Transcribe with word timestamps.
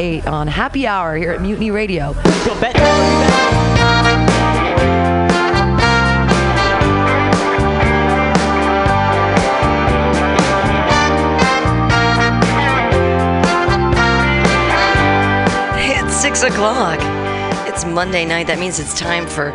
8 0.00 0.26
on 0.26 0.46
Happy 0.46 0.86
Hour 0.86 1.14
here 1.14 1.32
at 1.32 1.42
Mutiny 1.42 1.70
Radio. 1.70 2.14
It's 2.16 2.46
6 16.22 16.42
o'clock. 16.44 16.98
It's 17.68 17.84
Monday 17.84 18.24
night. 18.24 18.46
That 18.46 18.58
means 18.58 18.80
it's 18.80 18.98
time 18.98 19.26
for 19.26 19.52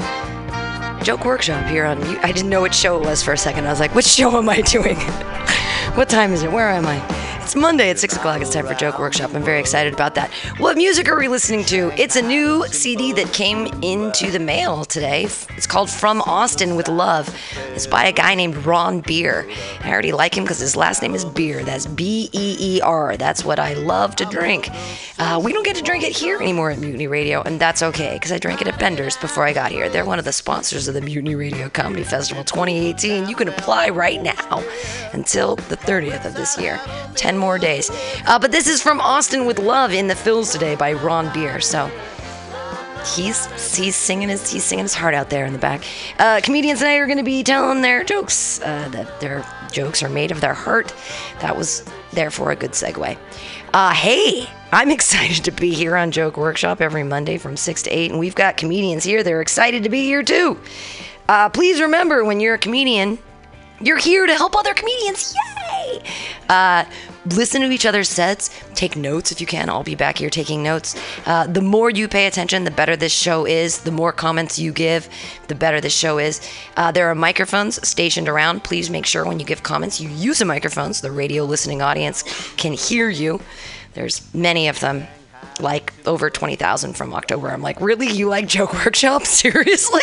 Joke 1.04 1.26
Workshop 1.26 1.66
here 1.66 1.86
on. 1.86 2.00
I 2.18 2.32
didn't 2.32 2.52
know 2.52 2.62
which 2.62 2.76
show 2.76 3.02
it 3.02 3.04
was 3.04 3.24
for 3.24 3.34
a 3.34 3.38
second. 3.38 3.66
I 3.66 3.72
was 3.72 3.80
like, 3.80 3.96
which 3.96 4.06
show 4.06 4.38
am 4.38 4.48
I 4.48 4.62
doing? 4.62 4.96
what 5.96 6.08
time 6.08 6.34
is 6.34 6.44
it? 6.44 6.52
Where 6.52 6.70
am 6.70 6.86
I? 6.86 7.15
It's 7.46 7.56
Monday 7.56 7.92
at 7.92 8.00
6 8.00 8.16
o'clock. 8.16 8.42
It's 8.42 8.50
time 8.50 8.66
for 8.66 8.74
Joke 8.74 8.98
Workshop. 8.98 9.36
I'm 9.36 9.44
very 9.44 9.60
excited 9.60 9.94
about 9.94 10.16
that. 10.16 10.32
What 10.58 10.78
music 10.78 11.08
are 11.08 11.20
we 11.20 11.28
listening 11.28 11.64
to? 11.66 11.92
It's 11.96 12.16
a 12.16 12.22
new 12.24 12.66
CD 12.70 13.14
that 13.14 13.34
came 13.34 13.68
into 13.84 14.32
the 14.32 14.40
mail 14.40 14.84
today. 14.84 15.26
It's 15.26 15.68
called 15.68 15.92
From 15.92 16.24
Austin 16.24 16.76
with 16.76 16.88
Love. 16.88 17.30
It's 17.76 17.86
by 17.86 18.06
a 18.06 18.12
guy 18.12 18.34
named 18.34 18.66
Ron 18.66 19.02
Beer. 19.02 19.48
I 19.82 19.92
already 19.92 20.12
like 20.12 20.36
him 20.36 20.44
because 20.44 20.58
his 20.58 20.76
last 20.76 21.04
name 21.04 21.14
is 21.14 21.24
Beer. 21.24 21.64
That's 21.64 21.86
B 21.86 22.32
E 22.34 22.58
E 22.60 22.82
R. 22.82 23.16
That's 23.16 23.46
what 23.46 23.60
I 23.60 23.76
love 23.76 24.16
to 24.16 24.26
drink. 24.26 24.72
Uh, 25.20 25.40
we 25.42 25.54
don't 25.54 25.64
get 25.64 25.76
to 25.76 25.84
drink 25.84 26.04
it 26.04 26.12
here 26.18 26.42
anymore 26.42 26.72
at 26.72 26.80
Mutiny 26.80 27.08
Radio, 27.08 27.42
and 27.44 27.62
that's 27.62 27.84
okay 27.84 28.16
because 28.16 28.32
I 28.32 28.40
drank 28.40 28.62
it 28.62 28.68
at 28.68 28.80
Bender's 28.80 29.18
before 29.18 29.46
I 29.46 29.54
got 29.54 29.72
here. 29.72 29.88
They're 29.88 30.04
one 30.04 30.20
of 30.20 30.26
the 30.26 30.34
sponsors 30.34 30.88
of 30.88 30.94
the 30.94 31.02
Mutiny 31.02 31.36
Radio 31.36 31.70
Comedy 31.70 32.04
Festival 32.04 32.44
2018. 32.44 33.30
You 33.30 33.36
can 33.36 33.48
apply 33.48 33.90
right 33.90 34.22
now 34.22 34.64
until 35.14 35.56
the 35.56 35.78
30th 35.78 36.26
of 36.26 36.34
this 36.34 36.58
year. 36.60 36.82
10 37.16 37.35
more 37.38 37.58
days. 37.58 37.90
Uh, 38.26 38.40
but 38.40 38.52
this 38.52 38.68
is 38.68 38.82
from 38.82 39.00
Austin 39.00 39.46
with 39.46 39.60
Love 39.60 39.94
in 39.94 40.08
the 40.08 40.16
Fills 40.16 40.52
today 40.52 40.76
by 40.76 40.94
Ron 40.94 41.32
Beer. 41.34 41.60
So 41.62 41.90
he's 43.16 43.76
he's 43.76 43.96
singing 43.96 44.30
his 44.30 44.50
he's 44.52 44.64
singing 44.64 44.86
his 44.86 44.94
heart 44.94 45.14
out 45.14 45.30
there 45.30 45.46
in 45.46 45.54
the 45.54 45.60
back. 45.60 45.84
Uh, 46.18 46.42
comedians 46.44 46.80
tonight 46.80 46.98
are 46.98 47.06
going 47.06 47.18
to 47.18 47.24
be 47.24 47.44
telling 47.44 47.82
their 47.82 48.04
jokes. 48.04 48.62
Uh, 48.62 48.90
that 48.90 49.20
their 49.20 49.46
jokes 49.72 50.02
are 50.02 50.10
made 50.10 50.32
of 50.32 50.42
their 50.42 50.54
heart. 50.54 50.94
That 51.42 51.58
was 51.58 51.86
therefore 52.12 52.52
a 52.52 52.56
good 52.56 52.72
segue. 52.72 53.18
Uh, 53.74 53.94
hey, 53.94 54.48
I'm 54.72 54.92
excited 55.00 55.44
to 55.46 55.52
be 55.52 55.74
here 55.74 55.96
on 55.96 56.12
Joke 56.12 56.38
Workshop 56.38 56.82
every 56.82 57.04
Monday 57.04 57.38
from 57.38 57.58
six 57.58 57.84
to 57.84 57.90
eight, 57.90 58.12
and 58.12 58.20
we've 58.20 58.36
got 58.36 58.58
comedians 58.58 59.04
here. 59.04 59.24
They're 59.24 59.42
excited 59.42 59.84
to 59.84 59.90
be 59.90 60.04
here 60.04 60.24
too. 60.24 60.60
Uh, 61.28 61.50
please 61.50 61.82
remember 61.82 62.24
when 62.24 62.40
you're 62.40 62.56
a 62.56 62.60
comedian, 62.60 63.18
you're 63.82 63.98
here 63.98 64.26
to 64.26 64.36
help 64.36 64.56
other 64.56 64.74
comedians. 64.74 65.36
Yay! 65.36 66.04
Listen 67.28 67.62
to 67.62 67.72
each 67.72 67.86
other's 67.86 68.10
sets. 68.10 68.50
Take 68.76 68.96
notes 68.96 69.32
if 69.32 69.42
you 69.42 69.48
can. 69.48 69.70
I'll 69.70 69.84
be 69.84 69.96
back 69.96 70.20
here 70.20 70.30
taking 70.30 70.62
notes. 70.62 70.96
Uh, 71.26 71.48
the 71.48 71.62
more 71.62 71.90
you 71.90 72.08
pay 72.08 72.28
attention, 72.28 72.64
the 72.66 72.72
better 72.72 72.96
this 72.96 73.12
show 73.12 73.46
is. 73.46 73.80
The 73.80 73.92
more 73.92 74.12
comments 74.12 74.60
you 74.60 74.72
give, 74.72 75.10
the 75.48 75.56
better 75.56 75.82
this 75.82 75.96
show 75.96 76.20
is. 76.20 76.40
Uh, 76.78 76.92
there 76.92 77.10
are 77.10 77.16
microphones 77.16 77.86
stationed 77.88 78.30
around. 78.30 78.64
Please 78.64 78.90
make 78.90 79.06
sure 79.06 79.26
when 79.26 79.40
you 79.40 79.46
give 79.46 79.64
comments, 79.64 80.00
you 80.00 80.10
use 80.10 80.40
a 80.42 80.46
microphone 80.46 80.94
so 80.94 81.08
the 81.08 81.14
radio 81.14 81.44
listening 81.44 81.82
audience 81.82 82.24
can 82.58 82.74
hear 82.74 83.10
you. 83.10 83.42
There's 83.94 84.22
many 84.34 84.68
of 84.68 84.80
them 84.80 85.08
like 85.60 85.94
over 86.06 86.30
20,000 86.30 86.94
from 86.94 87.14
October. 87.14 87.50
I'm 87.50 87.62
like, 87.62 87.80
really? 87.82 88.08
You 88.08 88.28
like 88.28 88.48
Joke 88.48 88.74
Workshop? 88.86 89.26
Seriously? 89.26 90.02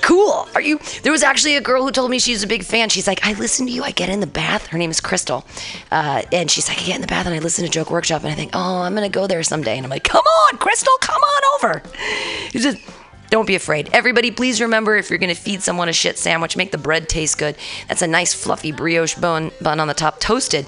Cool. 0.00 0.48
Are 0.54 0.60
you? 0.60 0.78
There 1.02 1.12
was 1.12 1.22
actually 1.22 1.56
a 1.56 1.60
girl 1.60 1.82
who 1.82 1.90
told 1.90 2.10
me 2.10 2.18
she's 2.18 2.42
a 2.42 2.46
big 2.46 2.64
fan. 2.64 2.88
She's 2.88 3.06
like, 3.06 3.26
I 3.26 3.32
listen 3.34 3.66
to 3.66 3.72
you. 3.72 3.82
I 3.82 3.90
get 3.90 4.08
in 4.08 4.20
the 4.20 4.26
bath. 4.26 4.66
Her 4.68 4.78
name 4.78 4.90
is 4.90 5.00
Crystal. 5.00 5.44
Uh, 5.90 6.22
and 6.32 6.50
she's 6.50 6.68
like, 6.68 6.78
I 6.80 6.84
get 6.84 6.94
in 6.96 7.00
the 7.00 7.06
bath 7.06 7.26
and 7.26 7.34
I 7.34 7.38
listen 7.38 7.64
to 7.64 7.70
Joke 7.70 7.90
Workshop. 7.90 8.22
And 8.22 8.30
I 8.30 8.34
think, 8.34 8.50
oh, 8.54 8.80
I'm 8.82 8.94
going 8.94 9.10
to 9.10 9.14
go 9.14 9.26
there 9.26 9.42
someday. 9.42 9.76
And 9.76 9.84
I'm 9.84 9.90
like, 9.90 10.04
come 10.04 10.24
on, 10.24 10.58
Crystal, 10.58 10.94
come 11.00 11.20
on 11.22 11.42
over. 11.54 11.82
It's 12.52 12.64
just, 12.64 12.78
don't 13.30 13.46
be 13.46 13.54
afraid. 13.54 13.88
Everybody, 13.92 14.30
please 14.30 14.60
remember 14.60 14.96
if 14.96 15.08
you're 15.08 15.18
going 15.18 15.34
to 15.34 15.40
feed 15.40 15.62
someone 15.62 15.88
a 15.88 15.92
shit 15.92 16.18
sandwich, 16.18 16.56
make 16.56 16.72
the 16.72 16.78
bread 16.78 17.08
taste 17.08 17.38
good. 17.38 17.56
That's 17.88 18.02
a 18.02 18.06
nice 18.06 18.34
fluffy 18.34 18.72
brioche 18.72 19.14
bun, 19.14 19.52
bun 19.60 19.80
on 19.80 19.88
the 19.88 19.94
top, 19.94 20.20
toasted. 20.20 20.66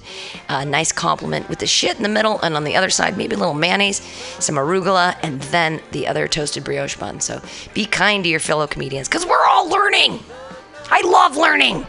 A 0.49 0.65
nice 0.65 0.93
compliment 0.93 1.49
with 1.49 1.59
the 1.59 1.67
shit 1.67 1.97
in 1.97 2.03
the 2.03 2.09
middle, 2.09 2.41
and 2.41 2.57
on 2.57 2.65
the 2.65 2.77
other 2.77 2.91
side, 2.91 3.19
maybe 3.19 3.35
a 3.35 3.39
little 3.39 3.55
mayonnaise, 3.55 4.01
some 4.39 4.55
arugula, 4.55 5.17
and 5.23 5.41
then 5.43 5.81
the 5.91 6.07
other 6.07 6.29
toasted 6.29 6.65
brioche 6.65 6.97
bun. 6.97 7.21
So 7.21 7.43
be 7.75 7.85
kind 7.85 8.23
to 8.25 8.31
your 8.31 8.41
fellow 8.41 8.67
comedians 8.67 9.09
because 9.09 9.27
we're 9.27 9.45
all 9.45 9.69
learning. 9.69 10.21
I 10.95 11.01
love 11.07 11.39
learning. 11.39 11.87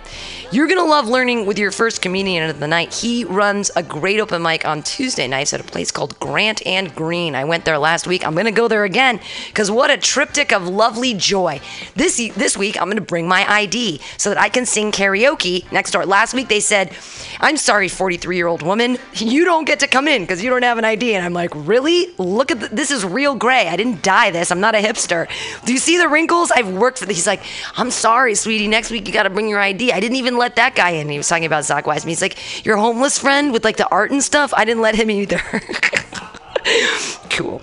You're 0.53 0.67
going 0.67 0.77
to 0.77 0.85
love 0.85 1.07
learning 1.07 1.47
with 1.47 1.57
your 1.57 1.71
first 1.71 2.03
comedian 2.03 2.47
of 2.47 2.59
the 2.59 2.67
night. 2.67 2.93
He 2.93 3.23
runs 3.23 3.71
a 3.75 3.81
great 3.81 4.19
open 4.19 4.43
mic 4.43 4.67
on 4.67 4.83
Tuesday 4.83 5.27
nights 5.27 5.51
at 5.51 5.59
a 5.59 5.63
place 5.63 5.89
called 5.89 6.19
Grant 6.19 6.63
and 6.67 6.93
Green. 6.93 7.33
I 7.33 7.43
went 7.43 7.65
there 7.65 7.79
last 7.79 8.05
week. 8.05 8.23
I'm 8.23 8.33
going 8.33 8.45
to 8.45 8.51
go 8.51 8.67
there 8.67 8.83
again 8.83 9.19
because 9.47 9.71
what 9.71 9.89
a 9.89 9.97
triptych 9.97 10.53
of 10.53 10.67
lovely 10.67 11.15
joy. 11.15 11.59
This 11.95 12.17
this 12.35 12.55
week 12.55 12.79
I'm 12.79 12.85
going 12.85 12.97
to 12.97 13.01
bring 13.01 13.27
my 13.27 13.51
ID 13.51 13.99
so 14.17 14.29
that 14.29 14.37
I 14.37 14.47
can 14.47 14.67
sing 14.67 14.91
karaoke 14.91 15.71
next 15.71 15.89
door. 15.89 16.05
Last 16.05 16.35
week 16.35 16.49
they 16.49 16.59
said, 16.59 16.95
"I'm 17.39 17.57
sorry, 17.57 17.87
43-year-old 17.87 18.61
woman, 18.61 18.99
you 19.15 19.45
don't 19.45 19.65
get 19.65 19.79
to 19.79 19.87
come 19.87 20.07
in 20.07 20.21
because 20.21 20.43
you 20.43 20.51
don't 20.51 20.61
have 20.61 20.77
an 20.77 20.85
ID." 20.85 21.15
And 21.15 21.25
I'm 21.25 21.33
like, 21.33 21.49
"Really? 21.55 22.13
Look 22.19 22.51
at 22.51 22.59
th- 22.59 22.71
this 22.71 22.91
is 22.91 23.03
real 23.03 23.33
gray. 23.33 23.69
I 23.69 23.75
didn't 23.75 24.03
dye 24.03 24.29
this. 24.29 24.51
I'm 24.51 24.59
not 24.59 24.75
a 24.75 24.79
hipster. 24.79 25.27
Do 25.65 25.73
you 25.73 25.79
see 25.79 25.97
the 25.97 26.07
wrinkles? 26.07 26.51
I've 26.51 26.69
worked 26.69 26.99
for." 26.99 27.07
This. 27.07 27.17
He's 27.17 27.25
like, 27.25 27.41
"I'm 27.75 27.89
sorry, 27.89 28.35
sweetie. 28.35 28.67
Next 28.67 28.91
week 28.93 29.07
you 29.07 29.13
got 29.13 29.23
to 29.23 29.29
bring 29.29 29.49
your 29.49 29.59
ID." 29.59 29.91
I 29.91 29.99
didn't 29.99 30.15
even 30.15 30.37
let 30.37 30.55
that 30.55 30.75
guy 30.75 30.91
in. 30.91 31.09
He 31.09 31.17
was 31.17 31.27
talking 31.27 31.45
about 31.45 31.65
Zach 31.65 31.85
Wiseman. 31.85 32.09
He's 32.09 32.21
like, 32.21 32.65
"Your 32.65 32.77
homeless 32.77 33.19
friend 33.19 33.51
with 33.51 33.65
like 33.65 33.75
the 33.75 33.89
art 33.89 34.11
and 34.11 34.23
stuff." 34.23 34.53
I 34.55 34.63
didn't 34.63 34.81
let 34.81 34.95
him 34.95 35.11
either. 35.11 35.39
cool. 37.29 37.61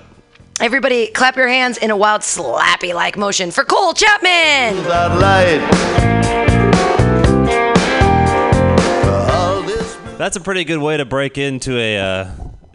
Everybody, 0.61 1.07
clap 1.07 1.37
your 1.37 1.49
hands 1.49 1.79
in 1.79 1.91
a 1.91 1.97
wild 1.97 2.21
slappy 2.21 2.93
like 2.93 3.17
motion 3.17 3.51
for 3.51 3.65
Cole 3.65 3.95
Chapman. 3.95 4.77
That's 10.19 10.37
a 10.37 10.41
pretty 10.41 10.65
good 10.65 10.81
way 10.81 10.99
to 10.99 11.07
break 11.07 11.39
into 11.39 11.79
a 11.79 11.99
uh, 11.99 12.31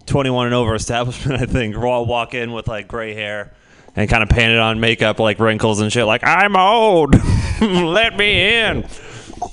21 0.08 0.48
and 0.48 0.56
over 0.56 0.74
establishment, 0.74 1.40
I 1.44 1.46
think. 1.46 1.76
We'll 1.76 1.90
all 1.90 2.08
walk 2.08 2.34
in 2.34 2.52
with 2.54 2.68
like 2.68 2.88
gray 2.88 3.14
hair 3.14 3.54
and 3.96 4.10
kind 4.10 4.24
of 4.24 4.30
painted 4.30 4.58
on 4.58 4.80
makeup, 4.80 5.20
like 5.20 5.38
wrinkles 5.38 5.80
and 5.80 5.94
shit. 5.94 6.08
Like, 6.08 6.24
I'm 6.24 6.56
old. 6.56 7.16
Let 7.62 8.18
me 8.18 8.60
in. 8.60 8.86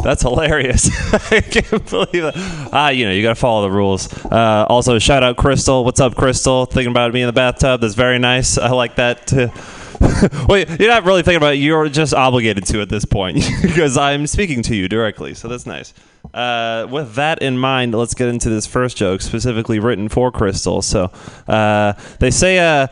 That's 0.03 0.23
hilarious. 0.23 0.91
I 1.33 1.41
can't 1.41 1.89
believe 1.89 2.25
it. 2.25 2.35
Ah, 2.73 2.89
you 2.91 3.05
know, 3.05 3.13
you 3.13 3.23
got 3.23 3.31
to 3.31 3.35
follow 3.35 3.63
the 3.63 3.71
rules. 3.71 4.13
Uh, 4.25 4.67
also, 4.69 4.99
shout 4.99 5.23
out 5.23 5.37
Crystal. 5.37 5.85
What's 5.85 6.01
up, 6.01 6.15
Crystal? 6.17 6.67
Thinking 6.67 6.91
about 6.91 7.13
me 7.13 7.23
in 7.23 7.27
the 7.27 7.33
bathtub. 7.33 7.81
That's 7.81 7.95
very 7.95 8.19
nice. 8.19 8.59
I 8.59 8.71
like 8.71 8.97
that. 8.97 9.27
Too. 9.27 9.51
well, 10.49 10.65
you're 10.79 10.89
not 10.89 11.05
really 11.05 11.23
thinking 11.23 11.37
about 11.37 11.55
it. 11.55 11.59
You're 11.59 11.89
just 11.89 12.15
obligated 12.15 12.67
to 12.67 12.81
at 12.81 12.89
this 12.89 13.05
point 13.05 13.45
because 13.63 13.97
I'm 13.97 14.27
speaking 14.27 14.63
to 14.65 14.75
you 14.75 14.89
directly. 14.89 15.35
So 15.35 15.49
that's 15.49 15.67
nice. 15.67 15.95
Uh, 16.35 16.89
with 16.91 17.15
that 17.15 17.43
in 17.43 17.59
mind, 17.59 17.95
let's 17.95 18.15
get 18.15 18.29
into 18.29 18.49
this 18.49 18.67
first 18.67 18.97
joke, 18.97 19.21
specifically 19.21 19.79
written 19.79 20.09
for 20.09 20.33
Crystal. 20.33 20.83
So 20.83 21.13
uh, 21.47 21.93
they 22.19 22.31
say, 22.31 22.89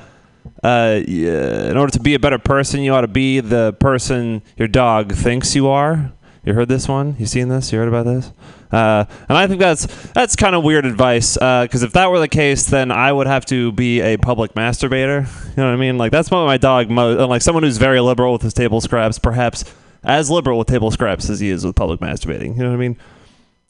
uh, 0.63 0.67
uh, 0.67 1.01
in 1.01 1.77
order 1.77 1.93
to 1.93 2.01
be 2.01 2.15
a 2.15 2.19
better 2.19 2.39
person, 2.39 2.81
you 2.81 2.93
ought 2.93 3.01
to 3.03 3.09
be 3.09 3.41
the 3.41 3.73
person 3.81 4.43
your 4.57 4.69
dog 4.69 5.13
thinks 5.13 5.55
you 5.55 5.69
are. 5.69 6.13
You 6.45 6.55
heard 6.55 6.69
this 6.69 6.89
one? 6.89 7.17
You 7.19 7.27
seen 7.27 7.49
this? 7.49 7.73
You 7.73 7.79
heard 7.79 7.89
about 7.89 8.07
this? 8.07 8.33
Uh, 8.73 9.05
and 9.29 9.37
I 9.37 9.47
think 9.47 9.61
that's 9.61 9.87
that's 10.13 10.37
kind 10.37 10.55
of 10.55 10.63
weird 10.63 10.87
advice. 10.87 11.35
Because 11.35 11.83
if 11.83 11.93
that 11.93 12.11
were 12.11 12.19
the 12.19 12.29
case, 12.29 12.67
then 12.67 12.91
I 12.91 13.13
would 13.13 13.27
have 13.27 13.45
to 13.47 13.73
be 13.73 14.01
a 14.01 14.17
public 14.17 14.55
masturbator. 14.55 15.29
You 15.51 15.65
know 15.65 15.69
what 15.69 15.75
I 15.75 15.77
mean? 15.77 15.99
Like 15.99 16.13
that's 16.13 16.31
what 16.31 16.47
my 16.47 16.57
dog. 16.57 16.89
Mo- 16.89 17.27
like 17.27 17.43
someone 17.43 17.65
who's 17.65 17.77
very 17.77 18.01
liberal 18.01 18.33
with 18.33 18.43
his 18.43 18.55
table 18.55 18.81
scraps, 18.81 19.19
perhaps 19.19 19.65
as 20.05 20.31
liberal 20.31 20.59
with 20.59 20.69
table 20.69 20.91
scraps 20.91 21.29
as 21.29 21.41
he 21.41 21.51
is 21.51 21.67
with 21.67 21.75
public 21.77 22.01
masturbating. 22.01 22.57
You 22.57 22.63
know 22.63 22.69
what 22.69 22.77
I 22.77 22.79
mean? 22.79 22.97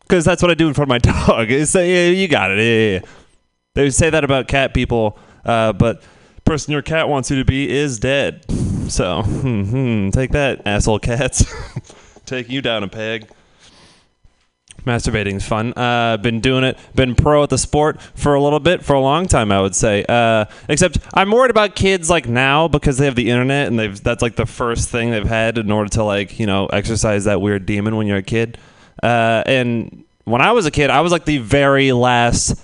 Because 0.02 0.24
that's 0.24 0.42
what 0.42 0.50
I 0.50 0.54
do 0.54 0.68
in 0.68 0.74
front 0.74 0.90
of 0.90 0.90
my 0.90 0.98
dog. 1.26 1.50
Is 1.50 1.70
say, 1.70 2.10
yeah, 2.10 2.16
you 2.20 2.28
got 2.28 2.50
it. 2.50 2.58
Yeah, 2.58 2.64
yeah, 2.64 2.98
yeah. 2.98 3.06
They 3.74 3.90
say 3.90 4.10
that 4.10 4.22
about 4.22 4.46
cat 4.46 4.74
people, 4.74 5.18
uh, 5.44 5.72
but 5.72 6.02
person 6.50 6.72
your 6.72 6.82
cat 6.82 7.08
wants 7.08 7.30
you 7.30 7.36
to 7.36 7.44
be 7.44 7.70
is 7.70 8.00
dead. 8.00 8.44
So, 8.90 9.22
hmm, 9.22 10.10
take 10.10 10.32
that, 10.32 10.66
asshole 10.66 10.98
cats. 10.98 11.44
Taking 12.26 12.52
you 12.52 12.60
down 12.60 12.82
a 12.82 12.88
peg. 12.88 13.28
Masturbating 14.84 15.36
is 15.36 15.46
fun. 15.46 15.72
Uh, 15.76 16.16
been 16.16 16.40
doing 16.40 16.64
it. 16.64 16.76
Been 16.96 17.14
pro 17.14 17.44
at 17.44 17.50
the 17.50 17.58
sport 17.58 18.02
for 18.02 18.34
a 18.34 18.42
little 18.42 18.58
bit, 18.58 18.84
for 18.84 18.94
a 18.94 19.00
long 19.00 19.28
time, 19.28 19.52
I 19.52 19.60
would 19.60 19.76
say. 19.76 20.04
Uh, 20.08 20.46
except 20.68 20.98
I'm 21.14 21.30
worried 21.30 21.52
about 21.52 21.76
kids 21.76 22.10
like 22.10 22.26
now 22.26 22.66
because 22.66 22.98
they 22.98 23.04
have 23.04 23.14
the 23.14 23.30
internet 23.30 23.68
and 23.68 23.78
they've 23.78 24.02
that's 24.02 24.20
like 24.20 24.34
the 24.34 24.46
first 24.46 24.88
thing 24.88 25.12
they've 25.12 25.24
had 25.24 25.56
in 25.56 25.70
order 25.70 25.90
to 25.90 26.02
like 26.02 26.40
you 26.40 26.46
know 26.46 26.66
exercise 26.66 27.26
that 27.26 27.40
weird 27.40 27.64
demon 27.64 27.94
when 27.94 28.08
you're 28.08 28.16
a 28.16 28.24
kid. 28.24 28.58
Uh, 29.00 29.44
and 29.46 30.04
when 30.24 30.40
I 30.40 30.50
was 30.50 30.66
a 30.66 30.72
kid, 30.72 30.90
I 30.90 31.02
was 31.02 31.12
like 31.12 31.26
the 31.26 31.38
very 31.38 31.92
last. 31.92 32.60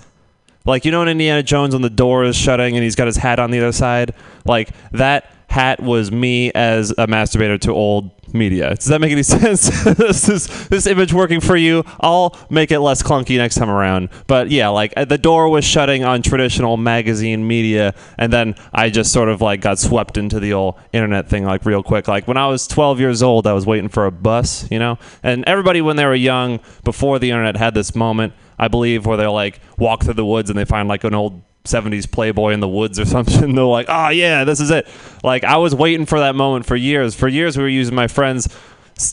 Like 0.67 0.83
you 0.83 0.91
know 0.91 1.01
in 1.01 1.07
Indiana 1.07 1.41
Jones 1.41 1.73
when 1.73 1.81
the 1.81 1.89
door 1.89 2.25
is 2.25 2.35
shutting 2.35 2.75
and 2.75 2.83
he's 2.83 2.95
got 2.95 3.07
his 3.07 3.15
hat 3.15 3.39
on 3.39 3.51
the 3.51 3.59
other 3.59 3.71
side, 3.71 4.13
like 4.45 4.69
that 4.91 5.31
hat 5.49 5.81
was 5.81 6.11
me 6.11 6.51
as 6.53 6.91
a 6.91 7.07
masturbator 7.07 7.59
to 7.61 7.71
old 7.71 8.11
media. 8.33 8.75
Does 8.75 8.85
that 8.85 8.99
make 8.99 9.11
any 9.11 9.23
sense? 9.37 9.69
this 9.95 10.27
is 10.29 10.67
this 10.67 10.87
image 10.87 11.13
working 11.13 11.39
for 11.39 11.55
you? 11.55 11.83
I'll 11.99 12.37
make 12.49 12.71
it 12.71 12.79
less 12.79 13.01
clunky 13.01 13.37
next 13.37 13.55
time 13.55 13.69
around. 13.69 14.09
But 14.27 14.51
yeah, 14.51 14.67
like 14.69 14.93
uh, 14.97 15.05
the 15.05 15.17
door 15.17 15.49
was 15.49 15.65
shutting 15.65 16.03
on 16.03 16.21
traditional 16.21 16.77
magazine 16.77 17.47
media, 17.47 17.93
and 18.17 18.31
then 18.31 18.55
I 18.73 18.89
just 18.89 19.11
sort 19.11 19.29
of 19.29 19.41
like 19.41 19.61
got 19.61 19.79
swept 19.79 20.17
into 20.17 20.39
the 20.39 20.53
old 20.53 20.75
internet 20.93 21.29
thing 21.29 21.45
like 21.45 21.65
real 21.65 21.83
quick. 21.83 22.07
Like 22.07 22.27
when 22.27 22.37
I 22.37 22.47
was 22.47 22.67
12 22.67 22.99
years 22.99 23.23
old, 23.23 23.47
I 23.47 23.53
was 23.53 23.65
waiting 23.65 23.89
for 23.89 24.05
a 24.05 24.11
bus, 24.11 24.69
you 24.69 24.79
know. 24.79 24.97
And 25.23 25.43
everybody 25.47 25.81
when 25.81 25.95
they 25.95 26.05
were 26.05 26.15
young, 26.15 26.59
before 26.83 27.19
the 27.19 27.31
internet, 27.31 27.55
had 27.57 27.73
this 27.73 27.95
moment. 27.95 28.33
I 28.59 28.67
believe 28.67 29.05
where 29.05 29.17
they 29.17 29.27
like 29.27 29.59
walk 29.77 30.03
through 30.03 30.15
the 30.15 30.25
woods 30.25 30.49
and 30.49 30.57
they 30.57 30.65
find 30.65 30.89
like 30.89 31.03
an 31.03 31.13
old 31.13 31.43
70s 31.67 32.09
Playboy 32.09 32.53
in 32.53 32.59
the 32.59 32.67
woods 32.67 32.99
or 32.99 33.05
something. 33.15 33.55
They're 33.55 33.63
like, 33.65 33.87
oh, 33.89 34.09
yeah, 34.09 34.43
this 34.43 34.59
is 34.59 34.71
it. 34.71 34.87
Like, 35.23 35.43
I 35.43 35.57
was 35.57 35.75
waiting 35.75 36.05
for 36.05 36.19
that 36.19 36.35
moment 36.35 36.65
for 36.65 36.75
years. 36.75 37.15
For 37.15 37.27
years, 37.27 37.57
we 37.57 37.63
were 37.63 37.69
using 37.69 37.95
my 37.95 38.07
friend's 38.07 38.47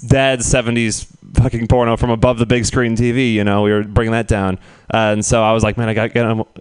dad's 0.06 0.50
70s 0.50 1.06
fucking 1.34 1.66
porno 1.66 1.96
from 1.96 2.10
above 2.10 2.38
the 2.38 2.46
big 2.46 2.64
screen 2.64 2.96
TV. 2.96 3.34
You 3.34 3.44
know, 3.44 3.62
we 3.62 3.72
were 3.72 3.84
bringing 3.84 4.12
that 4.12 4.28
down. 4.28 4.58
Uh, 4.92 5.12
and 5.12 5.24
so 5.24 5.42
I 5.42 5.52
was 5.52 5.62
like, 5.62 5.76
man, 5.76 5.88
I 5.88 5.94
got 5.94 6.14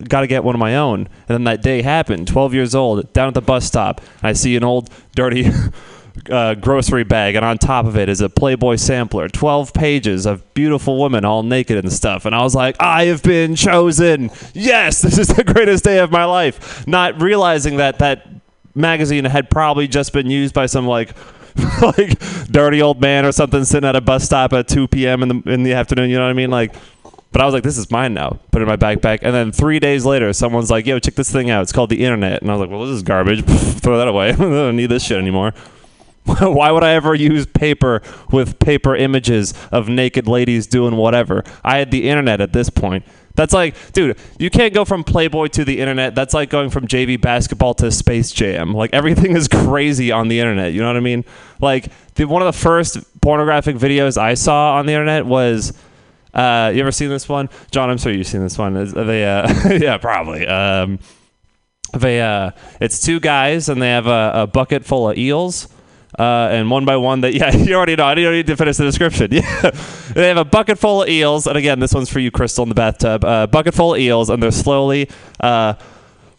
got 0.07 0.21
to 0.21 0.27
get 0.27 0.43
one 0.43 0.55
of 0.55 0.59
my 0.59 0.75
own. 0.75 1.01
And 1.01 1.27
then 1.27 1.43
that 1.45 1.61
day 1.61 1.81
happened, 1.81 2.27
12 2.27 2.53
years 2.53 2.75
old, 2.75 3.11
down 3.13 3.27
at 3.27 3.33
the 3.33 3.41
bus 3.41 3.65
stop. 3.65 4.01
I 4.21 4.33
see 4.33 4.55
an 4.55 4.63
old, 4.63 4.89
dirty. 5.15 5.49
Uh, 6.29 6.53
grocery 6.53 7.03
bag, 7.03 7.33
and 7.33 7.43
on 7.43 7.57
top 7.57 7.87
of 7.87 7.97
it 7.97 8.07
is 8.07 8.21
a 8.21 8.29
Playboy 8.29 8.75
sampler, 8.75 9.27
12 9.27 9.73
pages 9.73 10.27
of 10.27 10.53
beautiful 10.53 11.01
women 11.01 11.25
all 11.25 11.41
naked 11.41 11.75
and 11.75 11.91
stuff. 11.91 12.25
And 12.25 12.35
I 12.35 12.43
was 12.43 12.53
like, 12.53 12.75
I 12.79 13.05
have 13.05 13.23
been 13.23 13.55
chosen. 13.55 14.29
Yes, 14.53 15.01
this 15.01 15.17
is 15.17 15.29
the 15.29 15.43
greatest 15.43 15.83
day 15.83 15.97
of 15.97 16.11
my 16.11 16.25
life. 16.25 16.85
Not 16.87 17.19
realizing 17.19 17.77
that 17.77 17.97
that 17.97 18.27
magazine 18.75 19.25
had 19.25 19.49
probably 19.49 19.87
just 19.87 20.13
been 20.13 20.29
used 20.29 20.53
by 20.53 20.67
some 20.67 20.85
like 20.85 21.15
like 21.81 22.19
dirty 22.47 22.81
old 22.81 23.01
man 23.01 23.25
or 23.25 23.31
something 23.31 23.63
sitting 23.63 23.87
at 23.87 23.95
a 23.95 24.01
bus 24.01 24.23
stop 24.23 24.53
at 24.53 24.67
2 24.67 24.87
p.m. 24.87 25.23
in 25.23 25.29
the 25.29 25.51
in 25.51 25.63
the 25.63 25.73
afternoon. 25.73 26.09
You 26.09 26.17
know 26.17 26.25
what 26.25 26.29
I 26.29 26.33
mean? 26.33 26.51
Like, 26.51 26.75
but 27.31 27.41
I 27.41 27.45
was 27.45 27.53
like, 27.53 27.63
this 27.63 27.77
is 27.77 27.89
mine 27.91 28.13
now. 28.13 28.39
Put 28.51 28.61
it 28.61 28.63
in 28.63 28.69
my 28.69 28.77
backpack. 28.77 29.19
And 29.23 29.33
then 29.33 29.51
three 29.51 29.79
days 29.79 30.05
later, 30.05 30.31
someone's 30.33 30.69
like, 30.69 30.85
yo, 30.85 30.99
check 30.99 31.15
this 31.15 31.31
thing 31.31 31.49
out. 31.49 31.63
It's 31.63 31.71
called 31.71 31.89
the 31.89 32.03
internet. 32.03 32.41
And 32.41 32.51
I 32.51 32.53
was 32.53 32.61
like, 32.61 32.69
well, 32.69 32.85
this 32.85 32.95
is 32.95 33.03
garbage. 33.03 33.43
Throw 33.45 33.97
that 33.97 34.07
away. 34.07 34.29
I 34.29 34.35
don't 34.35 34.75
need 34.75 34.87
this 34.87 35.03
shit 35.03 35.17
anymore. 35.17 35.53
Why 36.39 36.71
would 36.71 36.83
I 36.83 36.93
ever 36.93 37.13
use 37.13 37.45
paper 37.45 38.01
with 38.31 38.59
paper 38.59 38.95
images 38.95 39.53
of 39.71 39.89
naked 39.89 40.27
ladies 40.27 40.67
doing 40.67 40.95
whatever? 40.95 41.43
I 41.63 41.77
had 41.77 41.91
the 41.91 42.07
internet 42.07 42.39
at 42.39 42.53
this 42.53 42.69
point. 42.69 43.03
That's 43.35 43.53
like, 43.53 43.91
dude, 43.93 44.17
you 44.37 44.49
can't 44.49 44.73
go 44.73 44.85
from 44.85 45.03
Playboy 45.03 45.47
to 45.47 45.65
the 45.65 45.79
internet. 45.79 46.13
That's 46.15 46.33
like 46.33 46.49
going 46.49 46.69
from 46.69 46.87
JV 46.87 47.19
basketball 47.19 47.73
to 47.75 47.91
Space 47.91 48.31
Jam. 48.31 48.73
Like 48.73 48.93
everything 48.93 49.35
is 49.35 49.47
crazy 49.47 50.11
on 50.11 50.27
the 50.27 50.39
internet. 50.39 50.73
You 50.73 50.81
know 50.81 50.87
what 50.87 50.97
I 50.97 51.01
mean? 51.01 51.25
Like 51.59 51.91
the, 52.15 52.25
one 52.25 52.41
of 52.41 52.45
the 52.45 52.57
first 52.57 52.97
pornographic 53.21 53.75
videos 53.75 54.17
I 54.17 54.35
saw 54.35 54.75
on 54.75 54.85
the 54.85 54.93
internet 54.93 55.25
was. 55.25 55.73
Uh, 56.33 56.71
you 56.73 56.81
ever 56.81 56.91
seen 56.91 57.09
this 57.09 57.29
one, 57.29 57.47
John? 57.69 57.91
I'm 57.91 57.99
sure 57.99 58.11
you've 58.11 58.25
seen 58.25 58.41
this 58.41 58.57
one. 58.57 58.73
They, 58.73 59.23
uh, 59.23 59.69
yeah, 59.79 59.99
probably. 59.99 60.47
Um, 60.47 60.97
they, 61.93 62.21
uh, 62.21 62.51
it's 62.81 62.99
two 62.99 63.19
guys 63.19 63.69
and 63.69 63.79
they 63.79 63.89
have 63.89 64.07
a, 64.07 64.31
a 64.33 64.47
bucket 64.47 64.83
full 64.83 65.11
of 65.11 65.15
eels. 65.15 65.67
Uh, 66.17 66.49
and 66.51 66.69
one 66.69 66.85
by 66.85 66.97
one, 66.97 67.21
that 67.21 67.33
yeah, 67.33 67.55
you 67.55 67.75
already 67.75 67.95
know. 67.95 68.05
I 68.05 68.15
don't 68.15 68.33
need 68.33 68.47
to 68.47 68.55
finish 68.55 68.77
the 68.77 68.83
description. 68.85 69.31
Yeah, 69.43 69.71
they 70.13 70.27
have 70.27 70.37
a 70.37 70.45
bucket 70.45 70.77
full 70.77 71.03
of 71.03 71.09
eels, 71.09 71.47
and 71.47 71.57
again, 71.57 71.79
this 71.79 71.93
one's 71.93 72.09
for 72.09 72.19
you, 72.19 72.29
Crystal, 72.29 72.63
in 72.63 72.69
the 72.69 72.75
bathtub. 72.75 73.23
Uh, 73.25 73.47
bucket 73.47 73.73
full 73.73 73.95
of 73.95 73.99
eels, 73.99 74.29
and 74.29 74.43
they're 74.43 74.51
slowly, 74.51 75.09
uh, 75.39 75.73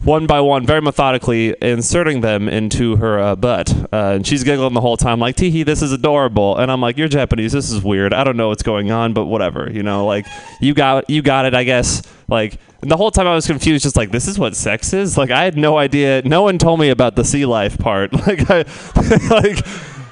one 0.04 0.26
by 0.26 0.40
one, 0.40 0.66
very 0.66 0.80
methodically 0.80 1.56
inserting 1.62 2.20
them 2.20 2.48
into 2.48 2.96
her 2.96 3.18
uh, 3.18 3.36
butt. 3.36 3.72
Uh, 3.92 4.14
and 4.16 4.26
she's 4.26 4.44
giggling 4.44 4.74
the 4.74 4.80
whole 4.80 4.96
time, 4.96 5.18
like, 5.18 5.36
"Teehee, 5.36 5.64
this 5.64 5.82
is 5.82 5.92
adorable." 5.92 6.56
And 6.56 6.70
I'm 6.70 6.80
like, 6.80 6.96
"You're 6.96 7.08
Japanese. 7.08 7.52
This 7.52 7.70
is 7.70 7.82
weird. 7.82 8.12
I 8.12 8.24
don't 8.24 8.36
know 8.36 8.48
what's 8.48 8.62
going 8.62 8.90
on, 8.90 9.14
but 9.14 9.26
whatever. 9.26 9.70
You 9.70 9.82
know, 9.82 10.06
like, 10.06 10.26
you 10.60 10.74
got, 10.74 11.08
you 11.08 11.22
got 11.22 11.46
it. 11.46 11.54
I 11.54 11.64
guess. 11.64 12.02
Like." 12.28 12.58
The 12.80 12.98
whole 12.98 13.10
time 13.10 13.26
I 13.26 13.34
was 13.34 13.46
confused, 13.46 13.82
just 13.82 13.96
like 13.96 14.10
this 14.10 14.28
is 14.28 14.38
what 14.38 14.54
sex 14.54 14.92
is. 14.92 15.16
Like 15.16 15.30
I 15.30 15.44
had 15.44 15.56
no 15.56 15.78
idea. 15.78 16.20
No 16.22 16.42
one 16.42 16.58
told 16.58 16.78
me 16.80 16.90
about 16.90 17.16
the 17.16 17.24
sea 17.24 17.46
life 17.46 17.78
part. 17.78 18.12
Like 18.26 18.50
I, 18.50 18.64
like 19.30 19.64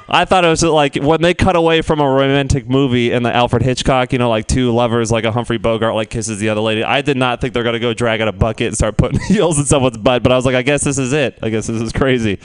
I 0.09 0.25
thought 0.25 0.45
it 0.45 0.49
was 0.49 0.63
like 0.63 0.97
when 0.97 1.23
they 1.23 1.35
cut 1.35 1.57
away 1.57 1.83
from 1.83 2.01
a 2.01 2.09
romantic 2.09 2.69
movie 2.69 3.13
and 3.13 3.25
the 3.25 3.35
Alfred 3.35 3.63
Hitchcock, 3.63 4.13
you 4.13 4.19
know, 4.19 4.29
like 4.29 4.47
two 4.47 4.73
lovers, 4.73 5.11
like 5.11 5.25
a 5.25 5.33
Humphrey 5.33 5.59
Bogart, 5.59 5.95
like 5.95 6.11
kisses 6.11 6.39
the 6.39 6.49
other 6.49 6.61
lady. 6.61 6.85
I 6.85 7.03
did 7.03 7.17
not 7.17 7.41
think 7.41 7.55
they're 7.55 7.63
gonna 7.63 7.79
go 7.79 7.95
drag 7.95 8.21
out 8.21 8.29
a 8.29 8.33
bucket 8.33 8.69
and 8.69 8.77
start 8.77 8.97
putting 8.97 9.21
heels 9.29 9.59
in 9.59 9.65
someone's 9.65 9.99
butt. 9.99 10.23
But 10.23 10.33
I 10.33 10.37
was 10.37 10.45
like, 10.45 10.55
I 10.55 10.63
guess 10.63 10.85
this 10.85 10.99
is 10.99 11.13
it. 11.13 11.39
I 11.43 11.51
guess 11.51 11.67
this 11.67 11.81
is 11.81 11.93
crazy. 11.93 12.39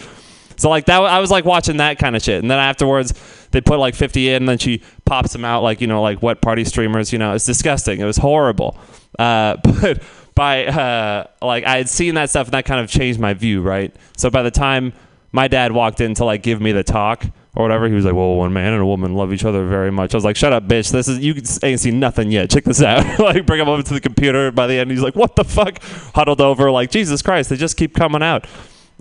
So 0.58 0.70
like 0.70 0.86
that, 0.86 1.02
I 1.02 1.20
was 1.20 1.30
like 1.30 1.46
watching 1.46 1.78
that 1.78 2.00
kind 2.00 2.16
of 2.16 2.22
shit, 2.22 2.42
and 2.42 2.50
then 2.50 2.58
afterwards 2.58 3.14
they 3.52 3.62
put 3.62 3.80
like 3.80 3.96
50 3.96 4.30
in, 4.30 4.36
and 4.38 4.50
then 4.50 4.58
she 4.58 4.82
pops 5.06 5.32
them 5.32 5.46
out 5.46 5.62
like 5.62 5.82
you 5.82 5.88
know 5.88 6.02
like 6.02 6.22
wet 6.22 6.42
party 6.42 6.64
streamers. 6.64 7.14
You 7.14 7.20
know, 7.20 7.34
it's 7.34 7.46
disgusting. 7.46 8.00
It 8.00 8.06
was 8.06 8.18
horrible. 8.18 8.78
Uh, 9.20 9.58
but 9.64 10.02
by 10.36 10.66
uh, 10.68 11.28
like 11.42 11.64
I 11.66 11.78
had 11.78 11.90
seen 11.90 12.16
that 12.16 12.30
stuff, 12.30 12.48
and 12.48 12.54
that 12.54 12.66
kind 12.66 12.80
of 12.80 12.90
changed 12.90 13.20
my 13.20 13.34
view, 13.34 13.62
right? 13.62 13.96
So 14.16 14.30
by 14.30 14.42
the 14.42 14.52
time 14.52 14.94
my 15.32 15.48
dad 15.48 15.72
walked 15.72 16.02
in 16.02 16.14
to 16.16 16.26
like 16.26 16.42
give 16.42 16.62
me 16.62 16.72
the 16.72 16.84
talk 16.84 17.26
or 17.58 17.64
whatever, 17.64 17.88
he 17.88 17.96
was 17.96 18.06
like, 18.06 18.14
"Well, 18.14 18.36
one 18.36 18.54
man 18.54 18.74
and 18.74 18.84
a 18.84 18.86
woman 18.86 19.16
love 19.16 19.34
each 19.34 19.44
other 19.44 19.66
very 19.66 19.92
much." 19.92 20.14
I 20.14 20.18
was 20.18 20.24
like, 20.24 20.36
"Shut 20.36 20.54
up, 20.54 20.68
bitch! 20.68 20.92
This 20.92 21.08
is 21.08 21.18
you 21.18 21.34
ain't 21.64 21.80
seen 21.80 22.00
nothing 22.00 22.32
yet. 22.32 22.52
Check 22.52 22.66
this 22.66 22.84
out." 22.84 23.20
like 23.20 23.48
bring 23.48 23.60
him 23.60 23.68
over 23.68 23.82
to 23.82 23.94
the 23.96 24.00
computer. 24.00 24.52
By 24.52 24.68
the 24.68 24.76
end, 24.76 24.92
he's 24.92 25.02
like, 25.02 25.16
"What 25.16 25.36
the 25.36 25.44
fuck?" 25.44 25.82
Huddled 26.14 26.40
over, 26.40 26.70
like, 26.70 26.92
"Jesus 26.92 27.24
Christ! 27.24 27.50
They 27.50 27.56
just 27.56 27.76
keep 27.76 27.96
coming 27.96 28.22
out." 28.22 28.46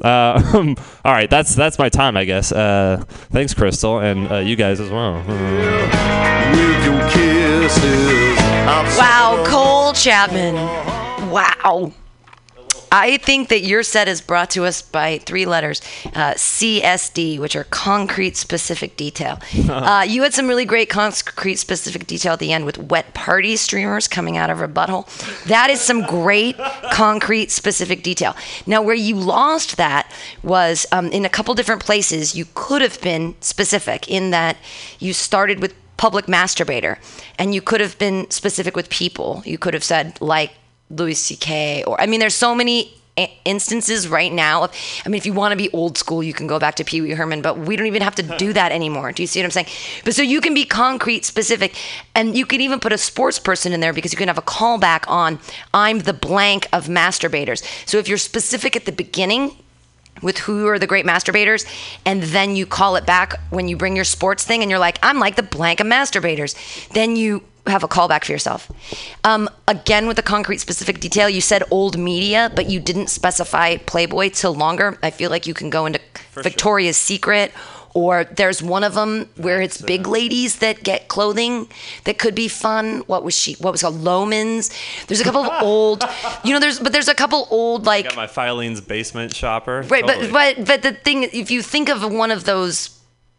Uh, 0.00 0.40
all 1.04 1.12
right, 1.12 1.28
that's 1.28 1.54
that's 1.54 1.78
my 1.78 1.90
time, 1.90 2.16
I 2.16 2.24
guess. 2.24 2.50
Uh, 2.50 3.04
thanks, 3.08 3.52
Crystal, 3.52 3.98
and 3.98 4.32
uh, 4.32 4.36
you 4.38 4.56
guys 4.56 4.80
as 4.80 4.88
well. 4.88 5.22
kisses. 7.10 8.38
Wow, 8.98 9.44
Cole 9.46 9.92
Chapman. 9.92 10.54
Wow. 11.30 11.92
I 12.96 13.18
think 13.18 13.48
that 13.48 13.60
your 13.60 13.82
set 13.82 14.08
is 14.08 14.22
brought 14.22 14.48
to 14.52 14.64
us 14.64 14.80
by 14.80 15.18
three 15.18 15.44
letters 15.44 15.82
uh, 16.06 16.32
CSD, 16.32 17.38
which 17.38 17.54
are 17.54 17.64
concrete 17.64 18.38
specific 18.38 18.96
detail. 18.96 19.38
Uh, 19.76 20.02
you 20.02 20.22
had 20.22 20.32
some 20.32 20.48
really 20.48 20.64
great 20.64 20.88
concrete 20.88 21.56
specific 21.56 22.06
detail 22.06 22.32
at 22.32 22.38
the 22.38 22.52
end 22.52 22.64
with 22.64 22.78
wet 22.78 23.12
party 23.14 23.56
streamers 23.56 24.08
coming 24.08 24.36
out 24.36 24.48
of 24.48 24.58
her 24.58 24.66
butthole. 24.66 25.06
That 25.44 25.70
is 25.70 25.80
some 25.80 26.02
great 26.02 26.56
concrete 26.92 27.50
specific 27.50 28.02
detail. 28.02 28.34
Now, 28.66 28.80
where 28.82 28.94
you 28.94 29.16
lost 29.16 29.76
that 29.76 30.10
was 30.42 30.86
um, 30.92 31.08
in 31.08 31.24
a 31.24 31.28
couple 31.28 31.54
different 31.54 31.84
places, 31.84 32.34
you 32.34 32.46
could 32.54 32.80
have 32.80 33.00
been 33.00 33.34
specific 33.40 34.08
in 34.08 34.30
that 34.30 34.56
you 34.98 35.12
started 35.12 35.60
with 35.60 35.74
public 35.96 36.26
masturbator 36.26 36.98
and 37.38 37.54
you 37.54 37.60
could 37.60 37.80
have 37.80 37.98
been 37.98 38.30
specific 38.30 38.74
with 38.74 38.88
people. 38.88 39.42
You 39.44 39.58
could 39.58 39.74
have 39.74 39.84
said, 39.84 40.18
like, 40.20 40.52
Louis 40.90 41.14
C.K. 41.14 41.84
or 41.84 42.00
I 42.00 42.06
mean, 42.06 42.20
there's 42.20 42.34
so 42.34 42.54
many 42.54 42.92
instances 43.44 44.08
right 44.08 44.32
now. 44.32 44.64
Of, 44.64 44.72
I 45.04 45.08
mean, 45.08 45.16
if 45.18 45.26
you 45.26 45.32
want 45.32 45.52
to 45.52 45.56
be 45.56 45.70
old 45.70 45.96
school, 45.96 46.22
you 46.22 46.34
can 46.34 46.46
go 46.46 46.58
back 46.58 46.74
to 46.76 46.84
Pee 46.84 47.00
Wee 47.00 47.12
Herman, 47.12 47.42
but 47.42 47.58
we 47.58 47.76
don't 47.76 47.86
even 47.86 48.02
have 48.02 48.14
to 48.16 48.22
do 48.22 48.52
that 48.52 48.72
anymore. 48.72 49.12
Do 49.12 49.22
you 49.22 49.26
see 49.26 49.40
what 49.40 49.46
I'm 49.46 49.50
saying? 49.50 49.66
But 50.04 50.14
so 50.14 50.22
you 50.22 50.40
can 50.40 50.54
be 50.54 50.64
concrete, 50.64 51.24
specific, 51.24 51.74
and 52.14 52.36
you 52.36 52.44
can 52.44 52.60
even 52.60 52.78
put 52.78 52.92
a 52.92 52.98
sports 52.98 53.38
person 53.38 53.72
in 53.72 53.80
there 53.80 53.92
because 53.92 54.12
you 54.12 54.18
can 54.18 54.28
have 54.28 54.38
a 54.38 54.42
callback 54.42 55.08
on 55.08 55.38
I'm 55.72 56.00
the 56.00 56.12
blank 56.12 56.68
of 56.72 56.86
masturbators. 56.86 57.64
So 57.88 57.98
if 57.98 58.08
you're 58.08 58.18
specific 58.18 58.76
at 58.76 58.84
the 58.84 58.92
beginning, 58.92 59.56
with 60.22 60.38
who 60.38 60.66
are 60.66 60.78
the 60.78 60.86
great 60.86 61.04
masturbators, 61.04 61.66
and 62.06 62.22
then 62.22 62.56
you 62.56 62.64
call 62.64 62.96
it 62.96 63.04
back 63.04 63.34
when 63.50 63.68
you 63.68 63.76
bring 63.76 63.94
your 63.94 64.04
sports 64.04 64.44
thing, 64.44 64.62
and 64.62 64.70
you're 64.70 64.80
like, 64.80 64.98
I'm 65.02 65.18
like 65.18 65.36
the 65.36 65.42
blank 65.42 65.80
of 65.80 65.86
masturbators. 65.86 66.54
Then 66.88 67.16
you 67.16 67.42
have 67.66 67.82
a 67.82 67.88
callback 67.88 68.24
for 68.24 68.32
yourself. 68.32 68.70
Um, 69.24 69.48
again, 69.68 70.06
with 70.06 70.16
the 70.16 70.22
concrete 70.22 70.58
specific 70.58 71.00
detail, 71.00 71.28
you 71.28 71.40
said 71.40 71.62
old 71.70 71.98
media, 71.98 72.50
but 72.54 72.68
you 72.70 72.80
didn't 72.80 73.08
specify 73.08 73.76
Playboy 73.78 74.30
till 74.30 74.54
longer. 74.54 74.98
I 75.02 75.10
feel 75.10 75.30
like 75.30 75.46
you 75.46 75.54
can 75.54 75.70
go 75.70 75.86
into 75.86 76.00
Victoria's 76.34 76.96
Secret. 76.96 77.52
Or 77.94 78.24
there's 78.24 78.62
one 78.62 78.84
of 78.84 78.92
them 78.92 79.30
where 79.36 79.62
it's 79.62 79.80
big 79.80 80.06
ladies 80.06 80.56
that 80.56 80.82
get 80.82 81.08
clothing 81.08 81.66
that 82.04 82.18
could 82.18 82.34
be 82.34 82.46
fun. 82.46 82.98
What 83.06 83.24
was 83.24 83.34
she? 83.34 83.54
What 83.54 83.72
was 83.72 83.80
called? 83.80 83.94
Lomans. 84.04 84.70
There's 85.06 85.22
a 85.22 85.24
couple 85.24 85.42
of 85.42 85.62
old, 85.62 86.04
you 86.44 86.52
know. 86.52 86.60
There's 86.60 86.78
but 86.78 86.92
there's 86.92 87.08
a 87.08 87.14
couple 87.14 87.48
old 87.50 87.86
like 87.86 88.04
Got 88.04 88.14
my 88.16 88.26
Filene's 88.26 88.82
basement 88.82 89.34
shopper. 89.34 89.80
Right, 89.88 90.06
Totally. 90.06 90.30
but 90.30 90.56
but 90.56 90.66
but 90.66 90.82
the 90.82 90.92
thing, 90.92 91.22
if 91.22 91.50
you 91.50 91.62
think 91.62 91.88
of 91.88 92.04
one 92.12 92.30
of 92.30 92.44
those 92.44 92.95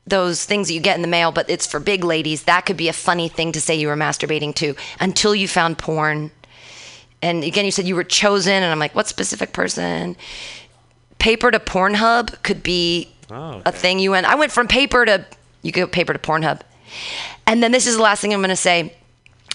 those 0.07 0.45
things 0.45 0.67
that 0.67 0.73
you 0.73 0.79
get 0.79 0.95
in 0.95 1.01
the 1.01 1.07
mail, 1.07 1.31
but 1.31 1.49
it's 1.49 1.67
for 1.67 1.79
big 1.79 2.03
ladies, 2.03 2.43
that 2.43 2.65
could 2.65 2.77
be 2.77 2.87
a 2.87 2.93
funny 2.93 3.27
thing 3.27 3.51
to 3.51 3.61
say 3.61 3.75
you 3.75 3.87
were 3.87 3.95
masturbating 3.95 4.55
to 4.55 4.75
until 4.99 5.35
you 5.35 5.47
found 5.47 5.77
porn. 5.77 6.31
And 7.21 7.43
again, 7.43 7.65
you 7.65 7.71
said 7.71 7.87
you 7.87 7.95
were 7.95 8.03
chosen, 8.03 8.53
and 8.53 8.71
I'm 8.71 8.79
like, 8.79 8.95
what 8.95 9.07
specific 9.07 9.51
person? 9.51 10.15
Paper 11.19 11.51
to 11.51 11.59
Pornhub 11.59 12.41
could 12.43 12.63
be 12.63 13.11
Oh, 13.29 13.61
a 13.65 13.73
thing 13.73 13.99
you 13.99 14.11
went. 14.11 14.25
I 14.25 14.35
went 14.35 14.53
from 14.53 14.69
paper 14.69 15.05
to 15.05 15.25
you 15.61 15.73
go 15.73 15.85
paper 15.85 16.13
to 16.13 16.19
Pornhub, 16.19 16.61
and 17.45 17.61
then 17.61 17.73
this 17.73 17.85
is 17.85 17.97
the 17.97 18.01
last 18.01 18.21
thing 18.21 18.33
I'm 18.33 18.39
going 18.39 18.49
to 18.49 18.55
say. 18.55 18.95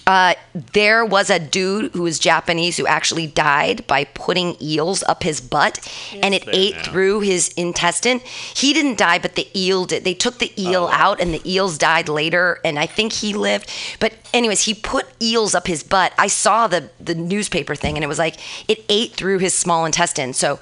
Uh, 0.07 0.35
there 0.73 1.05
was 1.05 1.31
a 1.31 1.39
dude 1.39 1.93
who 1.93 2.03
was 2.03 2.19
Japanese 2.19 2.77
who 2.77 2.87
actually 2.87 3.27
died 3.27 3.87
by 3.87 4.05
putting 4.05 4.57
eels 4.61 5.05
up 5.05 5.23
his 5.23 5.41
butt, 5.41 5.79
and 6.23 6.35
it 6.35 6.45
there 6.45 6.55
ate 6.57 6.75
now. 6.75 6.83
through 6.83 7.21
his 7.21 7.49
intestine. 7.51 8.21
He 8.55 8.73
didn't 8.73 8.99
die, 8.99 9.19
but 9.19 9.37
the 9.37 9.49
eel 9.57 9.85
did. 9.85 10.03
They 10.03 10.15
took 10.15 10.39
the 10.39 10.53
eel 10.61 10.89
out, 10.89 11.21
and 11.21 11.33
the 11.33 11.43
eels 11.51 11.79
died 11.79 12.09
later, 12.09 12.59
and 12.65 12.79
I 12.79 12.87
think 12.87 13.13
he 13.13 13.33
lived. 13.33 13.71
But 14.01 14.15
anyways, 14.35 14.63
he 14.63 14.75
put 14.75 15.07
eels 15.23 15.55
up 15.55 15.69
his 15.69 15.85
butt. 15.85 16.13
I 16.19 16.27
saw 16.27 16.67
the 16.67 16.91
the 16.99 17.15
newspaper 17.15 17.77
thing, 17.77 17.97
and 17.97 18.03
it 18.03 18.09
was 18.09 18.19
like 18.19 18.39
it 18.69 18.85
ate 18.89 19.13
through 19.13 19.39
his 19.39 19.55
small 19.55 19.85
intestine. 19.85 20.33
So, 20.33 20.59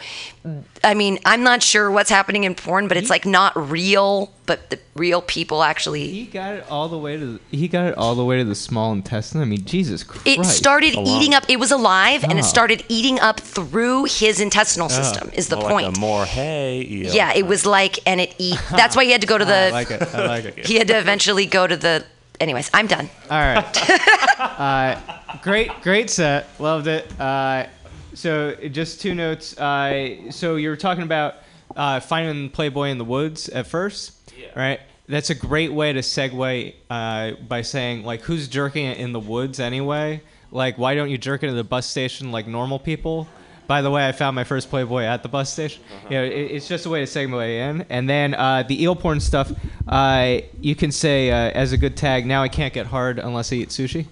I 0.83 0.95
mean, 0.95 1.19
I'm 1.27 1.43
not 1.43 1.63
sure 1.63 1.91
what's 1.91 2.09
happening 2.09 2.45
in 2.45 2.55
porn, 2.55 2.89
but 2.89 2.97
it's 2.97 3.11
like 3.11 3.27
not 3.27 3.55
real, 3.71 4.33
but 4.47 4.71
the 4.71 4.79
real 4.95 5.21
people 5.21 5.63
actually. 5.63 6.07
He 6.09 6.25
got 6.25 6.55
it 6.55 6.65
all 6.71 6.89
the 6.89 6.97
way 6.97 7.19
to. 7.19 7.27
The, 7.35 7.41
he 7.57 7.69
got 7.69 7.85
it 7.89 7.99
all 7.99 8.15
the 8.15 8.25
way 8.25 8.39
to 8.39 8.45
the 8.45 8.55
small 8.55 8.93
intestine. 8.93 9.43
I 9.43 9.45
mean, 9.45 9.67
Jesus 9.67 10.03
Christ! 10.03 10.27
It 10.27 10.43
started 10.47 10.95
eating 10.97 11.35
up. 11.35 11.45
It 11.51 11.59
was 11.59 11.71
alive, 11.71 12.25
and 12.25 12.33
it 12.39 12.45
Oh. 12.45 12.49
started 12.49 12.85
eating 12.89 13.21
up 13.21 13.39
through 13.41 14.05
his 14.05 14.41
intestinal 14.41 14.89
system. 14.89 15.31
Is 15.35 15.49
the 15.49 15.57
More 15.57 15.69
point? 15.71 15.87
Like 15.89 15.97
a 15.97 16.01
moray 16.01 16.87
eel. 16.89 17.13
yeah, 17.15 17.35
it 17.35 17.47
was 17.47 17.67
like, 17.67 17.99
and 18.07 18.19
it 18.19 18.35
eat. 18.39 18.59
That's 18.71 18.97
why 18.97 19.05
he 19.05 19.11
had 19.13 19.21
to 19.21 19.27
go 19.27 19.37
to 19.37 19.45
the. 19.55 19.55
I 19.55 19.71
like 19.71 19.91
it. 19.91 20.15
I 20.15 20.27
like 20.27 20.45
it. 20.47 20.67
He 20.67 20.77
had 20.77 20.89
to 20.89 20.99
eventually 20.99 21.45
go 21.45 21.67
to 21.67 21.77
the. 21.77 22.03
Anyways, 22.41 22.71
I'm 22.73 22.87
done. 22.87 23.11
All 23.31 23.39
right. 23.39 23.91
uh, 24.41 24.99
great, 25.43 25.71
great 25.83 26.09
set. 26.09 26.47
Loved 26.59 26.87
it. 26.87 27.07
Uh, 27.21 27.67
so 28.15 28.55
just 28.71 29.01
two 29.01 29.15
notes. 29.15 29.57
Uh, 29.59 30.31
so 30.31 30.57
you 30.57 30.69
were 30.69 30.77
talking 30.77 31.03
about 31.05 31.37
uh, 31.77 32.01
finding 32.01 32.51
Playboy 32.51 32.89
in 32.89 32.99
the 32.99 33.05
woods 33.05 33.49
at 33.49 33.67
first, 33.67 34.13
right? 34.57 34.81
That's 35.09 35.31
a 35.31 35.35
great 35.35 35.73
way 35.73 35.93
to 35.93 36.01
segue 36.01 36.75
uh, 36.89 37.33
by 37.49 37.63
saying 37.63 38.05
like, 38.05 38.23
who's 38.23 38.49
jerking 38.49 38.87
it 38.87 38.99
in 38.99 39.13
the 39.13 39.21
woods 39.21 39.59
anyway? 39.61 40.23
Like, 40.53 40.79
why 40.79 40.95
don't 40.95 41.11
you 41.11 41.19
jerk 41.19 41.43
it 41.43 41.49
at 41.49 41.55
the 41.55 41.65
bus 41.65 41.87
station 41.87 42.33
like 42.33 42.47
normal 42.47 42.79
people? 42.79 43.29
By 43.67 43.83
the 43.83 43.91
way, 43.91 44.07
I 44.09 44.11
found 44.11 44.35
my 44.35 44.43
first 44.43 44.69
Playboy 44.69 45.05
at 45.05 45.23
the 45.23 45.29
bus 45.29 45.53
station. 45.53 45.81
You 46.05 46.17
know, 46.17 46.25
it, 46.25 46.33
it's 46.33 46.67
just 46.67 46.87
a 46.87 46.91
way 46.91 47.05
to 47.05 47.07
segue 47.07 47.49
in. 47.49 47.87
And 47.89 48.09
then 48.09 48.35
uh, 48.35 48.65
the 48.65 48.83
eel 48.83 48.97
porn 48.97 49.21
stuff, 49.21 49.53
uh, 49.87 50.39
you 50.61 50.75
can 50.75 50.91
say 50.91 51.31
uh, 51.31 51.53
as 51.53 51.73
a 51.73 51.77
good 51.77 51.97
tag. 51.97 52.27
Now 52.27 52.43
I 52.43 52.49
can't 52.49 52.75
get 52.75 52.87
hard 52.87 53.21
unless 53.21 53.53
I 53.53 53.57
eat 53.57 53.69
sushi. 53.69 54.07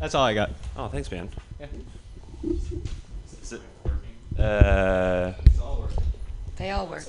That's 0.00 0.14
all 0.14 0.24
I 0.24 0.34
got. 0.34 0.50
Oh, 0.76 0.88
thanks, 0.88 1.10
man. 1.12 1.28
Is 2.42 3.52
it? 3.52 3.60
Uh, 4.38 5.32
They 6.56 6.70
all 6.70 6.86
were. 6.86 7.00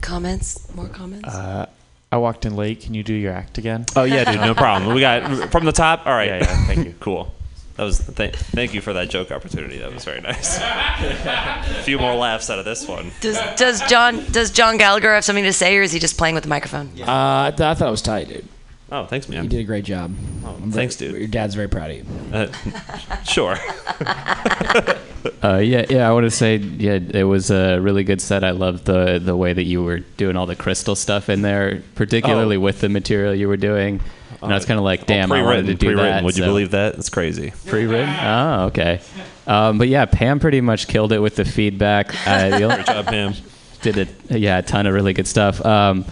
Comments? 0.00 0.74
More 0.74 0.88
comments? 0.88 1.28
Uh, 1.28 1.66
I 2.10 2.16
walked 2.16 2.46
in 2.46 2.56
late. 2.56 2.80
Can 2.80 2.94
you 2.94 3.02
do 3.02 3.12
your 3.12 3.32
act 3.32 3.58
again? 3.58 3.84
oh 3.96 4.04
yeah, 4.04 4.30
dude, 4.30 4.40
no 4.40 4.54
problem. 4.54 4.94
We 4.94 5.00
got 5.02 5.50
from 5.50 5.66
the 5.66 5.72
top. 5.72 6.06
All 6.06 6.14
right. 6.14 6.28
Yeah, 6.28 6.38
yeah, 6.38 6.66
thank 6.66 6.86
you. 6.86 6.94
cool. 7.00 7.34
That 7.76 7.84
was 7.84 7.98
th- 8.12 8.34
thank 8.34 8.72
you 8.74 8.80
for 8.80 8.92
that 8.94 9.08
joke 9.10 9.30
opportunity. 9.30 9.78
That 9.78 9.92
was 9.92 10.04
very 10.04 10.20
nice. 10.20 10.58
A 10.60 11.82
few 11.84 11.98
more 11.98 12.14
laughs 12.14 12.48
out 12.50 12.58
of 12.58 12.64
this 12.64 12.88
one. 12.88 13.10
does 13.20 13.38
does 13.56 13.82
John 13.82 14.24
does 14.32 14.50
John 14.50 14.78
Gallagher 14.78 15.12
have 15.14 15.24
something 15.24 15.44
to 15.44 15.52
say, 15.52 15.76
or 15.76 15.82
is 15.82 15.92
he 15.92 15.98
just 15.98 16.16
playing 16.16 16.34
with 16.34 16.44
the 16.44 16.48
microphone? 16.48 16.88
Uh, 17.00 17.04
I, 17.06 17.50
th- 17.50 17.60
I 17.60 17.74
thought 17.74 17.88
it 17.88 17.90
was 17.90 18.02
tight, 18.02 18.28
dude. 18.28 18.48
Oh, 18.90 19.04
thanks, 19.04 19.28
man. 19.28 19.44
You 19.44 19.50
did 19.50 19.60
a 19.60 19.64
great 19.64 19.84
job. 19.84 20.14
Oh, 20.44 20.56
I'm 20.62 20.72
thanks, 20.72 20.96
very- 20.96 21.12
dude. 21.12 21.20
Your 21.20 21.28
dad's 21.28 21.54
very 21.54 21.68
proud 21.68 21.90
of 21.90 21.96
you. 21.98 22.04
Uh, 22.32 22.52
sure. 23.24 23.56
Uh, 25.42 25.56
yeah, 25.56 25.84
yeah. 25.90 26.08
I 26.08 26.12
want 26.12 26.24
to 26.24 26.30
say, 26.30 26.56
yeah, 26.56 26.92
it 26.94 27.24
was 27.24 27.50
a 27.50 27.78
really 27.80 28.04
good 28.04 28.20
set. 28.20 28.44
I 28.44 28.50
loved 28.52 28.84
the 28.84 29.18
the 29.22 29.36
way 29.36 29.52
that 29.52 29.64
you 29.64 29.82
were 29.82 29.98
doing 30.16 30.36
all 30.36 30.46
the 30.46 30.54
crystal 30.56 30.94
stuff 30.94 31.28
in 31.28 31.42
there, 31.42 31.82
particularly 31.96 32.56
Oh. 32.56 32.60
with 32.60 32.80
the 32.80 32.88
material 32.88 33.34
you 33.34 33.48
were 33.48 33.56
doing. 33.56 34.00
And 34.40 34.52
I 34.52 34.54
was 34.54 34.64
kind 34.64 34.78
of 34.78 34.84
like, 34.84 35.00
All 35.00 35.06
damn, 35.06 35.32
I 35.32 35.42
wanted 35.42 35.66
to 35.66 35.74
do 35.74 35.86
pre-written. 35.88 36.04
that. 36.04 36.24
Would 36.24 36.36
you 36.36 36.44
so- 36.44 36.48
believe 36.48 36.70
that? 36.70 36.94
It's 36.94 37.08
crazy. 37.10 37.52
Pre-written? 37.66 38.08
Oh, 38.08 38.64
okay. 38.66 39.00
Um, 39.46 39.78
but 39.78 39.88
yeah, 39.88 40.04
Pam 40.06 40.38
pretty 40.38 40.60
much 40.60 40.86
killed 40.86 41.12
it 41.12 41.18
with 41.18 41.34
the 41.36 41.44
feedback. 41.44 42.14
Uh, 42.26 42.58
Great 42.58 42.86
job, 42.86 43.06
Pam. 43.06 43.34
did 43.82 43.98
a 44.30 44.38
yeah 44.38 44.58
a 44.58 44.62
ton 44.62 44.86
of 44.86 44.94
really 44.94 45.12
good 45.14 45.26
stuff. 45.26 45.64
Um, 45.66 46.04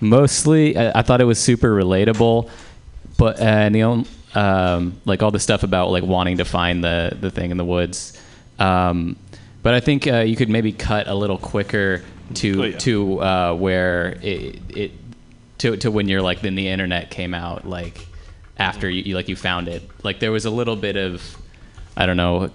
mostly, 0.00 0.76
I, 0.76 1.00
I 1.00 1.02
thought 1.02 1.20
it 1.20 1.24
was 1.24 1.38
super 1.38 1.74
relatable, 1.74 2.50
but 3.16 3.40
uh, 3.40 3.44
and 3.44 3.74
the 3.74 3.82
only, 3.82 4.08
um, 4.34 5.00
like 5.04 5.22
all 5.22 5.30
the 5.30 5.40
stuff 5.40 5.62
about 5.62 5.90
like 5.90 6.04
wanting 6.04 6.38
to 6.38 6.44
find 6.44 6.82
the 6.84 7.16
the 7.20 7.30
thing 7.30 7.50
in 7.50 7.56
the 7.56 7.64
woods. 7.64 8.20
Um, 8.58 9.16
but 9.62 9.74
I 9.74 9.80
think 9.80 10.06
uh, 10.06 10.18
you 10.20 10.36
could 10.36 10.48
maybe 10.48 10.72
cut 10.72 11.08
a 11.08 11.14
little 11.14 11.38
quicker 11.38 12.02
to 12.34 12.62
Oh, 12.62 12.64
yeah. 12.66 12.78
to 12.78 13.22
uh, 13.22 13.54
where 13.54 14.18
it, 14.22 14.58
it 14.76 14.92
to 15.58 15.76
to 15.78 15.90
when 15.90 16.08
you're 16.08 16.22
like 16.22 16.40
then 16.40 16.54
the 16.54 16.68
internet 16.68 17.10
came 17.10 17.34
out 17.34 17.66
like 17.66 18.06
after 18.58 18.88
you, 18.90 19.02
you 19.02 19.14
like 19.14 19.28
you 19.28 19.36
found 19.36 19.66
it 19.68 19.82
like 20.04 20.20
there 20.20 20.30
was 20.32 20.44
a 20.44 20.50
little 20.50 20.76
bit 20.76 20.96
of 20.96 21.36
I 21.96 22.06
don't 22.06 22.16
know 22.16 22.50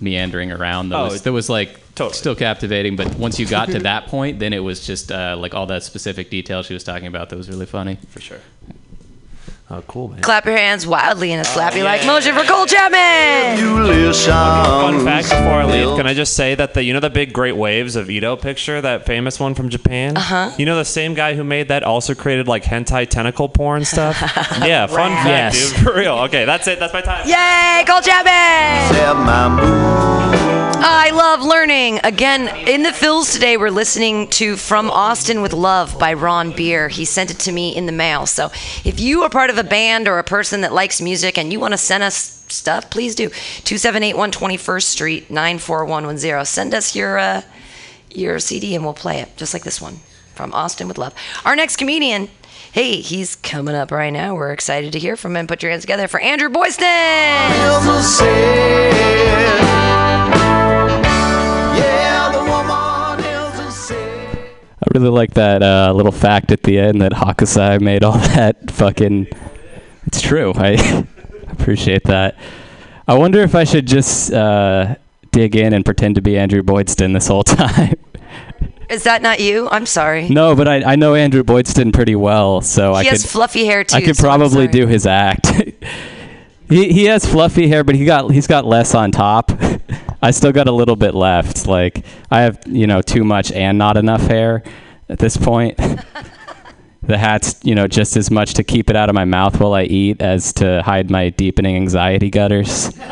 meandering 0.00 0.52
around 0.52 0.88
that 0.90 0.96
Oh, 0.98 1.04
was 1.04 1.22
that 1.22 1.32
was 1.32 1.48
like 1.48 1.78
totally. 1.94 2.14
still 2.16 2.34
captivating 2.34 2.96
but 2.96 3.14
once 3.16 3.38
you 3.38 3.46
got 3.46 3.68
to 3.70 3.78
that 3.90 4.06
point 4.06 4.38
then 4.38 4.52
it 4.52 4.60
was 4.60 4.86
just 4.86 5.10
uh, 5.12 5.36
like 5.38 5.54
all 5.54 5.66
that 5.66 5.82
specific 5.82 6.30
detail 6.30 6.62
she 6.62 6.74
was 6.74 6.84
talking 6.84 7.06
about 7.08 7.30
that 7.30 7.36
was 7.36 7.48
really 7.48 7.66
funny 7.66 7.96
For 8.10 8.20
sure. 8.20 8.40
Oh, 9.70 9.82
cool, 9.82 10.08
man. 10.08 10.20
Clap 10.22 10.46
your 10.46 10.56
hands 10.56 10.86
wildly 10.86 11.30
in 11.30 11.40
a 11.40 11.42
slappy 11.42 11.84
like 11.84 12.00
yeah. 12.00 12.06
motion 12.06 12.34
for 12.34 12.42
Cole 12.44 12.64
Chapman. 12.64 13.58
You 13.58 13.82
listen. 13.82 14.32
Fun 14.32 15.04
fact 15.04 15.28
before 15.28 15.60
I 15.60 15.66
leave, 15.66 15.94
can 15.98 16.06
I 16.06 16.14
just 16.14 16.32
say 16.34 16.54
that 16.54 16.72
the 16.72 16.82
you 16.82 16.94
know 16.94 17.00
the 17.00 17.10
big 17.10 17.34
Great 17.34 17.54
Waves 17.54 17.94
of 17.94 18.08
Ito 18.08 18.36
picture, 18.36 18.80
that 18.80 19.04
famous 19.04 19.38
one 19.38 19.54
from 19.54 19.68
Japan? 19.68 20.16
Uh-huh. 20.16 20.52
You 20.56 20.64
know 20.64 20.76
the 20.76 20.86
same 20.86 21.12
guy 21.12 21.34
who 21.34 21.44
made 21.44 21.68
that 21.68 21.82
also 21.82 22.14
created 22.14 22.48
like 22.48 22.64
hentai 22.64 23.06
tentacle 23.06 23.50
porn 23.50 23.84
stuff? 23.84 24.18
yeah, 24.64 24.86
fun 24.86 25.10
fact, 25.10 25.28
Yes. 25.28 25.72
dude. 25.72 25.84
For 25.84 25.94
real. 25.94 26.14
Okay, 26.20 26.46
that's 26.46 26.66
it. 26.66 26.78
That's 26.80 26.94
my 26.94 27.02
time. 27.02 27.28
Yay, 27.28 27.84
Cole 27.86 28.00
Chapman! 28.00 28.94
Set 28.94 29.16
my 29.16 29.48
mood. 29.50 30.38
I 30.80 31.10
love 31.10 31.42
learning. 31.42 31.98
Again, 32.04 32.48
in 32.68 32.84
the 32.84 32.92
fills 32.92 33.32
today, 33.32 33.56
we're 33.56 33.70
listening 33.70 34.28
to 34.28 34.56
From 34.56 34.90
Austin 34.90 35.42
with 35.42 35.52
Love 35.52 35.98
by 35.98 36.12
Ron 36.14 36.52
Beer. 36.52 36.88
He 36.88 37.04
sent 37.04 37.32
it 37.32 37.38
to 37.40 37.52
me 37.52 37.74
in 37.74 37.86
the 37.86 37.92
mail. 37.92 38.26
So 38.26 38.52
if 38.84 39.00
you 39.00 39.22
are 39.24 39.28
part 39.28 39.50
of 39.50 39.57
a 39.58 39.64
band 39.64 40.08
or 40.08 40.18
a 40.18 40.24
person 40.24 40.62
that 40.62 40.72
likes 40.72 41.00
music 41.00 41.36
and 41.36 41.52
you 41.52 41.60
want 41.60 41.72
to 41.72 41.78
send 41.78 42.02
us 42.02 42.14
stuff, 42.48 42.88
please 42.90 43.14
do. 43.14 43.28
278 43.28 44.14
121st 44.14 44.82
Street, 44.82 45.30
94110. 45.30 46.44
Send 46.46 46.74
us 46.74 46.96
your, 46.96 47.18
uh, 47.18 47.42
your 48.10 48.38
CD 48.38 48.74
and 48.74 48.84
we'll 48.84 48.94
play 48.94 49.20
it, 49.20 49.36
just 49.36 49.52
like 49.52 49.64
this 49.64 49.80
one 49.80 50.00
from 50.34 50.54
Austin 50.54 50.88
with 50.88 50.98
Love. 50.98 51.14
Our 51.44 51.56
next 51.56 51.76
comedian. 51.76 52.28
Hey, 52.72 53.00
he's 53.00 53.34
coming 53.36 53.74
up 53.74 53.90
right 53.90 54.10
now. 54.10 54.34
We're 54.34 54.52
excited 54.52 54.92
to 54.92 54.98
hear 54.98 55.16
from 55.16 55.36
him. 55.36 55.46
Put 55.46 55.62
your 55.62 55.70
hands 55.70 55.82
together 55.82 56.06
for 56.06 56.20
Andrew 56.20 56.48
Boydston. 56.48 57.48
Really 64.98 65.10
like 65.10 65.34
that 65.34 65.62
uh, 65.62 65.92
little 65.94 66.10
fact 66.10 66.50
at 66.50 66.64
the 66.64 66.76
end 66.76 67.02
that 67.02 67.12
Hokusai 67.12 67.80
made 67.80 68.02
all 68.02 68.18
that 68.18 68.68
fucking. 68.68 69.28
It's 70.08 70.20
true. 70.20 70.52
I 70.56 71.06
appreciate 71.50 72.02
that. 72.04 72.36
I 73.06 73.14
wonder 73.14 73.40
if 73.40 73.54
I 73.54 73.62
should 73.62 73.86
just 73.86 74.32
uh, 74.32 74.96
dig 75.30 75.54
in 75.54 75.72
and 75.72 75.84
pretend 75.84 76.16
to 76.16 76.20
be 76.20 76.36
Andrew 76.36 76.64
Boydston 76.64 77.12
this 77.12 77.28
whole 77.28 77.44
time. 77.44 77.94
Is 78.90 79.04
that 79.04 79.22
not 79.22 79.38
you? 79.38 79.68
I'm 79.70 79.86
sorry. 79.86 80.28
no, 80.30 80.56
but 80.56 80.66
I, 80.66 80.82
I 80.82 80.96
know 80.96 81.14
Andrew 81.14 81.44
Boydston 81.44 81.92
pretty 81.92 82.16
well, 82.16 82.60
so 82.60 82.92
I 82.92 83.04
he 83.04 83.10
has 83.10 83.22
could 83.22 83.30
fluffy 83.30 83.66
hair 83.66 83.84
too. 83.84 83.98
I 83.98 84.00
could 84.00 84.16
so 84.16 84.24
probably 84.24 84.66
do 84.66 84.88
his 84.88 85.06
act. 85.06 85.46
he 86.68 86.92
he 86.92 87.04
has 87.04 87.24
fluffy 87.24 87.68
hair, 87.68 87.84
but 87.84 87.94
he 87.94 88.04
got 88.04 88.32
he's 88.32 88.48
got 88.48 88.64
less 88.64 88.96
on 88.96 89.12
top. 89.12 89.52
I 90.20 90.32
still 90.32 90.50
got 90.50 90.66
a 90.66 90.72
little 90.72 90.96
bit 90.96 91.14
left. 91.14 91.68
Like 91.68 92.04
I 92.32 92.40
have 92.40 92.60
you 92.66 92.88
know 92.88 93.00
too 93.00 93.22
much 93.22 93.52
and 93.52 93.78
not 93.78 93.96
enough 93.96 94.22
hair 94.22 94.64
at 95.08 95.18
this 95.18 95.36
point. 95.36 95.78
the 97.02 97.16
hat's 97.16 97.58
you 97.62 97.74
know 97.74 97.86
just 97.86 98.16
as 98.16 98.30
much 98.30 98.54
to 98.54 98.64
keep 98.64 98.90
it 98.90 98.96
out 98.96 99.08
of 99.08 99.14
my 99.14 99.24
mouth 99.24 99.58
while 99.60 99.74
I 99.74 99.84
eat 99.84 100.20
as 100.20 100.52
to 100.54 100.82
hide 100.82 101.10
my 101.10 101.30
deepening 101.30 101.76
anxiety 101.76 102.30
gutters. 102.30 102.98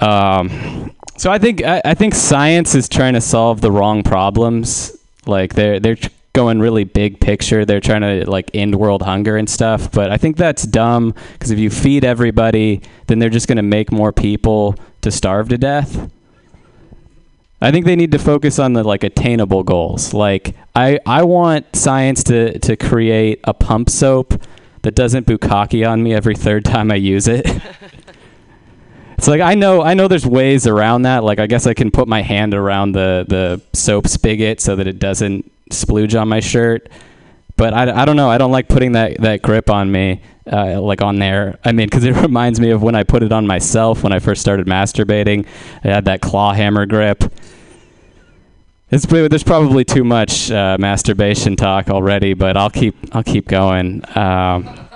Um, 0.00 0.94
so 1.16 1.30
I 1.30 1.38
think 1.38 1.64
I, 1.64 1.82
I 1.84 1.94
think 1.94 2.14
science 2.14 2.74
is 2.74 2.88
trying 2.88 3.14
to 3.14 3.20
solve 3.20 3.60
the 3.60 3.72
wrong 3.72 4.02
problems. 4.02 4.96
Like 5.26 5.54
they're 5.54 5.80
they're 5.80 5.96
going 6.32 6.60
really 6.60 6.84
big 6.84 7.20
picture. 7.20 7.64
They're 7.64 7.80
trying 7.80 8.02
to 8.02 8.30
like 8.30 8.50
end 8.54 8.76
world 8.76 9.02
hunger 9.02 9.36
and 9.36 9.50
stuff. 9.50 9.90
But 9.90 10.12
I 10.12 10.16
think 10.16 10.36
that's 10.36 10.62
dumb 10.62 11.14
because 11.32 11.50
if 11.50 11.58
you 11.58 11.70
feed 11.70 12.04
everybody, 12.04 12.82
then 13.08 13.18
they're 13.18 13.28
just 13.28 13.48
going 13.48 13.56
to 13.56 13.62
make 13.62 13.90
more 13.90 14.12
people 14.12 14.76
to 15.00 15.10
starve 15.10 15.48
to 15.48 15.58
death. 15.58 16.08
I 17.60 17.70
think 17.72 17.86
they 17.86 17.96
need 17.96 18.12
to 18.12 18.18
focus 18.18 18.58
on 18.58 18.72
the 18.74 18.84
like 18.84 19.02
attainable 19.04 19.64
goals. 19.64 20.14
Like 20.14 20.54
I 20.74 20.98
I 21.06 21.24
want 21.24 21.74
science 21.74 22.22
to 22.24 22.58
to 22.60 22.76
create 22.76 23.40
a 23.44 23.52
pump 23.54 23.90
soap 23.90 24.40
that 24.82 24.94
doesn't 24.94 25.26
bukkake 25.26 25.88
on 25.88 26.02
me 26.02 26.14
every 26.14 26.36
third 26.36 26.64
time 26.64 26.90
I 26.90 26.96
use 26.96 27.26
it. 27.28 27.46
It's 29.18 29.26
like 29.26 29.40
I 29.40 29.54
know 29.56 29.82
I 29.82 29.94
know 29.94 30.06
there's 30.06 30.24
ways 30.24 30.68
around 30.68 31.02
that. 31.02 31.24
Like 31.24 31.40
I 31.40 31.48
guess 31.48 31.66
I 31.66 31.74
can 31.74 31.90
put 31.90 32.06
my 32.06 32.22
hand 32.22 32.54
around 32.54 32.92
the 32.92 33.24
the 33.26 33.60
soap 33.76 34.06
spigot 34.06 34.60
so 34.60 34.76
that 34.76 34.86
it 34.86 35.00
doesn't 35.00 35.50
splooge 35.70 36.18
on 36.20 36.28
my 36.28 36.38
shirt. 36.38 36.88
but 37.56 37.74
I, 37.74 38.02
I 38.02 38.04
don't 38.04 38.14
know. 38.14 38.30
I 38.30 38.38
don't 38.38 38.52
like 38.52 38.68
putting 38.68 38.92
that, 38.92 39.20
that 39.20 39.42
grip 39.42 39.68
on 39.68 39.90
me, 39.90 40.22
uh, 40.50 40.80
like 40.80 41.02
on 41.02 41.18
there. 41.18 41.58
I 41.64 41.72
mean, 41.72 41.86
because 41.86 42.04
it 42.04 42.16
reminds 42.22 42.60
me 42.60 42.70
of 42.70 42.82
when 42.82 42.94
I 42.94 43.04
put 43.04 43.22
it 43.22 43.32
on 43.32 43.46
myself 43.46 44.02
when 44.02 44.12
I 44.12 44.18
first 44.18 44.40
started 44.40 44.66
masturbating. 44.66 45.46
I 45.84 45.88
had 45.88 46.04
that 46.06 46.20
claw 46.20 46.52
hammer 46.52 46.86
grip. 46.86 47.24
It's 48.90 49.04
there's 49.04 49.44
probably 49.44 49.84
too 49.84 50.02
much 50.02 50.50
uh, 50.50 50.78
masturbation 50.80 51.56
talk 51.56 51.90
already, 51.90 52.32
but 52.32 52.56
I'll 52.56 52.70
keep 52.70 52.96
I'll 53.14 53.22
keep 53.22 53.46
going. 53.46 54.02
Um, 54.16 54.88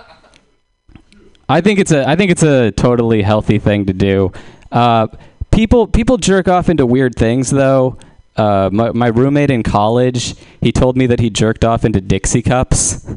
I 1.46 1.60
think 1.60 1.78
it's 1.78 1.92
a 1.92 2.08
I 2.08 2.16
think 2.16 2.30
it's 2.30 2.42
a 2.42 2.70
totally 2.70 3.20
healthy 3.20 3.58
thing 3.58 3.84
to 3.86 3.92
do. 3.92 4.32
Uh, 4.70 5.08
people 5.50 5.86
people 5.86 6.16
jerk 6.16 6.48
off 6.48 6.70
into 6.70 6.86
weird 6.86 7.14
things 7.16 7.50
though. 7.50 7.98
Uh, 8.34 8.70
my, 8.72 8.90
my 8.92 9.08
roommate 9.08 9.50
in 9.50 9.62
college, 9.62 10.34
he 10.62 10.72
told 10.72 10.96
me 10.96 11.06
that 11.06 11.20
he 11.20 11.28
jerked 11.28 11.64
off 11.64 11.84
into 11.84 12.00
Dixie 12.00 12.40
cups. 12.40 13.06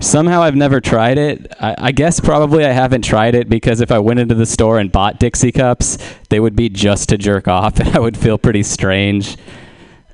Somehow 0.00 0.42
I've 0.42 0.56
never 0.56 0.80
tried 0.80 1.18
it. 1.18 1.52
I, 1.60 1.74
I 1.78 1.92
guess 1.92 2.20
probably 2.20 2.64
I 2.64 2.72
haven't 2.72 3.02
tried 3.02 3.34
it 3.34 3.48
because 3.50 3.80
if 3.82 3.92
I 3.92 3.98
went 3.98 4.18
into 4.18 4.34
the 4.34 4.46
store 4.46 4.78
and 4.78 4.90
bought 4.90 5.18
Dixie 5.20 5.52
cups, 5.52 5.98
they 6.30 6.40
would 6.40 6.56
be 6.56 6.68
just 6.70 7.10
to 7.10 7.18
jerk 7.18 7.46
off, 7.48 7.78
and 7.80 7.90
I 7.90 7.98
would 8.00 8.16
feel 8.16 8.38
pretty 8.38 8.62
strange 8.62 9.36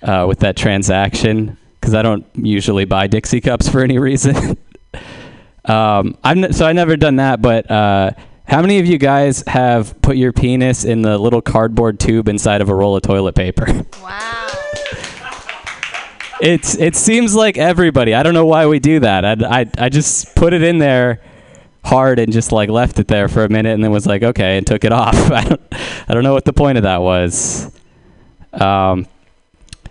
uh, 0.02 0.25
with 0.28 0.40
that 0.40 0.57
transaction 0.57 1.57
because 1.81 1.95
I 1.95 2.02
don't 2.02 2.26
usually 2.35 2.85
buy 2.85 3.07
Dixie 3.07 3.40
cups 3.40 3.69
for 3.69 3.81
any 3.83 3.99
reason. 4.00 4.59
um, 5.66 6.19
n- 6.25 6.52
so 6.52 6.66
I 6.66 6.73
never 6.73 6.97
done 6.97 7.16
that, 7.16 7.40
but 7.40 7.71
uh, 7.71 8.11
how 8.49 8.61
many 8.62 8.81
of 8.81 8.87
you 8.87 8.99
guys 8.99 9.45
have 9.47 10.00
put 10.02 10.16
your 10.16 10.33
penis 10.33 10.85
in 10.85 11.02
the 11.02 11.16
little 11.16 11.40
cardboard 11.43 12.00
tube 12.00 12.28
inside 12.28 12.61
of 12.61 12.69
a 12.69 12.75
roll 12.75 12.97
of 12.97 13.02
toilet 13.02 13.37
paper? 13.37 13.66
Wow. 14.02 14.33
It's 16.40 16.76
it 16.76 16.97
seems 16.97 17.35
like 17.35 17.57
everybody. 17.59 18.14
I 18.14 18.23
don't 18.23 18.35
know 18.35 18.47
why 18.47 18.66
we 18.66 18.78
do 18.78 19.00
that. 19.00 19.25
I, 19.25 19.61
I 19.61 19.71
I 19.78 19.88
just 19.88 20.35
put 20.35 20.52
it 20.52 20.62
in 20.62 20.78
there 20.78 21.21
hard 21.85 22.19
and 22.19 22.33
just 22.33 22.52
like 22.52 22.69
left 22.69 22.99
it 22.99 23.09
there 23.09 23.28
for 23.28 23.45
a 23.45 23.49
minute 23.49 23.73
and 23.73 23.83
then 23.83 23.93
was 23.93 24.07
like 24.07 24.23
okay 24.23 24.59
and 24.59 24.66
took 24.66 24.85
it 24.85 24.93
off. 24.93 25.14
I 25.31 25.45
don't 25.45 25.61
I 26.09 26.14
don't 26.14 26.25
know 26.25 26.35
what 26.35 26.45
the 26.45 26.52
point 26.52 26.78
of 26.78 26.85
that 26.85 27.00
was. 27.00 27.71
Um, 28.52 29.07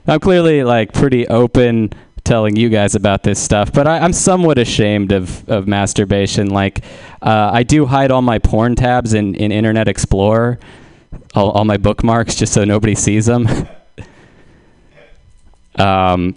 I'm 0.07 0.19
clearly 0.19 0.63
like 0.63 0.93
pretty 0.93 1.27
open 1.27 1.91
telling 2.25 2.55
you 2.55 2.69
guys 2.69 2.95
about 2.95 3.23
this 3.23 3.41
stuff, 3.41 3.71
but 3.71 3.87
I, 3.87 3.99
I'm 3.99 4.11
somewhat 4.11 4.57
ashamed 4.57 5.11
of, 5.11 5.47
of 5.47 5.67
masturbation. 5.67 6.49
Like, 6.49 6.83
uh, 7.21 7.51
I 7.53 7.63
do 7.63 7.85
hide 7.85 8.11
all 8.11 8.21
my 8.21 8.39
porn 8.39 8.75
tabs 8.75 9.13
in, 9.13 9.35
in 9.35 9.51
Internet 9.51 9.87
Explorer, 9.87 10.59
all, 11.33 11.51
all 11.51 11.65
my 11.65 11.77
bookmarks, 11.77 12.35
just 12.35 12.51
so 12.51 12.65
nobody 12.65 12.95
sees 12.95 13.27
them. 13.27 13.47
um, 15.77 16.35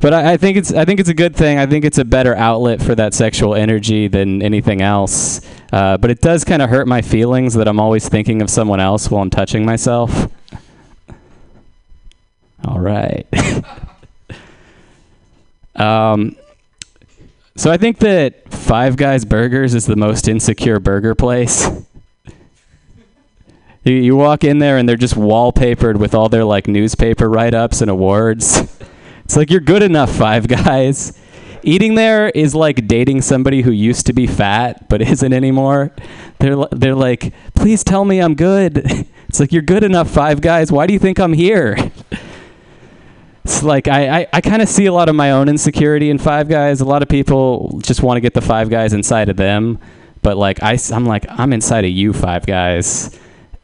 but 0.00 0.14
I, 0.14 0.32
I 0.32 0.36
think 0.36 0.56
it's 0.56 0.72
I 0.72 0.84
think 0.84 1.00
it's 1.00 1.08
a 1.08 1.14
good 1.14 1.34
thing. 1.34 1.58
I 1.58 1.66
think 1.66 1.84
it's 1.84 1.98
a 1.98 2.04
better 2.04 2.34
outlet 2.34 2.80
for 2.80 2.94
that 2.94 3.14
sexual 3.14 3.54
energy 3.54 4.08
than 4.08 4.42
anything 4.42 4.80
else. 4.80 5.40
Uh, 5.72 5.96
but 5.98 6.10
it 6.10 6.20
does 6.20 6.44
kind 6.44 6.62
of 6.62 6.70
hurt 6.70 6.86
my 6.86 7.02
feelings 7.02 7.54
that 7.54 7.68
I'm 7.68 7.80
always 7.80 8.08
thinking 8.08 8.40
of 8.40 8.48
someone 8.48 8.80
else 8.80 9.10
while 9.10 9.22
I'm 9.22 9.30
touching 9.30 9.64
myself. 9.64 10.28
All 12.64 12.80
right. 12.80 13.26
um, 15.74 16.36
so 17.56 17.70
I 17.70 17.76
think 17.76 17.98
that 17.98 18.52
Five 18.52 18.96
Guys 18.96 19.24
Burgers 19.24 19.74
is 19.74 19.86
the 19.86 19.96
most 19.96 20.28
insecure 20.28 20.78
burger 20.78 21.14
place. 21.14 21.68
You, 23.84 23.94
you 23.94 24.16
walk 24.16 24.44
in 24.44 24.58
there 24.58 24.76
and 24.78 24.88
they're 24.88 24.96
just 24.96 25.14
wallpapered 25.14 25.96
with 25.96 26.14
all 26.14 26.28
their 26.28 26.44
like 26.44 26.66
newspaper 26.68 27.28
write-ups 27.28 27.80
and 27.80 27.90
awards. 27.90 28.66
It's 29.24 29.36
like 29.36 29.50
you're 29.50 29.60
good 29.60 29.82
enough, 29.82 30.14
Five 30.14 30.48
Guys. 30.48 31.18
Eating 31.62 31.96
there 31.96 32.30
is 32.30 32.54
like 32.54 32.86
dating 32.88 33.20
somebody 33.22 33.62
who 33.62 33.70
used 33.70 34.06
to 34.06 34.12
be 34.12 34.26
fat 34.26 34.88
but 34.88 35.02
isn't 35.12 35.32
anymore. 35.32 35.92
They're 36.38 36.56
they're 36.70 36.94
like, 36.94 37.34
please 37.54 37.84
tell 37.84 38.04
me 38.04 38.20
I'm 38.20 38.34
good. 38.34 39.06
It's 39.28 39.40
like 39.40 39.52
you're 39.52 39.60
good 39.60 39.84
enough, 39.84 40.08
Five 40.08 40.40
Guys. 40.40 40.72
Why 40.72 40.86
do 40.86 40.94
you 40.94 40.98
think 40.98 41.20
I'm 41.20 41.34
here? 41.34 41.76
It's 43.44 43.62
like 43.62 43.88
I, 43.88 44.20
I, 44.20 44.26
I 44.34 44.40
kind 44.42 44.60
of 44.60 44.68
see 44.68 44.84
a 44.84 44.92
lot 44.92 45.08
of 45.08 45.14
my 45.14 45.30
own 45.30 45.48
insecurity 45.48 46.10
in 46.10 46.18
Five 46.18 46.50
Guys. 46.50 46.82
A 46.82 46.84
lot 46.84 47.02
of 47.02 47.08
people 47.08 47.80
just 47.82 48.02
want 48.02 48.18
to 48.18 48.20
get 48.20 48.34
the 48.34 48.42
Five 48.42 48.68
Guys 48.68 48.92
inside 48.92 49.30
of 49.30 49.38
them, 49.38 49.78
but 50.20 50.36
like 50.36 50.62
I, 50.62 50.72
I, 50.72 50.96
am 50.96 51.06
like 51.06 51.24
I'm 51.30 51.54
inside 51.54 51.86
of 51.86 51.90
you, 51.90 52.12
Five 52.12 52.44
Guys. 52.44 53.18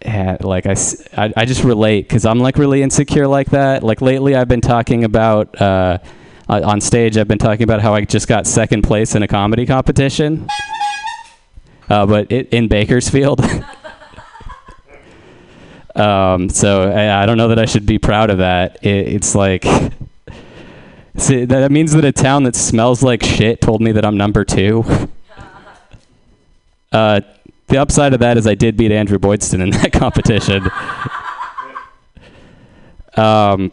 And 0.04 0.42
like 0.44 0.66
I, 0.66 0.76
I 1.16 1.44
just 1.44 1.64
relate 1.64 2.02
because 2.02 2.26
I'm 2.26 2.38
like 2.38 2.58
really 2.58 2.82
insecure 2.82 3.26
like 3.26 3.50
that. 3.50 3.82
Like 3.82 4.02
lately, 4.02 4.34
I've 4.34 4.48
been 4.48 4.60
talking 4.60 5.04
about 5.04 5.60
uh, 5.60 5.98
on 6.48 6.80
stage. 6.80 7.16
I've 7.16 7.28
been 7.28 7.38
talking 7.38 7.64
about 7.64 7.80
how 7.80 7.94
I 7.94 8.04
just 8.04 8.28
got 8.28 8.46
second 8.46 8.82
place 8.82 9.14
in 9.14 9.22
a 9.22 9.28
comedy 9.28 9.64
competition, 9.64 10.46
uh, 11.88 12.04
but 12.06 12.30
it, 12.30 12.48
in 12.50 12.68
Bakersfield. 12.68 13.40
Um, 15.96 16.48
so 16.48 16.90
I, 16.90 17.22
I 17.22 17.26
don't 17.26 17.38
know 17.38 17.46
that 17.48 17.58
I 17.60 17.66
should 17.66 17.86
be 17.86 17.98
proud 17.98 18.30
of 18.30 18.38
that. 18.38 18.82
It, 18.82 19.14
it's 19.14 19.34
like 19.34 19.64
see, 21.16 21.44
that 21.44 21.70
means 21.70 21.92
that 21.92 22.04
a 22.04 22.12
town 22.12 22.42
that 22.44 22.56
smells 22.56 23.02
like 23.02 23.22
shit 23.22 23.60
told 23.60 23.80
me 23.80 23.92
that 23.92 24.04
I'm 24.04 24.16
number 24.16 24.44
two. 24.44 24.84
Uh, 26.92 27.20
the 27.68 27.78
upside 27.78 28.12
of 28.14 28.20
that 28.20 28.36
is 28.36 28.46
I 28.46 28.54
did 28.54 28.76
beat 28.76 28.92
Andrew 28.92 29.18
Boydston 29.18 29.60
in 29.62 29.70
that 29.70 29.92
competition. 29.94 30.68
um, 33.16 33.72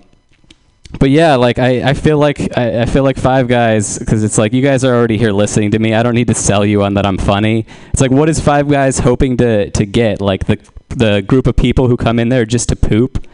but 1.00 1.10
yeah, 1.10 1.36
like 1.36 1.58
I, 1.58 1.90
I 1.90 1.94
feel 1.94 2.18
like 2.18 2.58
I, 2.58 2.82
I 2.82 2.86
feel 2.86 3.04
like 3.04 3.18
Five 3.18 3.48
Guys 3.48 3.98
because 3.98 4.24
it's 4.24 4.38
like 4.38 4.54
you 4.54 4.62
guys 4.62 4.84
are 4.84 4.94
already 4.94 5.18
here 5.18 5.32
listening 5.32 5.72
to 5.72 5.80
me. 5.80 5.94
I 5.94 6.04
don't 6.04 6.16
need 6.16 6.28
to 6.28 6.34
sell 6.34 6.66
you 6.66 6.84
on 6.84 6.96
that 6.96 7.06
I'm 7.06 7.18
funny. 7.18 7.66
It's 7.92 8.02
like 8.02 8.12
what 8.12 8.30
is 8.30 8.40
Five 8.40 8.70
Guys 8.70 9.00
hoping 9.00 9.38
to 9.38 9.70
to 9.72 9.86
get? 9.86 10.22
Like 10.22 10.46
the 10.46 10.60
the 10.90 11.22
group 11.22 11.48
of 11.48 11.56
people 11.56 11.88
who 11.88 11.96
come 11.96 12.20
in 12.20 12.30
there 12.30 12.46
just 12.46 12.70
to 12.70 12.76
poop, 12.76 13.26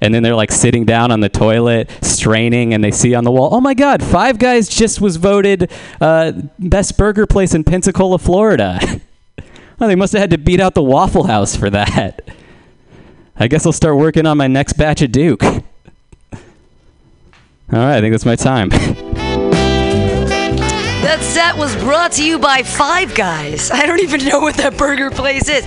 and 0.00 0.14
then 0.14 0.22
they're 0.22 0.34
like 0.34 0.50
sitting 0.50 0.84
down 0.84 1.10
on 1.10 1.20
the 1.20 1.28
toilet, 1.28 1.90
straining, 2.02 2.72
and 2.72 2.82
they 2.82 2.90
see 2.90 3.14
on 3.14 3.24
the 3.24 3.30
wall, 3.30 3.50
oh 3.52 3.60
my 3.60 3.74
God, 3.74 4.02
Five 4.02 4.38
Guys 4.38 4.68
just 4.68 5.00
was 5.00 5.16
voted 5.16 5.70
uh, 6.00 6.32
best 6.58 6.96
burger 6.96 7.26
place 7.26 7.54
in 7.54 7.64
Pensacola, 7.64 8.18
Florida. 8.18 8.80
well, 9.78 9.88
they 9.88 9.96
must 9.96 10.12
have 10.12 10.20
had 10.20 10.30
to 10.30 10.38
beat 10.38 10.60
out 10.60 10.74
the 10.74 10.82
Waffle 10.82 11.24
House 11.24 11.56
for 11.56 11.70
that. 11.70 12.20
I 13.36 13.48
guess 13.48 13.66
I'll 13.66 13.72
start 13.72 13.96
working 13.96 14.26
on 14.26 14.36
my 14.38 14.46
next 14.46 14.74
batch 14.74 15.02
of 15.02 15.10
Duke. 15.10 15.42
All 15.42 15.60
right, 17.72 17.96
I 17.96 18.00
think 18.00 18.12
that's 18.12 18.26
my 18.26 18.36
time. 18.36 18.68
That 21.04 21.20
set 21.20 21.56
was 21.56 21.74
brought 21.76 22.12
to 22.12 22.24
you 22.24 22.38
by 22.38 22.62
Five 22.62 23.14
Guys. 23.14 23.70
I 23.70 23.86
don't 23.86 24.00
even 24.00 24.24
know 24.24 24.40
what 24.40 24.56
that 24.56 24.76
burger 24.78 25.10
place 25.10 25.48
is. 25.48 25.64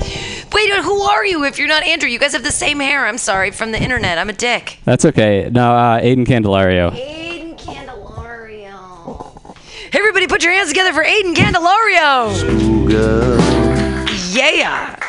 Wait, 0.53 0.71
who 0.71 1.01
are 1.01 1.25
you 1.25 1.43
if 1.43 1.59
you're 1.59 1.67
not 1.67 1.83
Andrew? 1.83 2.09
You 2.09 2.19
guys 2.19 2.33
have 2.33 2.43
the 2.43 2.51
same 2.51 2.79
hair. 2.79 3.05
I'm 3.05 3.17
sorry, 3.17 3.51
from 3.51 3.71
the 3.71 3.81
internet. 3.81 4.17
I'm 4.17 4.29
a 4.29 4.33
dick. 4.33 4.79
That's 4.85 5.05
okay. 5.05 5.49
No, 5.51 5.75
uh, 5.75 5.99
Aiden 5.99 6.25
Candelario. 6.25 6.91
Aiden 6.91 7.57
Candelario. 7.59 9.55
Hey, 9.91 9.99
everybody, 9.99 10.27
put 10.27 10.43
your 10.43 10.53
hands 10.53 10.69
together 10.69 10.93
for 10.93 11.03
Aiden 11.03 11.35
Candelario. 11.35 12.33
Girl. 14.33 14.43
Yeah. 14.53 14.99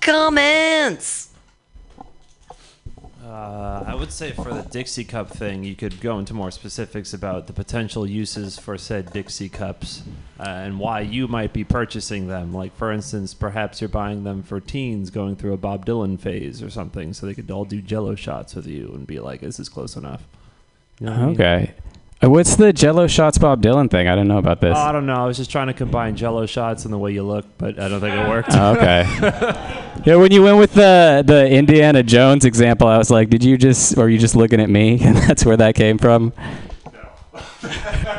Comments. 0.00 1.28
Uh, 3.24 3.84
I 3.86 3.94
would 3.94 4.10
say 4.10 4.32
for 4.32 4.54
the 4.54 4.62
Dixie 4.62 5.04
Cup 5.04 5.28
thing, 5.28 5.62
you 5.62 5.76
could 5.76 6.00
go 6.00 6.18
into 6.18 6.32
more 6.32 6.50
specifics 6.50 7.12
about 7.12 7.46
the 7.46 7.52
potential 7.52 8.06
uses 8.06 8.58
for 8.58 8.78
said 8.78 9.12
Dixie 9.12 9.50
Cups 9.50 10.02
uh, 10.40 10.44
and 10.44 10.78
why 10.78 11.00
you 11.00 11.28
might 11.28 11.52
be 11.52 11.62
purchasing 11.62 12.28
them. 12.28 12.54
Like, 12.54 12.74
for 12.74 12.90
instance, 12.90 13.34
perhaps 13.34 13.80
you're 13.82 13.88
buying 13.88 14.24
them 14.24 14.42
for 14.42 14.60
teens 14.60 15.10
going 15.10 15.36
through 15.36 15.52
a 15.52 15.58
Bob 15.58 15.84
Dylan 15.84 16.18
phase 16.18 16.62
or 16.62 16.70
something, 16.70 17.12
so 17.12 17.26
they 17.26 17.34
could 17.34 17.50
all 17.50 17.66
do 17.66 17.82
jello 17.82 18.14
shots 18.14 18.54
with 18.54 18.66
you 18.66 18.88
and 18.94 19.06
be 19.06 19.20
like, 19.20 19.42
this 19.42 19.60
is 19.60 19.68
close 19.68 19.94
enough. 19.94 20.26
You 20.98 21.06
know 21.06 21.12
what 21.12 21.20
I 21.20 21.26
mean? 21.26 21.34
What's 22.20 22.56
the 22.56 22.72
Jello 22.72 23.06
shots 23.06 23.38
Bob 23.38 23.62
Dylan 23.62 23.88
thing? 23.88 24.08
I 24.08 24.16
didn't 24.16 24.26
know 24.26 24.38
about 24.38 24.60
this. 24.60 24.76
Oh, 24.76 24.80
I 24.80 24.90
don't 24.90 25.06
know. 25.06 25.14
I 25.14 25.24
was 25.24 25.36
just 25.36 25.52
trying 25.52 25.68
to 25.68 25.72
combine 25.72 26.16
jello 26.16 26.46
shots 26.46 26.84
and 26.84 26.92
the 26.92 26.98
way 26.98 27.12
you 27.12 27.22
look, 27.22 27.46
but 27.58 27.78
I 27.78 27.88
don't 27.88 28.00
think 28.00 28.16
it 28.16 28.28
worked. 28.28 28.48
Oh, 28.52 28.72
okay. 28.72 29.04
yeah, 30.04 30.16
when 30.16 30.32
you 30.32 30.42
went 30.42 30.58
with 30.58 30.74
the 30.74 31.22
the 31.24 31.48
Indiana 31.48 32.02
Jones 32.02 32.44
example, 32.44 32.88
I 32.88 32.98
was 32.98 33.08
like, 33.08 33.30
did 33.30 33.44
you 33.44 33.56
just, 33.56 33.96
or 33.96 34.06
are 34.06 34.08
you 34.08 34.18
just 34.18 34.34
looking 34.34 34.60
at 34.60 34.68
me? 34.68 34.98
And 35.08 35.16
that's 35.16 35.44
where 35.44 35.56
that 35.56 35.74
came 35.76 35.96
from. 35.96 36.32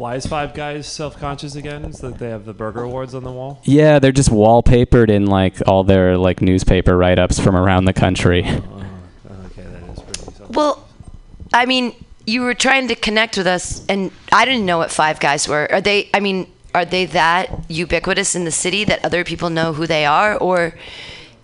Why 0.00 0.14
is 0.14 0.24
Five 0.24 0.54
Guys 0.54 0.86
self 0.86 1.18
conscious 1.18 1.54
again? 1.56 1.84
Is 1.84 1.98
that 1.98 2.16
they 2.16 2.30
have 2.30 2.46
the 2.46 2.54
burger 2.54 2.80
awards 2.84 3.14
on 3.14 3.22
the 3.22 3.30
wall? 3.30 3.60
Yeah, 3.64 3.98
they're 3.98 4.12
just 4.12 4.30
wallpapered 4.30 5.10
in 5.10 5.26
like 5.26 5.56
all 5.66 5.84
their 5.84 6.16
like 6.16 6.40
newspaper 6.40 6.96
write 6.96 7.18
ups 7.18 7.38
from 7.38 7.54
around 7.54 7.84
the 7.84 7.92
country. 7.92 8.42
Oh, 8.46 8.82
okay, 9.44 9.62
that 9.62 9.82
is 9.92 10.00
pretty 10.00 10.32
self 10.32 10.50
Well, 10.52 10.88
I 11.52 11.66
mean, 11.66 11.94
you 12.26 12.40
were 12.40 12.54
trying 12.54 12.88
to 12.88 12.94
connect 12.94 13.36
with 13.36 13.46
us, 13.46 13.84
and 13.90 14.10
I 14.32 14.46
didn't 14.46 14.64
know 14.64 14.78
what 14.78 14.90
Five 14.90 15.20
Guys 15.20 15.46
were. 15.46 15.70
Are 15.70 15.82
they? 15.82 16.08
I 16.14 16.20
mean, 16.20 16.50
are 16.74 16.86
they 16.86 17.04
that 17.04 17.66
ubiquitous 17.68 18.34
in 18.34 18.46
the 18.46 18.50
city 18.50 18.84
that 18.84 19.04
other 19.04 19.22
people 19.22 19.50
know 19.50 19.74
who 19.74 19.86
they 19.86 20.06
are, 20.06 20.34
or 20.38 20.72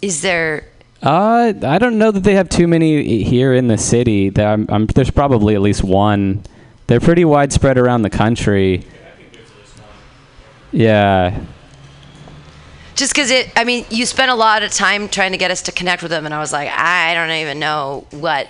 is 0.00 0.22
there 0.22 0.64
Uh, 1.02 1.52
I 1.62 1.76
don't 1.76 1.98
know 1.98 2.10
that 2.10 2.22
they 2.22 2.36
have 2.36 2.48
too 2.48 2.66
many 2.66 3.22
here 3.22 3.52
in 3.52 3.68
the 3.68 3.76
city. 3.76 4.30
There, 4.30 4.48
I'm, 4.48 4.64
I'm, 4.70 4.86
there's 4.86 5.10
probably 5.10 5.54
at 5.54 5.60
least 5.60 5.84
one. 5.84 6.42
They're 6.86 7.00
pretty 7.00 7.24
widespread 7.24 7.78
around 7.78 8.02
the 8.02 8.10
country. 8.10 8.84
Yeah. 10.72 11.40
Just 12.94 13.12
because 13.12 13.30
it, 13.30 13.50
I 13.56 13.64
mean, 13.64 13.84
you 13.90 14.06
spent 14.06 14.30
a 14.30 14.34
lot 14.34 14.62
of 14.62 14.72
time 14.72 15.08
trying 15.08 15.32
to 15.32 15.38
get 15.38 15.50
us 15.50 15.62
to 15.62 15.72
connect 15.72 16.02
with 16.02 16.10
them, 16.10 16.24
and 16.24 16.34
I 16.34 16.38
was 16.38 16.52
like, 16.52 16.70
I 16.70 17.12
don't 17.14 17.30
even 17.30 17.58
know 17.58 18.06
what. 18.10 18.48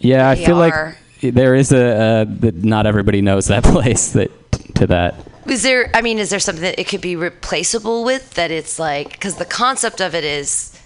Yeah, 0.00 0.28
I 0.28 0.34
feel 0.34 0.60
are- 0.62 0.96
like 1.20 1.34
there 1.34 1.54
is 1.54 1.72
a 1.72 2.26
that 2.40 2.64
not 2.64 2.86
everybody 2.86 3.22
knows 3.22 3.46
that 3.46 3.62
place 3.64 4.12
that 4.12 4.30
to 4.76 4.86
that. 4.88 5.14
Is 5.46 5.62
there, 5.62 5.90
I 5.94 6.00
mean, 6.00 6.18
is 6.18 6.30
there 6.30 6.38
something 6.40 6.62
that 6.62 6.80
it 6.80 6.88
could 6.88 7.02
be 7.02 7.16
replaceable 7.16 8.02
with 8.02 8.34
that 8.34 8.50
it's 8.50 8.78
like, 8.78 9.12
because 9.12 9.36
the 9.36 9.44
concept 9.44 10.00
of 10.00 10.14
it 10.14 10.24
is, 10.24 10.78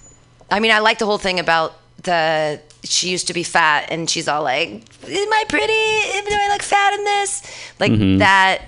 I 0.51 0.59
mean, 0.59 0.73
I 0.73 0.81
like 0.81 0.99
the 0.99 1.07
whole 1.07 1.19
thing 1.19 1.39
about 1.39 1.75
the, 2.03 2.61
she 2.85 3.11
used 3.11 3.27
to 3.27 3.35
be 3.35 3.43
fat 3.43 3.87
and 3.91 4.09
she's 4.09 4.29
all 4.29 4.43
like, 4.43 4.69
am 4.69 5.33
I 5.33 5.45
pretty? 5.49 5.67
Do 5.67 6.35
I 6.35 6.49
look 6.53 6.63
fat 6.63 6.95
in 6.95 7.05
this? 7.05 7.43
Like 7.81 8.19
that 8.19 8.63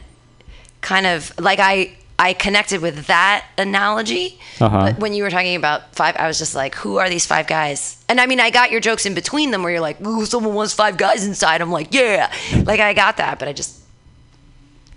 kind 0.80 1.06
of, 1.06 1.32
like 1.38 1.58
I, 1.58 1.96
I 2.18 2.34
connected 2.34 2.82
with 2.82 3.06
that 3.06 3.46
analogy. 3.56 4.38
Uh-huh. 4.60 4.80
But 4.80 4.98
when 4.98 5.14
you 5.14 5.22
were 5.22 5.30
talking 5.30 5.56
about 5.56 5.94
five, 5.94 6.16
I 6.16 6.26
was 6.26 6.38
just 6.38 6.54
like, 6.54 6.74
who 6.74 6.98
are 6.98 7.08
these 7.08 7.24
five 7.24 7.46
guys? 7.46 8.04
And 8.10 8.20
I 8.20 8.26
mean, 8.26 8.40
I 8.40 8.50
got 8.50 8.70
your 8.70 8.80
jokes 8.80 9.06
in 9.06 9.14
between 9.14 9.52
them 9.52 9.62
where 9.62 9.72
you're 9.72 9.80
like, 9.80 10.04
ooh, 10.06 10.26
someone 10.26 10.54
wants 10.54 10.74
five 10.74 10.98
guys 10.98 11.26
inside. 11.26 11.62
I'm 11.62 11.70
like, 11.70 11.94
yeah. 11.94 12.30
Like 12.64 12.78
I 12.78 12.92
got 12.92 13.16
that, 13.16 13.38
but 13.38 13.48
I 13.48 13.54
just, 13.54 13.80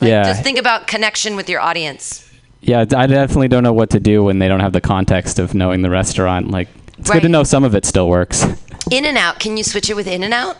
like, 0.02 0.10
yeah. 0.10 0.24
Just 0.24 0.44
think 0.44 0.60
about 0.60 0.88
connection 0.88 1.38
with 1.38 1.48
your 1.48 1.62
audience. 1.62 2.30
Yeah, 2.60 2.82
I 2.82 3.08
definitely 3.08 3.50
don't 3.50 3.64
know 3.64 3.74
what 3.74 3.90
to 3.92 4.00
do 4.00 4.24
when 4.24 4.40
they 4.40 4.48
don't 4.48 4.60
have 4.62 4.74
the 4.74 4.82
context 4.82 5.40
of 5.40 5.54
knowing 5.54 5.82
the 5.82 5.90
restaurant. 5.90 6.50
Like, 6.50 6.68
it's 7.04 7.12
good 7.12 7.22
to 7.24 7.30
know 7.30 7.44
some 7.44 7.64
of 7.64 7.76
it 7.76 7.86
still 7.86 8.08
works. 8.08 8.46
In 8.92 9.06
and 9.06 9.18
out. 9.18 9.40
Can 9.40 9.58
you 9.58 9.64
switch 9.64 9.90
it 9.90 9.96
with 9.96 10.08
In 10.08 10.24
and 10.24 10.34
Out? 10.34 10.58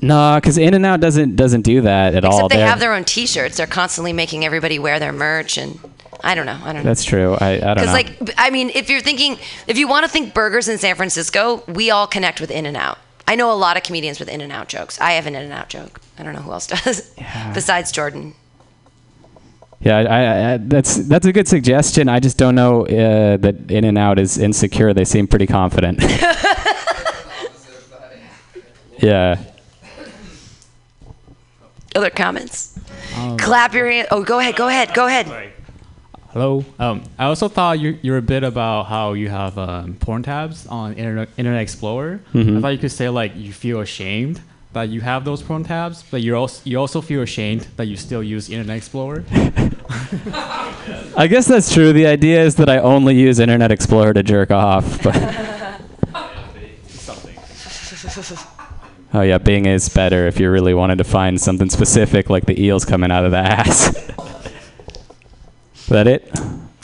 No, 0.00 0.36
because 0.40 0.58
In 0.58 0.74
and 0.74 0.86
Out 0.86 1.00
doesn't 1.00 1.36
doesn't 1.36 1.62
do 1.62 1.80
that 1.82 2.14
at 2.14 2.24
all. 2.24 2.32
Except 2.38 2.50
they 2.50 2.56
They're- 2.58 2.66
have 2.66 2.80
their 2.80 2.94
own 2.94 3.04
T-shirts. 3.04 3.56
They're 3.56 3.66
constantly 3.66 4.12
making 4.12 4.44
everybody 4.44 4.78
wear 4.78 4.98
their 5.00 5.12
merch, 5.12 5.58
and 5.58 5.78
I 6.22 6.34
don't 6.34 6.46
know. 6.46 6.58
I 6.62 6.72
don't 6.72 6.76
know. 6.76 6.88
That's 6.88 7.04
true. 7.04 7.34
I, 7.40 7.50
I 7.54 7.58
don't 7.58 7.66
know. 7.66 7.74
Because 7.82 7.92
like, 7.92 8.34
I 8.38 8.50
mean, 8.50 8.70
if 8.74 8.88
you're 8.88 9.00
thinking, 9.00 9.38
if 9.66 9.76
you 9.76 9.88
want 9.88 10.04
to 10.06 10.10
think 10.10 10.34
burgers 10.34 10.68
in 10.68 10.78
San 10.78 10.94
Francisco, 10.94 11.62
we 11.66 11.90
all 11.90 12.06
connect 12.06 12.40
with 12.40 12.50
In 12.50 12.64
and 12.66 12.76
Out. 12.76 12.98
I 13.26 13.34
know 13.34 13.50
a 13.52 13.54
lot 13.54 13.76
of 13.76 13.82
comedians 13.82 14.18
with 14.20 14.28
In 14.28 14.40
and 14.40 14.52
Out 14.52 14.68
jokes. 14.68 15.00
I 15.00 15.12
have 15.12 15.26
an 15.26 15.34
In 15.34 15.42
and 15.42 15.52
Out 15.52 15.68
joke. 15.68 16.00
I 16.18 16.22
don't 16.22 16.32
know 16.32 16.40
who 16.42 16.52
else 16.52 16.66
does. 16.84 17.12
Besides 17.54 17.90
Jordan. 17.92 18.34
Yeah, 19.80 19.96
I, 19.96 20.02
I, 20.02 20.52
I, 20.54 20.56
that's 20.56 20.96
that's 21.06 21.26
a 21.26 21.32
good 21.32 21.46
suggestion. 21.46 22.08
I 22.08 22.18
just 22.18 22.36
don't 22.36 22.56
know 22.56 22.84
uh, 22.86 23.36
that 23.36 23.70
In 23.70 23.84
and 23.84 23.96
Out 23.96 24.18
is 24.18 24.36
insecure. 24.36 24.92
They 24.92 25.04
seem 25.04 25.28
pretty 25.28 25.46
confident. 25.46 26.00
yeah. 28.98 29.40
Other 31.94 32.10
comments? 32.10 32.78
Clap 33.38 33.72
your 33.72 33.90
hand. 33.90 34.08
Oh, 34.10 34.22
go 34.22 34.40
ahead. 34.40 34.56
Go 34.56 34.68
ahead. 34.68 34.94
Go 34.94 35.06
ahead. 35.06 35.52
Hello. 36.32 36.64
Um, 36.78 37.02
I 37.18 37.24
also 37.24 37.48
thought 37.48 37.78
you 37.78 37.98
you 38.02 38.12
were 38.12 38.18
a 38.18 38.22
bit 38.22 38.44
about 38.44 38.86
how 38.86 39.12
you 39.12 39.28
have 39.28 39.56
um, 39.56 39.94
porn 39.94 40.22
tabs 40.22 40.66
on 40.66 40.94
Internet 40.94 41.30
Internet 41.36 41.62
Explorer. 41.62 42.20
I 42.34 42.60
thought 42.60 42.68
you 42.68 42.78
could 42.78 42.92
say 42.92 43.08
like 43.08 43.34
you 43.36 43.52
feel 43.52 43.80
ashamed 43.80 44.40
that 44.72 44.88
you 44.90 45.00
have 45.00 45.24
those 45.24 45.42
porn 45.42 45.64
tabs, 45.64 46.04
but 46.10 46.20
you 46.22 46.36
also 46.36 46.62
you 46.64 46.78
also 46.78 47.00
feel 47.00 47.22
ashamed 47.22 47.66
that 47.76 47.86
you 47.86 47.96
still 47.96 48.22
use 48.22 48.50
Internet 48.50 48.76
Explorer. 48.76 49.24
I 51.16 51.26
guess 51.28 51.46
that's 51.46 51.72
true. 51.72 51.92
The 51.92 52.06
idea 52.06 52.42
is 52.42 52.56
that 52.56 52.68
I 52.68 52.78
only 52.78 53.18
use 53.18 53.38
Internet 53.38 53.72
Explorer 53.72 54.12
to 54.14 54.22
jerk 54.22 54.50
off. 54.50 55.02
But 55.02 55.16
oh 59.14 59.22
yeah, 59.22 59.38
Bing 59.38 59.66
is 59.66 59.88
better 59.88 60.26
if 60.26 60.38
you 60.38 60.50
really 60.50 60.74
wanted 60.74 60.98
to 60.98 61.04
find 61.04 61.40
something 61.40 61.70
specific, 61.70 62.28
like 62.28 62.46
the 62.46 62.62
eels 62.62 62.84
coming 62.84 63.10
out 63.10 63.24
of 63.24 63.30
the 63.30 63.38
ass. 63.38 63.96
is 65.74 65.86
that 65.88 66.06
it? 66.06 66.30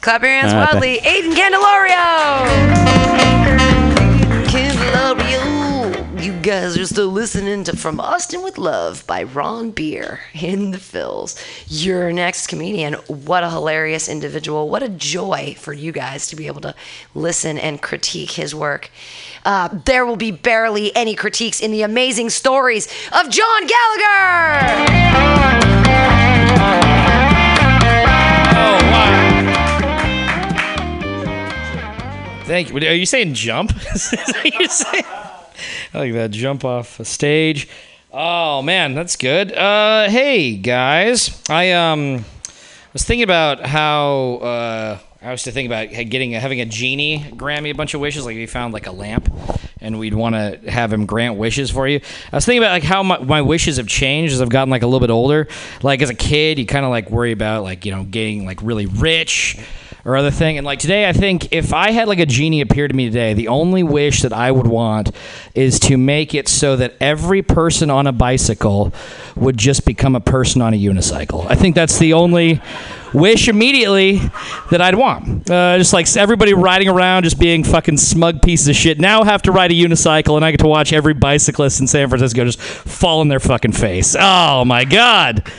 Clap 0.00 0.22
your 0.22 0.30
hands 0.30 0.52
wildly. 0.52 0.98
Aiden 0.98 1.34
Candelario! 1.34 2.46
Candelario! 4.46 5.53
You 6.24 6.32
guys 6.40 6.78
are 6.78 6.86
still 6.86 7.08
listening 7.08 7.64
to 7.64 7.76
From 7.76 8.00
Austin 8.00 8.42
with 8.42 8.56
Love 8.56 9.06
by 9.06 9.24
Ron 9.24 9.72
Beer 9.72 10.20
in 10.32 10.70
the 10.70 10.78
Fills. 10.78 11.36
Your 11.68 12.12
next 12.12 12.46
comedian. 12.46 12.94
What 13.08 13.44
a 13.44 13.50
hilarious 13.50 14.08
individual. 14.08 14.70
What 14.70 14.82
a 14.82 14.88
joy 14.88 15.54
for 15.58 15.74
you 15.74 15.92
guys 15.92 16.26
to 16.28 16.36
be 16.36 16.46
able 16.46 16.62
to 16.62 16.74
listen 17.14 17.58
and 17.58 17.82
critique 17.82 18.30
his 18.30 18.54
work. 18.54 18.90
Uh, 19.44 19.68
there 19.84 20.06
will 20.06 20.16
be 20.16 20.30
barely 20.30 20.96
any 20.96 21.14
critiques 21.14 21.60
in 21.60 21.72
the 21.72 21.82
amazing 21.82 22.30
stories 22.30 22.86
of 23.12 23.28
John 23.28 23.66
Gallagher! 23.66 24.94
Thank 32.46 32.70
you. 32.70 32.76
Are 32.76 32.94
you 32.94 33.04
saying 33.04 33.34
jump? 33.34 33.74
I 35.94 35.98
like 35.98 36.12
that 36.14 36.32
jump 36.32 36.64
off 36.64 36.98
a 36.98 37.04
stage. 37.04 37.68
Oh 38.12 38.62
man, 38.62 38.96
that's 38.96 39.14
good. 39.14 39.52
Uh, 39.52 40.10
hey 40.10 40.56
guys, 40.56 41.40
I 41.48 41.70
um 41.70 42.24
was 42.92 43.04
thinking 43.04 43.22
about 43.22 43.64
how 43.64 44.34
uh, 44.42 44.98
I 45.22 45.30
was 45.30 45.44
to 45.44 45.52
think 45.52 45.66
about 45.66 45.90
getting 45.90 46.32
having 46.32 46.60
a 46.60 46.66
genie 46.66 47.24
grant 47.36 47.62
me 47.62 47.70
a 47.70 47.76
bunch 47.76 47.94
of 47.94 48.00
wishes. 48.00 48.24
Like 48.24 48.34
you 48.34 48.48
found 48.48 48.74
like 48.74 48.88
a 48.88 48.90
lamp, 48.90 49.32
and 49.80 50.00
we'd 50.00 50.14
want 50.14 50.34
to 50.34 50.68
have 50.68 50.92
him 50.92 51.06
grant 51.06 51.36
wishes 51.36 51.70
for 51.70 51.86
you. 51.86 52.00
I 52.32 52.36
was 52.36 52.44
thinking 52.44 52.64
about 52.64 52.72
like 52.72 52.82
how 52.82 53.04
my, 53.04 53.18
my 53.18 53.42
wishes 53.42 53.76
have 53.76 53.86
changed 53.86 54.34
as 54.34 54.42
I've 54.42 54.48
gotten 54.48 54.70
like 54.70 54.82
a 54.82 54.86
little 54.86 54.98
bit 54.98 55.10
older. 55.10 55.46
Like 55.84 56.02
as 56.02 56.10
a 56.10 56.14
kid, 56.14 56.58
you 56.58 56.66
kind 56.66 56.84
of 56.84 56.90
like 56.90 57.08
worry 57.08 57.30
about 57.30 57.62
like 57.62 57.84
you 57.84 57.92
know 57.92 58.02
getting 58.02 58.44
like 58.46 58.58
really 58.62 58.86
rich 58.86 59.58
or 60.04 60.16
other 60.16 60.30
thing. 60.30 60.58
And 60.58 60.64
like 60.64 60.78
today, 60.78 61.08
I 61.08 61.12
think 61.12 61.52
if 61.52 61.72
I 61.72 61.90
had 61.90 62.08
like 62.08 62.18
a 62.18 62.26
genie 62.26 62.60
appear 62.60 62.88
to 62.88 62.94
me 62.94 63.06
today, 63.06 63.34
the 63.34 63.48
only 63.48 63.82
wish 63.82 64.22
that 64.22 64.32
I 64.32 64.50
would 64.50 64.66
want 64.66 65.10
is 65.54 65.78
to 65.80 65.96
make 65.96 66.34
it 66.34 66.48
so 66.48 66.76
that 66.76 66.94
every 67.00 67.42
person 67.42 67.90
on 67.90 68.06
a 68.06 68.12
bicycle 68.12 68.92
would 69.36 69.56
just 69.56 69.84
become 69.84 70.14
a 70.14 70.20
person 70.20 70.60
on 70.60 70.74
a 70.74 70.78
unicycle. 70.78 71.46
I 71.48 71.54
think 71.54 71.74
that's 71.74 71.98
the 71.98 72.12
only 72.12 72.60
wish 73.14 73.48
immediately 73.48 74.20
that 74.70 74.80
I'd 74.80 74.96
want. 74.96 75.48
Uh, 75.48 75.78
just 75.78 75.92
like 75.92 76.14
everybody 76.16 76.52
riding 76.52 76.88
around, 76.88 77.22
just 77.22 77.38
being 77.38 77.64
fucking 77.64 77.96
smug 77.96 78.42
pieces 78.42 78.68
of 78.68 78.76
shit. 78.76 78.98
Now 78.98 79.22
have 79.22 79.42
to 79.42 79.52
ride 79.52 79.70
a 79.70 79.74
unicycle, 79.74 80.36
and 80.36 80.44
I 80.44 80.50
get 80.50 80.60
to 80.60 80.68
watch 80.68 80.92
every 80.92 81.14
bicyclist 81.14 81.80
in 81.80 81.86
San 81.86 82.08
Francisco 82.08 82.44
just 82.44 82.60
fall 82.60 83.20
on 83.20 83.28
their 83.28 83.40
fucking 83.40 83.72
face. 83.72 84.16
Oh 84.18 84.64
my 84.64 84.84
god. 84.84 85.50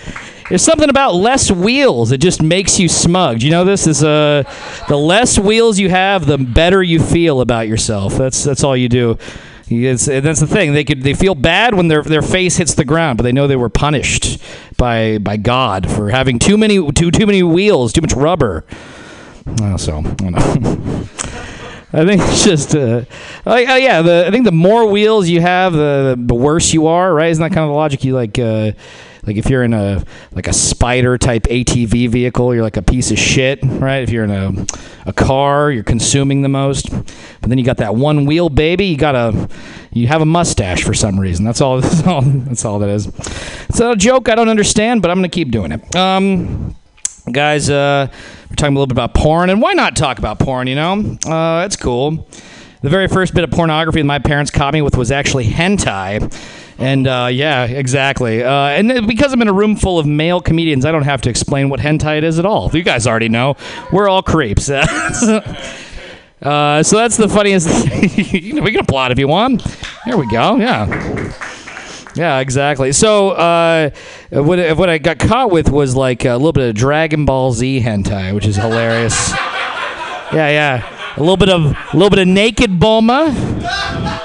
There's 0.49 0.62
something 0.62 0.89
about 0.89 1.15
less 1.15 1.51
wheels. 1.51 2.12
It 2.12 2.19
just 2.19 2.41
makes 2.41 2.79
you 2.79 2.88
smug. 2.88 3.39
Do 3.39 3.45
you 3.45 3.51
know 3.51 3.65
this? 3.65 3.88
Is 3.88 4.03
uh, 4.03 4.43
the 4.88 4.97
less 4.97 5.39
wheels 5.39 5.79
you 5.79 5.89
have, 5.89 6.27
the 6.27 6.38
better 6.38 6.84
you 6.84 6.99
feel 6.99 7.41
about 7.41 7.67
yourself. 7.67 8.15
That's 8.15 8.43
that's 8.43 8.63
all 8.63 8.77
you 8.77 8.88
do. 8.88 9.17
It's, 9.67 10.05
that's 10.05 10.39
the 10.39 10.47
thing. 10.47 10.73
They 10.73 10.84
could 10.84 11.01
they 11.01 11.15
feel 11.15 11.34
bad 11.34 11.73
when 11.73 11.88
their 11.88 12.03
their 12.03 12.21
face 12.21 12.58
hits 12.58 12.75
the 12.75 12.86
ground, 12.86 13.17
but 13.17 13.23
they 13.23 13.31
know 13.31 13.47
they 13.47 13.55
were 13.55 13.69
punished 13.69 14.39
by 14.77 15.17
by 15.17 15.38
God 15.38 15.89
for 15.89 16.12
having 16.12 16.38
too 16.38 16.58
many 16.58 16.91
too 16.91 17.10
too 17.10 17.25
many 17.25 17.41
wheels, 17.41 17.91
too 17.91 18.01
much 18.01 18.13
rubber. 18.13 18.65
Uh, 19.62 19.77
so 19.77 19.97
I 19.97 20.29
know. 20.29 21.08
I 21.93 22.05
think 22.05 22.21
it's 22.23 22.43
just, 22.43 22.75
uh, 22.75 23.05
oh 23.45 23.55
yeah, 23.55 24.01
the 24.01 24.25
I 24.27 24.31
think 24.31 24.43
the 24.43 24.51
more 24.51 24.86
wheels 24.86 25.29
you 25.29 25.39
have, 25.39 25.71
the 25.71 26.15
the 26.17 26.36
worse 26.36 26.73
you 26.73 26.88
are, 26.88 27.13
right? 27.13 27.29
Isn't 27.29 27.41
that 27.41 27.53
kind 27.53 27.63
of 27.63 27.69
the 27.69 27.75
logic? 27.75 28.03
You 28.03 28.13
like, 28.13 28.38
uh, 28.38 28.73
like 29.25 29.38
if 29.38 29.49
you're 29.49 29.63
in 29.63 29.73
a 29.73 30.03
like 30.31 30.47
a 30.47 30.53
spider 30.53 31.17
type 31.17 31.43
ATV 31.43 32.09
vehicle, 32.09 32.53
you're 32.53 32.63
like 32.63 32.77
a 32.77 32.81
piece 32.81 33.11
of 33.11 33.17
shit, 33.17 33.59
right? 33.63 34.03
If 34.03 34.09
you're 34.09 34.23
in 34.23 34.31
a 34.31 34.65
a 35.05 35.13
car, 35.13 35.71
you're 35.71 35.83
consuming 35.83 36.41
the 36.41 36.49
most. 36.49 36.89
But 36.89 37.49
then 37.49 37.57
you 37.57 37.63
got 37.63 37.77
that 37.77 37.95
one 37.95 38.25
wheel, 38.25 38.49
baby. 38.49 38.85
You 38.85 38.97
got 38.97 39.15
a 39.15 39.49
you 39.91 40.07
have 40.07 40.21
a 40.21 40.25
mustache 40.25 40.83
for 40.83 40.93
some 40.93 41.19
reason. 41.19 41.45
That's 41.45 41.61
all. 41.61 41.81
That's 41.81 42.05
all. 42.07 42.21
That's 42.21 42.65
all 42.65 42.79
that 42.79 42.89
is. 42.89 43.07
It's 43.69 43.79
a 43.79 43.95
joke 43.95 44.29
I 44.29 44.35
don't 44.35 44.49
understand, 44.49 45.01
but 45.01 45.11
I'm 45.11 45.17
gonna 45.17 45.29
keep 45.29 45.51
doing 45.51 45.71
it. 45.71 45.95
Um 45.95 46.75
guys 47.31 47.71
uh, 47.71 48.07
we're 48.49 48.55
talking 48.55 48.75
a 48.75 48.79
little 48.79 48.85
bit 48.85 48.93
about 48.93 49.15
porn 49.15 49.49
and 49.49 49.59
why 49.59 49.73
not 49.73 49.95
talk 49.95 50.19
about 50.19 50.38
porn 50.38 50.67
you 50.67 50.75
know 50.75 51.17
uh, 51.25 51.61
that's 51.61 51.75
cool 51.75 52.27
the 52.81 52.89
very 52.89 53.07
first 53.07 53.33
bit 53.33 53.43
of 53.43 53.49
pornography 53.49 53.99
that 53.99 54.05
my 54.05 54.19
parents 54.19 54.51
caught 54.51 54.73
me 54.73 54.81
with 54.83 54.95
was 54.95 55.11
actually 55.11 55.45
hentai 55.45 56.21
and 56.77 57.07
uh, 57.07 57.29
yeah 57.31 57.65
exactly 57.65 58.43
uh, 58.43 58.67
and 58.67 59.07
because 59.07 59.31
i'm 59.33 59.41
in 59.41 59.47
a 59.47 59.53
room 59.53 59.75
full 59.75 59.97
of 59.97 60.05
male 60.05 60.41
comedians 60.41 60.85
i 60.85 60.91
don't 60.91 61.03
have 61.03 61.21
to 61.21 61.29
explain 61.29 61.69
what 61.69 61.79
hentai 61.79 62.17
it 62.17 62.23
is 62.23 62.39
at 62.39 62.45
all 62.45 62.69
you 62.73 62.83
guys 62.83 63.07
already 63.07 63.29
know 63.29 63.55
we're 63.91 64.09
all 64.09 64.21
creeps 64.21 64.69
Uh, 66.41 66.83
so 66.83 66.97
that's 66.97 67.17
the 67.17 67.27
funniest. 67.27 67.67
we 68.17 68.71
can 68.71 68.79
applaud 68.79 69.11
if 69.11 69.17
you 69.17 69.27
want. 69.27 69.63
There 70.05 70.17
we 70.17 70.27
go. 70.27 70.57
Yeah. 70.57 71.33
Yeah, 72.15 72.39
exactly. 72.39 72.93
So, 72.93 73.31
uh, 73.31 73.89
what 74.29 74.77
what 74.77 74.89
I 74.89 74.99
got 74.99 75.19
caught 75.19 75.51
with 75.51 75.69
was 75.69 75.95
like 75.95 76.23
a 76.23 76.33
little 76.33 76.53
bit 76.53 76.69
of 76.69 76.75
Dragon 76.75 77.25
Ball 77.25 77.51
Z 77.51 77.81
hentai, 77.81 78.33
which 78.33 78.45
is 78.45 78.55
hilarious. 78.55 79.31
yeah, 80.31 80.49
yeah. 80.49 81.15
a 81.17 81.19
little 81.19 81.35
bit 81.35 81.49
of 81.49 81.65
a 81.65 81.93
little 81.93 82.09
bit 82.09 82.19
of 82.19 82.27
naked 82.27 82.79
Bulma. 82.79 84.24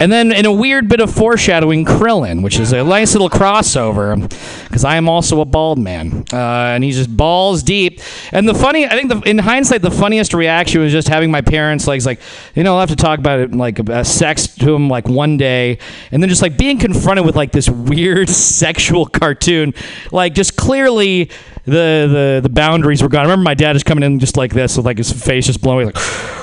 And 0.00 0.12
then, 0.12 0.30
in 0.30 0.46
a 0.46 0.52
weird 0.52 0.88
bit 0.88 1.00
of 1.00 1.12
foreshadowing, 1.12 1.84
Krillin, 1.84 2.42
which 2.42 2.60
is 2.60 2.72
a 2.72 2.84
nice 2.84 3.14
little 3.14 3.28
crossover, 3.28 4.28
because 4.68 4.84
I 4.84 4.96
am 4.96 5.08
also 5.08 5.40
a 5.40 5.44
bald 5.44 5.78
man, 5.78 6.24
uh, 6.32 6.36
and 6.36 6.84
he's 6.84 6.96
just 6.96 7.16
balls 7.16 7.64
deep. 7.64 8.00
And 8.30 8.48
the 8.48 8.54
funny, 8.54 8.86
I 8.86 8.90
think, 8.90 9.08
the, 9.08 9.20
in 9.22 9.38
hindsight, 9.38 9.82
the 9.82 9.90
funniest 9.90 10.34
reaction 10.34 10.80
was 10.82 10.92
just 10.92 11.08
having 11.08 11.32
my 11.32 11.40
parents 11.40 11.88
like, 11.88 12.04
like, 12.04 12.20
you 12.54 12.62
know, 12.62 12.74
I'll 12.74 12.80
have 12.80 12.90
to 12.90 12.96
talk 12.96 13.18
about 13.18 13.40
it 13.40 13.52
like 13.52 13.90
uh, 13.90 14.04
sex 14.04 14.46
to 14.46 14.72
him 14.72 14.88
like 14.88 15.08
one 15.08 15.36
day, 15.36 15.78
and 16.12 16.22
then 16.22 16.28
just 16.28 16.42
like 16.42 16.56
being 16.56 16.78
confronted 16.78 17.26
with 17.26 17.34
like 17.34 17.50
this 17.50 17.68
weird 17.68 18.28
sexual 18.28 19.04
cartoon, 19.04 19.74
like 20.12 20.34
just 20.34 20.56
clearly 20.56 21.30
the 21.64 22.40
the 22.40 22.40
the 22.44 22.48
boundaries 22.48 23.02
were 23.02 23.08
gone. 23.08 23.20
I 23.20 23.24
remember 23.24 23.44
my 23.44 23.54
dad 23.54 23.72
just 23.72 23.84
coming 23.84 24.04
in 24.04 24.20
just 24.20 24.36
like 24.36 24.54
this 24.54 24.76
with 24.76 24.86
like 24.86 24.98
his 24.98 25.12
face 25.12 25.46
just 25.46 25.60
blowing 25.60 25.86
like. 25.86 26.37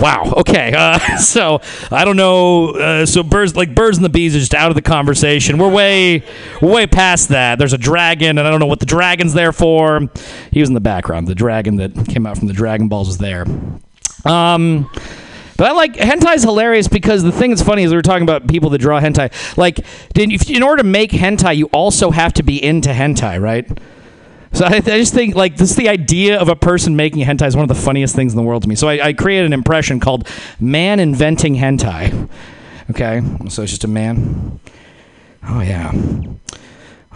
Wow. 0.00 0.32
Okay. 0.38 0.72
Uh, 0.76 1.16
so 1.18 1.60
I 1.90 2.04
don't 2.04 2.16
know. 2.16 2.70
Uh, 2.70 3.06
so 3.06 3.22
birds, 3.22 3.56
like 3.56 3.74
birds 3.74 3.98
and 3.98 4.04
the 4.04 4.10
bees, 4.10 4.36
are 4.36 4.38
just 4.38 4.54
out 4.54 4.70
of 4.70 4.74
the 4.74 4.82
conversation. 4.82 5.58
We're 5.58 5.70
way, 5.70 6.22
way 6.62 6.86
past 6.86 7.30
that. 7.30 7.58
There's 7.58 7.72
a 7.72 7.78
dragon, 7.78 8.38
and 8.38 8.46
I 8.46 8.50
don't 8.50 8.60
know 8.60 8.66
what 8.66 8.80
the 8.80 8.86
dragon's 8.86 9.34
there 9.34 9.52
for. 9.52 10.08
He 10.52 10.60
was 10.60 10.68
in 10.68 10.74
the 10.74 10.80
background. 10.80 11.26
The 11.26 11.34
dragon 11.34 11.76
that 11.76 12.08
came 12.08 12.26
out 12.26 12.38
from 12.38 12.48
the 12.48 12.54
Dragon 12.54 12.88
Balls 12.88 13.08
was 13.08 13.18
there. 13.18 13.44
Um, 14.24 14.90
but 15.56 15.66
I 15.66 15.72
like 15.72 15.96
hentai's 15.96 16.44
hilarious 16.44 16.86
because 16.86 17.24
the 17.24 17.32
thing 17.32 17.50
that's 17.50 17.62
funny 17.62 17.82
is 17.82 17.90
we 17.90 17.96
were 17.96 18.02
talking 18.02 18.22
about 18.22 18.46
people 18.46 18.70
that 18.70 18.78
draw 18.78 19.00
hentai. 19.00 19.32
Like, 19.56 19.80
in 20.16 20.62
order 20.62 20.82
to 20.82 20.88
make 20.88 21.10
hentai, 21.10 21.56
you 21.56 21.66
also 21.66 22.10
have 22.12 22.32
to 22.34 22.44
be 22.44 22.62
into 22.62 22.90
hentai, 22.90 23.40
right? 23.40 23.68
So 24.52 24.64
I, 24.64 24.76
I 24.76 24.80
just 24.80 25.14
think 25.14 25.34
like 25.34 25.56
this 25.56 25.74
the 25.74 25.88
idea 25.88 26.38
of 26.40 26.48
a 26.48 26.56
person 26.56 26.96
making 26.96 27.24
hentai 27.24 27.46
is 27.46 27.56
one 27.56 27.62
of 27.62 27.68
the 27.68 27.82
funniest 27.82 28.14
things 28.14 28.32
in 28.32 28.36
the 28.36 28.42
world 28.42 28.62
to 28.62 28.68
me. 28.68 28.74
So 28.74 28.88
I, 28.88 29.08
I 29.08 29.12
created 29.12 29.46
an 29.46 29.52
impression 29.52 30.00
called 30.00 30.26
"Man 30.58 31.00
Inventing 31.00 31.54
Hentai." 31.56 32.28
Okay, 32.90 33.22
so 33.48 33.62
it's 33.62 33.72
just 33.72 33.84
a 33.84 33.88
man. 33.88 34.60
Oh 35.46 35.60
yeah, 35.60 35.92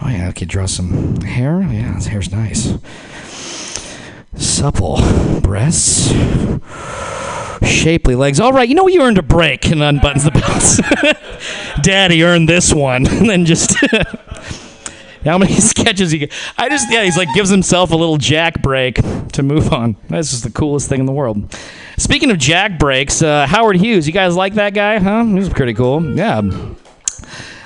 oh 0.01 0.09
yeah. 0.09 0.29
Okay, 0.29 0.45
draw 0.45 0.67
some 0.67 1.21
hair. 1.21 1.61
Yeah, 1.61 1.95
his 1.95 2.07
hair's 2.07 2.31
nice. 2.31 2.73
Supple 4.35 4.99
breasts, 5.41 6.11
shapely 7.63 8.15
legs. 8.15 8.39
All 8.39 8.53
right, 8.53 8.67
you 8.69 8.75
know 8.75 8.87
you 8.87 9.01
earned 9.01 9.17
a 9.17 9.23
break, 9.23 9.65
and 9.65 9.81
unbuttons 9.81 10.23
the 10.23 10.31
belts. 10.31 10.79
Daddy 11.81 12.23
earned 12.23 12.47
this 12.47 12.73
one, 12.73 13.07
and 13.11 13.29
then 13.29 13.45
just. 13.45 13.75
How 15.23 15.37
many 15.37 15.53
sketches 15.59 16.11
he? 16.11 16.29
I 16.57 16.69
just 16.69 16.91
yeah, 16.91 17.03
he's 17.03 17.17
like 17.17 17.29
gives 17.33 17.49
himself 17.49 17.91
a 17.91 17.95
little 17.95 18.17
jack 18.17 18.61
break 18.61 18.99
to 19.33 19.43
move 19.43 19.71
on. 19.71 19.95
That's 20.09 20.31
just 20.31 20.43
the 20.43 20.51
coolest 20.51 20.89
thing 20.89 20.99
in 20.99 21.05
the 21.05 21.11
world. 21.13 21.53
Speaking 21.97 22.31
of 22.31 22.37
jack 22.37 22.79
breaks, 22.79 23.21
uh, 23.21 23.45
Howard 23.47 23.77
Hughes, 23.77 24.07
you 24.07 24.13
guys 24.13 24.35
like 24.35 24.55
that 24.55 24.73
guy? 24.73 24.99
Huh? 24.99 25.25
He's 25.25 25.49
pretty 25.49 25.73
cool. 25.73 26.15
Yeah. 26.15 26.41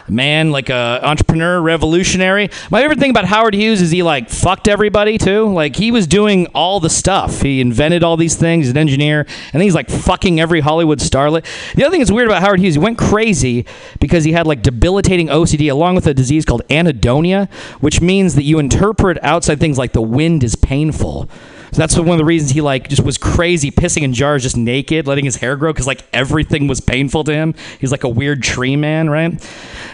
Man, 0.10 0.52
like 0.52 0.70
a 0.70 1.00
entrepreneur, 1.04 1.62
revolutionary. 1.62 2.50
My 2.72 2.82
favorite 2.82 3.00
thing 3.00 3.12
about 3.12 3.26
Howard 3.26 3.54
Hughes 3.54 3.82
is 3.82 3.92
he 3.92 4.04
like 4.04 4.30
fucked 4.30 4.68
everybody 4.68 5.18
too. 5.18 5.52
Like 5.52 5.76
he 5.76 5.92
was 5.92 6.08
doing 6.08 6.48
all 6.48 6.80
the 6.80 6.90
stuff. 6.90 7.42
He 7.42 7.60
invented 7.60 8.04
all 8.04 8.16
these 8.16 8.36
things. 8.36 8.66
He's 8.66 8.72
an 8.72 8.78
engineer, 8.78 9.26
and 9.52 9.62
he's 9.62 9.76
like 9.76 9.90
fucking 9.90 10.40
every 10.40 10.62
Hollywood 10.62 11.00
starlet. 11.00 11.46
The 11.76 11.84
other 11.84 11.92
thing 11.92 12.00
that's 12.00 12.12
weird 12.12 12.30
about 12.30 12.42
Howard 12.42 12.60
Hughes, 12.60 12.76
he 12.76 12.80
went 12.80 12.98
crazy 12.98 13.66
because 14.00 14.24
he 14.24 14.32
had 14.32 14.48
like 14.48 14.62
debilitating 14.62 15.28
OCD 15.28 15.70
along 15.70 15.96
with 15.96 16.08
a 16.08 16.14
disease 16.14 16.46
called 16.46 16.66
anhedonia, 16.70 17.52
which 17.82 18.00
means 18.00 18.36
that 18.36 18.44
you 18.44 18.60
interpret 18.60 19.18
outside 19.24 19.60
things 19.60 19.78
like 19.78 19.92
the 19.92 20.02
wind 20.02 20.44
is 20.44 20.56
painful. 20.56 21.30
So 21.72 21.78
that's 21.78 21.98
one 21.98 22.10
of 22.10 22.18
the 22.18 22.26
reasons 22.26 22.52
he 22.52 22.62
like 22.62 22.88
just 22.88 23.04
was 23.04 23.18
crazy, 23.18 23.72
pissing 23.72 24.04
in 24.04 24.14
jars, 24.14 24.44
just 24.44 24.58
naked, 24.58 25.08
letting 25.08 25.26
his 25.26 25.36
hair 25.36 25.56
grow 25.56 25.74
because 25.74 25.88
like 25.88 26.04
everything 26.14 26.68
was 26.68 26.80
painful 26.80 27.24
to 27.26 27.34
him. 27.34 27.56
He's 27.80 27.92
like 27.92 28.04
a 28.04 28.10
weird 28.10 28.42
tree 28.42 28.76
man, 28.76 29.10
right? 29.10 29.42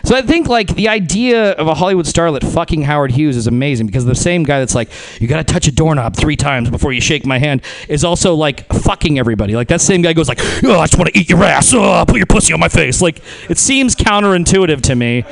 So 0.03 0.15
I 0.15 0.21
think 0.21 0.47
like 0.47 0.75
the 0.75 0.89
idea 0.89 1.51
of 1.53 1.67
a 1.67 1.73
Hollywood 1.73 2.05
starlet 2.05 2.43
fucking 2.53 2.83
Howard 2.83 3.11
Hughes 3.11 3.37
is 3.37 3.47
amazing 3.47 3.87
because 3.87 4.05
the 4.05 4.15
same 4.15 4.43
guy 4.43 4.59
that's 4.59 4.75
like, 4.75 4.89
you 5.19 5.27
gotta 5.27 5.43
touch 5.43 5.67
a 5.67 5.71
doorknob 5.71 6.15
three 6.15 6.35
times 6.35 6.69
before 6.69 6.93
you 6.93 7.01
shake 7.01 7.25
my 7.25 7.39
hand 7.39 7.63
is 7.87 8.03
also 8.03 8.35
like 8.35 8.67
fucking 8.73 9.17
everybody. 9.17 9.55
Like 9.55 9.69
that 9.69 9.81
same 9.81 10.01
guy 10.01 10.13
goes 10.13 10.29
like, 10.29 10.39
oh, 10.63 10.79
I 10.79 10.85
just 10.85 10.97
want 10.97 11.13
to 11.13 11.19
eat 11.19 11.29
your 11.29 11.43
ass. 11.43 11.73
Oh, 11.73 12.03
put 12.07 12.17
your 12.17 12.25
pussy 12.25 12.53
on 12.53 12.59
my 12.59 12.69
face. 12.69 13.01
Like 13.01 13.21
it 13.49 13.57
seems 13.57 13.95
counterintuitive 13.95 14.81
to 14.81 14.95
me 14.95 15.25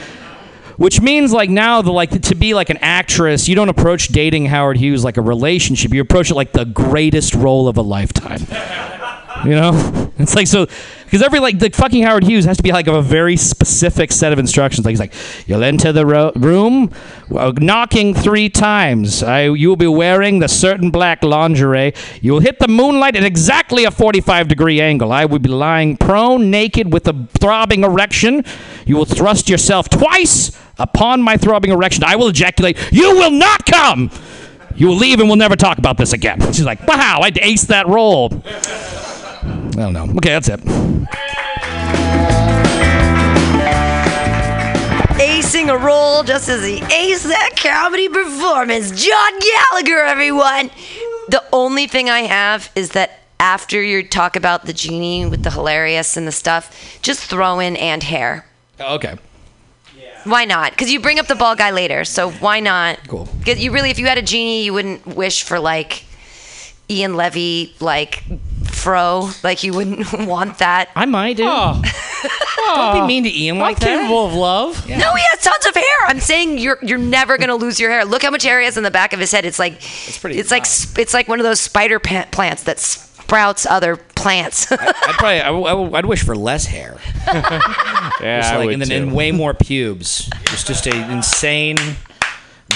which 0.78 1.02
means 1.02 1.32
like 1.32 1.50
now 1.50 1.82
the 1.82 1.92
like 1.92 2.22
to 2.22 2.36
be 2.36 2.54
like 2.54 2.70
an 2.70 2.78
actress 2.82 3.48
you 3.48 3.56
don't 3.56 3.70
approach 3.70 4.08
dating 4.10 4.46
howard 4.46 4.78
hughes 4.78 5.04
like 5.04 5.18
a 5.18 5.22
relationship. 5.22 5.94
You 5.94 6.02
approach 6.02 6.32
it 6.32 6.36
like 6.36 6.52
the 6.52 6.66
greatest 6.66 7.34
role 7.34 7.68
of 7.68 7.78
a 7.78 7.82
lifetime 7.82 8.42
you 9.46 9.52
know? 9.52 10.08
It's 10.22 10.36
like 10.36 10.46
so 10.46 10.68
because 11.06 11.24
every 11.24 11.40
like 11.40 11.58
the 11.58 11.70
fucking 11.70 12.04
howard 12.04 12.24
hughes 12.24 12.46
has 12.46 12.58
to 12.58 12.64
be 12.64 12.72
like 12.72 12.88
of 12.88 12.94
a 12.94 13.02
very 13.02 13.36
specific 13.36 14.12
set 14.12 14.32
of 14.32 14.40
instructions. 14.40 14.86
Like 14.86 14.92
he's 14.92 15.00
like 15.00 15.14
you'll 15.48 15.64
enter 15.64 15.92
the 15.92 16.06
ro- 16.06 16.32
room 16.36 16.92
uh, 17.36 17.52
knocking 17.58 18.14
three 18.14 18.50
times. 18.50 19.24
I, 19.24 19.44
you 19.46 19.70
will 19.70 19.78
be 19.78 19.88
wearing 19.88 20.40
the 20.40 20.48
certain 20.48 20.92
black 20.92 21.24
lingerie. 21.24 21.94
You 22.22 22.34
will 22.34 22.40
hit 22.40 22.60
the 22.60 22.68
moonlight 22.68 23.16
at 23.16 23.24
exactly 23.24 23.84
a 23.84 23.92
45 23.92 24.48
degree 24.48 24.80
angle. 24.80 25.12
I 25.12 25.26
will 25.26 25.40
be 25.40 25.50
lying 25.50 25.98
prone 25.98 26.52
naked 26.52 26.94
with 26.94 27.08
a 27.08 27.28
throbbing 27.40 27.84
erection. 27.84 28.44
You 28.86 28.96
will 28.96 29.06
thrust 29.06 29.50
yourself 29.50 29.90
twice 29.90 30.52
upon 30.78 31.22
my 31.22 31.36
throbbing 31.36 31.72
erection. 31.72 32.04
I 32.04 32.16
will 32.16 32.28
ejaculate 32.28 32.78
you 32.92 33.16
will 33.16 33.32
not 33.32 33.66
come 33.66 34.12
you 34.76 34.88
will 34.88 34.96
leave 34.96 35.20
and 35.20 35.28
we'll 35.28 35.36
never 35.36 35.58
talk 35.58 35.78
about 35.80 35.98
this 35.98 36.14
again. 36.14 36.40
She's 36.54 36.64
like 36.64 36.88
wow 36.88 37.20
i 37.24 37.32
aced 37.32 37.68
that 37.68 37.88
role 37.88 38.30
I 39.74 39.92
don't 39.92 39.94
know. 39.94 40.14
Okay, 40.18 40.30
that's 40.30 40.50
it. 40.50 40.60
acing 45.22 45.70
a 45.70 45.78
role 45.78 46.24
just 46.24 46.50
as 46.50 46.66
he 46.66 46.80
aced 46.80 47.28
that 47.28 47.52
comedy 47.58 48.10
performance. 48.10 48.92
John 48.92 49.40
Gallagher, 49.40 50.04
everyone. 50.04 50.72
The 51.30 51.44
only 51.52 51.88
thing 51.88 52.10
I 52.10 52.22
have 52.22 52.72
is 52.76 52.90
that 52.92 53.20
after 53.40 53.82
you 53.82 54.08
talk 54.08 54.36
about 54.36 54.66
the 54.66 54.74
genie 54.74 55.26
with 55.26 55.44
the 55.44 55.52
hilarious 55.52 56.16
and 56.18 56.28
the 56.28 56.32
stuff, 56.32 57.00
just 57.02 57.22
throw 57.22 57.60
in 57.60 57.76
and 57.76 58.04
hair. 58.04 58.46
Okay. 58.80 59.18
Why 60.24 60.46
not? 60.46 60.72
Because 60.72 60.92
you 60.92 61.00
bring 61.00 61.20
up 61.20 61.28
the 61.28 61.36
ball 61.36 61.56
guy 61.56 61.72
later, 61.72 62.06
so 62.06 62.32
why 62.32 62.60
not? 62.60 63.08
Cool. 63.08 63.28
Because 63.40 63.60
you 63.60 63.72
really, 63.72 63.90
if 63.90 64.00
you 64.00 64.06
had 64.06 64.18
a 64.18 64.22
genie, 64.22 64.64
you 64.64 64.74
wouldn't 64.74 65.06
wish 65.06 65.44
for 65.44 65.60
like 65.60 66.06
Ian 66.90 67.16
Levy, 67.16 67.74
like 67.80 68.24
fro, 68.82 69.30
like 69.44 69.64
you 69.64 69.74
wouldn't 69.74 70.12
want 70.28 70.58
that. 70.60 70.90
I 70.96 71.06
might 71.06 71.38
do. 71.38 71.44
Don't 72.66 72.94
be 73.02 73.08
mean 73.08 73.24
to 73.24 73.30
Ian 73.36 73.58
like 73.60 73.80
that. 73.80 73.86
capable 74.02 74.28
of 74.28 74.34
love. 74.34 74.88
No, 74.88 74.96
he 75.16 75.24
has 75.32 75.42
tons 75.44 75.66
of 75.66 75.74
hair. 75.76 75.84
I'm 76.08 76.20
saying 76.20 76.58
you're 76.58 76.78
you're 76.82 76.98
never 76.98 77.38
gonna 77.38 77.56
lose 77.56 77.80
your 77.80 77.90
hair. 77.92 78.06
Look 78.06 78.22
how 78.22 78.30
much 78.32 78.44
hair 78.44 78.60
he 78.60 78.66
has 78.66 78.78
in 78.78 78.84
the 78.84 78.92
back 78.92 79.14
of 79.14 79.20
his 79.20 79.32
head. 79.32 79.46
It's 79.46 79.60
like 79.60 79.74
it's 79.76 80.18
pretty 80.18 80.38
It's 80.40 80.52
like 80.52 80.66
sp- 80.70 81.00
it's 81.00 81.14
like 81.14 81.28
one 81.28 81.40
of 81.40 81.44
those 81.44 81.60
spider 81.60 82.00
pa- 82.00 82.28
plants 82.32 82.64
that 82.64 82.80
sprouts 82.80 83.66
other 83.66 83.96
plants. 83.96 84.72
I'd 84.72 84.78
probably, 85.18 85.42
I, 85.42 85.46
w- 85.48 85.66
I 85.66 85.70
w- 85.72 85.96
I'd 85.96 86.06
wish 86.06 86.24
for 86.24 86.36
less 86.36 86.66
hair. 86.66 86.98
Yeah, 87.28 87.60
Just 88.40 88.54
I 88.54 88.58
like, 88.58 88.66
would 88.66 88.74
and 88.74 88.82
then 88.82 88.90
too. 88.90 88.96
and 88.96 89.14
way 89.16 89.32
more 89.32 89.54
pubes. 89.54 90.30
It's 90.52 90.64
just 90.64 90.86
a 90.88 91.12
insane 91.12 91.78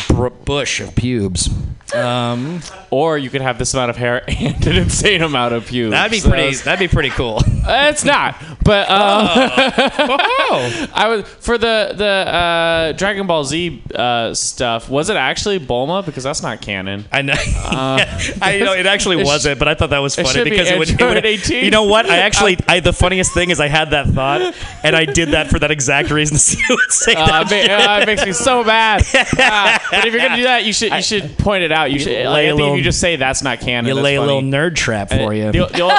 br- 0.08 0.30
bush 0.30 0.80
of 0.80 0.96
pubes. 0.96 1.50
Um, 1.94 2.62
or 2.90 3.18
you 3.18 3.30
could 3.30 3.42
have 3.42 3.60
this 3.60 3.74
amount 3.74 3.90
of 3.92 3.98
hair 3.98 4.24
and 4.30 4.66
an 4.68 4.76
insane 4.78 5.22
amount 5.22 5.54
of 5.54 5.68
pubes. 5.68 5.92
that'd 5.92 6.12
be 6.12 6.20
So 6.20 6.30
pretty. 6.30 6.56
That'd 6.58 6.80
be 6.90 6.92
pretty 6.92 7.10
cool. 7.12 7.38
Uh, 7.38 7.90
it's 7.92 8.04
not, 8.04 8.36
but 8.64 8.90
um, 8.90 9.28
oh, 9.30 10.88
I 10.94 11.08
was 11.10 11.28
for 11.28 11.58
the 11.58 11.94
the 11.96 12.06
uh, 12.06 12.92
Dragon 12.94 13.28
Ball 13.28 13.44
Z 13.44 13.84
uh, 13.94 14.34
stuff. 14.34 14.90
Was 14.90 15.10
it 15.10 15.16
actually 15.16 15.60
Bulma? 15.60 16.06
Because 16.06 16.24
that's 16.24 16.42
not 16.42 16.62
canon. 16.62 17.06
I 17.12 17.22
know. 17.22 17.34
I 17.38 18.62
know 18.64 18.74
it 18.74 18.86
actually 18.88 19.20
it 19.22 19.26
wasn't, 19.26 19.60
but 19.60 19.68
I 19.68 19.76
thought 19.76 19.92
that 19.92 20.00
was 20.00 20.18
it 20.18 20.26
funny 20.26 20.44
be 20.44 20.50
because 20.52 20.70
it 20.70 20.80
would, 20.80 20.90
it 20.90 21.00
would- 21.02 21.26
18. 21.26 21.66
You 21.66 21.72
know 21.72 21.84
what? 21.84 22.06
I 22.10 22.18
actually, 22.18 22.58
I 22.68 22.80
the 22.80 22.94
funniest 22.94 23.34
thing 23.34 23.50
is 23.52 23.60
I 23.60 23.68
had 23.68 23.92
that 23.92 24.08
thought, 24.08 24.54
and 24.84 24.96
I 24.96 25.06
did 25.06 25.30
that 25.30 25.50
for 25.50 25.60
that 25.60 25.72
exact 25.72 26.10
reason. 26.12 26.38
So 26.38 26.58
you 26.60 26.66
would 26.76 26.92
say 26.92 27.14
Uh, 27.16 27.44
that. 27.44 27.52
it, 27.52 27.72
uh, 27.72 28.00
it 28.02 28.06
makes 28.06 28.26
me 28.26 28.32
so 28.34 28.64
mad. 28.64 29.02
Uh, 29.14 29.78
but 29.92 30.06
if 30.08 30.14
you're 30.14 30.22
gonna 30.22 30.36
do 30.36 30.44
that, 30.44 30.64
you 30.66 30.74
should 30.74 30.92
you 30.92 31.02
should 31.02 31.38
point 31.38 31.64
it 31.64 31.72
out. 31.72 31.75
You 31.84 32.00
should. 32.00 32.26
Like, 32.26 32.34
lay 32.34 32.40
I 32.40 32.44
a 32.44 32.48
think 32.52 32.60
little- 32.62 32.78
you 32.78 32.84
just 32.84 33.02
say 33.02 33.18
that's 33.18 33.44
not 33.44 33.60
canon. 33.60 33.90
You 33.90 33.96
that's 33.96 34.04
lay 34.04 34.16
a 34.16 34.22
little 34.22 34.42
nerd 34.42 34.76
trap 34.76 35.10
for 35.10 35.34
you. 35.34 35.52
The- 35.52 35.68
the 35.68 35.82
old- 35.82 35.94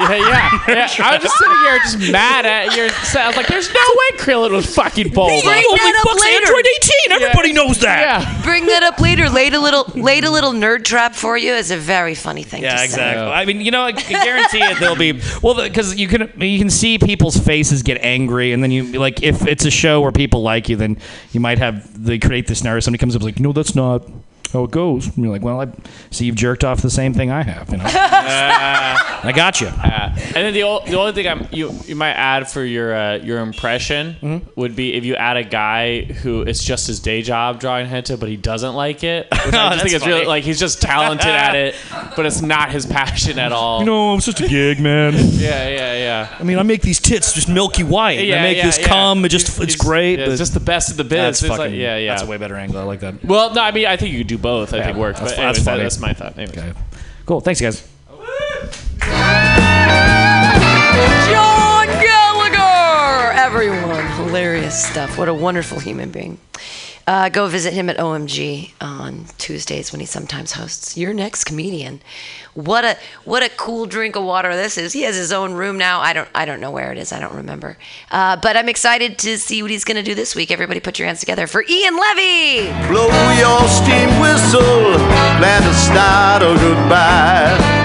yeah, 0.00 0.14
yeah, 0.16 0.60
yeah. 0.68 0.88
I 1.04 1.14
was 1.16 1.22
just 1.22 1.36
sitting 1.36 1.56
here, 1.58 1.78
just 1.80 2.12
mad 2.12 2.46
at 2.46 2.74
your. 2.74 2.86
I 2.86 3.26
was 3.26 3.36
like, 3.36 3.48
"There's 3.48 3.68
no 3.68 3.80
way 3.80 4.18
Krillin 4.18 4.50
was 4.50 4.74
fucking 4.74 5.08
Bulma." 5.08 5.42
Bring 5.42 5.42
that 5.42 6.02
up 6.06 6.14
later. 6.20 6.36
Android 6.46 6.64
18. 7.10 7.22
Everybody 7.22 7.52
knows 7.52 7.78
that. 7.80 8.00
Yeah. 8.00 8.42
Bring 8.42 8.64
that 8.66 8.82
up 8.82 8.98
later. 8.98 9.28
Laid 9.28 9.52
a 9.52 9.60
little, 9.60 9.84
laid 9.94 10.24
a 10.24 10.30
little 10.30 10.52
nerd 10.52 10.84
trap 10.84 11.14
for 11.14 11.36
you 11.36 11.52
is 11.52 11.70
a 11.70 11.76
very 11.76 12.14
funny 12.14 12.44
thing. 12.44 12.62
Yeah, 12.62 12.76
to 12.76 12.84
exactly. 12.84 13.22
Yeah. 13.24 13.30
I 13.30 13.44
mean, 13.44 13.60
you 13.60 13.70
know, 13.70 13.82
I 13.82 13.92
can 13.92 14.24
guarantee 14.24 14.60
it. 14.62 14.80
There'll 14.80 14.96
be 14.96 15.20
well 15.42 15.54
because 15.54 15.94
you 15.96 16.08
can 16.08 16.32
you 16.40 16.58
can 16.58 16.70
see 16.70 16.98
people's 16.98 17.36
faces 17.36 17.82
get 17.82 17.98
angry, 18.00 18.52
and 18.52 18.62
then 18.62 18.70
you 18.70 18.84
like 18.98 19.22
if 19.22 19.46
it's 19.46 19.66
a 19.66 19.70
show 19.70 20.00
where 20.00 20.12
people 20.12 20.40
like 20.42 20.70
you, 20.70 20.76
then 20.76 20.96
you 21.32 21.40
might 21.40 21.58
have 21.58 22.02
they 22.02 22.18
create 22.18 22.46
this 22.46 22.58
scenario. 22.58 22.80
Somebody 22.80 23.00
comes 23.00 23.16
up 23.16 23.22
like, 23.22 23.38
no, 23.38 23.52
that's 23.52 23.74
not. 23.74 24.08
How 24.52 24.64
it 24.64 24.70
goes. 24.70 25.06
And 25.06 25.18
you're 25.24 25.32
like, 25.32 25.42
well, 25.42 25.60
I 25.60 25.68
see 26.10 26.24
you've 26.26 26.36
jerked 26.36 26.64
off 26.64 26.82
the 26.82 26.90
same 26.90 27.14
thing 27.14 27.30
I 27.30 27.42
have. 27.42 27.70
You 27.70 27.78
know, 27.78 27.84
I 29.22 29.32
got 29.34 29.60
you. 29.60 29.68
And 29.68 30.34
then 30.34 30.54
the, 30.54 30.62
o- 30.64 30.84
the 30.84 30.98
only 30.98 31.12
thing 31.12 31.26
I'm, 31.28 31.46
you 31.52 31.72
you 31.86 31.94
might 31.96 32.12
add 32.12 32.48
for 32.50 32.64
your 32.64 32.94
uh, 32.94 33.14
your 33.16 33.38
impression 33.40 34.16
Mm-hmm. 34.20 34.48
would 34.60 34.74
be 34.76 34.94
if 34.94 35.04
you 35.04 35.14
add 35.16 35.36
a 35.36 35.44
guy 35.44 36.02
who 36.02 36.42
it's 36.42 36.62
just 36.64 36.86
his 36.86 37.00
day 37.00 37.22
job 37.22 37.60
drawing 37.60 37.86
hentai, 37.86 38.18
but 38.18 38.28
he 38.28 38.36
doesn't 38.36 38.74
like 38.74 39.04
it. 39.04 39.26
Which 39.46 39.54
I 39.54 39.70
just 39.70 39.82
think 39.82 39.82
that's 39.82 39.94
it's 39.94 40.06
really 40.06 40.26
like 40.26 40.44
he's 40.44 40.58
just 40.58 40.80
talented 40.82 41.26
at 41.28 41.54
it, 41.54 41.74
but 42.16 42.26
it's 42.26 42.40
not 42.42 42.70
his 42.70 42.86
passion 42.86 43.38
at 43.38 43.52
all. 43.52 43.80
You 43.80 43.86
know, 43.86 44.14
it's 44.16 44.26
just 44.26 44.40
a 44.40 44.48
gig, 44.48 44.80
man. 44.80 45.14
yeah, 45.14 45.68
yeah, 45.68 45.94
yeah. 45.94 46.36
I 46.38 46.42
mean, 46.42 46.58
I 46.58 46.62
make 46.62 46.82
these 46.82 47.00
tits 47.00 47.32
just 47.32 47.48
milky 47.48 47.82
white. 47.82 48.24
Yeah, 48.24 48.38
I 48.40 48.42
make 48.42 48.56
yeah, 48.58 48.66
this 48.66 48.78
yeah. 48.78 48.88
cum. 48.88 49.24
It 49.24 49.28
just 49.30 49.46
He's- 49.48 49.60
it's 49.60 49.74
he's- 49.74 49.84
great. 49.86 50.18
yeah, 50.18 50.26
but 50.26 50.32
it's 50.32 50.38
just 50.40 50.54
the 50.54 50.60
best 50.60 50.90
of 50.90 50.96
the 50.96 51.04
biz. 51.04 51.10
that's 51.18 51.42
It's 51.42 51.48
fucking. 51.48 51.72
like, 51.72 51.74
yeah, 51.74 51.96
yeah. 51.96 52.10
That's 52.12 52.22
a 52.22 52.26
way 52.26 52.36
better 52.36 52.56
angle. 52.56 52.78
I 52.78 52.84
like 52.84 53.00
that. 53.00 53.24
well, 53.24 53.52
no, 53.54 53.62
I 53.62 53.70
mean, 53.72 53.86
I 53.86 53.96
think 53.96 54.12
you 54.12 54.18
could 54.18 54.26
do 54.28 54.38
both. 54.42 54.72
I 54.74 54.82
think 54.82 54.94
Yeah, 54.96 55.00
works. 55.00 55.20
that's 55.20 55.32
But 55.32 55.36
fu- 55.36 55.42
that's 55.42 55.58
anyways, 55.58 55.64
that- 55.64 55.70
funny. 55.70 55.82
that's 55.82 55.98
my 56.00 56.12
thought. 56.12 56.38
Anyways. 56.38 56.58
Okay. 56.58 56.72
Cool. 57.26 57.40
Thanks, 57.40 57.60
guys. 57.60 57.82
John 61.30 61.86
Gallagher! 61.86 63.32
Everyone. 63.32 64.06
Hilarious 64.26 64.84
stuff. 64.84 65.16
What 65.18 65.28
a 65.28 65.34
wonderful 65.34 65.78
human 65.78 66.10
being. 66.10 66.38
Uh, 67.10 67.28
go 67.28 67.48
visit 67.48 67.72
him 67.72 67.90
at 67.90 67.96
OMG 67.96 68.70
on 68.80 69.26
Tuesdays 69.36 69.90
when 69.90 69.98
he 69.98 70.06
sometimes 70.06 70.52
hosts 70.52 70.96
Your 70.96 71.12
Next 71.12 71.42
Comedian. 71.42 72.00
What 72.54 72.84
a 72.84 72.96
what 73.24 73.42
a 73.42 73.48
cool 73.48 73.86
drink 73.86 74.14
of 74.14 74.22
water 74.22 74.54
this 74.54 74.78
is. 74.78 74.92
He 74.92 75.02
has 75.02 75.16
his 75.16 75.32
own 75.32 75.54
room 75.54 75.76
now. 75.76 75.98
I 75.98 76.12
don't 76.12 76.28
I 76.36 76.44
don't 76.44 76.60
know 76.60 76.70
where 76.70 76.92
it 76.92 76.98
is. 76.98 77.12
I 77.12 77.18
don't 77.18 77.34
remember. 77.34 77.76
Uh, 78.12 78.36
but 78.36 78.56
I'm 78.56 78.68
excited 78.68 79.18
to 79.18 79.38
see 79.38 79.60
what 79.60 79.72
he's 79.72 79.82
going 79.82 79.96
to 79.96 80.04
do 80.04 80.14
this 80.14 80.36
week. 80.36 80.52
Everybody, 80.52 80.78
put 80.78 81.00
your 81.00 81.06
hands 81.06 81.18
together 81.18 81.48
for 81.48 81.64
Ian 81.68 81.96
Levy. 81.96 82.68
Blow 82.86 83.08
your 83.32 83.66
steam 83.66 84.20
whistle, 84.20 84.94
plan 85.40 85.62
to 85.62 85.74
start 85.74 86.42
a 86.42 86.54
goodbye. 86.60 87.80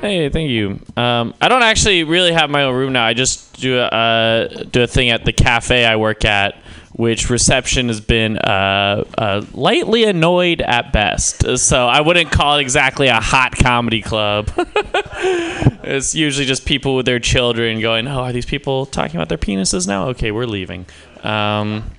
Hey, 0.00 0.30
thank 0.30 0.48
you. 0.48 0.80
Um, 0.96 1.34
I 1.42 1.48
don't 1.48 1.64
actually 1.64 2.04
really 2.04 2.32
have 2.32 2.48
my 2.48 2.62
own 2.62 2.74
room 2.74 2.94
now. 2.94 3.04
I 3.04 3.12
just 3.12 3.60
do 3.60 3.76
a 3.76 3.88
uh, 3.88 4.62
do 4.70 4.84
a 4.84 4.86
thing 4.86 5.10
at 5.10 5.26
the 5.26 5.34
cafe 5.34 5.84
I 5.84 5.96
work 5.96 6.24
at, 6.24 6.62
which 6.96 7.28
reception 7.28 7.88
has 7.88 8.00
been 8.00 8.38
uh, 8.38 9.04
uh, 9.18 9.44
lightly 9.52 10.04
annoyed 10.04 10.62
at 10.62 10.94
best. 10.94 11.58
So 11.58 11.86
I 11.86 12.00
wouldn't 12.00 12.30
call 12.30 12.56
it 12.56 12.62
exactly 12.62 13.08
a 13.08 13.20
hot 13.20 13.52
comedy 13.52 14.00
club. 14.00 14.50
it's 14.56 16.14
usually 16.14 16.46
just 16.46 16.64
people 16.64 16.96
with 16.96 17.04
their 17.04 17.20
children 17.20 17.80
going, 17.80 18.08
"Oh, 18.08 18.20
are 18.20 18.32
these 18.32 18.46
people 18.46 18.86
talking 18.86 19.16
about 19.16 19.28
their 19.28 19.38
penises 19.38 19.86
now? 19.86 20.08
Okay, 20.08 20.30
we're 20.30 20.46
leaving." 20.46 20.86
Um, 21.22 21.90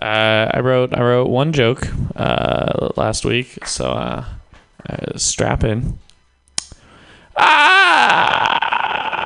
uh, 0.00 0.50
I 0.54 0.60
wrote 0.60 0.94
I 0.94 1.02
wrote 1.02 1.28
one 1.28 1.52
joke 1.52 1.86
uh, 2.16 2.88
last 2.96 3.26
week, 3.26 3.66
so 3.66 3.90
uh, 3.92 4.24
strap 5.16 5.62
in. 5.62 5.98
Ah, 7.36 8.73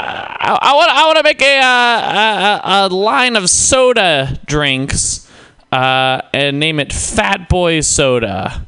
I, 0.09 0.73
want 0.75 0.91
I 0.91 1.07
want 1.07 1.19
to 1.19 1.23
make 1.23 1.43
a, 1.43 1.59
uh, 1.59 2.61
a 2.65 2.87
a 2.87 2.95
line 2.95 3.37
of 3.37 3.51
soda 3.51 4.39
drinks 4.47 5.29
uh, 5.73 6.23
and 6.33 6.59
name 6.59 6.81
it 6.81 6.93
Fat 6.93 7.49
Boy 7.49 7.81
Soda, 7.81 8.67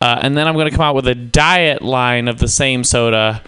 uh, 0.00 0.18
and 0.22 0.36
then 0.36 0.46
I'm 0.46 0.56
gonna 0.56 0.70
come 0.70 0.82
out 0.82 0.94
with 0.94 1.08
a 1.08 1.14
diet 1.14 1.82
line 1.82 2.28
of 2.28 2.38
the 2.38 2.48
same 2.48 2.84
soda 2.84 3.42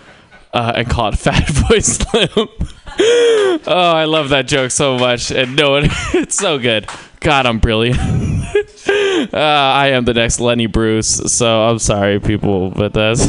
uh, 0.52 0.72
and 0.76 0.88
call 0.88 1.08
it 1.08 1.18
Fat 1.18 1.50
Boy 1.68 1.80
Slim. 1.80 2.30
oh, 2.38 3.92
I 3.94 4.04
love 4.04 4.30
that 4.30 4.46
joke 4.46 4.70
so 4.70 4.98
much, 4.98 5.30
and 5.30 5.54
no, 5.56 5.76
it, 5.76 5.84
it's 6.14 6.36
so 6.36 6.58
good. 6.58 6.88
God, 7.20 7.44
I'm 7.44 7.58
brilliant. 7.58 7.98
uh, 7.98 9.28
I 9.34 9.88
am 9.88 10.04
the 10.04 10.14
next 10.14 10.40
Lenny 10.40 10.66
Bruce, 10.66 11.08
so 11.08 11.62
I'm 11.62 11.78
sorry, 11.78 12.20
people, 12.20 12.70
but 12.70 12.94
that's. 12.94 13.26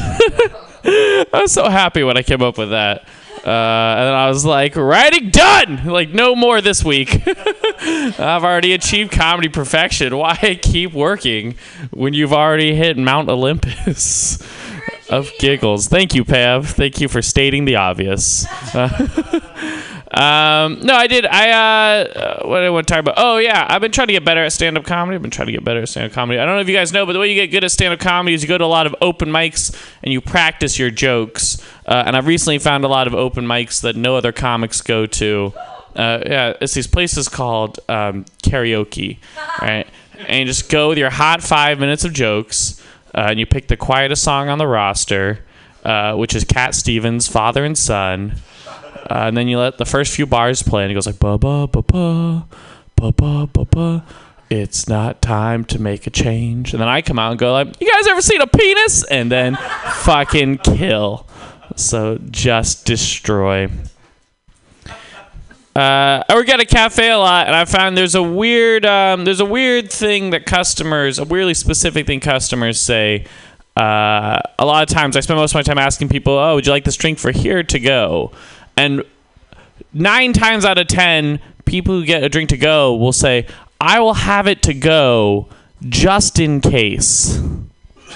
I 0.89 1.25
was 1.33 1.51
so 1.51 1.67
happy 1.67 2.03
when 2.03 2.17
I 2.17 2.21
came 2.21 2.41
up 2.41 2.57
with 2.57 2.69
that. 2.69 3.05
Uh, 3.47 3.49
and 3.49 4.09
I 4.13 4.27
was 4.27 4.43
like, 4.43 4.75
writing 4.75 5.29
done! 5.29 5.85
Like, 5.85 6.09
no 6.09 6.35
more 6.35 6.59
this 6.59 6.83
week. 6.83 7.25
I've 7.79 8.43
already 8.43 8.73
achieved 8.73 9.13
comedy 9.13 9.47
perfection. 9.47 10.17
Why 10.17 10.59
keep 10.61 10.91
working 10.91 11.55
when 11.91 12.13
you've 12.13 12.33
already 12.33 12.75
hit 12.75 12.97
Mount 12.97 13.29
Olympus 13.29 14.45
of 15.09 15.31
giggles? 15.39 15.87
Thank 15.87 16.13
you, 16.13 16.25
Pav. 16.25 16.67
Thank 16.71 16.99
you 16.99 17.07
for 17.07 17.21
stating 17.21 17.63
the 17.63 17.77
obvious. 17.77 18.45
Um, 20.09 20.79
no, 20.83 20.93
I 20.93 21.07
did. 21.07 21.25
I 21.25 21.49
uh, 21.51 22.03
uh, 22.05 22.47
what 22.47 22.63
I 22.63 22.69
want 22.69 22.87
to 22.87 22.93
talk 22.93 23.01
about? 23.01 23.15
Oh 23.17 23.37
yeah, 23.37 23.65
I've 23.69 23.81
been 23.81 23.91
trying 23.91 24.07
to 24.07 24.13
get 24.13 24.23
better 24.23 24.41
at 24.41 24.53
stand-up 24.53 24.85
comedy. 24.85 25.15
I've 25.15 25.21
been 25.21 25.31
trying 25.31 25.47
to 25.47 25.51
get 25.51 25.65
better 25.65 25.81
at 25.81 25.89
stand-up 25.89 26.13
comedy. 26.13 26.39
I 26.39 26.45
don't 26.45 26.55
know 26.55 26.61
if 26.61 26.69
you 26.69 26.75
guys 26.75 26.93
know, 26.93 27.05
but 27.05 27.13
the 27.13 27.19
way 27.19 27.27
you 27.27 27.35
get 27.35 27.47
good 27.47 27.65
at 27.65 27.71
stand-up 27.71 27.99
comedy 27.99 28.33
is 28.33 28.41
you 28.41 28.47
go 28.47 28.57
to 28.57 28.63
a 28.63 28.65
lot 28.65 28.87
of 28.87 28.95
open 29.01 29.29
mics 29.29 29.75
and 30.01 30.13
you 30.13 30.21
practice 30.21 30.79
your 30.79 30.91
jokes. 30.91 31.61
Uh, 31.85 32.03
and 32.05 32.15
I've 32.15 32.25
recently 32.25 32.57
found 32.57 32.85
a 32.85 32.87
lot 32.87 33.07
of 33.07 33.15
open 33.15 33.45
mics 33.45 33.81
that 33.81 33.97
no 33.97 34.15
other 34.15 34.31
comics 34.31 34.81
go 34.81 35.05
to. 35.07 35.53
Uh, 35.93 36.23
yeah, 36.25 36.53
it's 36.61 36.73
these 36.73 36.87
places 36.87 37.27
called 37.27 37.79
um, 37.89 38.23
karaoke, 38.43 39.17
right? 39.61 39.87
And 40.27 40.39
you 40.39 40.45
just 40.45 40.69
go 40.69 40.89
with 40.89 40.97
your 40.97 41.09
hot 41.09 41.43
five 41.43 41.79
minutes 41.79 42.05
of 42.05 42.13
jokes, 42.13 42.81
uh, 43.13 43.27
and 43.29 43.39
you 43.39 43.45
pick 43.45 43.67
the 43.67 43.77
quietest 43.77 44.23
song 44.23 44.47
on 44.47 44.57
the 44.57 44.67
roster, 44.67 45.43
uh, 45.83 46.15
which 46.15 46.33
is 46.33 46.43
Cat 46.43 46.75
Stevens' 46.75 47.27
"Father 47.27 47.65
and 47.65 47.77
Son." 47.77 48.35
Uh, 49.09 49.27
and 49.27 49.37
then 49.37 49.47
you 49.47 49.57
let 49.57 49.77
the 49.77 49.85
first 49.85 50.13
few 50.13 50.25
bars 50.25 50.61
play, 50.63 50.83
and 50.83 50.91
it 50.91 50.95
goes 50.95 51.07
like 51.07 51.19
ba 51.19 51.37
ba 51.37 51.67
ba 51.67 51.81
ba 51.81 52.45
ba 52.95 53.11
ba 53.11 53.47
ba 53.47 53.65
ba. 53.65 54.05
It's 54.49 54.87
not 54.87 55.21
time 55.21 55.65
to 55.65 55.79
make 55.79 56.07
a 56.07 56.09
change. 56.09 56.73
And 56.73 56.81
then 56.81 56.87
I 56.87 57.01
come 57.01 57.19
out 57.19 57.31
and 57.31 57.39
go 57.39 57.53
like, 57.53 57.79
"You 57.79 57.91
guys 57.91 58.07
ever 58.07 58.21
seen 58.21 58.41
a 58.41 58.47
penis?" 58.47 59.03
And 59.05 59.31
then 59.31 59.55
fucking 60.01 60.59
kill. 60.59 61.25
So 61.75 62.19
just 62.31 62.85
destroy. 62.85 63.69
Uh, 65.75 66.23
I 66.27 66.33
work 66.33 66.49
at 66.49 66.59
a 66.59 66.65
cafe 66.65 67.11
a 67.11 67.19
lot, 67.19 67.45
and 67.45 67.55
I 67.55 67.63
found 67.65 67.95
there's 67.95 68.15
a 68.15 68.23
weird, 68.23 68.83
um, 68.83 69.25
there's 69.25 69.41
a 69.41 69.45
weird 69.45 69.91
thing 69.91 70.31
that 70.31 70.47
customers, 70.47 71.19
a 71.19 71.23
weirdly 71.23 71.53
specific 71.53 72.07
thing 72.07 72.19
customers 72.19 72.81
say. 72.81 73.25
Uh, 73.75 74.39
a 74.57 74.65
lot 74.65 74.81
of 74.81 74.89
times, 74.89 75.15
I 75.15 75.19
spend 75.19 75.37
most 75.37 75.51
of 75.51 75.55
my 75.55 75.61
time 75.61 75.77
asking 75.77 76.09
people, 76.09 76.33
"Oh, 76.33 76.55
would 76.55 76.65
you 76.65 76.71
like 76.71 76.83
this 76.83 76.95
drink 76.95 77.19
for 77.19 77.31
here 77.31 77.61
to 77.61 77.79
go?" 77.79 78.31
And 78.77 79.03
nine 79.91 80.31
times 80.33 80.63
out 80.63 80.77
of 80.77 80.87
ten, 80.87 81.39
people 81.65 81.95
who 81.95 82.05
get 82.05 82.23
a 82.23 82.29
drink 82.29 82.49
to 82.49 82.57
go 82.57 82.95
will 82.95 83.11
say, 83.11 83.47
"I 83.81 83.99
will 83.99 84.13
have 84.13 84.47
it 84.47 84.61
to 84.63 84.73
go 84.73 85.49
just 85.89 86.39
in 86.39 86.61
case." 86.61 87.37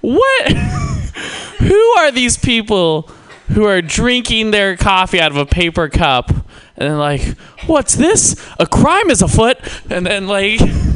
what? 0.00 0.52
who 1.58 1.80
are 1.98 2.10
these 2.10 2.36
people 2.38 3.02
who 3.48 3.64
are 3.64 3.82
drinking 3.82 4.50
their 4.50 4.76
coffee 4.76 5.20
out 5.20 5.30
of 5.30 5.36
a 5.36 5.46
paper 5.46 5.88
cup 5.88 6.32
and 6.76 6.98
like, 6.98 7.22
"What's 7.66 7.94
this? 7.94 8.34
A 8.58 8.66
crime 8.66 9.10
is 9.10 9.22
afoot," 9.22 9.58
and 9.90 10.06
then 10.06 10.26
like. 10.26 10.60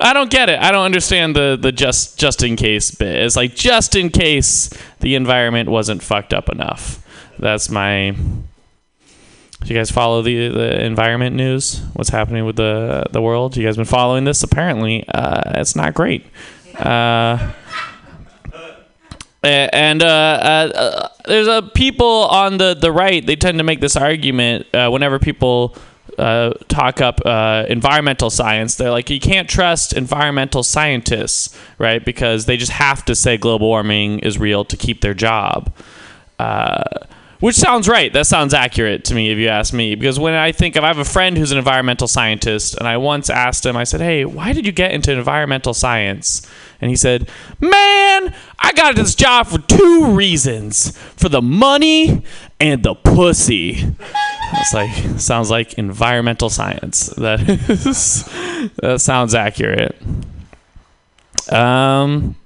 I 0.00 0.12
don't 0.12 0.30
get 0.30 0.48
it. 0.48 0.58
I 0.60 0.70
don't 0.72 0.84
understand 0.84 1.36
the 1.36 1.58
the 1.60 1.72
just 1.72 2.18
just 2.18 2.42
in 2.42 2.56
case 2.56 2.90
bit. 2.90 3.14
It's 3.16 3.36
like 3.36 3.54
just 3.54 3.94
in 3.94 4.10
case 4.10 4.70
the 5.00 5.14
environment 5.14 5.68
wasn't 5.68 6.02
fucked 6.02 6.34
up 6.34 6.48
enough. 6.48 7.04
That's 7.38 7.70
my. 7.70 8.10
Do 8.10 9.74
you 9.74 9.74
guys 9.74 9.90
follow 9.90 10.22
the 10.22 10.48
the 10.48 10.84
environment 10.84 11.36
news? 11.36 11.80
What's 11.94 12.10
happening 12.10 12.44
with 12.44 12.56
the 12.56 13.04
the 13.10 13.20
world? 13.20 13.56
You 13.56 13.64
guys 13.64 13.76
been 13.76 13.84
following 13.84 14.24
this? 14.24 14.42
Apparently, 14.42 15.06
uh, 15.08 15.60
it's 15.60 15.76
not 15.76 15.94
great. 15.94 16.26
Uh, 16.76 17.52
and 19.42 20.02
uh, 20.02 20.06
uh, 20.06 20.72
uh, 20.74 21.08
there's 21.26 21.46
a 21.46 21.62
people 21.62 22.06
on 22.06 22.58
the, 22.58 22.74
the 22.74 22.90
right. 22.90 23.24
They 23.24 23.36
tend 23.36 23.58
to 23.58 23.64
make 23.64 23.80
this 23.80 23.96
argument 23.96 24.66
uh, 24.74 24.90
whenever 24.90 25.18
people 25.18 25.76
uh, 26.16 26.54
talk 26.68 27.00
up 27.00 27.20
uh, 27.24 27.66
environmental 27.68 28.30
science. 28.30 28.76
They're 28.76 28.90
like, 28.90 29.10
you 29.10 29.20
can't 29.20 29.48
trust 29.48 29.92
environmental 29.92 30.62
scientists, 30.62 31.56
right? 31.78 32.04
Because 32.04 32.46
they 32.46 32.56
just 32.56 32.72
have 32.72 33.04
to 33.06 33.14
say 33.14 33.36
global 33.36 33.68
warming 33.68 34.20
is 34.20 34.38
real 34.38 34.64
to 34.64 34.76
keep 34.76 35.00
their 35.00 35.14
job. 35.14 35.72
Uh, 36.38 36.84
which 37.40 37.54
sounds 37.54 37.88
right. 37.88 38.12
That 38.12 38.26
sounds 38.26 38.52
accurate 38.52 39.04
to 39.04 39.14
me, 39.14 39.30
if 39.30 39.38
you 39.38 39.48
ask 39.48 39.72
me. 39.72 39.94
Because 39.94 40.18
when 40.18 40.34
I 40.34 40.50
think 40.50 40.74
of, 40.74 40.82
I 40.82 40.88
have 40.88 40.98
a 40.98 41.04
friend 41.04 41.38
who's 41.38 41.52
an 41.52 41.58
environmental 41.58 42.08
scientist, 42.08 42.76
and 42.76 42.88
I 42.88 42.96
once 42.96 43.30
asked 43.30 43.64
him, 43.64 43.76
I 43.76 43.84
said, 43.84 44.00
"Hey, 44.00 44.24
why 44.24 44.52
did 44.52 44.66
you 44.66 44.72
get 44.72 44.90
into 44.90 45.12
environmental 45.12 45.72
science?" 45.72 46.42
And 46.80 46.90
he 46.90 46.96
said, 46.96 47.28
"Man, 47.60 48.34
I 48.58 48.72
got 48.74 48.96
this 48.96 49.14
job 49.14 49.46
for 49.46 49.58
two 49.58 50.06
reasons: 50.14 50.98
for 51.16 51.28
the 51.28 51.42
money 51.42 52.24
and 52.58 52.82
the 52.82 52.94
pussy." 52.94 53.94
It's 54.54 54.74
like 54.74 55.20
sounds 55.20 55.50
like 55.50 55.74
environmental 55.74 56.50
science. 56.50 57.06
That 57.16 57.48
is, 57.48 58.24
that 58.76 59.00
sounds 59.00 59.34
accurate. 59.34 59.96
Um. 61.50 62.36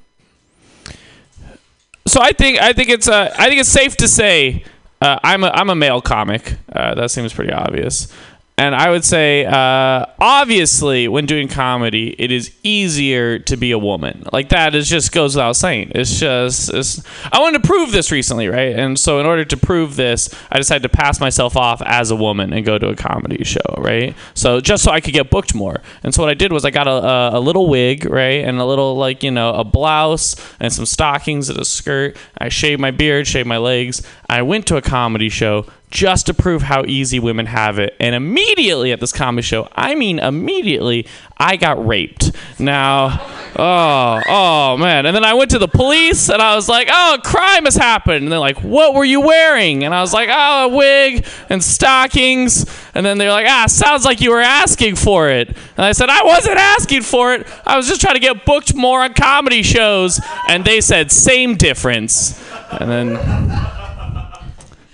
So 2.07 2.21
I 2.21 2.33
think 2.33 2.61
I 2.61 2.73
think 2.73 2.89
it's 2.89 3.09
uh, 3.09 3.35
I 3.39 3.49
think 3.49 3.61
it's 3.61 3.69
safe 3.69 3.97
to 3.99 4.09
say 4.09 4.65
uh, 5.01 5.19
I'm 5.23 5.45
a 5.45 5.49
I'm 5.49 5.71
a 5.71 5.75
male 5.75 6.01
comic. 6.01 6.57
Uh, 6.73 6.95
that 6.95 7.11
seems 7.11 7.33
pretty 7.33 7.53
obvious. 7.53 8.13
And 8.59 8.75
I 8.75 8.91
would 8.91 9.05
say, 9.05 9.47
uh, 9.47 10.07
obviously, 10.21 11.09
when 11.09 11.25
doing 11.25 11.49
comedy, 11.49 12.15
it 12.19 12.31
is 12.31 12.55
easier 12.63 13.39
to 13.41 13.57
be 13.57 13.73
a 13.73 13.79
woman. 13.79 14.25
Like 14.31 14.51
that 14.51 14.75
is 14.75 14.89
just 14.89 15.11
goes 15.11 15.35
without 15.35 15.57
saying. 15.57 15.93
It's 15.95 16.21
just, 16.21 16.73
it's, 16.73 17.03
I 17.33 17.41
wanted 17.41 17.63
to 17.63 17.67
prove 17.67 17.93
this 17.93 18.13
recently, 18.13 18.49
right? 18.49 18.77
And 18.77 18.99
so, 18.99 19.19
in 19.21 19.27
order 19.27 19.45
to 19.47 19.57
prove 19.57 19.97
this, 19.97 20.33
I 20.51 20.59
decided 20.59 20.83
to 20.83 20.91
pass 20.91 21.19
myself 21.19 21.57
off 21.57 21.81
as 21.83 22.11
a 22.11 22.17
woman 22.17 22.53
and 22.53 22.65
go 22.65 22.79
to 22.79 22.91
a 22.91 22.95
comedy 22.95 23.43
show, 23.43 23.61
right? 23.79 24.15
So 24.35 24.61
just 24.61 24.85
so 24.85 24.93
I 24.93 25.01
could 25.01 25.15
get 25.15 25.31
booked 25.31 25.55
more. 25.55 25.81
And 26.03 26.15
so 26.15 26.23
what 26.23 26.31
I 26.31 26.35
did 26.35 26.53
was 26.53 26.67
I 26.67 26.71
got 26.71 26.87
a, 26.87 26.91
a, 26.91 27.39
a 27.39 27.41
little 27.41 27.69
wig, 27.69 28.05
right, 28.05 28.45
and 28.45 28.59
a 28.59 28.67
little 28.67 28.97
like 28.97 29.23
you 29.23 29.31
know 29.31 29.55
a 29.55 29.65
blouse 29.65 30.37
and 30.61 30.71
some 30.71 30.87
stockings 30.87 31.49
and 31.49 31.59
a 31.59 31.65
skirt. 31.65 32.17
I 32.37 32.51
shaved 32.51 32.81
my 32.81 32.91
beard, 32.91 33.27
shaved 33.27 33.49
my 33.49 33.59
legs. 33.59 34.07
I 34.29 34.43
went 34.43 34.67
to 34.67 34.77
a 34.77 34.83
comedy 34.83 35.31
show 35.31 35.67
just 35.93 36.27
to 36.27 36.35
prove 36.35 36.63
how 36.63 36.85
easy 36.87 37.21
women 37.21 37.47
have 37.47 37.79
it. 37.79 37.95
And 38.01 38.15
immediately 38.15 38.93
at 38.93 39.01
this 39.01 39.13
comedy 39.13 39.43
show, 39.43 39.69
I 39.73 39.95
mean 39.95 40.19
immediately, 40.19 41.07
I 41.37 41.57
got 41.57 41.87
raped. 41.87 42.33
Now, 42.59 43.21
oh, 43.57 44.23
oh 44.27 44.77
man. 44.79 45.05
And 45.05 45.15
then 45.15 45.25
I 45.25 45.35
went 45.35 45.51
to 45.51 45.59
the 45.59 45.69
police 45.69 46.31
and 46.31 46.41
I 46.41 46.57
was 46.57 46.67
like, 46.69 46.89
oh, 46.91 47.17
a 47.19 47.23
crime 47.23 47.67
has 47.67 47.77
happened. 47.77 48.25
And 48.25 48.33
they're 48.33 48.39
like, 48.39 48.63
what 48.63 48.95
were 48.95 49.05
you 49.05 49.21
wearing? 49.21 49.85
And 49.85 49.95
I 49.95 50.01
was 50.01 50.15
like, 50.15 50.31
oh, 50.33 50.65
a 50.65 50.69
wig 50.75 51.27
and 51.51 51.63
stockings. 51.63 52.65
And 52.95 53.05
then 53.05 53.19
they're 53.19 53.31
like, 53.31 53.47
ah, 53.47 53.67
sounds 53.69 54.07
like 54.07 54.23
you 54.23 54.31
were 54.31 54.41
asking 54.41 54.97
for 54.97 55.29
it. 55.29 55.49
And 55.49 55.85
I 55.85 55.93
said, 55.93 56.09
I 56.09 56.25
wasn't 56.25 56.57
asking 56.57 57.03
for 57.03 57.35
it. 57.35 57.47
I 57.67 57.77
was 57.77 57.87
just 57.87 58.01
trying 58.01 58.15
to 58.15 58.21
get 58.21 58.47
booked 58.47 58.75
more 58.75 59.03
on 59.03 59.13
comedy 59.13 59.63
shows. 59.63 60.21
And 60.49 60.65
they 60.65 60.81
said, 60.81 61.13
same 61.13 61.57
difference. 61.57 62.43
And 62.71 62.91
then. 62.91 63.62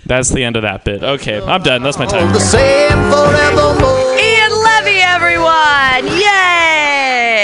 That's 0.09 0.29
the 0.29 0.43
end 0.43 0.55
of 0.55 0.63
that 0.63 0.83
bit. 0.83 1.03
Okay, 1.03 1.39
oh, 1.39 1.45
I'm 1.45 1.61
done. 1.61 1.83
That's 1.83 1.99
my 1.99 2.07
time. 2.07 2.33
The 2.33 2.39
same 2.39 2.89
forevermore. 3.11 4.17
Ian 4.17 4.51
Levy, 4.63 4.97
everyone! 5.03 6.07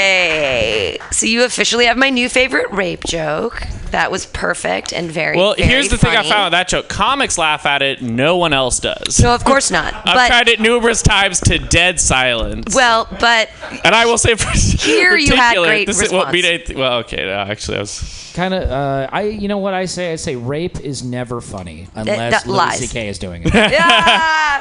Yay! 0.05 0.97
So 1.11 1.27
you 1.27 1.43
officially 1.45 1.85
have 1.85 1.95
my 1.95 2.09
new 2.09 2.27
favorite 2.27 2.71
rape 2.71 3.03
joke. 3.05 3.61
That 3.91 4.09
was 4.11 4.25
perfect 4.25 4.93
and 4.93 5.11
very. 5.11 5.37
Well, 5.37 5.53
very 5.55 5.69
here's 5.69 5.89
the 5.89 5.97
thing 5.97 6.17
I 6.17 6.23
found 6.27 6.45
with 6.45 6.51
that 6.53 6.67
joke. 6.67 6.89
Comics 6.89 7.37
laugh 7.37 7.67
at 7.67 7.83
it. 7.83 8.01
No 8.01 8.37
one 8.37 8.51
else 8.51 8.79
does. 8.79 9.21
No, 9.21 9.35
of 9.35 9.43
course 9.45 9.69
not. 9.69 9.93
I've 9.97 10.03
but 10.15 10.27
tried 10.27 10.47
it 10.49 10.59
numerous 10.59 11.03
times 11.03 11.39
to 11.41 11.59
dead 11.59 11.99
silence. 11.99 12.73
well, 12.75 13.07
but 13.19 13.49
and 13.83 13.93
I 13.93 14.07
will 14.07 14.17
say, 14.17 14.33
for 14.35 14.49
Here 14.57 15.15
you 15.17 15.35
had 15.35 15.49
particular, 15.49 15.67
great 15.67 15.85
this 15.87 16.01
is 16.01 16.11
what 16.11 16.33
response. 16.33 16.33
made 16.33 16.69
it. 16.71 16.75
Well, 16.75 16.97
okay, 17.01 17.25
no, 17.25 17.33
actually, 17.33 17.77
I 17.77 17.81
was. 17.81 18.24
Kind 18.35 18.53
of. 18.53 18.69
Uh, 18.69 19.07
I. 19.11 19.21
You 19.23 19.47
know 19.47 19.57
what 19.59 19.73
I 19.73 19.85
say? 19.85 20.11
I 20.11 20.17
say 20.17 20.35
rape 20.35 20.79
is 20.81 21.03
never 21.03 21.39
funny 21.39 21.87
unless 21.95 22.43
that 22.43 22.45
Louis. 22.51 22.77
C.K. 22.79 23.07
is 23.07 23.17
doing 23.17 23.41
it. 23.45 23.53
yeah, 23.53 24.59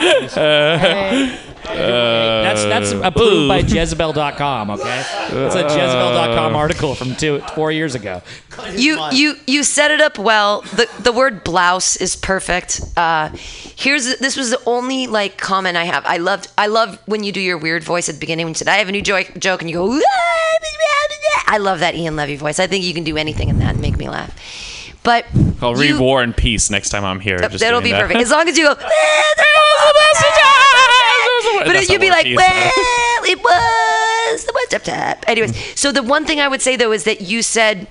Hey. 0.78 1.38
that's 1.64 2.62
that's 2.64 2.92
approved 2.92 3.48
by 3.48 3.58
Jezebel.com. 3.58 4.70
Okay, 4.70 5.02
that's 5.32 5.54
a 5.56 5.62
Jezebel.com 5.64 6.54
article 6.54 6.94
from 6.94 7.16
two 7.16 7.40
four 7.56 7.72
years 7.72 7.94
ago. 7.96 8.22
you 8.74 9.00
you 9.10 9.34
you 9.48 9.64
set 9.64 9.90
it 9.90 10.00
up 10.00 10.18
well. 10.18 10.60
The 10.62 10.88
the 11.00 11.10
word 11.12 11.42
blouse 11.42 11.96
is 11.96 12.14
perfect. 12.16 12.80
Uh, 12.96 13.30
here's 13.76 14.18
this 14.18 14.36
was 14.36 14.50
the 14.50 14.60
only 14.66 15.06
like 15.08 15.36
comment 15.38 15.76
I 15.76 15.84
have. 15.84 16.04
I 16.06 16.18
loved 16.18 16.46
I 16.56 16.68
love 16.68 17.00
when 17.06 17.24
you 17.24 17.32
do 17.32 17.40
your 17.40 17.58
weird 17.58 17.82
voice 17.82 18.08
at 18.08 18.14
the 18.14 18.20
beginning 18.20 18.46
when 18.46 18.50
you 18.52 18.56
said 18.58 18.68
I 18.68 18.76
have 18.76 18.88
a 18.88 18.92
new 18.92 19.02
joke 19.02 19.32
joke 19.38 19.62
and 19.62 19.70
you 19.70 19.76
go. 19.78 20.00
I 21.46 21.58
love 21.58 21.80
that 21.80 21.94
Ian 21.94 22.16
Levy 22.16 22.36
voice. 22.36 22.58
I 22.58 22.66
think 22.66 22.84
you 22.84 22.94
can 22.94 23.04
do 23.04 23.16
anything 23.16 23.48
in 23.48 23.58
that 23.58 23.63
and 23.64 23.80
make 23.80 23.96
me 23.98 24.08
laugh. 24.08 24.32
But 25.02 25.26
I'll 25.60 25.74
read 25.74 25.90
you- 25.90 26.00
War 26.00 26.22
and 26.22 26.34
Peace 26.36 26.70
next 26.70 26.88
time 26.88 27.04
I'm 27.04 27.20
here. 27.20 27.38
just 27.38 27.58
that'll 27.60 27.80
be 27.82 27.90
that. 27.92 28.00
perfect 28.02 28.20
as 28.20 28.30
long 28.30 28.48
as 28.48 28.56
you 28.56 28.64
go. 28.64 28.74
But 31.66 31.88
you'd 31.88 32.00
be 32.00 32.10
like, 32.10 32.26
well, 32.26 32.72
it 33.24 33.38
was 33.42 34.44
the 34.44 34.52
one 34.52 34.66
tap 34.68 34.82
tap. 34.82 35.24
Anyways, 35.28 35.78
so 35.78 35.92
the 35.92 36.02
one 36.02 36.24
thing 36.24 36.40
I 36.40 36.48
would 36.48 36.60
say 36.60 36.76
though 36.76 36.92
is 36.92 37.04
that 37.04 37.20
you 37.22 37.42
said 37.42 37.86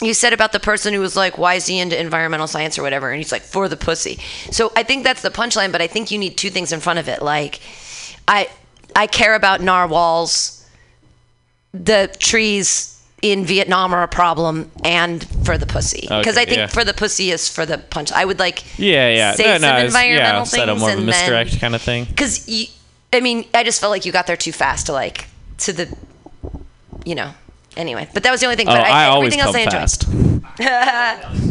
you 0.00 0.14
said 0.14 0.32
about 0.32 0.52
the 0.52 0.60
person 0.60 0.92
who 0.94 1.00
was 1.00 1.14
like, 1.16 1.38
why 1.38 1.54
is 1.54 1.66
he 1.66 1.78
into 1.78 1.98
environmental 2.00 2.46
science 2.46 2.78
or 2.78 2.82
whatever? 2.82 3.10
And 3.10 3.18
he's 3.18 3.30
like, 3.32 3.42
for 3.42 3.68
the 3.68 3.76
pussy. 3.76 4.18
So 4.50 4.72
I 4.74 4.82
think 4.82 5.04
that's 5.04 5.22
the 5.22 5.30
punchline, 5.30 5.70
but 5.72 5.80
I 5.80 5.86
think 5.86 6.10
you 6.10 6.18
need 6.18 6.36
two 6.36 6.50
things 6.50 6.72
in 6.72 6.80
front 6.80 6.98
of 6.98 7.08
it. 7.08 7.22
Like, 7.22 7.60
I 8.26 8.48
I 8.96 9.06
care 9.06 9.34
about 9.34 9.60
narwhals, 9.60 10.68
the 11.72 12.14
trees 12.18 12.91
in 13.22 13.44
Vietnam 13.44 13.94
are 13.94 14.02
a 14.02 14.08
problem, 14.08 14.70
and 14.84 15.24
for 15.46 15.56
the 15.56 15.66
pussy. 15.66 16.00
Because 16.02 16.36
Okay, 16.36 16.42
I 16.42 16.44
think 16.44 16.56
yeah. 16.58 16.66
for 16.66 16.84
the 16.84 16.92
pussy 16.92 17.30
is 17.30 17.48
for 17.48 17.64
the 17.64 17.78
punch. 17.78 18.10
I 18.12 18.24
would 18.24 18.38
like 18.40 18.64
Yeah, 18.78 19.08
yeah. 19.08 19.32
say 19.34 19.44
no, 19.44 19.52
some 19.54 19.62
no, 19.62 19.76
environmental 19.84 20.40
yeah, 20.40 20.44
things 20.44 20.80
more 20.80 20.90
of 20.90 20.98
a 20.98 21.00
and 21.00 21.08
then- 21.08 21.48
kind 21.60 21.74
of 21.76 21.82
thing. 21.82 22.04
because 22.06 22.48
I 23.12 23.20
mean, 23.20 23.44
I 23.54 23.62
just 23.62 23.80
felt 23.80 23.90
like 23.92 24.04
you 24.04 24.12
got 24.12 24.26
there 24.26 24.36
too 24.36 24.52
fast 24.52 24.86
to 24.86 24.92
like 24.92 25.26
to 25.58 25.72
the, 25.72 25.96
you 27.04 27.14
know. 27.14 27.32
Anyway, 27.76 28.06
but 28.12 28.22
that 28.24 28.30
was 28.30 28.40
the 28.40 28.46
only 28.46 28.56
thing. 28.56 28.68
Oh, 28.68 28.72
but 28.74 28.80
I, 28.86 29.06
always 29.06 29.32
everything 29.34 29.40
else 29.40 29.56
I 29.56 29.60
enjoyed. 29.60 29.80
fast. 29.80 31.48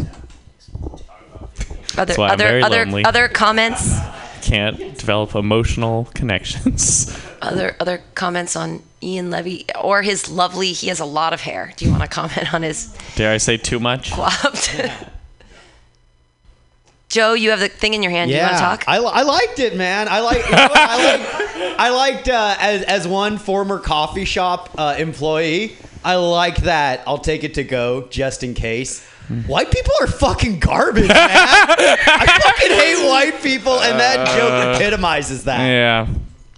Other 1.98 2.14
other 2.20 2.60
other 2.60 2.84
lonely. 2.86 3.04
other 3.04 3.28
comments. 3.28 3.98
Can't 4.40 4.78
develop 4.98 5.34
emotional 5.34 6.08
connections. 6.14 7.14
Other 7.42 7.76
other 7.80 8.02
comments 8.14 8.56
on 8.56 8.82
Ian 9.02 9.30
Levy 9.30 9.66
or 9.80 10.02
his 10.02 10.30
lovely. 10.30 10.72
He 10.72 10.88
has 10.88 11.00
a 11.00 11.04
lot 11.04 11.32
of 11.32 11.40
hair. 11.40 11.72
Do 11.76 11.84
you 11.84 11.90
want 11.90 12.02
to 12.02 12.08
comment 12.08 12.54
on 12.54 12.62
his 12.62 12.94
Dare 13.16 13.32
I 13.32 13.38
say 13.38 13.56
too 13.56 13.80
much? 13.80 14.10
flopped? 14.14 14.76
Joe, 17.08 17.34
you 17.34 17.50
have 17.50 17.60
the 17.60 17.68
thing 17.68 17.92
in 17.92 18.02
your 18.02 18.10
hand. 18.10 18.30
Do 18.30 18.36
you 18.36 18.42
want 18.42 18.54
to 18.54 18.58
talk? 18.58 18.84
I, 18.86 18.96
I 18.96 19.22
liked 19.22 19.58
it, 19.58 19.76
man. 19.76 20.08
I 20.08 20.20
like. 20.20 20.44
You 20.46 20.52
know? 20.52 20.68
I 20.72 21.16
like. 21.16 21.78
I 21.78 21.90
liked 21.90 22.28
uh, 22.28 22.56
as 22.58 22.82
as 22.84 23.06
one 23.06 23.36
former 23.36 23.78
coffee 23.78 24.24
shop 24.24 24.70
uh, 24.78 24.94
employee. 24.98 25.76
I 26.04 26.16
like 26.16 26.56
that. 26.62 27.02
I'll 27.06 27.18
take 27.18 27.44
it 27.44 27.54
to 27.54 27.64
go 27.64 28.08
just 28.08 28.42
in 28.42 28.54
case. 28.54 29.06
White 29.46 29.70
people 29.70 29.92
are 30.00 30.06
fucking 30.06 30.58
garbage, 30.58 31.08
man. 31.08 31.18
I 31.18 32.40
fucking 32.42 32.76
hate 32.76 33.08
white 33.08 33.42
people, 33.42 33.80
and 33.80 33.98
that 33.98 34.26
joke 34.36 34.76
epitomizes 34.76 35.44
that. 35.44 35.66
Yeah. 35.66 36.06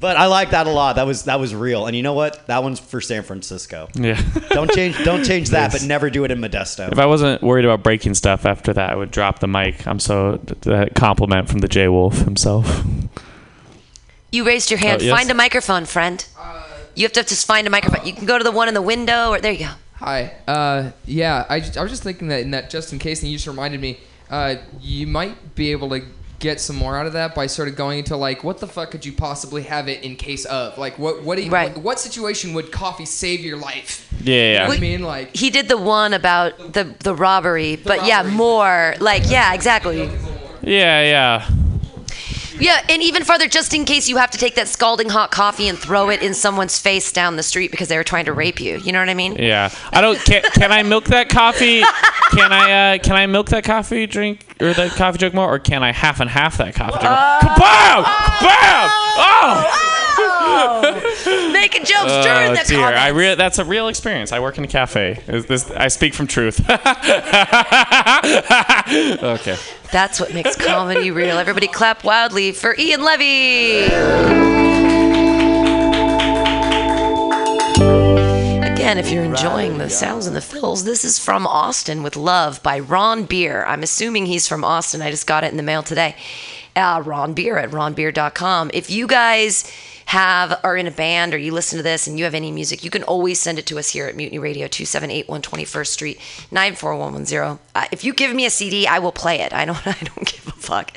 But 0.05 0.19
I 0.19 0.27
like 0.27 0.51
that 0.51 0.67
a 0.67 0.71
lot. 0.71 0.97
That 0.97 1.07
was 1.07 1.23
that 1.23 1.41
was 1.41 1.55
real. 1.55 1.87
And 1.87 1.97
you 1.97 2.03
know 2.03 2.13
what? 2.13 2.47
That 2.47 2.63
one's 2.63 2.79
for 2.79 3.01
San 3.01 3.23
Francisco. 3.23 3.89
Yeah. 3.95 4.21
Don't 4.51 4.71
change. 4.71 5.03
Don't 5.03 5.25
change 5.25 5.49
that, 5.49 5.73
Yes. 5.73 5.81
but 5.81 5.89
never 5.89 6.11
do 6.11 6.25
it 6.25 6.31
in 6.31 6.43
Modesto. 6.43 6.93
If 6.93 6.99
I 6.99 7.07
wasn't 7.07 7.41
worried 7.41 7.65
about 7.65 7.83
breaking 7.83 8.13
stuff 8.13 8.45
after 8.45 8.75
that, 8.75 8.91
I 8.91 8.97
would 8.97 9.11
drop 9.11 9.39
the 9.39 9.47
mic. 9.47 9.87
I'm 9.87 9.99
so 9.99 10.37
that 10.61 10.95
compliment 10.95 11.49
from 11.49 11.61
the 11.61 11.69
J 11.69 11.89
Wolf 11.89 12.19
himself. 12.19 12.85
You 14.31 14.45
raised 14.45 14.71
your 14.71 14.77
hand. 14.79 15.01
Oh, 15.01 15.05
yes? 15.07 15.17
Find 15.17 15.31
a 15.31 15.35
microphone, 15.35 15.87
friend. 15.87 16.23
You 16.95 17.05
have 17.05 17.13
to 17.15 17.23
just 17.23 17.47
find 17.47 17.67
a 17.67 17.71
microphone. 17.71 18.07
You 18.07 18.13
can 18.13 18.27
go 18.27 18.37
to 18.37 18.45
the 18.45 18.53
one 18.53 18.69
in 18.69 18.75
the 18.75 18.83
window, 18.83 19.31
or 19.31 19.41
there 19.41 19.53
you 19.53 19.61
go. 19.61 19.71
Hi. 19.95 20.35
Uh, 20.47 20.91
yeah, 21.07 21.47
I, 21.49 21.63
I 21.79 21.83
was 21.83 21.91
just 21.91 22.03
thinking 22.03 22.29
that 22.29 22.41
in 22.43 22.51
that 22.51 22.69
just 22.69 22.93
in 22.93 22.99
case 22.99 23.23
and 23.23 23.33
you 23.33 23.39
just 23.39 23.47
reminded 23.47 23.81
me. 23.81 24.01
Uh, 24.29 24.57
you 24.83 25.07
might 25.07 25.55
be 25.55 25.73
able 25.73 25.89
to 25.89 26.03
get 26.45 26.61
some 26.61 26.77
more 26.77 26.97
out 26.99 27.07
of 27.07 27.15
that 27.15 27.35
by 27.35 27.47
sort 27.49 27.67
of 27.69 27.75
going 27.75 27.99
into 28.01 28.17
like, 28.17 28.45
what 28.45 28.59
the 28.59 28.67
fuck 28.69 28.91
could 28.93 29.05
you 29.05 29.13
possibly 29.13 29.63
have 29.65 29.89
it 29.89 30.03
in 30.05 30.15
case 30.15 30.45
of? 30.45 30.79
Like, 30.79 30.99
what 30.99 31.23
what 31.25 31.37
do 31.37 31.43
you, 31.45 31.51
Right. 31.51 31.75
what, 31.75 31.83
what 31.83 31.99
situation 32.01 32.55
would 32.55 32.71
coffee 32.71 33.07
save 33.07 33.41
your 33.41 33.57
life? 33.57 34.07
Yeah, 34.23 34.35
You 34.35 34.41
know 34.41 34.53
yeah. 34.63 34.69
what 34.69 34.77
I 34.79 34.81
mean, 34.81 35.03
like, 35.03 35.35
He 35.37 35.49
did 35.51 35.67
the 35.69 35.79
one 35.79 36.13
about 36.15 36.51
the 36.75 36.85
the 37.09 37.15
robbery, 37.15 37.77
but 37.77 38.07
yeah, 38.07 38.23
more 38.23 38.95
like 39.01 39.23
yeah, 39.29 39.55
exactly. 39.55 40.03
Yeah, 40.63 41.03
yeah. 41.15 41.49
Yeah, 42.59 42.85
and 42.89 43.03
even 43.03 43.25
farther, 43.25 43.49
just 43.49 43.75
in 43.75 43.85
case 43.85 44.09
you 44.09 44.17
have 44.17 44.31
to 44.31 44.39
take 44.39 44.55
that 44.55 44.69
scalding 44.69 45.09
hot 45.09 45.31
coffee 45.31 45.69
and 45.69 45.79
throw 45.79 46.09
it 46.11 46.23
in 46.23 46.35
someone's 46.35 46.79
face 46.79 47.11
down 47.13 47.37
the 47.37 47.43
street 47.43 47.71
because 47.71 47.89
they 47.89 47.97
were 47.97 48.05
trying 48.05 48.27
to 48.27 48.33
rape 48.33 48.61
you. 48.61 48.79
You 48.79 48.93
know 48.93 49.01
what 49.01 49.09
I 49.09 49.15
mean? 49.15 49.37
Yeah. 49.37 49.71
I 49.93 50.01
don't 50.01 50.19
can, 50.25 50.43
can 50.43 50.73
I 50.73 50.83
milk 50.83 51.05
that 51.07 51.29
coffee? 51.29 51.83
Can 52.31 52.53
I 52.53 52.95
uh 52.95 52.99
can 52.99 53.15
I 53.17 53.27
milk 53.27 53.49
that 53.51 53.65
coffee 53.65 54.07
drink 54.07 54.45
or 54.61 54.73
that 54.73 54.93
coffee 54.93 55.19
joke 55.19 55.35
more 55.35 55.53
or 55.53 55.59
can 55.59 55.83
I 55.83 55.93
half 55.93 56.21
and 56.21 56.31
half 56.31 56.57
that 56.59 56.75
coffee 56.75 56.99
drink? 56.99 57.05
Uh, 57.05 57.41
Kaboom! 57.41 58.05
Bam! 58.41 58.87
Uh, 58.87 58.91
oh! 59.19 59.91
Uh, 59.91 59.94
Making 61.53 61.85
jokes 61.85 62.05
Oh 62.07 62.23
during 62.23 62.53
the 62.55 62.65
dear! 62.67 62.85
I 62.87 63.09
re- 63.09 63.35
that's 63.35 63.59
a 63.59 63.65
real 63.65 63.89
experience. 63.89 64.33
I 64.33 64.41
work 64.41 64.59
in 64.59 64.65
a 64.65 64.69
cafe. 64.69 65.23
Is 65.29 65.47
this 65.47 65.71
I 65.71 65.89
speak 65.89 66.15
from 66.15 66.27
truth. 66.27 66.61
okay. 69.23 69.57
That's 69.93 70.21
what 70.21 70.33
makes 70.35 70.57
comedy 70.57 71.11
real. 71.11 71.39
Everybody 71.39 71.69
clap 71.69 72.05
wildly 72.05 72.53
for 72.53 72.75
Ian 72.79 73.03
Levy. 73.03 73.85
Again, 78.65 78.99
if 78.99 79.11
you're 79.11 79.25
enjoying 79.25 79.79
the 79.79 79.89
sounds 79.89 80.27
and 80.27 80.37
the 80.37 80.41
fills, 80.43 80.85
this 80.85 81.05
is 81.05 81.19
from 81.19 81.47
Austin 81.47 82.03
with 82.03 82.17
Love 82.17 82.63
by 82.63 82.79
Ron 82.79 83.25
Beer. 83.25 83.65
I'm 83.65 83.83
assuming 83.83 84.27
he's 84.27 84.47
from 84.47 84.63
Austin. 84.65 85.01
I 85.01 85.11
just 85.11 85.27
got 85.27 85.43
it 85.45 85.51
in 85.51 85.57
the 85.57 85.63
mail 85.63 85.83
today. 85.83 86.17
uh, 86.77 87.03
Ron 87.05 87.33
Beer 87.35 87.57
at 87.57 87.71
ronbeer.com. 87.71 88.71
If 88.75 88.91
you 88.91 89.07
guys 89.07 89.71
have 90.07 90.61
are 90.63 90.77
in 90.77 90.87
a 90.87 90.91
band 90.91 91.35
or 91.35 91.39
you 91.39 91.53
listen 91.53 91.77
to 91.77 91.83
this 91.83 92.07
and 92.07 92.19
you 92.19 92.25
have 92.25 92.35
any 92.35 92.51
music, 92.51 92.85
you 92.85 92.91
can 92.91 93.03
always 93.05 93.41
send 93.41 93.59
it 93.59 93.67
to 93.67 93.79
us 93.79 93.91
here 93.91 94.07
at 94.07 94.17
Mutiny 94.17 94.39
Radio 94.39 94.67
278 94.67 95.27
121st 95.27 95.87
Street 95.87 96.21
94110. 96.51 97.59
Uh, 97.75 97.87
if 97.93 98.05
you 98.05 98.13
give 98.13 98.35
me 98.35 98.47
a 98.47 98.51
CD, 98.51 98.87
I 98.87 98.99
will 98.99 99.13
play 99.13 99.41
it. 99.41 99.53
I 99.53 99.65
don't 99.65 99.87
I 99.87 99.97
don't 100.01 100.27
give 100.27 100.47
a 100.49 100.53
fuck. 100.53 100.97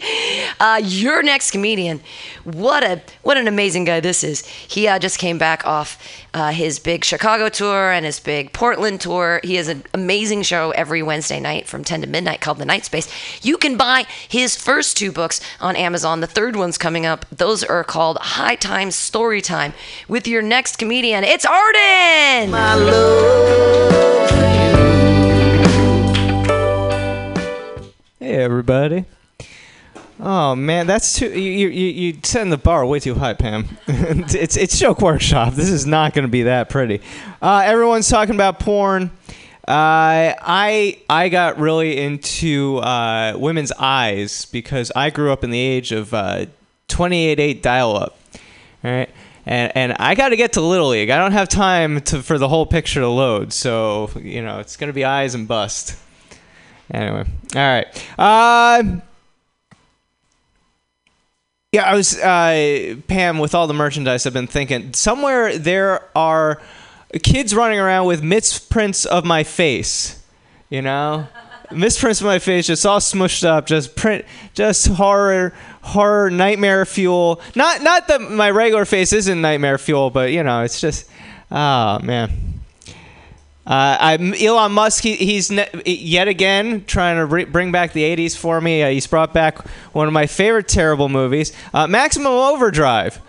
Uh, 0.60 0.82
your 0.84 1.24
next 1.24 1.52
comedian, 1.52 2.02
what 2.44 2.84
a 2.84 3.02
what 3.24 3.38
an 3.38 3.48
amazing 3.48 3.86
guy 3.86 4.00
this 4.00 4.24
is. 4.24 4.46
He 4.46 4.88
uh, 4.88 5.00
just 5.00 5.20
came 5.20 5.38
back 5.38 5.66
off 5.66 5.98
uh, 6.38 6.52
his 6.52 6.78
big 6.78 7.04
Chicago 7.04 7.50
tour 7.50 7.92
and 7.92 8.06
his 8.06 8.20
big 8.20 8.54
Portland 8.54 9.02
tour. 9.02 9.40
He 9.44 9.56
has 9.56 9.68
an 9.68 9.84
amazing 9.96 10.44
show 10.44 10.70
every 10.72 11.02
Wednesday 11.02 11.40
night 11.40 11.68
from 11.68 11.84
10 11.84 12.02
to 12.02 12.08
midnight 12.08 12.42
called 12.42 12.60
The 12.60 12.66
Night 12.66 12.86
Space. 12.86 13.10
You 13.44 13.58
can 13.58 13.76
buy 13.76 14.06
his 14.28 14.56
first 14.56 14.98
two 14.98 15.12
books 15.12 15.42
on 15.60 15.76
Amazon. 15.76 16.20
The 16.20 16.28
third 16.28 16.56
one's 16.56 16.78
coming 16.78 17.08
up. 17.08 17.26
Those 17.32 17.64
are 17.64 17.84
called 17.84 18.20
High 18.20 18.56
Time 18.56 18.92
Story 18.92 19.42
Time. 19.42 19.74
With 20.08 20.28
your 20.28 20.44
next 20.44 20.78
comedian, 20.78 21.24
it's 21.24 21.44
Arden. 21.46 22.52
Hey 28.20 28.36
everybody. 28.36 29.06
Oh 30.20 30.56
man, 30.56 30.88
that's 30.88 31.20
too 31.20 31.30
you 31.30 31.68
you 31.70 31.86
you 31.88 32.20
setting 32.24 32.50
the 32.50 32.58
bar 32.58 32.86
way 32.86 33.00
too 33.00 33.16
high, 33.16 33.34
Pam. 33.34 33.68
it's 33.88 34.58
it's 34.58 34.80
joke 34.80 35.02
workshop. 35.02 35.54
This 35.54 35.70
is 35.70 35.86
not 35.86 36.14
going 36.14 36.24
to 36.24 36.32
be 36.32 36.44
that 36.44 36.70
pretty. 36.70 37.02
Uh, 37.42 37.62
everyone's 37.64 38.10
talking 38.10 38.34
about 38.34 38.60
porn. 38.60 39.12
Uh, 39.68 40.34
I 40.42 40.98
I 41.10 41.30
got 41.30 41.60
really 41.60 41.98
into 41.98 42.78
uh, 42.78 43.34
women's 43.38 43.72
eyes 43.74 44.46
because 44.46 44.92
I 44.96 45.12
grew 45.12 45.32
up 45.32 45.44
in 45.44 45.52
the 45.52 45.60
age 45.60 45.92
of 45.92 46.14
uh, 46.14 46.46
28.8 46.88 47.62
dial-up. 47.62 48.18
Right. 48.84 49.10
And, 49.46 49.72
and 49.76 49.94
I 49.94 50.16
got 50.16 50.30
to 50.30 50.36
get 50.36 50.54
to 50.54 50.62
Little 50.62 50.90
League. 50.90 51.10
I 51.10 51.18
don't 51.18 51.32
have 51.32 51.48
time 51.48 52.02
to, 52.02 52.22
for 52.22 52.38
the 52.38 52.50
whole 52.50 52.66
picture 52.66 53.00
to 53.00 53.08
load. 53.08 53.54
So, 53.54 54.10
you 54.16 54.42
know, 54.42 54.60
it's 54.60 54.76
going 54.76 54.90
to 54.90 54.94
be 54.94 55.06
eyes 55.06 55.36
and 55.36 55.48
bust. 55.48 55.98
Anyway, 56.92 57.26
all 57.56 57.62
right. 57.62 58.10
Uh, 58.18 59.00
yeah, 61.78 61.92
I 61.92 61.96
was 61.96 62.18
uh, 62.18 62.96
Pam 63.08 63.38
with 63.38 63.54
all 63.54 63.68
the 63.68 63.74
merchandise. 63.74 64.26
I've 64.26 64.34
been 64.34 64.48
thinking 64.48 64.94
somewhere 64.94 65.56
there 65.60 66.10
are 66.16 66.60
kids 67.22 67.54
running 67.54 67.78
around 67.78 68.08
with 68.08 68.24
misprints 68.24 69.06
of 69.06 69.26
my 69.26 69.44
face. 69.44 70.24
You 70.72 70.82
know, 70.82 71.28
misprints 71.72 72.20
of 72.20 72.26
my 72.26 72.40
face, 72.40 72.66
just 72.66 72.84
all 72.84 73.00
smushed 73.00 73.44
up, 73.44 73.68
just 73.68 73.96
print, 73.96 74.26
just 74.56 74.88
horror, 74.88 75.54
horror, 75.84 76.32
nightmare 76.32 76.84
fuel. 76.84 77.42
Not 77.54 77.84
not 77.84 78.08
that 78.08 78.22
my 78.22 78.50
regular 78.50 78.86
face 78.86 79.14
isn't 79.14 79.40
nightmare 79.40 79.78
fuel, 79.78 80.10
but 80.10 80.32
you 80.32 80.42
know, 80.42 80.64
it's 80.64 80.82
just, 80.82 81.08
oh 81.52 82.00
man. 82.00 82.57
Uh, 83.68 83.98
I'm 84.00 84.34
Elon 84.34 84.72
Musk. 84.72 85.04
He, 85.04 85.18
he's 85.18 85.52
ne- 85.52 85.70
yet 85.86 86.30
again 86.30 86.86
trying 86.86 87.18
to 87.18 87.26
re- 87.26 87.44
bring 87.44 87.74
back 87.74 87.92
the 87.92 88.04
'80s 88.04 88.38
for 88.38 88.62
me. 88.62 88.82
Uh, 88.82 88.90
he's 88.92 89.08
brought 89.08 89.34
back 89.34 89.58
one 89.92 90.08
of 90.08 90.14
my 90.14 90.26
favorite 90.26 90.70
terrible 90.70 91.10
movies, 91.10 91.52
uh, 91.74 91.86
Maximum 91.86 92.28
Overdrive. 92.32 93.20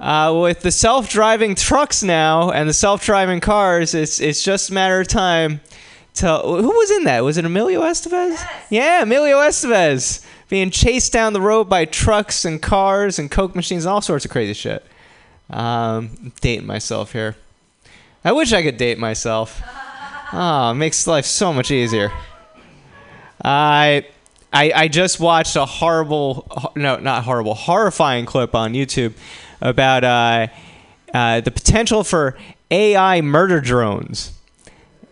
Uh, 0.00 0.36
with 0.42 0.62
the 0.62 0.72
self-driving 0.72 1.54
trucks 1.54 2.02
now 2.02 2.50
and 2.50 2.68
the 2.68 2.74
self-driving 2.74 3.38
cars, 3.38 3.94
it's 3.94 4.18
it's 4.18 4.42
just 4.42 4.70
a 4.70 4.72
matter 4.74 5.00
of 5.00 5.06
time. 5.06 5.60
Till 6.12 6.60
who 6.60 6.68
was 6.68 6.90
in 6.90 7.04
that? 7.04 7.22
Was 7.22 7.38
it 7.38 7.44
Emilio 7.44 7.82
Estevez? 7.82 8.44
Yeah, 8.70 9.04
Emilio 9.04 9.36
Estevez 9.38 10.26
being 10.48 10.70
chased 10.70 11.12
down 11.12 11.34
the 11.34 11.40
road 11.40 11.68
by 11.68 11.84
trucks 11.84 12.44
and 12.44 12.60
cars 12.60 13.20
and 13.20 13.30
coke 13.30 13.54
machines 13.54 13.84
and 13.84 13.92
all 13.92 14.00
sorts 14.00 14.24
of 14.24 14.32
crazy 14.32 14.54
shit. 14.54 14.84
Um, 15.50 16.32
dating 16.40 16.66
myself 16.66 17.12
here. 17.12 17.36
I 18.24 18.32
wish 18.32 18.52
I 18.52 18.62
could 18.62 18.76
date 18.76 18.98
myself. 18.98 19.62
Oh, 20.32 20.70
it 20.70 20.74
makes 20.74 21.06
life 21.06 21.26
so 21.26 21.52
much 21.52 21.70
easier. 21.70 22.12
I, 23.44 24.06
I, 24.52 24.72
I 24.74 24.88
just 24.88 25.20
watched 25.20 25.56
a 25.56 25.64
horrible, 25.64 26.72
no, 26.74 26.96
not 26.96 27.24
horrible, 27.24 27.54
horrifying 27.54 28.26
clip 28.26 28.54
on 28.54 28.72
YouTube 28.72 29.14
about 29.60 30.04
uh, 30.04 30.46
uh, 31.12 31.40
the 31.40 31.50
potential 31.50 32.04
for 32.04 32.36
AI 32.70 33.20
murder 33.20 33.60
drones. 33.60 34.32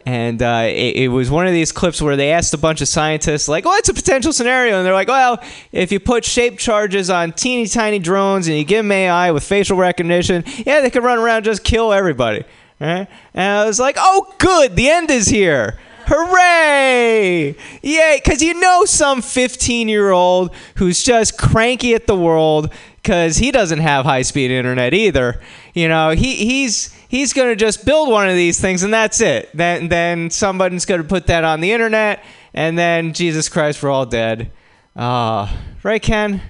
And 0.04 0.42
uh, 0.42 0.64
it, 0.66 0.96
it 0.96 1.08
was 1.08 1.30
one 1.30 1.46
of 1.46 1.52
these 1.52 1.70
clips 1.70 2.02
where 2.02 2.16
they 2.16 2.32
asked 2.32 2.52
a 2.54 2.58
bunch 2.58 2.80
of 2.80 2.88
scientists, 2.88 3.46
like, 3.46 3.64
"What's 3.64 3.88
a 3.88 3.94
potential 3.94 4.32
scenario?" 4.32 4.76
And 4.78 4.84
they're 4.84 4.92
like, 4.92 5.06
"Well, 5.06 5.40
if 5.70 5.92
you 5.92 6.00
put 6.00 6.24
shape 6.24 6.58
charges 6.58 7.08
on 7.08 7.30
teeny 7.30 7.68
tiny 7.68 8.00
drones 8.00 8.48
and 8.48 8.56
you 8.56 8.64
give 8.64 8.84
them 8.84 8.90
AI 8.90 9.30
with 9.30 9.44
facial 9.44 9.76
recognition, 9.76 10.42
yeah, 10.66 10.80
they 10.80 10.90
could 10.90 11.04
run 11.04 11.18
around 11.18 11.36
and 11.36 11.44
just 11.44 11.62
kill 11.62 11.92
everybody." 11.92 12.42
Right? 12.82 13.06
And 13.32 13.52
I 13.58 13.64
was 13.64 13.78
like, 13.78 13.96
"Oh, 13.98 14.34
good, 14.38 14.74
the 14.74 14.90
end 14.90 15.10
is 15.10 15.28
here." 15.28 15.78
Hooray! 16.06 17.54
Yay! 17.80 18.20
Because 18.22 18.42
you 18.42 18.54
know 18.54 18.84
some 18.84 19.22
15 19.22 19.88
year 19.88 20.10
old 20.10 20.52
who's 20.76 21.02
just 21.02 21.38
cranky 21.38 21.94
at 21.94 22.08
the 22.08 22.16
world 22.16 22.72
because 22.96 23.36
he 23.36 23.52
doesn't 23.52 23.78
have 23.78 24.04
high 24.04 24.22
speed 24.22 24.50
internet 24.50 24.94
either. 24.94 25.40
You 25.74 25.88
know, 25.88 26.10
he, 26.10 26.34
he's 26.34 26.92
he's 27.08 27.32
gonna 27.32 27.54
just 27.54 27.84
build 27.86 28.10
one 28.10 28.28
of 28.28 28.34
these 28.34 28.60
things 28.60 28.82
and 28.82 28.92
that's 28.92 29.20
it. 29.20 29.50
Then 29.54 29.88
then 29.88 30.30
somebody's 30.30 30.84
gonna 30.84 31.04
put 31.04 31.28
that 31.28 31.44
on 31.44 31.60
the 31.60 31.70
internet 31.70 32.24
and 32.52 32.76
then 32.76 33.12
Jesus 33.12 33.48
Christ, 33.48 33.82
we're 33.82 33.90
all 33.90 34.06
dead. 34.06 34.50
Ah, 34.96 35.56
right, 35.82 36.02
Ken? 36.02 36.42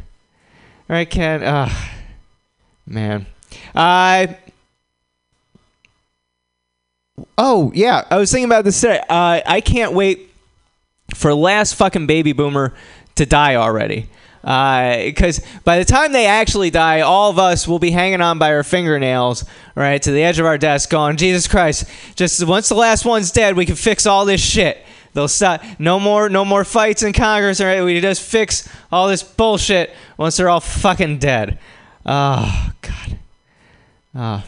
Right, 0.88 1.08
Ken? 1.08 1.42
Ah, 1.44 1.92
man. 2.86 3.26
I. 3.74 4.38
Oh 7.36 7.72
yeah, 7.74 8.06
I 8.10 8.16
was 8.16 8.30
thinking 8.30 8.46
about 8.46 8.64
this 8.64 8.80
today. 8.80 9.00
Uh, 9.08 9.40
I 9.46 9.60
can't 9.60 9.92
wait 9.92 10.30
for 11.14 11.34
last 11.34 11.74
fucking 11.74 12.06
baby 12.06 12.32
boomer 12.32 12.74
to 13.16 13.26
die 13.26 13.56
already. 13.56 14.08
Because 14.42 15.40
by 15.62 15.78
the 15.78 15.84
time 15.84 16.10
they 16.12 16.26
actually 16.26 16.70
die, 16.70 17.00
all 17.00 17.30
of 17.30 17.38
us 17.38 17.68
will 17.68 17.78
be 17.78 17.92
hanging 17.92 18.20
on 18.20 18.38
by 18.38 18.52
our 18.52 18.64
fingernails, 18.64 19.44
right, 19.76 20.02
to 20.02 20.10
the 20.10 20.22
edge 20.22 20.40
of 20.40 20.46
our 20.46 20.58
desk, 20.58 20.90
going, 20.90 21.16
"Jesus 21.16 21.46
Christ! 21.46 21.84
Just 22.16 22.44
once 22.44 22.68
the 22.68 22.74
last 22.74 23.04
one's 23.04 23.30
dead, 23.30 23.56
we 23.56 23.66
can 23.66 23.76
fix 23.76 24.04
all 24.04 24.24
this 24.24 24.40
shit." 24.40 24.84
They'll 25.14 25.28
stop. 25.28 25.62
No 25.78 26.00
more, 26.00 26.28
no 26.28 26.44
more 26.44 26.64
fights 26.64 27.02
in 27.02 27.12
Congress. 27.12 27.60
All 27.60 27.66
right, 27.66 27.84
we 27.84 28.00
just 28.00 28.22
fix 28.22 28.68
all 28.90 29.06
this 29.08 29.22
bullshit 29.22 29.94
once 30.16 30.38
they're 30.38 30.48
all 30.48 30.60
fucking 30.60 31.18
dead. 31.18 31.58
Oh 32.04 32.72
God. 32.80 33.18
Ah. 34.14 34.44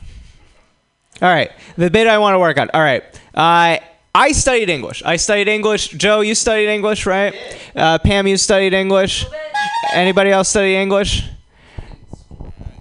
All 1.24 1.30
right, 1.30 1.50
the 1.78 1.90
bit 1.90 2.06
I 2.06 2.18
want 2.18 2.34
to 2.34 2.38
work 2.38 2.58
on. 2.58 2.68
All 2.74 2.82
right, 2.82 3.02
uh, 3.34 3.78
I 4.14 4.32
studied 4.32 4.68
English. 4.68 5.02
I 5.06 5.16
studied 5.16 5.48
English. 5.48 5.88
Joe, 5.88 6.20
you 6.20 6.34
studied 6.34 6.68
English, 6.68 7.06
right? 7.06 7.34
Uh, 7.74 7.96
Pam, 7.96 8.26
you 8.26 8.36
studied 8.36 8.74
English. 8.74 9.24
Anybody 9.94 10.32
else 10.32 10.50
study 10.50 10.76
English? 10.76 11.24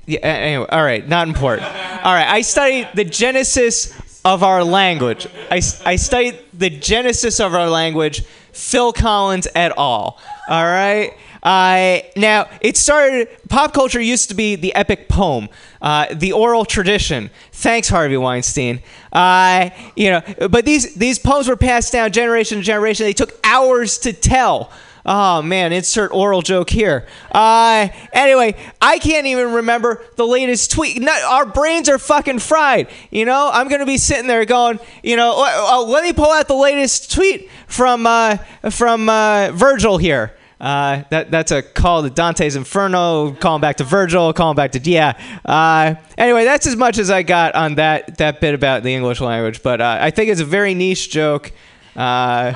Yeah. 0.06 0.20
Anyway, 0.24 0.66
all 0.70 0.84
right, 0.84 1.08
not 1.08 1.30
important. 1.30 1.66
All 2.04 2.14
right, 2.14 2.28
I 2.28 2.42
studied 2.42 2.90
the 2.96 3.06
genesis 3.06 3.98
of 4.26 4.44
our 4.44 4.62
language. 4.62 5.26
I, 5.50 5.62
I 5.86 5.96
studied 5.96 6.38
the 6.52 6.70
genesis 6.70 7.40
of 7.40 7.56
our 7.56 7.70
language. 7.70 8.26
Phil 8.52 8.92
Collins 8.92 9.48
et 9.56 9.72
al. 9.78 10.20
All 10.50 10.66
right. 10.66 11.14
Uh, 11.44 12.00
now 12.16 12.50
it 12.62 12.78
started. 12.78 13.28
Pop 13.50 13.74
culture 13.74 14.02
used 14.02 14.30
to 14.30 14.36
be 14.36 14.56
the 14.56 14.74
epic 14.74 15.10
poem, 15.10 15.50
uh, 15.82 16.08
the 16.14 16.32
oral 16.32 16.64
tradition. 16.64 17.30
Thanks, 17.52 17.90
Harvey 17.90 18.18
Weinstein. 18.18 18.82
Uh, 19.12 19.70
you 19.96 20.10
know, 20.10 20.22
but 20.50 20.66
these 20.66 20.96
these 20.96 21.20
poems 21.20 21.50
were 21.50 21.58
passed 21.58 21.92
down 21.92 22.12
generation 22.12 22.60
to 22.60 22.64
generation. 22.64 23.06
They 23.06 23.14
took 23.14 23.38
hours 23.44 23.98
to 24.00 24.14
tell. 24.14 24.72
Oh 25.06 25.42
man, 25.42 25.74
insert 25.74 26.14
oral 26.14 26.42
joke 26.42 26.70
here. 26.70 27.06
Uh, 27.30 27.90
anyway, 28.14 28.56
I 28.82 29.00
can't 29.00 29.28
even 29.28 29.52
remember 29.52 30.02
the 30.16 30.26
latest 30.26 30.72
tweet. 30.72 31.06
Our 31.06 31.46
brains 31.46 31.90
are 31.90 32.00
fucking 32.00 32.40
fried. 32.40 32.88
You 33.12 33.26
know, 33.26 33.50
I'm 33.52 33.68
gonna 33.68 33.86
be 33.86 33.98
sitting 33.98 34.28
there 34.28 34.46
going, 34.46 34.80
you 35.04 35.18
know, 35.18 35.34
oh, 35.36 35.68
oh, 35.72 35.92
let 35.92 36.06
me 36.06 36.14
pull 36.14 36.32
out 36.32 36.48
the 36.48 36.56
latest 36.56 37.12
tweet 37.12 37.50
from 37.68 38.08
uh, 38.08 38.38
from 38.72 39.10
uh, 39.10 39.52
Virgil 39.52 39.98
here. 39.98 40.38
Uh, 40.64 41.04
that 41.10 41.30
that's 41.30 41.52
a 41.52 41.62
call 41.62 42.04
to 42.04 42.10
Dante's 42.10 42.56
Inferno, 42.56 43.34
calling 43.34 43.60
back 43.60 43.76
to 43.78 43.84
Virgil, 43.84 44.32
calling 44.32 44.56
back 44.56 44.72
to 44.72 44.80
yeah. 44.80 45.20
Uh, 45.44 45.96
anyway, 46.18 46.46
that's 46.46 46.66
as 46.66 46.78
much 46.78 46.98
as 46.98 47.12
I 47.12 47.22
got 47.22 47.54
on 47.54 47.76
that 47.76 48.18
that 48.20 48.40
bit 48.40 48.54
about 48.54 48.82
the 48.82 48.96
English 48.96 49.20
language. 49.20 49.62
But 49.62 49.82
uh, 49.82 49.98
I 50.00 50.10
think 50.10 50.30
it's 50.30 50.40
a 50.40 50.46
very 50.46 50.74
niche 50.74 51.10
joke. 51.10 51.52
Uh, 51.98 52.54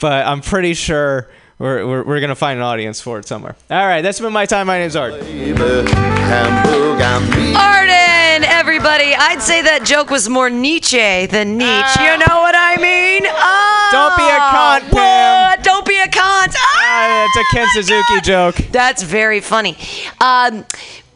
but 0.00 0.26
I'm 0.26 0.40
pretty 0.40 0.72
sure 0.72 1.28
we're, 1.58 1.86
we're, 1.86 2.02
we're 2.04 2.20
gonna 2.20 2.34
find 2.34 2.58
an 2.58 2.64
audience 2.64 3.02
for 3.02 3.18
it 3.18 3.26
somewhere. 3.28 3.54
All 3.70 3.86
right, 3.86 4.00
that's 4.00 4.20
been 4.20 4.32
my 4.32 4.46
time. 4.46 4.66
My 4.66 4.78
name's 4.78 4.96
Art. 4.96 5.12
Arden, 7.54 8.44
everybody. 8.48 9.14
I'd 9.14 9.42
say 9.42 9.60
that 9.60 9.82
joke 9.84 10.08
was 10.08 10.30
more 10.30 10.48
Nietzsche 10.48 11.26
than 11.26 11.58
Nietzsche. 11.58 12.02
You 12.04 12.16
know 12.16 12.40
what 12.40 12.54
I 12.56 12.76
mean? 12.80 13.26
Oh, 13.28 13.88
Don't 13.92 14.16
be 14.16 14.24
a 14.24 14.40
cunt, 14.48 14.90
Pam. 14.96 15.59
That's 17.32 17.52
a 17.52 17.56
Ken 17.56 17.68
Suzuki 17.72 18.20
joke. 18.22 18.56
That's 18.72 19.02
very 19.02 19.40
funny. 19.40 19.76
Um, 20.20 20.64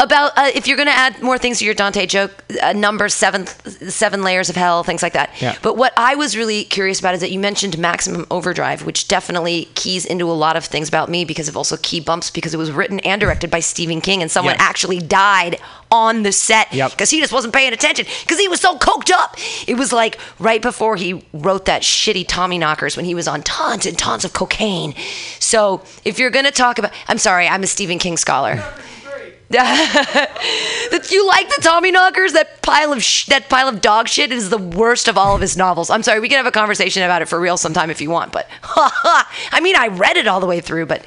about 0.01 0.33
uh, 0.37 0.51
if 0.55 0.67
you're 0.67 0.77
going 0.77 0.89
to 0.89 0.93
add 0.95 1.23
more 1.23 1.39
things 1.39 1.61
to 1.61 1.65
your 1.65 1.73
Dante 1.75 2.05
joke, 2.07 2.33
uh, 2.63 2.73
number 2.73 3.09
seven, 3.09 3.47
seven 3.47 4.23
layers 4.23 4.51
of 4.51 4.57
hell, 4.57 4.83
things 4.83 5.03
like 5.03 5.13
that. 5.13 5.31
Yeah. 5.41 5.57
But 5.63 5.77
what 5.77 5.93
I 5.97 6.15
was 6.17 6.37
really 6.37 6.65
curious 6.65 6.99
about 6.99 7.15
is 7.15 7.21
that 7.21 7.31
you 7.31 7.39
mentioned 7.39 7.79
Maximum 7.79 8.27
Overdrive, 8.31 8.85
which 8.85 9.07
definitely 9.09 9.67
keys 9.75 10.05
into 10.05 10.29
a 10.31 10.33
lot 10.35 10.57
of 10.57 10.65
things 10.65 10.89
about 10.89 11.09
me 11.09 11.25
because 11.25 11.49
of 11.49 11.57
also 11.57 11.77
key 11.77 12.01
bumps 12.01 12.31
because 12.31 12.53
it 12.53 12.57
was 12.59 12.71
written 12.73 12.99
and 13.01 13.21
directed 13.21 13.51
by 13.51 13.61
Stephen 13.61 14.01
King 14.01 14.21
and 14.21 14.31
someone 14.31 14.55
Yes. 14.55 14.63
actually 14.63 14.99
died 14.99 15.59
on 15.91 16.25
the 16.25 16.33
set 16.33 16.73
Yep. 16.75 16.91
because 16.91 17.11
he 17.11 17.21
just 17.21 17.33
wasn't 17.33 17.55
paying 17.55 17.73
attention 17.73 18.05
because 18.23 18.41
he 18.41 18.49
was 18.49 18.61
so 18.61 18.77
coked 18.79 19.13
up. 19.13 19.37
It 19.69 19.77
was 19.77 19.93
like 19.93 20.19
right 20.41 20.61
before 20.61 20.97
he 20.97 21.25
wrote 21.33 21.67
that 21.67 21.83
shitty 21.83 22.27
Tommyknockers 22.27 22.97
when 22.97 23.05
he 23.07 23.15
was 23.15 23.29
on 23.29 23.43
tons 23.43 23.87
and 23.87 23.97
tons 23.97 24.25
of 24.25 24.33
cocaine. 24.33 24.95
So 25.39 25.83
if 26.05 26.19
you're 26.19 26.31
gonna 26.31 26.51
talk 26.51 26.79
about, 26.81 26.93
I'm 27.07 27.19
sorry, 27.19 27.47
I'm 27.47 27.63
a 27.63 27.67
Stephen 27.69 27.99
King 28.01 28.17
scholar. 28.17 28.63
that 30.91 31.09
you 31.11 31.27
like 31.27 31.49
the 31.49 31.63
Tommyknockers? 31.63 32.33
That 32.33 32.63
pile 32.63 32.93
of 32.93 33.03
sh- 33.03 33.27
that 33.27 33.49
pile 33.49 33.69
of 33.69 33.81
dog 33.81 34.09
shit 34.09 34.33
is 34.33 34.51
the 34.51 34.59
worst 34.59 35.09
of 35.09 35.17
all 35.17 35.35
of 35.35 35.41
his 35.41 35.57
novels. 35.57 35.91
I'm 35.91 36.03
sorry, 36.03 36.21
we 36.21 36.29
can 36.29 36.39
have 36.39 36.47
a 36.47 36.51
conversation 36.51 37.03
about 37.03 37.23
it 37.23 37.27
for 37.27 37.39
real 37.41 37.57
sometime 37.57 37.91
if 37.91 38.01
you 38.01 38.11
want. 38.11 38.33
But 38.33 38.49
I 38.63 39.61
mean, 39.63 39.77
I 39.77 39.89
read 39.89 40.17
it 40.17 40.27
all 40.27 40.41
the 40.41 40.47
way 40.47 40.61
through, 40.61 40.87
but. 40.87 41.05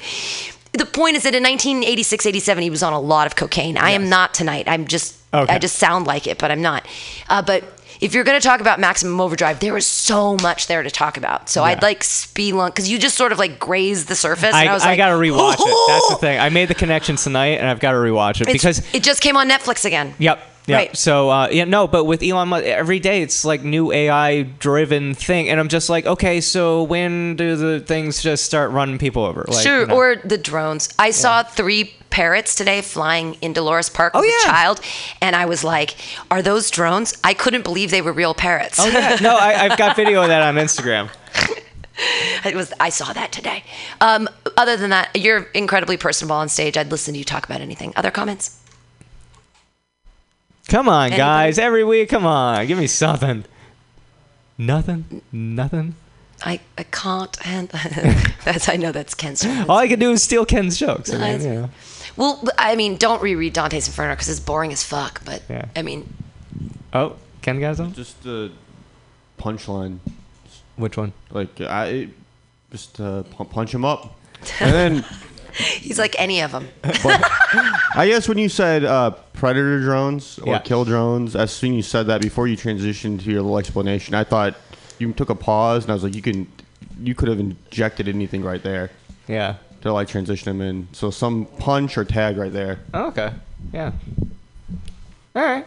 The 0.78 0.86
point 0.86 1.16
is 1.16 1.22
that 1.24 1.34
in 1.34 1.42
1986, 1.42 2.26
87, 2.26 2.62
he 2.62 2.70
was 2.70 2.82
on 2.82 2.92
a 2.92 3.00
lot 3.00 3.26
of 3.26 3.36
cocaine. 3.36 3.76
I 3.76 3.90
am 3.90 4.08
not 4.08 4.32
tonight. 4.34 4.68
I'm 4.68 4.86
just, 4.86 5.16
Okay. 5.34 5.52
I 5.54 5.58
just 5.58 5.76
sound 5.76 6.06
like 6.06 6.26
it, 6.26 6.38
but 6.38 6.50
I'm 6.50 6.62
not. 6.62 6.86
Uh, 7.28 7.42
but 7.42 7.64
if 8.00 8.14
you're 8.14 8.24
going 8.24 8.40
to 8.40 8.46
talk 8.46 8.60
about 8.60 8.78
Maximum 8.80 9.20
Overdrive, 9.20 9.58
there 9.60 9.76
is 9.76 9.86
so 9.86 10.36
much 10.40 10.68
there 10.68 10.82
to 10.82 10.90
talk 10.90 11.16
about. 11.16 11.48
So 11.48 11.64
I'd 11.64 11.82
like 11.82 12.00
spelunk 12.00 12.68
because 12.68 12.88
you 12.90 12.98
just 12.98 13.16
sort 13.16 13.32
of 13.32 13.38
like 13.38 13.58
grazed 13.58 14.08
the 14.08 14.14
surface. 14.14 14.54
I, 14.54 14.60
and 14.62 14.70
I 14.70 14.72
was 14.74 14.84
I 14.84 14.90
like, 14.90 14.96
gotta 14.98 15.16
rewatch 15.16 15.56
it. 15.58 15.86
That's 15.88 16.08
the 16.10 16.16
thing. 16.20 16.38
I 16.38 16.48
made 16.48 16.68
the 16.68 16.74
connections 16.74 17.24
tonight, 17.24 17.58
and 17.58 17.66
I've 17.66 17.80
got 17.80 17.92
to 17.92 17.98
rewatch 17.98 18.40
it 18.40 18.48
It's- 18.48 18.52
because 18.52 18.94
it 18.94 19.02
just 19.02 19.20
came 19.20 19.36
on 19.36 19.48
Netflix 19.50 19.84
again. 19.84 20.14
Yep. 20.18 20.47
Yep. 20.68 20.76
Right. 20.78 20.96
So 20.96 21.30
uh, 21.30 21.48
yeah, 21.50 21.64
no, 21.64 21.88
but 21.88 22.04
with 22.04 22.22
Elon 22.22 22.48
Musk, 22.48 22.64
every 22.66 23.00
day 23.00 23.22
it's 23.22 23.44
like 23.44 23.62
new 23.64 23.90
AI 23.90 24.42
driven 24.42 25.14
thing, 25.14 25.48
and 25.48 25.58
I'm 25.58 25.68
just 25.68 25.88
like, 25.88 26.04
okay, 26.06 26.40
so 26.42 26.82
when 26.82 27.36
do 27.36 27.56
the 27.56 27.80
things 27.80 28.22
just 28.22 28.44
start 28.44 28.70
running 28.70 28.98
people 28.98 29.24
over? 29.24 29.44
Like, 29.48 29.62
sure, 29.66 29.80
you 29.80 29.86
know. 29.86 29.96
or 29.96 30.16
the 30.16 30.36
drones. 30.36 30.90
I 30.98 31.10
saw 31.10 31.42
three 31.42 31.94
parrots 32.10 32.54
today 32.54 32.82
flying 32.82 33.34
in 33.40 33.52
Dolores 33.54 33.88
Park 33.88 34.12
Oh, 34.14 34.20
with 34.20 34.30
yeah. 34.30 34.50
a 34.50 34.52
child, 34.52 34.80
and 35.22 35.34
I 35.34 35.46
was 35.46 35.64
like, 35.64 35.94
"Are 36.30 36.42
those 36.42 36.70
drones?" 36.70 37.16
I 37.24 37.32
couldn't 37.32 37.62
believe 37.62 37.90
they 37.90 38.02
were 38.02 38.12
real 38.12 38.34
parrots. 38.34 38.78
Oh 38.78 38.88
yeah, 38.88 39.16
no, 39.22 39.36
I, 39.36 39.64
I've 39.70 39.78
got 39.78 39.96
video 39.96 40.20
of 40.22 40.28
that 40.28 40.42
on 40.42 40.56
Instagram. 40.56 41.08
it 42.44 42.54
was. 42.54 42.72
I 42.78 42.90
saw 42.90 43.12
that 43.14 43.32
today. 43.32 43.64
Um, 44.02 44.28
other 44.56 44.76
than 44.76 44.90
that, 44.90 45.10
you're 45.16 45.44
incredibly 45.54 45.96
personable 45.96 46.36
on 46.36 46.48
stage. 46.50 46.76
I'd 46.76 46.90
listen 46.90 47.14
to 47.14 47.18
you 47.18 47.24
talk 47.24 47.44
about 47.46 47.60
anything. 47.62 47.92
Other 47.96 48.10
comments? 48.10 48.57
Come 50.68 50.88
on, 50.88 51.06
Anybody? 51.06 51.18
guys, 51.18 51.58
every 51.58 51.82
week, 51.84 52.10
come 52.10 52.26
on, 52.26 52.66
give 52.66 52.78
me 52.78 52.86
something. 52.86 53.44
Nothing, 54.58 55.22
nothing. 55.32 55.94
I, 56.44 56.60
I 56.76 56.82
can't. 56.84 57.36
And 57.46 57.68
that's 58.44 58.68
I 58.68 58.76
know 58.76 58.92
that's 58.92 59.14
Ken's. 59.14 59.44
All 59.44 59.78
I 59.78 59.88
can 59.88 59.98
do 59.98 60.12
is 60.12 60.22
steal 60.22 60.44
Ken's 60.44 60.76
jokes. 60.76 61.10
I 61.10 61.14
mean, 61.14 61.20
Nice. 61.22 61.44
you 61.44 61.50
know. 61.54 61.70
Well, 62.16 62.44
I 62.58 62.76
mean, 62.76 62.96
don't 62.96 63.22
reread 63.22 63.54
Dante's 63.54 63.86
Inferno 63.88 64.14
because 64.14 64.28
it's 64.28 64.40
boring 64.40 64.72
as 64.72 64.84
fuck. 64.84 65.24
But 65.24 65.42
Yeah. 65.48 65.64
I 65.74 65.82
mean, 65.82 66.12
Oh, 66.92 67.16
Ken 67.42 67.60
got 67.60 67.76
some? 67.76 67.92
Just 67.92 68.22
the 68.22 68.50
punchline. 69.38 69.98
Which 70.76 70.96
one? 70.96 71.12
Like 71.30 71.60
I 71.60 72.08
just 72.70 73.00
uh, 73.00 73.22
punch 73.24 73.72
him 73.74 73.84
up, 73.84 74.14
and 74.60 74.72
then 74.72 75.04
he's 75.80 75.98
like 75.98 76.14
any 76.18 76.40
of 76.40 76.52
them. 76.52 76.68
I 76.84 78.06
guess 78.10 78.28
when 78.28 78.38
you 78.38 78.48
said 78.48 78.84
uh, 78.84 79.10
predator 79.32 79.80
drones 79.80 80.38
or 80.38 80.52
Yeah. 80.54 80.58
kill 80.60 80.84
drones, 80.84 81.34
as 81.36 81.50
soon 81.50 81.72
as 81.72 81.76
you 81.76 81.82
said 81.82 82.06
that 82.06 82.20
before 82.20 82.46
you 82.46 82.56
transitioned 82.56 83.22
to 83.24 83.30
your 83.30 83.42
little 83.42 83.58
explanation, 83.58 84.14
I 84.14 84.24
thought 84.24 84.54
you 84.98 85.12
took 85.12 85.30
a 85.30 85.34
pause 85.34 85.84
and 85.84 85.90
I 85.90 85.94
was 85.94 86.04
like, 86.04 86.14
you 86.14 86.22
can, 86.22 86.46
you 87.00 87.14
could 87.14 87.28
have 87.28 87.40
injected 87.40 88.08
anything 88.08 88.42
right 88.42 88.62
there 88.62 88.90
Yeah. 89.26 89.56
to 89.82 89.92
like 89.92 90.08
transition 90.08 90.48
him 90.50 90.60
in. 90.60 90.88
So 90.92 91.10
some 91.10 91.46
punch 91.58 91.96
or 91.98 92.04
tag 92.04 92.36
right 92.36 92.52
there. 92.52 92.80
Oh, 92.94 93.06
okay. 93.08 93.32
Yeah. 93.72 93.92
All 95.36 95.42
right. 95.42 95.66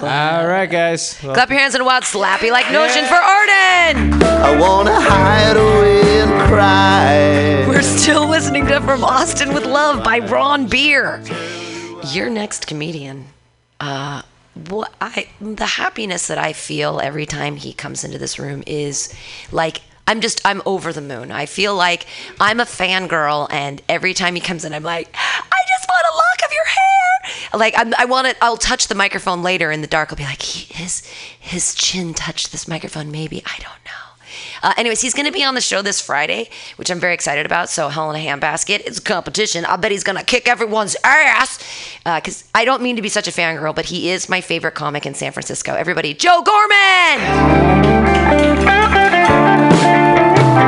All 0.00 0.46
right, 0.46 0.70
guys. 0.70 1.18
Well, 1.22 1.34
Clap 1.34 1.50
your 1.50 1.58
hands 1.58 1.74
in 1.74 1.80
a 1.80 1.84
wild 1.84 2.04
slappy 2.04 2.50
like 2.50 2.70
notion 2.72 3.04
for 3.04 3.14
Arden. 3.14 4.22
I 4.22 4.56
wanna 4.58 4.98
hide 4.98 5.56
away 5.56 6.20
and 6.20 6.30
cry. 6.48 7.64
We're 7.68 7.82
still 7.82 8.28
listening 8.28 8.66
to 8.66 8.80
From 8.80 9.04
Austin 9.04 9.52
with 9.54 9.64
Love 9.66 10.02
by 10.02 10.18
Ron 10.18 10.66
Beer. 10.66 11.22
Your 12.12 12.30
next 12.30 12.66
comedian. 12.66 13.26
Uh, 13.80 14.22
what 14.68 14.92
I 15.00 15.28
the 15.40 15.66
happiness 15.66 16.28
that 16.28 16.38
I 16.38 16.52
feel 16.52 17.00
every 17.00 17.26
time 17.26 17.56
he 17.56 17.72
comes 17.72 18.04
into 18.04 18.18
this 18.18 18.38
room 18.38 18.62
is 18.66 19.12
like 19.52 19.82
I'm 20.06 20.20
just 20.20 20.40
I'm 20.44 20.62
over 20.66 20.92
the 20.92 21.00
moon. 21.00 21.30
I 21.32 21.46
feel 21.46 21.74
like 21.74 22.06
I'm 22.40 22.60
a 22.60 22.64
fangirl, 22.64 23.48
and 23.50 23.80
every 23.88 24.12
time 24.14 24.34
he 24.34 24.40
comes 24.40 24.64
in, 24.64 24.72
I'm 24.74 24.82
like, 24.82 25.08
I 25.14 25.58
just 25.78 25.88
want 25.88 26.03
Like 27.56 27.74
I'm, 27.76 27.94
I 27.98 28.04
want 28.04 28.26
it. 28.26 28.36
I'll 28.40 28.56
touch 28.56 28.88
the 28.88 28.94
microphone 28.94 29.42
later 29.42 29.70
in 29.70 29.80
the 29.80 29.86
dark. 29.86 30.10
I'll 30.10 30.16
be 30.16 30.24
like, 30.24 30.42
his 30.42 31.06
his 31.38 31.74
chin 31.74 32.14
touched 32.14 32.52
this 32.52 32.66
microphone. 32.68 33.10
Maybe 33.10 33.42
I 33.46 33.58
don't 33.58 33.84
know. 33.84 34.04
Uh, 34.62 34.72
anyways, 34.78 35.00
he's 35.02 35.12
going 35.12 35.26
to 35.26 35.32
be 35.32 35.44
on 35.44 35.54
the 35.54 35.60
show 35.60 35.82
this 35.82 36.00
Friday, 36.00 36.48
which 36.76 36.90
I'm 36.90 36.98
very 36.98 37.12
excited 37.12 37.44
about. 37.44 37.68
So, 37.68 37.88
Hell 37.88 38.10
in 38.10 38.20
a 38.20 38.26
Handbasket, 38.26 38.80
it's 38.86 38.98
a 38.98 39.02
competition. 39.02 39.66
I 39.66 39.76
bet 39.76 39.92
he's 39.92 40.04
going 40.04 40.16
to 40.16 40.24
kick 40.24 40.48
everyone's 40.48 40.96
ass. 41.04 41.58
Because 42.02 42.48
I 42.54 42.64
don't 42.64 42.82
mean 42.82 42.96
to 42.96 43.02
be 43.02 43.10
such 43.10 43.28
a 43.28 43.30
fangirl, 43.30 43.74
but 43.74 43.84
he 43.84 44.10
is 44.10 44.28
my 44.28 44.40
favorite 44.40 44.74
comic 44.74 45.04
in 45.04 45.12
San 45.14 45.32
Francisco. 45.32 45.74
Everybody, 45.74 46.14
Joe 46.14 46.42
Gorman! 46.42 47.84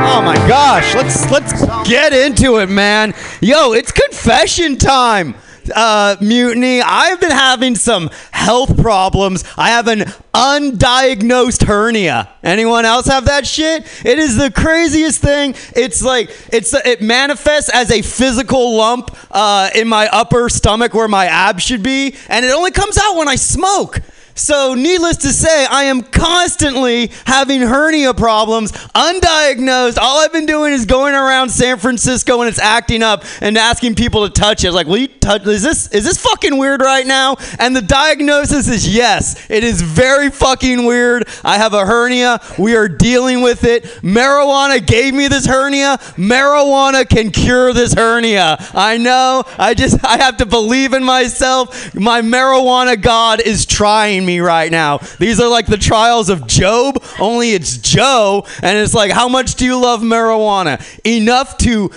Oh 0.09 0.23
my 0.23 0.37
gosh, 0.47 0.95
let's 0.95 1.31
let's 1.31 1.89
get 1.89 2.13
into 2.13 2.59
it, 2.59 2.69
man. 2.69 3.15
Yo, 3.41 3.73
it's 3.73 3.93
confession 3.93 4.77
time. 4.77 5.35
Uh, 5.75 6.17
mutiny. 6.21 6.83
I've 6.83 7.21
been 7.21 7.31
having 7.31 7.75
some 7.75 8.11
health 8.31 8.81
problems. 8.81 9.45
I 9.57 9.71
have 9.71 9.89
an 9.89 10.01
undiagnosed 10.35 11.65
hernia. 11.65 12.29
Anyone 12.43 12.85
else 12.85 13.07
have 13.07 13.27
that 13.27 13.47
shit? 13.47 13.85
It 14.05 14.19
is 14.19 14.37
the 14.37 14.51
craziest 14.51 15.21
thing. 15.21 15.55
It's 15.75 16.03
like 16.03 16.31
it's 16.53 16.75
it 16.75 17.03
manifests 17.03 17.71
as 17.71 17.91
a 17.91 18.03
physical 18.03 18.77
lump 18.77 19.17
uh, 19.31 19.71
in 19.75 19.89
my 19.89 20.09
upper 20.09 20.49
stomach 20.49 20.95
where 20.95 21.09
my 21.09 21.27
abs 21.27 21.63
should 21.63 21.83
be, 21.83 22.15
and 22.29 22.45
it 22.45 22.53
only 22.53 22.71
comes 22.71 22.99
out 22.99 23.17
when 23.17 23.29
I 23.29 23.37
smoke. 23.37 24.01
So, 24.37 24.75
needless 24.75 25.17
to 25.19 25.33
say, 25.33 25.65
I 25.65 25.85
am 25.85 26.03
constantly 26.03 27.11
having 27.25 27.63
hernia 27.63 28.13
problems, 28.13 28.71
undiagnosed. 28.73 29.97
All 29.97 30.21
I've 30.21 30.33
been 30.33 30.45
doing 30.45 30.75
is 30.75 30.85
going 30.85 31.15
around 31.15 31.49
San 31.49 31.79
Francisco 31.79 32.41
and 32.41 32.49
it's 32.49 32.59
acting 32.59 33.03
up 33.03 33.25
and 33.41 33.57
asking 33.57 33.95
people 33.95 34.29
to 34.29 34.33
touch 34.33 34.63
it. 34.63 34.73
Like, 34.73 34.87
will 34.87 34.99
you 34.99 35.09
touch? 35.09 35.47
Is 35.47 35.63
this 35.63 35.89
is 35.89 36.05
this 36.05 36.19
fucking 36.19 36.59
weird 36.59 36.83
right 36.83 37.07
now? 37.07 37.37
And 37.59 37.75
the 37.75 37.81
diagnosis 37.81 38.69
is 38.69 38.95
yes. 38.95 39.49
It 39.49 39.65
is 39.65 39.81
very 39.81 40.29
fucking 40.31 40.85
weird. 40.85 41.27
I 41.43 41.57
have 41.57 41.73
a 41.73 41.87
hernia. 41.87 42.41
We 42.59 42.77
are 42.77 42.89
dealing 42.89 43.41
with 43.41 43.65
it. 43.65 43.85
Marijuana 44.03 44.87
gave 44.87 45.15
me 45.15 45.29
this 45.29 45.47
hernia. 45.47 45.97
Marijuana 46.17 47.09
can 47.09 47.31
cure 47.31 47.73
this 47.73 47.95
hernia. 47.95 48.59
I 48.75 48.99
know. 48.99 49.45
I 49.59 49.73
just 49.73 50.05
I 50.05 50.19
have 50.19 50.37
to 50.39 50.47
believe 50.47 50.93
in 50.93 51.05
myself. 51.05 51.95
My 51.95 52.21
marijuana 52.21 53.01
god 53.01 53.41
is 53.41 53.65
trying 53.65 54.26
me 54.27 54.41
right 54.41 54.71
now. 54.71 54.99
These 55.19 55.41
are 55.41 55.49
like 55.49 55.67
the 55.67 55.79
trials 55.79 56.29
of 56.29 56.47
Job, 56.47 57.03
only 57.21 57.53
it's 57.53 57.79
Joe 57.79 58.45
and 58.63 58.77
it's 58.79 58.95
like 58.95 59.13
how 59.13 59.29
much 59.29 59.55
do 59.55 59.65
you 59.65 59.81
love 59.81 60.01
marijuana? 60.01 60.83
Enough 61.07 61.57
to 61.59 61.91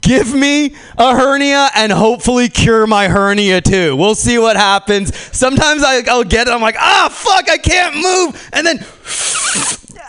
give 0.00 0.34
me 0.34 0.74
a 0.98 1.14
hernia 1.14 1.68
and 1.74 1.92
hopefully 1.92 2.48
cure 2.48 2.86
my 2.86 3.08
hernia 3.08 3.60
too. 3.60 3.94
We'll 3.96 4.16
see 4.16 4.38
what 4.38 4.56
happens. 4.56 5.16
Sometimes 5.16 5.82
I, 5.84 6.02
I'll 6.08 6.24
get 6.24 6.48
it. 6.48 6.52
I'm 6.52 6.60
like, 6.60 6.76
ah, 6.78 7.08
fuck, 7.12 7.48
I 7.48 7.58
can't 7.58 7.94
move. 7.94 8.50
And 8.52 8.66
then 8.66 8.78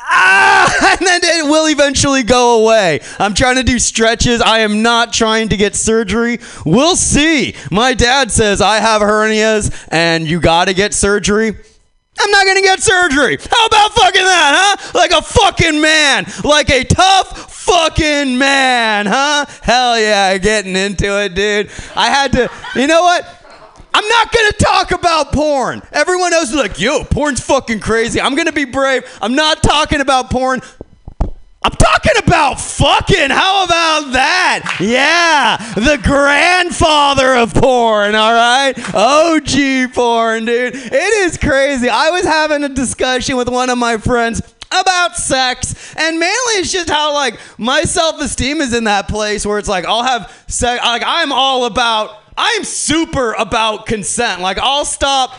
ah, 0.10 0.98
and 1.00 1.06
then 1.06 1.22
it 1.24 1.50
will 1.50 1.68
eventually 1.68 2.24
go 2.24 2.64
away. 2.64 3.02
I'm 3.20 3.34
trying 3.34 3.58
to 3.58 3.64
do 3.64 3.80
stretches. 3.80 4.42
I 4.42 4.60
am 4.60 4.82
not 4.82 5.14
trying 5.14 5.50
to 5.50 5.58
get 5.58 5.76
surgery. 5.76 6.40
We'll 6.66 6.96
see. 6.96 7.56
My 7.72 7.94
dad 7.94 8.32
says 8.32 8.62
I 8.62 8.78
have 8.78 9.02
hernias 9.02 9.88
and 9.90 10.28
you 10.28 10.40
got 10.40 10.66
to 10.66 10.74
get 10.74 10.94
surgery. 10.94 11.56
I'm 12.20 12.32
not 12.32 12.48
gonna 12.48 12.62
get 12.62 12.82
surgery. 12.82 13.38
How 13.38 13.66
about 13.68 13.94
fucking 13.94 14.24
that, 14.24 14.78
huh? 14.80 14.92
Like 14.98 15.12
a 15.12 15.22
fucking 15.22 15.80
man. 15.80 16.26
Like 16.44 16.72
a 16.72 16.84
tough 16.84 17.54
fucking 17.54 18.38
man, 18.38 19.06
huh? 19.06 19.46
Hell 19.62 20.00
yeah, 20.00 20.38
getting 20.38 20.76
into 20.76 21.24
it, 21.24 21.36
dude. 21.36 21.70
I 21.96 22.10
had 22.10 22.32
to, 22.32 22.50
you 22.76 22.88
know 22.88 23.04
what? 23.04 23.38
I'm 23.98 24.08
not 24.10 24.32
gonna 24.32 24.52
talk 24.52 24.92
about 24.92 25.34
porn. 25.34 25.82
Everyone 25.92 26.32
else 26.32 26.50
is 26.50 26.56
like, 26.56 26.80
yo, 26.80 27.04
porn's 27.04 27.40
fucking 27.40 27.80
crazy. 27.80 28.22
I'm 28.22 28.36
gonna 28.36 28.52
be 28.52 28.66
brave. 28.66 29.04
I'm 29.24 29.34
not 29.34 29.64
talking 29.64 30.02
about 30.02 30.30
porn. 30.30 30.62
I'm 31.64 31.72
talking 31.72 32.12
about 32.24 32.62
fucking. 32.62 33.32
How 33.32 33.64
about 33.64 34.12
that? 34.14 34.78
Yeah, 34.80 35.58
the 35.74 36.00
grandfather 36.04 37.38
of 37.38 37.56
porn, 37.56 38.14
all 38.14 38.34
right? 38.34 38.76
OG 38.94 39.96
porn, 39.96 40.46
dude. 40.46 40.76
It 40.76 40.94
is 40.94 41.36
crazy. 41.40 41.90
I 41.90 42.12
was 42.12 42.24
having 42.24 42.64
a 42.64 42.70
discussion 42.70 43.36
with 43.36 43.50
one 43.50 43.72
of 43.72 43.80
my 43.80 43.98
friends 43.98 44.44
about 44.70 45.16
sex 45.16 45.96
and 45.96 46.20
mainly 46.20 46.54
it's 46.56 46.72
just 46.72 46.90
how 46.90 47.14
like 47.14 47.40
my 47.58 47.82
self-esteem 47.82 48.60
is 48.60 48.74
in 48.74 48.84
that 48.84 49.08
place 49.08 49.46
where 49.46 49.58
it's 49.58 49.70
like 49.70 49.86
I'll 49.86 50.04
have 50.04 50.30
sex 50.48 50.84
like 50.84 51.04
I'm 51.06 51.32
all 51.32 51.66
about 51.66 52.27
I'm 52.38 52.64
super 52.64 53.34
about 53.34 53.88
consent. 53.88 54.42
Like 54.42 54.60
I'll 54.60 54.86
stop 54.86 55.32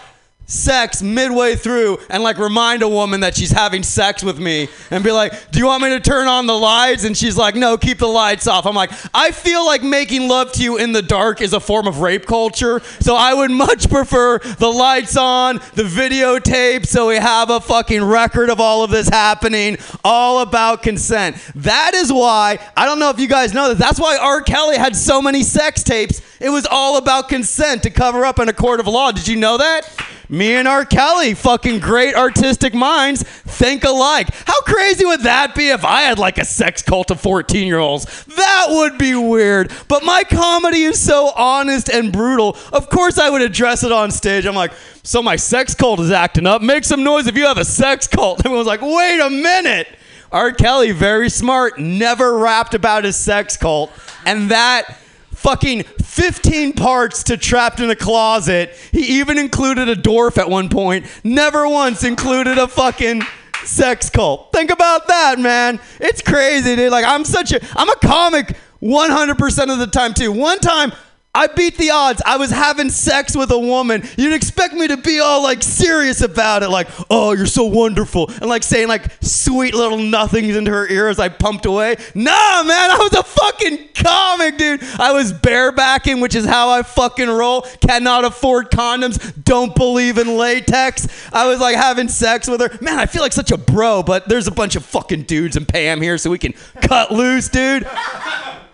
sex 0.48 1.02
midway 1.02 1.54
through 1.54 1.98
and 2.08 2.22
like 2.22 2.38
remind 2.38 2.82
a 2.82 2.88
woman 2.88 3.20
that 3.20 3.36
she's 3.36 3.52
having 3.52 3.82
sex 3.82 4.24
with 4.24 4.38
me 4.38 4.66
and 4.90 5.04
be 5.04 5.12
like, 5.12 5.50
"Do 5.50 5.58
you 5.58 5.66
want 5.66 5.82
me 5.82 5.90
to 5.90 6.00
turn 6.00 6.26
on 6.26 6.46
the 6.46 6.56
lights?" 6.56 7.04
And 7.04 7.16
she's 7.16 7.36
like, 7.36 7.54
"No, 7.54 7.76
keep 7.76 7.98
the 7.98 8.08
lights 8.08 8.46
off." 8.46 8.64
I'm 8.66 8.74
like, 8.74 8.90
"I 9.12 9.30
feel 9.30 9.64
like 9.66 9.82
making 9.82 10.26
love 10.26 10.50
to 10.52 10.62
you 10.62 10.78
in 10.78 10.92
the 10.92 11.02
dark 11.02 11.42
is 11.42 11.52
a 11.52 11.60
form 11.60 11.86
of 11.86 12.00
rape 12.00 12.26
culture, 12.26 12.80
so 12.98 13.14
I 13.14 13.34
would 13.34 13.50
much 13.50 13.90
prefer 13.90 14.38
the 14.38 14.72
lights 14.72 15.18
on, 15.18 15.60
the 15.74 15.82
videotape 15.82 16.86
so 16.86 17.08
we 17.08 17.16
have 17.16 17.50
a 17.50 17.60
fucking 17.60 18.02
record 18.02 18.48
of 18.48 18.58
all 18.58 18.82
of 18.82 18.90
this 18.90 19.08
happening, 19.08 19.76
all 20.02 20.40
about 20.40 20.82
consent." 20.82 21.36
That 21.56 21.92
is 21.94 22.10
why 22.10 22.58
I 22.74 22.86
don't 22.86 22.98
know 22.98 23.10
if 23.10 23.20
you 23.20 23.28
guys 23.28 23.52
know 23.52 23.68
this. 23.68 23.78
That's 23.78 24.00
why 24.00 24.16
R. 24.16 24.40
Kelly 24.40 24.78
had 24.78 24.96
so 24.96 25.20
many 25.20 25.42
sex 25.42 25.82
tapes. 25.82 26.22
It 26.40 26.48
was 26.48 26.66
all 26.70 26.96
about 26.96 27.28
consent 27.28 27.82
to 27.82 27.90
cover 27.90 28.24
up 28.24 28.38
in 28.38 28.48
a 28.48 28.54
court 28.54 28.80
of 28.80 28.86
law. 28.86 29.12
Did 29.12 29.28
you 29.28 29.36
know 29.36 29.58
that? 29.58 29.86
Me 30.30 30.54
and 30.54 30.68
R. 30.68 30.84
Kelly, 30.84 31.32
fucking 31.32 31.80
great 31.80 32.14
artistic 32.14 32.74
minds, 32.74 33.22
think 33.22 33.84
alike. 33.84 34.28
How 34.46 34.60
crazy 34.60 35.06
would 35.06 35.22
that 35.22 35.54
be 35.54 35.70
if 35.70 35.84
I 35.84 36.02
had 36.02 36.18
like 36.18 36.36
a 36.36 36.44
sex 36.44 36.82
cult 36.82 37.10
of 37.10 37.20
14 37.20 37.66
year 37.66 37.78
olds? 37.78 38.24
That 38.24 38.66
would 38.68 38.98
be 38.98 39.14
weird. 39.14 39.72
But 39.88 40.04
my 40.04 40.24
comedy 40.24 40.82
is 40.82 41.00
so 41.00 41.30
honest 41.34 41.88
and 41.88 42.12
brutal. 42.12 42.56
Of 42.72 42.90
course, 42.90 43.18
I 43.18 43.30
would 43.30 43.40
address 43.40 43.84
it 43.84 43.92
on 43.92 44.10
stage. 44.10 44.44
I'm 44.44 44.54
like, 44.54 44.72
so 45.02 45.22
my 45.22 45.36
sex 45.36 45.74
cult 45.74 46.00
is 46.00 46.10
acting 46.10 46.46
up. 46.46 46.60
Make 46.60 46.84
some 46.84 47.02
noise 47.02 47.26
if 47.26 47.36
you 47.36 47.46
have 47.46 47.58
a 47.58 47.64
sex 47.64 48.06
cult. 48.06 48.40
Everyone's 48.44 48.66
like, 48.66 48.82
wait 48.82 49.20
a 49.20 49.30
minute. 49.30 49.88
R. 50.30 50.52
Kelly, 50.52 50.92
very 50.92 51.30
smart, 51.30 51.78
never 51.78 52.36
rapped 52.36 52.74
about 52.74 53.04
his 53.04 53.16
sex 53.16 53.56
cult. 53.56 53.90
And 54.26 54.50
that 54.50 54.98
fucking 55.38 55.84
15 55.84 56.72
parts 56.72 57.22
to 57.24 57.36
Trapped 57.36 57.78
in 57.78 57.90
a 57.90 57.96
Closet. 57.96 58.74
He 58.90 59.20
even 59.20 59.38
included 59.38 59.88
a 59.88 59.94
dwarf 59.94 60.36
at 60.36 60.50
one 60.50 60.68
point. 60.68 61.06
Never 61.22 61.68
once 61.68 62.02
included 62.02 62.58
a 62.58 62.66
fucking 62.66 63.22
sex 63.64 64.10
cult. 64.10 64.50
Think 64.52 64.72
about 64.72 65.06
that, 65.06 65.38
man. 65.38 65.78
It's 66.00 66.22
crazy, 66.22 66.74
dude. 66.74 66.90
Like 66.90 67.04
I'm 67.04 67.24
such 67.24 67.52
a 67.52 67.60
I'm 67.76 67.88
a 67.88 67.96
comic 67.96 68.56
100% 68.82 69.72
of 69.72 69.78
the 69.78 69.86
time 69.86 70.12
too. 70.12 70.32
One 70.32 70.58
time 70.58 70.92
I 71.38 71.46
beat 71.46 71.78
the 71.78 71.90
odds. 71.90 72.20
I 72.26 72.36
was 72.36 72.50
having 72.50 72.90
sex 72.90 73.36
with 73.36 73.52
a 73.52 73.58
woman. 73.58 74.02
You'd 74.16 74.32
expect 74.32 74.74
me 74.74 74.88
to 74.88 74.96
be 74.96 75.20
all 75.20 75.40
like 75.40 75.62
serious 75.62 76.20
about 76.20 76.64
it, 76.64 76.68
like, 76.68 76.88
oh, 77.10 77.30
you're 77.30 77.46
so 77.46 77.62
wonderful, 77.62 78.28
and 78.28 78.46
like 78.46 78.64
saying 78.64 78.88
like 78.88 79.04
sweet 79.20 79.72
little 79.72 79.98
nothings 79.98 80.56
into 80.56 80.72
her 80.72 80.88
ear 80.88 81.06
as 81.06 81.20
I 81.20 81.28
pumped 81.28 81.64
away. 81.64 81.94
Nah, 82.16 82.64
man, 82.64 82.90
I 82.90 82.96
was 82.98 83.12
a 83.12 83.22
fucking 83.22 83.90
comic, 83.94 84.58
dude. 84.58 84.82
I 84.98 85.12
was 85.12 85.32
barebacking, 85.32 86.20
which 86.20 86.34
is 86.34 86.44
how 86.44 86.70
I 86.70 86.82
fucking 86.82 87.28
roll. 87.28 87.62
Cannot 87.86 88.24
afford 88.24 88.72
condoms. 88.72 89.44
Don't 89.44 89.76
believe 89.76 90.18
in 90.18 90.36
latex. 90.36 91.06
I 91.32 91.46
was 91.46 91.60
like 91.60 91.76
having 91.76 92.08
sex 92.08 92.48
with 92.48 92.60
her. 92.60 92.76
Man, 92.82 92.98
I 92.98 93.06
feel 93.06 93.22
like 93.22 93.32
such 93.32 93.52
a 93.52 93.56
bro, 93.56 94.02
but 94.02 94.28
there's 94.28 94.48
a 94.48 94.52
bunch 94.52 94.74
of 94.74 94.84
fucking 94.84 95.22
dudes 95.22 95.56
and 95.56 95.68
Pam 95.68 96.02
here, 96.02 96.18
so 96.18 96.30
we 96.30 96.38
can 96.38 96.54
cut 96.82 97.12
loose, 97.12 97.48
dude. 97.48 97.86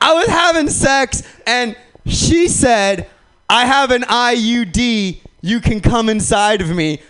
I 0.00 0.14
was 0.14 0.28
having 0.28 0.70
sex 0.70 1.22
and 1.46 1.76
she 2.06 2.48
said, 2.48 3.08
I 3.48 3.66
have 3.66 3.90
an 3.90 4.02
IUD. 4.02 5.20
You 5.40 5.60
can 5.60 5.80
come 5.80 6.08
inside 6.08 6.60
of 6.60 6.74
me. 6.74 7.00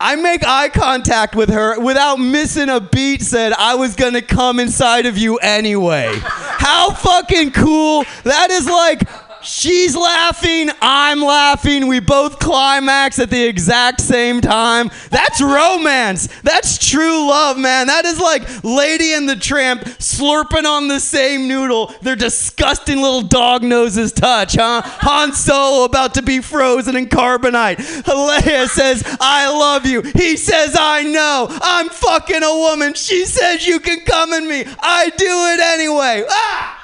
I 0.00 0.16
make 0.16 0.44
eye 0.44 0.68
contact 0.68 1.36
with 1.36 1.48
her 1.50 1.78
without 1.78 2.16
missing 2.16 2.68
a 2.68 2.80
beat, 2.80 3.22
said, 3.22 3.52
I 3.52 3.76
was 3.76 3.94
gonna 3.94 4.20
come 4.20 4.58
inside 4.58 5.06
of 5.06 5.16
you 5.16 5.36
anyway. 5.36 6.10
How 6.16 6.92
fucking 6.92 7.52
cool. 7.52 8.04
That 8.24 8.50
is 8.50 8.66
like, 8.66 9.02
she's 9.42 9.96
laughing, 9.96 10.70
I'm 10.80 11.20
laughing, 11.20 11.86
we 11.86 12.00
both 12.00 12.38
climax 12.38 13.18
at 13.18 13.30
the 13.30 13.44
exact 13.44 14.00
same 14.00 14.40
time. 14.40 14.90
That's 15.10 15.40
romance. 15.40 16.28
That's 16.42 16.78
true 16.78 17.28
love, 17.28 17.58
man. 17.58 17.86
That 17.86 18.04
is 18.04 18.20
like 18.20 18.64
Lady 18.64 19.12
and 19.14 19.28
the 19.28 19.36
Tramp 19.36 19.82
slurping 19.82 20.64
on 20.64 20.88
the 20.88 21.00
same 21.00 21.48
noodle. 21.48 21.94
Their 22.02 22.16
disgusting 22.16 23.00
little 23.00 23.22
dog 23.22 23.62
noses 23.62 24.12
touch, 24.12 24.54
huh? 24.56 24.82
Han 24.84 25.32
Solo 25.32 25.84
about 25.84 26.14
to 26.14 26.22
be 26.22 26.40
frozen 26.40 26.96
in 26.96 27.06
carbonite. 27.06 27.76
Leia 27.76 28.68
says, 28.68 29.02
I 29.20 29.50
love 29.50 29.86
you. 29.86 30.02
He 30.02 30.36
says, 30.36 30.76
I 30.78 31.02
know. 31.02 31.46
I'm 31.50 31.88
fucking 31.88 32.42
a 32.42 32.56
woman. 32.56 32.94
She 32.94 33.24
says, 33.24 33.66
you 33.66 33.80
can 33.80 34.00
come 34.00 34.32
in 34.32 34.48
me. 34.48 34.64
I 34.80 35.10
do 35.10 35.26
it 35.26 35.60
anyway. 35.60 36.24
Ah! 36.28 36.78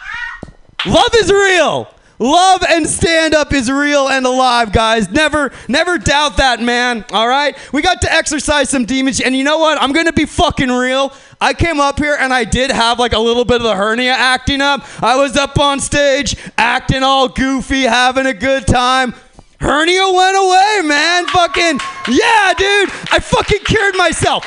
Love 0.86 1.11
is 1.14 1.30
real. 1.30 1.92
Love 2.19 2.64
and 2.69 2.87
stand 2.87 3.35
up 3.35 3.53
is 3.53 3.71
real 3.71 4.09
and 4.09 4.27
alive, 4.27 4.73
guys. 4.73 5.09
Never, 5.09 5.53
never 5.69 5.99
doubt 5.99 6.39
that, 6.39 6.61
man. 6.61 7.05
All 7.12 7.29
right? 7.29 7.57
We 7.73 7.81
got 7.81 8.01
to 8.03 8.12
exercise 8.12 8.69
some 8.69 8.85
demons. 8.85 9.21
And 9.21 9.37
you 9.37 9.45
know 9.45 9.59
what? 9.59 9.81
I'm 9.81 9.93
going 9.93 10.07
to 10.07 10.12
be 10.12 10.25
fucking 10.25 10.71
real. 10.71 11.12
I 11.41 11.55
came 11.55 11.79
up 11.79 11.99
here 11.99 12.16
and 12.19 12.35
I 12.35 12.43
did 12.43 12.73
have 12.73 12.99
like 12.99 13.12
a 13.12 13.19
little 13.19 13.45
bit 13.45 13.57
of 13.57 13.62
the 13.62 13.77
hernia 13.77 14.12
acting 14.12 14.61
up. 14.61 14.85
I 15.03 15.16
was 15.16 15.37
up 15.37 15.59
on 15.61 15.79
stage 15.79 16.37
acting 16.57 17.05
all 17.05 17.29
goofy, 17.29 17.83
having 17.83 18.27
a 18.27 18.35
good 18.35 18.66
time. 18.66 19.14
Hernia 19.61 20.09
went 20.09 20.37
away, 20.37 20.81
man. 20.85 21.27
Fucking, 21.27 21.81
yeah, 22.09 22.53
dude. 22.57 22.91
I 23.12 23.19
fucking 23.21 23.61
cured 23.64 23.97
myself. 23.97 24.45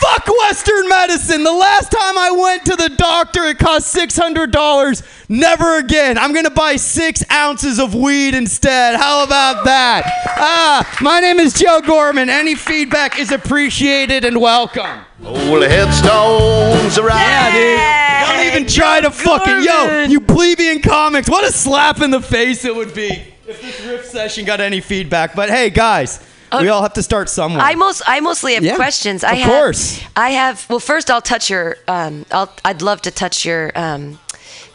Fuck 0.00 0.28
Western 0.28 0.88
medicine. 0.88 1.42
The 1.42 1.52
last 1.52 1.90
time 1.90 2.16
I 2.16 2.30
went 2.30 2.64
to 2.66 2.76
the 2.76 2.88
doctor, 2.90 3.44
it 3.44 3.58
cost 3.58 3.94
$600. 3.94 5.28
Never 5.28 5.78
again. 5.78 6.16
I'm 6.16 6.32
going 6.32 6.44
to 6.44 6.50
buy 6.50 6.76
six 6.76 7.24
ounces 7.32 7.80
of 7.80 7.94
weed 7.94 8.34
instead. 8.34 8.96
How 8.96 9.24
about 9.24 9.64
that? 9.64 10.04
Ah, 10.36 10.98
my 11.00 11.20
name 11.20 11.40
is 11.40 11.52
Joe 11.52 11.80
Gorman. 11.80 12.30
Any 12.30 12.54
feedback 12.54 13.18
is 13.18 13.32
appreciated 13.32 14.24
and 14.24 14.40
welcome. 14.40 15.00
Old 15.24 15.62
headstones 15.62 16.96
around. 16.96 17.18
Yeah, 17.18 18.22
dude. 18.22 18.36
Don't 18.36 18.46
even 18.46 18.68
try 18.68 19.00
to 19.00 19.10
fucking. 19.10 19.62
Yo, 19.64 20.04
you 20.04 20.20
plebeian 20.20 20.80
comics. 20.80 21.28
What 21.28 21.48
a 21.48 21.52
slap 21.52 22.00
in 22.00 22.10
the 22.10 22.20
face 22.20 22.64
it 22.64 22.74
would 22.74 22.94
be 22.94 23.24
if 23.48 23.60
this 23.60 23.80
riff 23.84 24.04
session 24.04 24.44
got 24.44 24.60
any 24.60 24.80
feedback. 24.80 25.34
But 25.34 25.50
hey, 25.50 25.70
guys, 25.70 26.24
we 26.60 26.68
all 26.68 26.82
have 26.82 26.94
to 26.94 27.02
start 27.02 27.28
somewhere. 27.28 27.62
I 27.62 27.74
most 27.74 28.02
I 28.06 28.20
mostly 28.20 28.54
have 28.54 28.64
Yeah, 28.64 28.76
questions. 28.76 29.24
I 29.24 29.32
of 29.32 29.38
have, 29.38 29.50
course. 29.52 30.00
I 30.16 30.30
have. 30.30 30.66
Well, 30.68 30.80
first 30.80 31.10
I'll 31.10 31.22
touch 31.22 31.50
your. 31.50 31.76
Um, 31.86 32.24
I'll. 32.30 32.52
I'd 32.64 32.82
love 32.82 33.02
to 33.02 33.10
touch 33.10 33.44
your. 33.44 33.72
Um, 33.74 34.18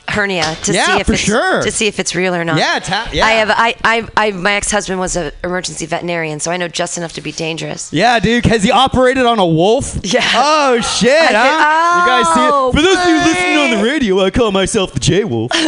hernia 0.10 0.56
to 0.64 0.74
Yeah, 0.74 0.86
see 0.86 1.00
if 1.02 1.08
for 1.08 1.14
it's 1.14 1.22
sure. 1.22 1.62
to 1.64 1.72
see 1.72 1.88
if 1.88 2.00
it's 2.00 2.14
real 2.14 2.36
or 2.36 2.44
not. 2.44 2.58
Yeah, 2.58 2.78
it's 2.78 2.88
ha- 2.88 3.10
yeah. 3.14 3.26
I 3.26 3.32
have. 3.32 3.50
I. 3.52 3.76
I. 3.84 4.08
I 4.18 4.32
my 4.32 4.54
ex-husband 4.54 5.00
was 5.00 5.16
an 5.16 5.32
emergency 5.44 5.86
veterinarian, 5.86 6.40
so 6.40 6.52
I 6.52 6.58
know 6.58 6.68
just 6.68 6.98
enough 6.98 7.14
to 7.14 7.22
be 7.22 7.32
dangerous. 7.32 7.92
Yeah, 7.94 8.20
dude. 8.20 8.46
Has 8.46 8.64
he 8.64 8.72
operated 8.72 9.26
on 9.26 9.40
a 9.40 9.46
wolf? 9.48 9.98
Yeah. 10.04 10.22
Oh 10.36 10.82
shit, 10.82 11.12
huh? 11.32 11.34
did- 11.34 12.02
you 12.02 12.08
guys 12.08 12.34
see 12.34 12.50
Oh, 12.54 12.70
it? 12.70 12.76
For 12.76 12.82
those 12.82 12.98
of 12.98 13.08
you 13.08 13.16
listening 13.16 13.58
on 13.58 13.72
the 13.80 13.84
radio, 13.84 14.20
I 14.20 14.30
call 14.30 14.52
myself 14.52 14.94
the 14.94 15.00
J 15.00 15.24
Wolf. 15.24 15.52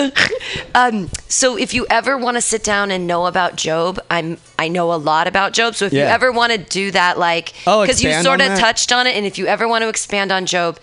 Um, 0.76 1.10
so 1.28 1.58
if 1.58 1.74
you 1.74 1.88
ever 1.90 2.18
want 2.18 2.36
to 2.38 2.42
sit 2.42 2.64
down 2.64 2.92
and 2.92 3.08
know 3.08 3.26
about 3.26 3.56
Job, 3.56 4.00
I'm 4.12 4.38
I 4.60 4.68
know 4.68 4.94
a 4.94 4.96
lot 4.96 5.26
about 5.28 5.54
Job. 5.54 5.74
So 5.76 5.86
if 5.86 5.94
you 5.94 6.02
ever 6.02 6.32
want 6.32 6.52
to 6.52 6.58
do 6.58 6.92
that, 6.92 7.18
like 7.18 7.54
Oh, 7.66 7.82
because 7.82 8.04
you 8.04 8.14
sort 8.22 8.42
of 8.42 8.58
touched 8.60 8.92
on 8.92 9.08
it, 9.08 9.16
and 9.16 9.26
if 9.26 9.38
you 9.38 9.48
ever 9.48 9.68
want 9.68 9.82
to 9.84 9.90
expand 9.90 10.32
on 10.32 10.46
Job, 10.46 10.78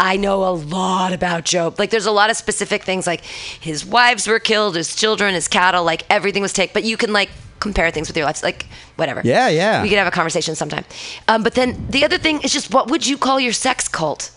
I 0.00 0.16
know 0.16 0.44
a 0.44 0.54
lot 0.54 1.12
about 1.12 1.44
Job. 1.44 1.78
Like 1.78 1.90
there's 1.90 2.06
a 2.06 2.12
lot 2.12 2.30
of 2.30 2.36
specific 2.36 2.84
things, 2.84 3.06
like 3.06 3.22
his 3.24 3.84
wives 3.84 4.26
were 4.26 4.38
killed, 4.38 4.76
his 4.76 4.94
children, 4.94 5.34
his 5.34 5.48
cattle, 5.48 5.84
like 5.84 6.04
everything 6.08 6.42
was 6.42 6.52
taken. 6.52 6.72
But 6.72 6.84
you 6.84 6.96
can 6.96 7.12
like 7.12 7.30
compare 7.58 7.90
things 7.90 8.08
with 8.08 8.16
your 8.16 8.26
life, 8.26 8.42
like 8.42 8.66
whatever. 8.96 9.22
Yeah, 9.24 9.48
yeah. 9.48 9.82
We 9.82 9.88
could 9.88 9.98
have 9.98 10.06
a 10.06 10.12
conversation 10.12 10.54
sometime. 10.54 10.84
Um, 11.26 11.42
but 11.42 11.54
then 11.54 11.86
the 11.90 12.04
other 12.04 12.18
thing 12.18 12.40
is 12.42 12.52
just 12.52 12.72
what 12.72 12.90
would 12.90 13.06
you 13.06 13.18
call 13.18 13.40
your 13.40 13.52
sex 13.52 13.88
cult? 13.88 14.30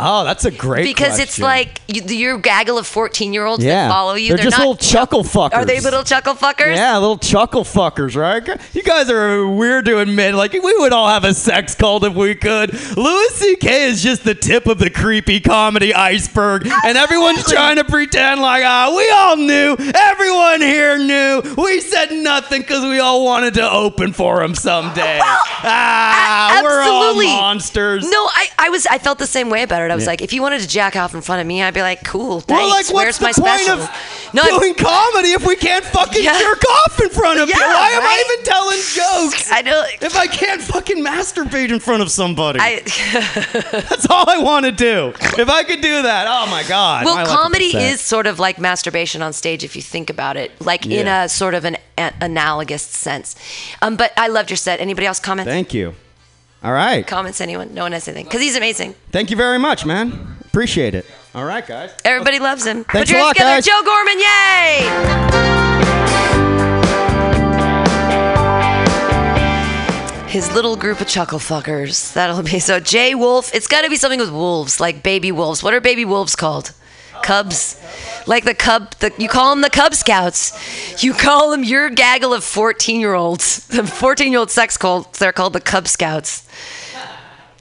Oh, 0.00 0.24
that's 0.24 0.44
a 0.44 0.52
great 0.52 0.84
because 0.84 1.18
it's 1.18 1.40
like 1.40 1.80
you, 1.88 2.02
your 2.02 2.38
gaggle 2.38 2.78
of 2.78 2.86
14 2.86 3.32
year 3.32 3.44
olds 3.44 3.64
yeah, 3.64 3.88
that 3.88 3.90
follow 3.90 4.14
you. 4.14 4.28
They're, 4.28 4.44
just 4.44 4.56
not 4.56 4.60
little 4.60 4.76
chuckle 4.76 5.24
fuckers. 5.24 5.54
are 5.54 5.64
they 5.64 5.80
little 5.80 6.04
chuckle 6.04 6.34
fuckers? 6.34 6.76
Yeah, 6.76 6.96
little 6.98 7.18
chuckle 7.18 7.64
fuckers, 7.64 8.14
right? 8.14 8.46
You 8.74 8.82
guys 8.84 9.10
are 9.10 9.48
weird 9.48 9.86
to 9.86 9.98
admit. 9.98 10.36
Like 10.36 10.52
we 10.52 10.60
would 10.60 10.92
all 10.92 11.08
have 11.08 11.24
a 11.24 11.34
sex 11.34 11.74
cult 11.74 12.04
if 12.04 12.14
we 12.14 12.36
could. 12.36 12.72
Louis 12.96 13.28
C.K. 13.34 13.84
is 13.86 14.00
just 14.00 14.22
the 14.22 14.36
tip 14.36 14.66
of 14.66 14.78
the 14.78 14.88
creepy 14.88 15.40
comedy 15.40 15.92
iceberg, 15.92 16.68
and 16.84 16.96
everyone's 16.96 17.44
trying 17.44 17.76
to 17.76 17.84
pretend 17.84 18.40
like 18.40 18.62
ah, 18.64 18.94
we 18.96 19.10
all 19.10 19.36
knew. 19.36 19.76
Everyone 19.96 20.60
here 20.60 20.98
knew. 20.98 21.42
We 21.56 21.80
said 21.80 22.12
nothing 22.12 22.62
because 22.62 22.84
we 22.84 23.00
all 23.00 23.24
wanted 23.24 23.54
to 23.54 23.68
open 23.68 24.12
for 24.12 24.44
him 24.44 24.54
someday. 24.54 25.18
Well, 25.18 25.40
ah, 25.64 26.60
we're 26.62 26.82
all 26.82 27.16
monsters. 27.16 28.08
No, 28.08 28.28
I, 28.32 28.48
I 28.58 28.68
was 28.68 28.86
I 28.86 28.98
felt 28.98 29.18
the 29.18 29.26
same 29.26 29.50
way 29.50 29.64
about 29.64 29.82
it. 29.82 29.87
I 29.90 29.94
was 29.94 30.04
Yeah. 30.04 30.10
like, 30.10 30.22
if 30.22 30.32
you 30.32 30.42
wanted 30.42 30.60
to 30.60 30.68
jack 30.68 30.96
off 30.96 31.14
in 31.14 31.20
front 31.20 31.40
of 31.40 31.46
me, 31.46 31.62
I'd 31.62 31.74
be 31.74 31.82
like, 31.82 32.04
cool, 32.04 32.40
thanks. 32.40 32.60
Well, 32.60 32.68
like, 32.70 32.92
Where's 32.92 33.18
what's 33.20 33.36
the 33.36 33.42
my 33.42 33.50
point 33.50 33.60
special? 33.62 33.82
of 33.82 34.34
no, 34.34 34.42
doing 34.58 34.74
comedy 34.74 35.32
if 35.32 35.46
we 35.46 35.56
can't 35.56 35.84
fucking 35.84 36.22
Yeah. 36.22 36.38
jerk 36.38 36.62
off 36.64 37.00
in 37.00 37.08
front 37.10 37.40
of 37.40 37.48
you? 37.48 37.54
Yeah, 37.58 37.66
Why 37.74 37.90
am 37.90 38.02
I 38.02 38.24
even 38.26 38.44
telling 38.44 38.78
jokes? 38.78 39.50
I 39.52 39.62
know. 39.62 39.82
If 40.00 40.16
I 40.16 40.26
can't 40.26 40.60
fucking 40.62 41.02
masturbate 41.04 41.70
in 41.70 41.80
front 41.80 42.02
of 42.02 42.10
somebody, 42.10 42.58
I, 42.60 42.80
that's 43.88 44.06
all 44.10 44.28
I 44.28 44.38
want 44.38 44.66
to 44.66 44.72
do. 44.72 45.12
If 45.38 45.48
I 45.48 45.62
could 45.64 45.80
do 45.80 46.02
that, 46.02 46.26
oh 46.28 46.50
my 46.50 46.62
god. 46.68 47.04
well, 47.04 47.14
my 47.16 47.22
life 47.24 47.30
would 47.30 47.34
be 47.58 47.70
comedy 47.72 47.76
is 47.76 48.00
sort 48.00 48.26
of 48.26 48.38
like 48.38 48.58
masturbation 48.58 49.22
on 49.22 49.32
stage 49.32 49.64
if 49.64 49.76
you 49.76 49.82
think 49.82 50.10
about 50.10 50.36
it, 50.36 50.52
like 50.60 50.86
in 50.86 51.06
a 51.08 51.28
sort 51.28 51.54
of 51.54 51.64
an 51.64 51.76
a- 51.96 52.12
analogous 52.20 52.82
sense. 52.82 53.34
Um, 53.82 53.96
but 53.96 54.12
I 54.16 54.28
loved 54.28 54.50
your 54.50 54.56
set. 54.56 54.80
Anybody 54.80 55.06
else 55.06 55.20
comment? 55.20 55.48
Thank 55.48 55.72
you. 55.74 55.94
All 56.62 56.72
right. 56.72 57.06
Comments? 57.06 57.40
Anyone? 57.40 57.72
No 57.74 57.82
one 57.84 57.92
has 57.92 58.08
anything 58.08 58.24
because 58.24 58.40
he's 58.40 58.56
amazing. 58.56 58.94
Thank 59.12 59.30
you 59.30 59.36
very 59.36 59.58
much, 59.58 59.86
man. 59.86 60.36
Appreciate 60.44 60.94
it. 60.94 61.06
All 61.34 61.44
right, 61.44 61.64
guys. 61.66 61.92
Everybody 62.04 62.38
loves 62.40 62.66
him. 62.66 62.84
Put 62.84 62.92
Thanks 63.06 63.10
your 63.10 63.20
a 63.20 63.22
hands 63.22 63.38
lot, 63.38 63.60
together, 63.60 63.60
guys. 63.60 63.66
Joe 63.66 63.82
Gorman! 63.84 64.18
Yay! 64.18 65.48
His 70.28 70.52
little 70.52 70.76
group 70.76 71.00
of 71.00 71.08
chuckle 71.08 71.38
fuckers. 71.38 72.12
That'll 72.12 72.42
be 72.42 72.58
so. 72.58 72.80
Jay 72.80 73.14
Wolf. 73.14 73.54
It's 73.54 73.66
got 73.66 73.82
to 73.82 73.88
be 73.90 73.96
something 73.96 74.20
with 74.20 74.30
wolves, 74.30 74.78
like 74.78 75.02
baby 75.02 75.32
wolves. 75.32 75.62
What 75.62 75.72
are 75.72 75.80
baby 75.80 76.04
wolves 76.04 76.36
called? 76.36 76.72
Cubs. 77.22 77.80
Like 78.26 78.44
the 78.44 78.54
cub. 78.54 78.90
The, 78.96 79.12
you 79.18 79.28
call 79.28 79.54
them 79.54 79.62
the 79.62 79.70
Cub 79.70 79.94
Scouts. 79.94 81.02
You 81.02 81.14
call 81.14 81.50
them 81.50 81.64
your 81.64 81.90
gaggle 81.90 82.34
of 82.34 82.44
fourteen-year-olds. 82.44 83.68
The 83.78 83.86
fourteen-year-old 83.86 84.50
sex 84.50 84.76
cults. 84.76 85.18
They're 85.18 85.32
called 85.32 85.52
the 85.52 85.60
Cub 85.60 85.88
Scouts. 85.88 86.46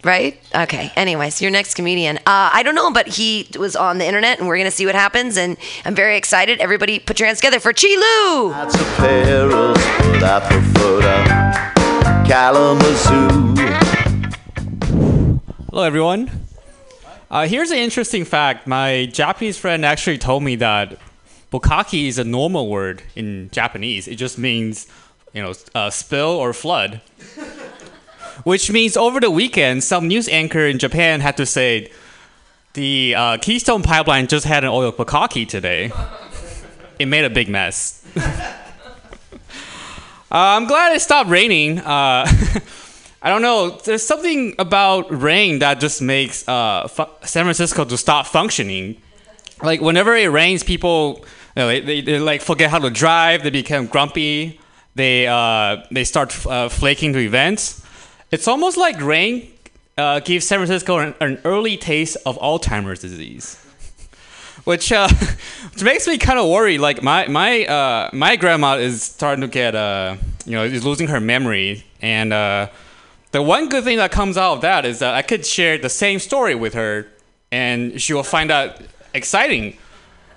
Right? 0.04 0.40
Okay. 0.56 0.92
Anyways, 0.96 1.42
your 1.42 1.52
next 1.52 1.74
comedian. 1.74 2.18
Uh, 2.18 2.50
I 2.54 2.64
don't 2.64 2.76
know, 2.76 2.92
but 2.92 3.08
he 3.08 3.48
was 3.60 3.76
on 3.76 3.98
the 3.98 4.06
internet, 4.06 4.40
and 4.40 4.48
we're 4.48 4.58
gonna 4.58 4.72
see 4.72 4.86
what 4.86 4.96
happens. 4.96 5.38
And 5.38 5.58
I'm 5.86 5.96
very 5.96 6.18
excited. 6.18 6.60
Everybody, 6.60 7.00
put 7.00 7.20
your 7.20 7.28
hands 7.28 7.40
together 7.40 7.60
for 7.60 7.74
Chi 7.74 7.88
Lu. 7.88 8.52
That's 8.52 8.76
a 8.76 8.84
perils 8.98 9.78
that. 11.02 11.74
Hello, 15.70 15.84
everyone. 15.84 16.47
Uh, 17.30 17.46
here's 17.46 17.72
an 17.72 17.78
interesting 17.78 18.24
fact. 18.24 18.68
My 18.68 19.06
Japanese 19.08 19.58
friend 19.58 19.86
actually 19.86 20.18
told 20.18 20.44
me 20.44 20.56
that 20.58 20.98
bukkake 21.52 22.08
is 22.08 22.18
a 22.18 22.24
normal 22.24 22.70
word 22.70 23.04
in 23.16 23.50
Japanese. 23.52 24.08
It 24.08 24.16
just 24.16 24.38
means, 24.38 24.88
you 25.34 25.42
know, 25.42 25.54
uh, 25.76 25.90
spill 25.90 26.30
or 26.30 26.54
flood. 26.54 27.02
Which 28.44 28.72
means 28.72 28.96
over 28.96 29.20
the 29.20 29.32
weekend, 29.32 29.84
some 29.84 30.08
news 30.08 30.30
anchor 30.30 30.66
in 30.68 30.80
Japan 30.80 31.20
had 31.20 31.36
to 31.38 31.46
say, 31.46 31.92
the 32.74 33.16
uh, 33.16 33.38
Keystone 33.38 33.84
Pipeline 33.84 34.28
just 34.28 34.46
had 34.46 34.64
an 34.64 34.70
oil 34.70 34.92
bukkake 34.92 35.48
today. 35.48 35.92
It 37.00 37.06
made 37.06 37.26
a 37.26 37.30
big 37.30 37.48
mess. 37.48 38.04
Uh, 40.30 40.60
I'm 40.60 40.68
glad 40.68 40.94
it 40.94 41.00
stopped 41.00 41.30
raining. 41.30 41.80
I 43.28 43.30
don't 43.30 43.42
know. 43.42 43.72
There's 43.72 44.06
something 44.06 44.56
about 44.58 45.12
rain 45.12 45.60
that 45.60 45.82
just 45.82 46.02
makes 46.02 46.48
uh, 46.48 46.88
fu- 46.88 47.10
San 47.24 47.44
Francisco 47.44 47.84
to 47.84 47.98
stop 47.98 48.26
functioning. 48.26 49.02
Like 49.62 49.82
whenever 49.82 50.16
it 50.16 50.28
rains, 50.28 50.64
people 50.64 51.26
you 51.54 51.64
know, 51.64 51.68
they, 51.68 51.82
they, 51.82 52.00
they 52.00 52.20
like 52.20 52.42
forget 52.42 52.70
how 52.72 52.80
to 52.80 52.90
drive. 52.90 53.44
They 53.44 53.50
become 53.50 53.88
grumpy. 53.88 54.62
They 54.96 55.28
uh, 55.28 55.84
they 55.92 56.06
start 56.06 56.34
uh, 56.48 56.70
flaking 56.70 57.12
to 57.12 57.20
events. 57.20 57.86
It's 58.32 58.48
almost 58.48 58.78
like 58.78 58.98
rain 59.02 59.52
uh, 59.98 60.22
gives 60.22 60.48
San 60.48 60.60
Francisco 60.60 61.00
an, 61.00 61.14
an 61.20 61.42
early 61.44 61.76
taste 61.76 62.16
of 62.26 62.40
Alzheimer's 62.40 63.02
disease 63.02 63.62
which 64.64 64.94
uh, 64.94 65.10
which 65.74 65.84
makes 65.84 66.08
me 66.08 66.18
kind 66.18 66.40
of 66.40 66.50
worried. 66.50 66.78
Like 66.78 67.04
my 67.04 67.28
my 67.28 67.66
uh, 67.66 68.10
my 68.14 68.38
grandma 68.38 68.78
is 68.78 69.04
starting 69.04 69.42
to 69.42 69.50
get 69.50 69.76
uh, 69.76 70.16
you 70.46 70.54
know 70.54 70.64
is 70.64 70.86
losing 70.86 71.10
her 71.10 71.20
memory, 71.20 71.84
and 72.02 72.32
uh, 72.32 72.70
the 73.32 73.42
one 73.42 73.70
good 73.70 73.84
thing 73.84 73.98
that 73.98 74.12
comes 74.12 74.38
out 74.38 74.54
of 74.54 74.62
that 74.62 74.86
is 74.86 75.00
that 75.00 75.14
I 75.14 75.22
could 75.22 75.46
share 75.46 75.78
the 75.78 75.90
same 75.90 76.20
story 76.20 76.56
with 76.56 76.74
her, 76.74 77.08
and 77.52 78.02
she 78.02 78.14
will 78.14 78.24
find 78.24 78.52
out 78.52 78.80
exciting, 79.14 79.78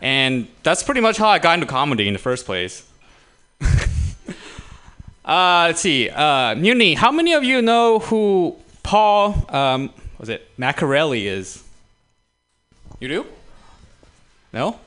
and 0.00 0.48
that's 0.62 0.82
pretty 0.82 1.00
much 1.00 1.16
how 1.16 1.28
I 1.28 1.38
got 1.38 1.54
into 1.54 1.66
comedy 1.66 2.08
in 2.08 2.12
the 2.12 2.18
first 2.18 2.46
place. 2.46 2.86
uh, 5.24 5.66
let's 5.68 5.80
see, 5.80 6.10
uh, 6.10 6.54
Muni, 6.56 6.94
how 6.94 7.12
many 7.12 7.32
of 7.32 7.44
you 7.44 7.62
know 7.62 8.00
who 8.00 8.56
Paul 8.82 9.46
um, 9.48 9.90
was 10.18 10.28
it 10.28 10.48
Macarelli 10.58 11.26
is? 11.26 11.62
You 12.98 13.08
do? 13.08 13.26
No? 14.52 14.78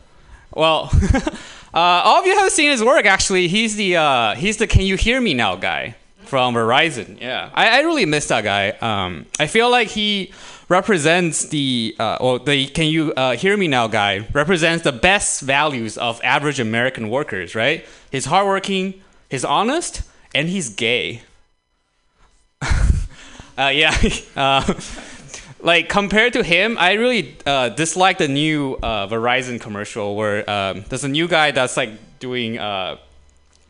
Well, 0.53 0.89
uh, 1.23 1.31
all 1.73 2.19
of 2.19 2.27
you 2.27 2.37
have 2.37 2.51
seen 2.51 2.69
his 2.69 2.83
work. 2.83 3.05
Actually, 3.05 3.47
he's 3.47 3.75
the 3.75 3.95
uh, 3.95 4.35
he's 4.35 4.57
the 4.57 4.67
"Can 4.67 4.81
you 4.81 4.97
hear 4.97 5.19
me 5.19 5.33
now" 5.33 5.55
guy 5.55 5.95
from 6.33 6.55
Verizon. 6.55 7.21
Yeah, 7.21 7.51
I, 7.53 7.77
I 7.77 7.79
really 7.81 8.07
miss 8.07 8.27
that 8.29 8.43
guy. 8.43 8.69
Um, 8.81 9.27
I 9.39 9.45
feel 9.45 9.69
like 9.69 9.89
he 9.89 10.33
represents 10.67 11.45
the 11.49 11.95
uh, 11.99 12.17
or 12.19 12.39
the 12.39 12.65
"Can 12.65 12.87
you 12.87 13.13
uh, 13.13 13.35
hear 13.35 13.55
me 13.55 13.67
now" 13.67 13.85
guy 13.85 14.25
represents 14.33 14.83
the 14.83 14.91
best 14.91 15.41
values 15.41 15.95
of 15.95 16.19
average 16.23 16.59
American 16.59 17.11
workers. 17.11 17.53
Right? 17.53 17.85
He's 18.11 18.25
hardworking, 18.25 18.99
he's 19.29 19.45
honest, 19.45 20.01
and 20.33 20.49
he's 20.49 20.69
gay. 20.69 21.21
uh, 22.63 23.69
yeah. 23.71 23.95
uh, 24.35 24.73
like 25.61 25.87
compared 25.87 26.33
to 26.33 26.41
him, 26.41 26.77
I 26.79 26.93
really 26.93 27.37
uh, 27.45 27.69
dislike 27.69 28.17
the 28.17 28.27
new 28.27 28.79
uh, 28.81 29.05
Verizon 29.05 29.61
commercial 29.61 30.15
where 30.15 30.49
um, 30.49 30.83
there's 30.89 31.03
a 31.03 31.13
new 31.19 31.27
guy 31.27 31.51
that's 31.51 31.77
like 31.77 31.91
doing 32.17 32.57
uh, 32.57 32.97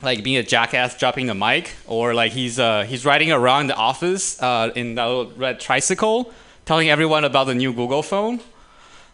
like 0.04 0.24
being 0.24 0.38
a 0.38 0.44
jackass, 0.44 0.98
dropping 0.98 1.28
the 1.28 1.36
mic, 1.36 1.72
or 1.88 2.14
like 2.14 2.32
he's 2.32 2.60
uh, 2.60 2.84
he's 2.84 3.06
riding 3.06 3.32
around 3.32 3.68
the 3.68 3.76
office 3.76 4.42
uh, 4.42 4.72
in 4.76 4.96
that 4.96 5.06
little 5.06 5.32
red 5.32 5.60
tricycle, 5.60 6.32
telling 6.66 6.90
everyone 6.90 7.24
about 7.24 7.46
the 7.46 7.56
new 7.56 7.74
Google 7.74 8.04
phone. 8.04 8.40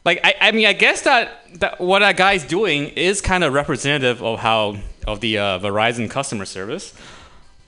Like 0.06 0.20
I, 0.24 0.36
I 0.42 0.52
mean, 0.52 0.66
I 0.66 0.74
guess 0.74 1.02
that, 1.02 1.46
that 1.60 1.80
what 1.80 2.00
that 2.00 2.18
guy's 2.18 2.44
doing 2.44 2.88
is 2.90 3.22
kind 3.22 3.44
of 3.44 3.54
representative 3.54 4.24
of 4.24 4.40
how 4.40 4.78
of 5.06 5.20
the 5.22 5.38
uh, 5.38 5.60
Verizon 5.60 6.10
customer 6.10 6.46
service 6.46 6.94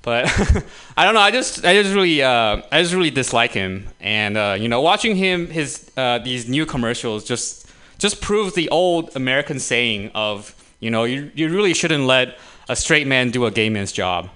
but 0.02 0.26
I 0.98 1.06
don't 1.06 1.14
know. 1.14 1.20
I 1.20 1.32
just 1.32 1.66
I 1.66 1.74
just 1.82 1.94
really 1.94 2.22
uh, 2.22 2.62
I 2.72 2.82
just 2.82 2.94
really 2.94 3.12
dislike 3.12 3.52
him, 3.52 3.88
and 4.00 4.38
uh, 4.38 4.58
you 4.60 4.68
know, 4.68 4.82
watching 4.82 5.16
him 5.16 5.48
his 5.48 5.92
uh, 5.98 6.20
these 6.20 6.48
new 6.48 6.66
commercials 6.66 7.24
just 7.24 7.68
just 7.98 8.22
proves 8.22 8.56
the 8.56 8.70
old 8.70 9.16
American 9.16 9.60
saying 9.60 10.12
of 10.16 10.56
you 10.80 10.90
know 10.90 11.04
you 11.04 11.32
you 11.36 11.50
really 11.50 11.74
shouldn't 11.74 12.06
let 12.06 12.38
a 12.70 12.76
straight 12.76 13.08
man 13.08 13.32
do 13.32 13.46
a 13.46 13.52
gay 13.52 13.70
man's 13.70 13.92
job. 13.92 14.30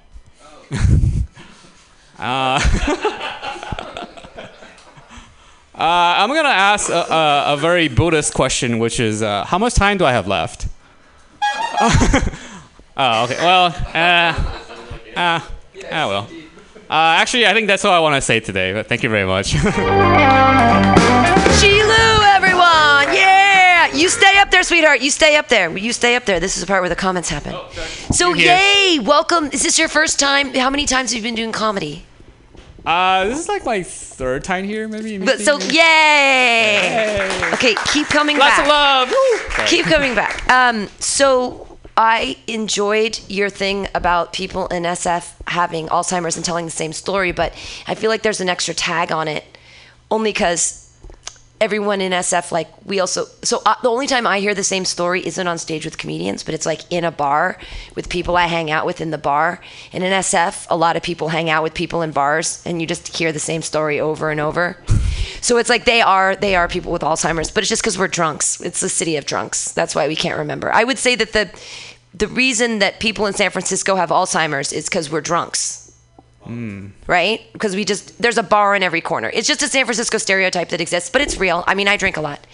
uh, 0.72 0.78
uh, 2.20 2.60
I'm 5.76 6.30
gonna 6.30 6.50
ask 6.50 6.90
a, 6.90 6.94
a, 6.94 7.54
a 7.54 7.58
very 7.58 7.88
Buddhist 7.88 8.34
question, 8.34 8.80
which 8.80 9.00
is 9.00 9.22
uh, 9.22 9.46
how 9.46 9.58
much 9.58 9.76
time 9.76 9.98
do 9.98 10.06
I 10.06 10.12
have 10.12 10.28
left? 10.28 10.68
oh, 12.98 13.24
okay. 13.26 13.38
Well, 13.38 13.66
uh, 13.94 14.34
uh, 15.16 15.40
ah, 15.40 15.50
well. 15.92 16.30
Uh, 16.90 17.18
actually, 17.20 17.48
I 17.48 17.54
think 17.54 17.68
that's 17.68 17.84
all 17.84 17.94
I 17.94 18.00
want 18.00 18.16
to 18.16 18.22
say 18.22 18.40
today. 18.40 18.74
But 18.74 18.88
thank 18.88 19.04
you 19.04 19.10
very 19.10 19.26
much. 19.26 19.56
Shilu, 23.96 23.98
everyone! 23.98 23.98
Yeah! 23.98 24.02
You 24.02 24.10
stay 24.10 24.38
up 24.40 24.52
there, 24.52 24.64
sweetheart. 24.64 25.02
You 25.02 25.12
stay 25.12 25.36
up 25.38 25.48
there. 25.48 25.76
You 25.78 25.94
stay 25.94 26.16
up 26.16 26.26
there. 26.26 26.40
This 26.40 26.56
is 26.56 26.62
the 26.62 26.68
part 26.68 26.82
where 26.82 26.90
the 26.90 26.96
comments 26.96 27.30
happen. 27.30 27.56
so, 28.12 28.30
You 28.30 28.36
here. 28.36 28.58
yay! 28.58 29.00
Welcome. 29.00 29.46
Is 29.52 29.64
this 29.64 29.78
your 29.80 29.88
first 29.88 30.20
time? 30.20 30.54
How 30.54 30.70
many 30.70 30.86
times 30.86 31.12
have 31.12 31.18
you 31.18 31.24
been 31.24 31.36
doing 31.36 31.52
comedy? 31.52 32.06
uh, 32.86 33.26
this 33.26 33.40
is 33.40 33.48
like 33.50 33.66
my 33.66 33.82
third 33.84 34.44
time 34.44 34.64
here, 34.64 34.88
maybe. 34.88 35.18
But 35.18 35.40
so, 35.40 35.58
yay! 35.60 35.74
yay! 35.74 37.52
Okay, 37.54 37.76
keep 37.94 38.08
coming 38.08 38.38
Lots 38.38 38.58
back. 38.58 38.62
of 38.62 38.68
love. 38.68 39.68
Keep 39.68 39.86
coming 39.86 40.14
back. 40.14 40.48
Um, 40.52 40.88
so 41.00 41.78
I 41.98 42.38
enjoyed 42.48 43.20
your 43.28 43.50
thing 43.50 43.88
about 43.96 44.34
people 44.34 44.68
in 44.68 44.84
SF 44.84 45.34
having 45.48 45.88
Alzheimer's 45.88 46.36
and 46.36 46.46
telling 46.46 46.66
the 46.66 46.72
same 46.72 46.94
story, 46.94 47.32
but 47.32 47.54
I 47.88 47.96
feel 47.96 48.10
like 48.12 48.22
there's 48.22 48.42
an 48.42 48.50
extra 48.50 48.74
tag 48.76 49.12
on 49.12 49.28
it, 49.28 49.44
only 50.12 50.32
because 50.32 50.85
everyone 51.62 52.02
in 52.02 52.12
SF 52.12 52.52
like 52.52 52.70
we 52.86 53.00
also. 53.00 53.26
So 53.44 53.62
uh, 53.66 53.76
the 53.82 53.90
only 53.90 54.08
time 54.08 54.28
I 54.28 54.40
hear 54.40 54.54
the 54.54 54.64
same 54.64 54.86
story 54.86 55.26
isn't 55.26 55.48
on 55.48 55.58
stage 55.58 55.86
with 55.86 55.98
comedians, 55.98 56.44
but 56.44 56.54
it's 56.54 56.66
like 56.66 56.82
in 56.92 57.04
a 57.04 57.12
bar 57.12 57.58
with 57.96 58.10
people 58.10 58.36
I 58.38 58.48
hang 58.48 58.72
out 58.72 58.86
with 58.86 59.02
in 59.02 59.12
the 59.12 59.18
bar. 59.18 59.62
And 59.94 60.04
in 60.04 60.12
SF, 60.12 60.68
a 60.70 60.78
lot 60.78 60.96
of 60.96 61.04
people 61.04 61.30
hang 61.30 61.50
out 61.50 61.64
with 61.64 61.74
people 61.74 62.02
in 62.02 62.12
bars, 62.12 62.62
and 62.66 62.82
you 62.82 62.88
just 62.88 63.16
hear 63.18 63.32
the 63.32 63.40
same 63.40 63.62
story 63.62 64.00
over 64.00 64.30
and 64.30 64.40
over. 64.40 64.78
So 65.42 65.58
it's 65.58 65.70
like 65.70 65.86
they 65.86 66.02
are 66.02 66.36
they 66.36 66.56
are 66.56 66.68
people 66.68 66.92
with 66.92 67.02
Alzheimer's, 67.02 67.52
but 67.52 67.64
it's 67.64 67.70
just 67.70 67.82
because 67.82 67.98
we're 67.98 68.08
drunks. 68.08 68.62
It's 68.62 68.82
the 68.82 68.90
city 68.90 69.16
of 69.16 69.26
drunks. 69.26 69.72
That's 69.72 69.96
why 69.96 70.08
we 70.08 70.16
can't 70.16 70.38
remember. 70.38 70.72
I 70.74 70.84
would 70.84 70.98
say 70.98 71.16
that 71.16 71.34
the 71.34 71.50
the 72.14 72.28
reason 72.28 72.80
that 72.80 73.00
people 73.00 73.26
in 73.26 73.34
San 73.34 73.52
Francisco 73.52 73.96
have 73.96 74.10
Alzheimer's 74.10 74.72
is 74.72 74.86
because 74.86 75.12
we're 75.12 75.22
drunks. 75.22 75.85
Mm. 76.48 76.92
right? 77.08 77.42
Because 77.54 77.76
we 77.76 77.86
just 77.86 78.22
there's 78.22 78.38
a 78.38 78.44
bar 78.44 78.76
in 78.76 78.84
every 78.84 79.02
corner. 79.02 79.30
It's 79.34 79.48
just 79.48 79.62
a 79.62 79.68
San 79.68 79.86
Francisco 79.86 80.18
stereotype 80.18 80.70
that 80.70 80.82
exists, 80.82 81.10
but 81.10 81.22
it's 81.22 81.38
real. 81.38 81.64
I 81.68 81.76
mean, 81.76 81.88
I 81.88 81.98
drink 81.98 82.18
a 82.18 82.22
lot. 82.22 82.46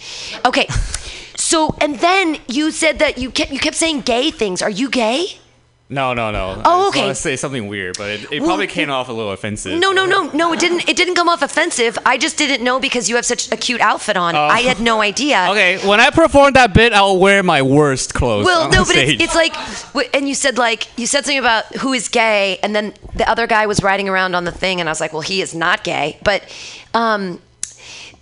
Okay, 0.45 0.67
so 1.35 1.75
and 1.81 1.99
then 1.99 2.37
you 2.47 2.71
said 2.71 2.99
that 2.99 3.17
you 3.17 3.31
kept 3.31 3.51
you 3.51 3.59
kept 3.59 3.75
saying 3.75 4.01
gay 4.01 4.31
things. 4.31 4.61
Are 4.61 4.69
you 4.69 4.89
gay? 4.89 5.40
No, 5.91 6.13
no, 6.13 6.31
no. 6.31 6.61
Oh, 6.63 6.85
I 6.85 6.87
okay. 6.87 7.01
want 7.01 7.15
to 7.15 7.21
say 7.21 7.35
something 7.35 7.67
weird, 7.67 7.97
but 7.97 8.09
it, 8.09 8.31
it 8.31 8.39
Well, 8.39 8.47
probably 8.47 8.67
came 8.67 8.89
off 8.89 9.09
a 9.09 9.13
little 9.13 9.33
offensive. 9.33 9.77
No, 9.77 9.91
no, 9.91 10.05
no, 10.05 10.29
no. 10.29 10.53
It 10.53 10.59
didn't. 10.59 10.87
It 10.87 10.95
didn't 10.95 11.15
come 11.15 11.27
off 11.27 11.41
offensive. 11.41 11.97
I 12.05 12.17
just 12.17 12.37
didn't 12.37 12.63
know 12.63 12.79
because 12.79 13.09
you 13.09 13.17
have 13.17 13.25
such 13.25 13.51
a 13.51 13.57
cute 13.57 13.81
outfit 13.81 14.15
on. 14.15 14.33
I 14.33 14.61
had 14.61 14.79
no 14.79 15.01
idea. 15.01 15.49
Okay, 15.51 15.85
when 15.85 15.99
I 15.99 16.11
perform 16.11 16.53
that 16.53 16.73
bit, 16.73 16.93
I'll 16.93 17.19
wear 17.19 17.43
my 17.43 17.61
worst 17.61 18.13
clothes. 18.13 18.45
Well, 18.45 18.69
no, 18.69 18.85
but 18.85 18.95
it's, 18.95 19.21
it's 19.21 19.35
like, 19.35 19.53
and 20.15 20.29
you 20.29 20.33
said 20.33 20.57
like, 20.57 20.87
you 20.97 21.05
said 21.07 21.25
something 21.25 21.37
about 21.37 21.65
who 21.75 21.91
is 21.91 22.07
gay, 22.07 22.57
and 22.63 22.73
then 22.73 22.93
the 23.15 23.29
other 23.29 23.47
guy 23.47 23.65
was 23.65 23.83
riding 23.83 24.07
around 24.07 24.33
on 24.33 24.45
the 24.45 24.51
thing, 24.51 24.79
and 24.79 24.87
I 24.87 24.91
was 24.91 25.01
like, 25.01 25.11
well, 25.11 25.21
he 25.21 25.41
is 25.41 25.53
not 25.53 25.83
gay, 25.83 26.17
but, 26.23 26.43
um, 26.93 27.41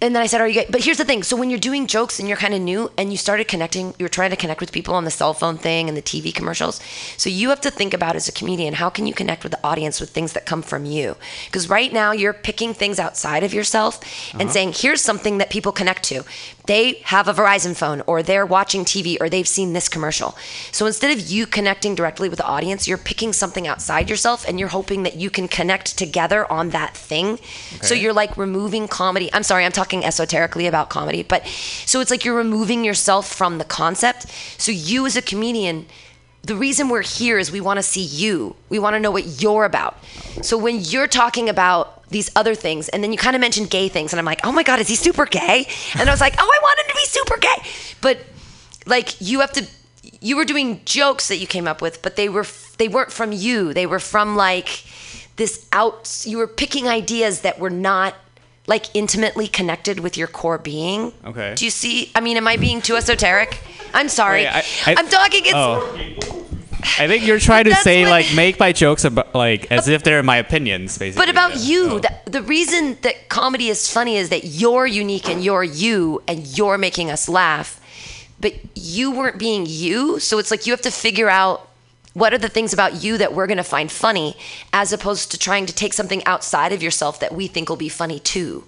and 0.02 0.16
then 0.16 0.22
I 0.24 0.28
said, 0.28 0.40
are 0.40 0.48
you 0.48 0.54
gay? 0.54 0.66
But 0.70 0.84
here's 0.84 0.98
the 0.98 1.06
thing. 1.06 1.24
So 1.24 1.36
when 1.36 1.50
you're 1.50 1.60
doing 1.60 1.86
jokes 1.86 2.20
and 2.20 2.28
you're 2.28 2.38
kind 2.38 2.54
of 2.54 2.62
new 2.62 2.90
and 2.98 3.12
you 3.12 3.18
started 3.18 3.48
connecting, 3.50 3.94
you're 4.00 4.08
trying 4.08 4.30
to 4.30 4.36
connect 4.38 4.62
with 4.62 4.72
people 4.72 4.96
on 4.96 5.04
the 5.04 5.12
cell 5.12 5.34
phone 5.34 5.58
thing 5.58 5.90
and 5.90 5.98
the 5.98 6.02
TV 6.02 6.34
commercials. 6.34 6.80
So 7.18 7.30
you 7.30 7.50
have 7.50 7.60
to 7.62 7.72
think 7.72 7.94
about 7.94 8.16
as 8.16 8.28
a 8.30 8.32
comedian, 8.32 8.76
how 8.76 8.90
can 8.90 9.06
you 9.08 9.14
connect 9.14 9.44
with 9.44 9.52
the 9.52 9.60
audience 9.64 10.00
with 10.00 10.12
things 10.12 10.34
that 10.34 10.46
come 10.46 10.62
from 10.62 10.86
you? 10.86 11.18
Because 11.48 11.70
right 11.70 11.92
now 11.92 12.12
you're 12.14 12.34
picking 12.34 12.74
things 12.74 12.98
outside 13.00 13.44
of 13.44 13.54
yourself 13.54 14.00
and 14.34 14.44
Uh-huh. 14.44 14.52
saying, 14.54 14.74
here's 14.76 15.02
something 15.02 15.38
that 15.40 15.50
people 15.50 15.72
connect 15.72 16.04
to. 16.04 16.24
They 16.70 17.02
have 17.06 17.28
a 17.28 17.34
Verizon 17.34 17.76
phone 17.76 18.04
or 18.06 18.22
they're 18.22 18.46
watching 18.46 18.86
TV 18.86 19.18
or 19.20 19.28
they've 19.28 19.48
seen 19.48 19.74
this 19.74 19.90
commercial. 19.90 20.38
So 20.72 20.86
instead 20.86 21.18
of 21.18 21.28
you 21.28 21.48
connecting 21.48 21.96
directly 21.96 22.30
with 22.30 22.38
the 22.38 22.46
audience, 22.46 22.88
you're 22.88 23.00
picking 23.00 23.34
something 23.34 23.68
outside 23.68 24.08
yourself 24.08 24.48
and 24.48 24.60
you're 24.60 24.70
hoping 24.70 25.02
that 25.02 25.16
you 25.16 25.32
can 25.32 25.48
connect 25.48 25.98
together 25.98 26.46
on 26.52 26.70
that 26.70 26.96
thing. 26.96 27.40
So 27.82 27.96
you're 27.96 28.14
like 28.14 28.38
removing 28.38 28.88
comedy. 28.88 29.32
I'm 29.34 29.42
sorry, 29.42 29.66
I'm 29.66 29.72
talking 29.72 30.06
esoterically 30.06 30.68
about 30.68 30.92
comedy, 30.92 31.24
but 31.24 31.44
so 31.88 32.02
it's 32.02 32.12
like 32.12 32.24
you're 32.24 32.38
removing 32.38 32.86
yourself 32.86 33.28
from 33.34 33.58
the 33.58 33.66
concept. 33.66 34.28
So 34.60 34.72
you 34.72 35.08
as 35.08 35.18
a 35.18 35.24
comedian, 35.24 35.88
the 36.44 36.56
reason 36.56 36.88
we're 36.88 37.02
here 37.02 37.40
is 37.40 37.52
we 37.52 37.62
want 37.62 37.80
to 37.80 37.84
see 37.84 38.04
you. 38.04 38.56
We 38.70 38.78
want 38.78 38.94
to 38.94 39.00
know 39.00 39.10
what 39.10 39.42
you're 39.42 39.66
about. 39.66 39.98
So 40.44 40.56
when 40.56 40.82
you're 40.82 41.08
talking 41.08 41.50
about 41.50 41.99
these 42.10 42.32
other 42.36 42.56
things, 42.56 42.90
and 42.90 43.04
then 43.04 43.12
you 43.12 43.18
kind 43.18 43.36
of 43.36 43.40
mentioned 43.40 43.70
gay 43.70 43.88
things, 43.88 44.14
and 44.14 44.20
I'm 44.20 44.26
like, 44.26 44.42
oh 44.44 44.52
my 44.52 44.64
God, 44.64 44.80
is 44.80 44.88
he 44.88 44.96
super 44.96 45.26
gay? 45.26 45.68
And 45.98 46.10
I 46.10 46.12
was 46.12 46.22
like, 46.22 46.36
oh, 46.40 46.44
I 46.44 46.60
want 46.62 46.80
him 46.80 46.86
to 46.90 46.94
be 46.96 47.06
super 47.06 47.38
gay. 47.38 47.70
But 48.02 48.18
like, 48.86 49.20
you 49.22 49.40
have 49.42 49.52
to, 49.54 49.66
you 50.22 50.36
were 50.36 50.46
doing 50.46 50.82
jokes 50.86 51.28
that 51.28 51.38
you 51.38 51.48
came 51.48 51.68
up 51.68 51.82
with, 51.82 52.02
but 52.02 52.16
they 52.16 52.28
were, 52.30 52.46
they 52.78 52.88
weren't 52.88 53.12
from 53.12 53.32
you. 53.32 53.74
They 53.74 53.86
were 53.86 54.00
from 54.00 54.36
like 54.36 54.84
this 55.36 55.68
out, 55.72 56.24
you 56.26 56.38
were 56.38 56.48
picking 56.48 56.88
ideas 56.88 57.42
that 57.42 57.60
were 57.60 57.70
not 57.70 58.16
like 58.68 58.86
intimately 58.96 59.48
connected 59.48 60.00
with 60.00 60.18
your 60.18 60.28
core 60.28 60.58
being. 60.58 61.14
Okay. 61.26 61.54
Do 61.56 61.66
you 61.66 61.72
see? 61.72 62.12
I 62.14 62.20
mean, 62.20 62.38
am 62.38 62.48
I 62.48 62.58
being 62.58 62.82
too 62.82 62.96
esoteric? 62.96 63.60
I'm 63.94 64.10
sorry. 64.10 64.46
Oh, 64.48 64.52
Wait, 64.54 64.88
I- 64.88 64.92
I- 64.94 65.00
am 65.00 65.08
talking. 65.10 65.42
It's, 65.46 65.54
Oh. 65.56 66.46
I 66.98 67.08
think 67.08 67.26
you're 67.26 67.40
trying 67.40 67.66
to 67.66 67.72
That's 67.72 67.84
say 67.84 68.04
what- 68.04 68.12
like 68.12 68.34
make 68.36 68.60
my 68.60 68.72
jokes 68.72 69.04
about 69.06 69.34
like 69.36 69.72
as 69.72 69.88
if 69.88 70.04
they're 70.04 70.24
my 70.24 70.38
opinions, 70.38 70.98
basically. 70.98 71.26
But 71.26 71.30
about 71.30 71.58
you, 71.60 72.00
the, 72.00 72.14
the 72.26 72.42
reason 72.42 72.98
that 73.02 73.30
comedy 73.30 73.70
is 73.70 73.92
funny 73.92 74.16
is 74.18 74.30
that 74.30 74.46
you're 74.46 74.88
unique 74.88 75.30
and 75.30 75.44
you're 75.44 75.64
you 75.64 76.22
and 76.28 76.46
you're 76.58 76.78
making 76.78 77.12
us 77.12 77.28
laugh. 77.30 77.80
But 78.42 78.54
you 78.76 79.12
weren't 79.12 79.38
being 79.38 79.66
you. 79.68 80.20
So 80.20 80.38
it's 80.40 80.52
like 80.52 80.66
you 80.66 80.72
have 80.74 80.82
to 80.82 80.92
figure 80.92 81.30
out 81.30 81.68
what 82.14 82.34
are 82.34 82.38
the 82.38 82.50
things 82.50 82.74
about 82.74 83.04
you 83.04 83.18
that 83.18 83.34
we're 83.34 83.48
going 83.48 83.58
to 83.58 83.64
find 83.64 83.92
funny 83.92 84.36
as 84.74 84.92
opposed 84.94 85.32
to 85.32 85.38
trying 85.38 85.66
to 85.66 85.74
take 85.74 85.94
something 85.94 86.24
outside 86.26 86.72
of 86.74 86.82
yourself 86.82 87.20
that 87.20 87.34
we 87.34 87.48
think 87.48 87.70
will 87.70 87.76
be 87.76 87.90
funny 87.90 88.20
too. 88.20 88.64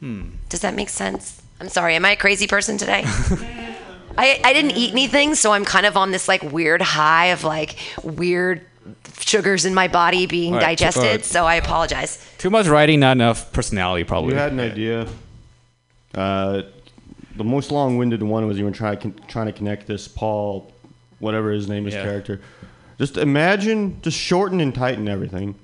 Hmm. 0.00 0.22
Does 0.48 0.60
that 0.60 0.74
make 0.74 0.88
sense? 0.88 1.42
I'm 1.60 1.68
sorry. 1.68 1.96
Am 1.96 2.04
I 2.04 2.12
a 2.12 2.16
crazy 2.16 2.46
person 2.46 2.78
today? 2.78 3.04
I, 4.18 4.40
I 4.42 4.52
didn't 4.52 4.72
eat 4.72 4.90
anything, 4.90 5.36
so 5.36 5.52
I'm 5.52 5.64
kind 5.64 5.86
of 5.86 5.96
on 5.96 6.10
this 6.10 6.26
like 6.26 6.42
weird 6.42 6.82
high 6.82 7.26
of 7.26 7.44
like 7.44 7.76
weird 8.02 8.66
sugars 9.20 9.64
in 9.64 9.74
my 9.74 9.86
body 9.86 10.26
being 10.26 10.54
All 10.54 10.60
right, 10.60 10.76
digested. 10.76 11.24
So 11.24 11.46
I 11.46 11.54
apologize. 11.54 12.24
Too 12.36 12.50
much 12.50 12.66
writing, 12.66 12.98
not 13.00 13.12
enough 13.12 13.52
personality, 13.52 14.02
probably. 14.02 14.32
You 14.32 14.38
had 14.38 14.52
an 14.52 14.60
idea. 14.60 15.06
Uh, 16.14 16.62
the 17.36 17.44
most 17.44 17.70
long-winded 17.70 18.22
one 18.22 18.46
was 18.48 18.58
you 18.58 18.64
were 18.64 18.72
trying 18.72 19.14
trying 19.28 19.46
to 19.46 19.52
connect 19.52 19.86
this 19.86 20.08
Paul, 20.08 20.72
whatever 21.20 21.52
his 21.52 21.68
name 21.68 21.86
is, 21.86 21.94
Yeah. 21.94 22.02
character. 22.02 22.40
Just 22.98 23.16
imagine, 23.16 24.00
just 24.02 24.18
shorten 24.18 24.60
and 24.60 24.74
tighten 24.74 25.08
everything. 25.08 25.54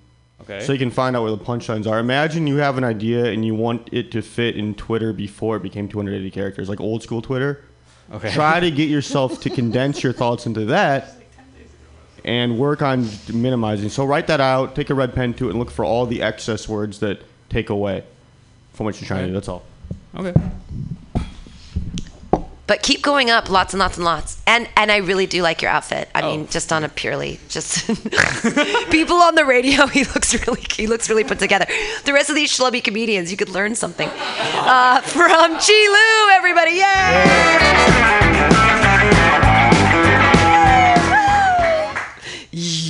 Okay. 0.42 0.61
So 0.64 0.72
you 0.72 0.78
can 0.78 0.92
find 0.92 1.16
out 1.16 1.22
where 1.22 1.32
the 1.32 1.44
punchlines 1.44 1.90
are. 1.90 1.98
Imagine 1.98 2.46
you 2.46 2.57
have 2.59 2.78
an 2.78 2.84
idea 2.84 3.24
and 3.24 3.44
you 3.44 3.57
want 3.57 3.88
it 3.90 4.12
to 4.12 4.22
fit 4.22 4.57
in 4.57 4.74
Twitter 4.74 5.12
before 5.12 5.57
it 5.57 5.62
became 5.64 5.88
280 5.88 6.30
characters, 6.30 6.68
like 6.68 6.80
old 6.80 7.02
school 7.02 7.20
Twitter. 7.20 7.64
Okay. 8.12 8.30
Try 8.32 8.61
to 8.61 8.70
get 8.70 8.88
yourself 8.88 9.40
to 9.42 9.50
condense 9.50 10.02
your 10.02 10.12
thoughts 10.12 10.46
into 10.46 10.66
that 10.66 11.14
and 12.24 12.59
work 12.59 12.82
on 12.82 13.09
minimizing. 13.32 13.88
So 13.88 14.05
write 14.05 14.26
that 14.28 14.40
out, 14.40 14.74
take 14.74 14.90
a 14.90 14.94
red 14.94 15.14
pen 15.14 15.34
to 15.34 15.48
it, 15.48 15.50
and 15.50 15.59
look 15.59 15.70
for 15.70 15.84
all 15.84 16.07
the 16.07 16.22
excess 16.22 16.68
words 16.68 17.00
that 17.00 17.20
take 17.48 17.70
away 17.70 18.05
from 18.72 18.86
what 18.86 19.00
you're 19.00 19.09
trying 19.09 19.22
to 19.22 19.26
do. 19.28 19.32
That's 19.32 19.48
all. 19.48 19.64
Okay. 20.16 20.32
But 22.66 22.82
keep 22.82 23.02
going 23.02 23.28
up, 23.30 23.50
lots 23.50 23.74
and 23.74 23.78
lots 23.80 23.96
and 23.96 24.04
lots. 24.06 24.40
And 24.46 24.66
and 24.76 24.90
I 24.90 24.96
really 24.98 25.26
do 25.26 25.42
like 25.42 25.60
your 25.60 25.70
outfit. 25.70 26.08
I 26.14 26.22
Oh. 26.22 26.30
mean, 26.30 26.48
just 26.48 26.72
on 26.72 26.82
a 26.82 26.88
purely 26.88 27.38
just 27.48 27.86
people 28.90 29.16
on 29.16 29.34
the 29.34 29.44
radio. 29.44 29.86
He 29.94 30.04
looks 30.04 30.32
really 30.46 30.62
he 30.70 30.86
looks 30.86 31.10
really 31.10 31.24
put 31.24 31.38
together. 31.38 31.66
The 32.04 32.12
rest 32.14 32.30
of 32.30 32.36
these 32.36 32.50
schlubby 32.50 32.82
comedians, 32.82 33.30
you 33.30 33.36
could 33.36 33.50
learn 33.50 33.74
something 33.74 34.08
uh, 34.08 35.00
from 35.02 35.58
Chi 35.58 35.72
Lu. 35.72 36.30
Everybody, 36.32 36.72
yay! 36.82 38.93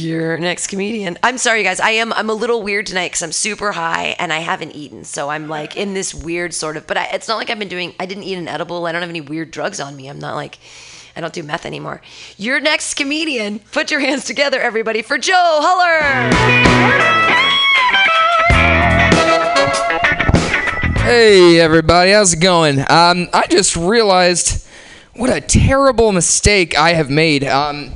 Your 0.04 0.36
next 0.36 0.66
comedian. 0.66 1.16
I'm 1.22 1.38
sorry, 1.38 1.62
guys. 1.62 1.80
I 1.80 1.92
am. 1.92 2.12
I'm 2.12 2.28
a 2.28 2.34
little 2.34 2.62
weird 2.62 2.84
tonight 2.84 3.06
because 3.06 3.22
I'm 3.22 3.32
super 3.32 3.72
high 3.72 4.14
and 4.18 4.34
I 4.34 4.40
haven't 4.40 4.72
eaten. 4.72 5.02
So 5.04 5.30
I'm 5.30 5.48
like 5.48 5.78
in 5.78 5.94
this 5.94 6.14
weird 6.14 6.52
sort 6.52 6.76
of. 6.76 6.86
But 6.86 6.98
I, 6.98 7.04
it's 7.06 7.26
not 7.26 7.38
like 7.38 7.48
I've 7.48 7.58
been 7.58 7.68
doing. 7.68 7.94
I 7.98 8.04
didn't 8.04 8.24
eat 8.24 8.34
an 8.34 8.46
edible. 8.46 8.84
I 8.84 8.92
don't 8.92 9.00
have 9.00 9.08
any 9.08 9.22
weird 9.22 9.50
drugs 9.50 9.80
on 9.80 9.96
me. 9.96 10.08
I'm 10.08 10.18
not 10.18 10.34
like. 10.34 10.58
I 11.16 11.22
don't 11.22 11.32
do 11.32 11.42
meth 11.42 11.64
anymore. 11.64 12.02
Your 12.36 12.60
next 12.60 12.94
comedian. 12.94 13.60
Put 13.60 13.90
your 13.90 14.00
hands 14.00 14.24
together, 14.24 14.60
everybody, 14.60 15.00
for 15.00 15.16
Joe 15.16 15.60
Huller. 15.62 16.32
Hey 20.98 21.60
everybody, 21.60 22.10
how's 22.10 22.32
it 22.32 22.40
going? 22.40 22.80
Um, 22.80 23.28
I 23.32 23.46
just 23.48 23.76
realized 23.76 24.66
what 25.14 25.30
a 25.30 25.40
terrible 25.40 26.12
mistake 26.12 26.76
I 26.76 26.94
have 26.94 27.10
made. 27.10 27.44
Um, 27.44 27.92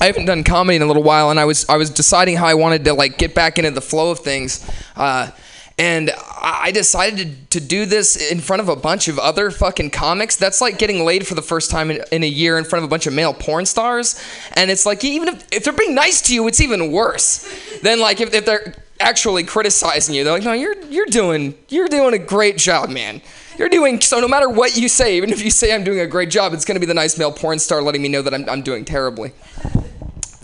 I 0.00 0.06
haven't 0.06 0.26
done 0.26 0.44
comedy 0.44 0.76
in 0.76 0.82
a 0.82 0.86
little 0.86 1.02
while, 1.02 1.30
and 1.30 1.38
I 1.38 1.44
was 1.44 1.68
I 1.68 1.76
was 1.76 1.90
deciding 1.90 2.36
how 2.36 2.46
I 2.46 2.54
wanted 2.54 2.84
to 2.84 2.94
like 2.94 3.18
get 3.18 3.34
back 3.34 3.58
into 3.58 3.70
the 3.70 3.80
flow 3.80 4.10
of 4.10 4.20
things, 4.20 4.68
uh, 4.96 5.30
and 5.78 6.10
I 6.40 6.70
decided 6.72 7.50
to, 7.50 7.58
to 7.58 7.66
do 7.66 7.86
this 7.86 8.30
in 8.30 8.40
front 8.40 8.60
of 8.60 8.68
a 8.68 8.76
bunch 8.76 9.08
of 9.08 9.18
other 9.18 9.50
fucking 9.50 9.90
comics. 9.90 10.36
That's 10.36 10.60
like 10.60 10.78
getting 10.78 11.04
laid 11.04 11.26
for 11.26 11.34
the 11.34 11.42
first 11.42 11.70
time 11.70 11.90
in, 11.90 12.04
in 12.12 12.22
a 12.22 12.28
year 12.28 12.58
in 12.58 12.64
front 12.64 12.84
of 12.84 12.88
a 12.88 12.90
bunch 12.90 13.06
of 13.06 13.12
male 13.12 13.34
porn 13.34 13.66
stars, 13.66 14.22
and 14.54 14.70
it's 14.70 14.84
like 14.84 15.04
even 15.04 15.28
if, 15.28 15.46
if 15.52 15.64
they're 15.64 15.72
being 15.72 15.94
nice 15.94 16.20
to 16.22 16.34
you, 16.34 16.46
it's 16.48 16.60
even 16.60 16.92
worse 16.92 17.48
than 17.82 18.00
like 18.00 18.20
if, 18.20 18.34
if 18.34 18.44
they're 18.44 18.74
actually 19.00 19.44
criticizing 19.44 20.14
you. 20.14 20.24
They're 20.24 20.34
like, 20.34 20.44
no, 20.44 20.52
you're 20.52 20.80
you're 20.86 21.06
doing 21.06 21.54
you're 21.68 21.88
doing 21.88 22.14
a 22.14 22.18
great 22.18 22.56
job, 22.56 22.90
man. 22.90 23.20
You're 23.58 23.68
doing 23.68 24.00
so. 24.00 24.20
No 24.20 24.28
matter 24.28 24.48
what 24.48 24.76
you 24.76 24.88
say, 24.88 25.16
even 25.16 25.30
if 25.30 25.42
you 25.42 25.50
say 25.50 25.72
I'm 25.72 25.84
doing 25.84 26.00
a 26.00 26.06
great 26.06 26.30
job, 26.30 26.52
it's 26.52 26.64
gonna 26.64 26.80
be 26.80 26.86
the 26.86 26.94
nice 26.94 27.16
male 27.16 27.32
porn 27.32 27.58
star 27.58 27.82
letting 27.82 28.02
me 28.02 28.08
know 28.08 28.22
that 28.22 28.34
I'm 28.34 28.48
I'm 28.48 28.62
doing 28.62 28.84
terribly. 28.84 29.32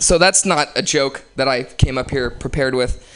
So 0.01 0.17
that's 0.17 0.45
not 0.45 0.69
a 0.75 0.81
joke 0.81 1.23
that 1.35 1.47
I 1.47 1.61
came 1.61 1.95
up 1.95 2.09
here 2.09 2.31
prepared 2.31 2.73
with. 2.73 3.07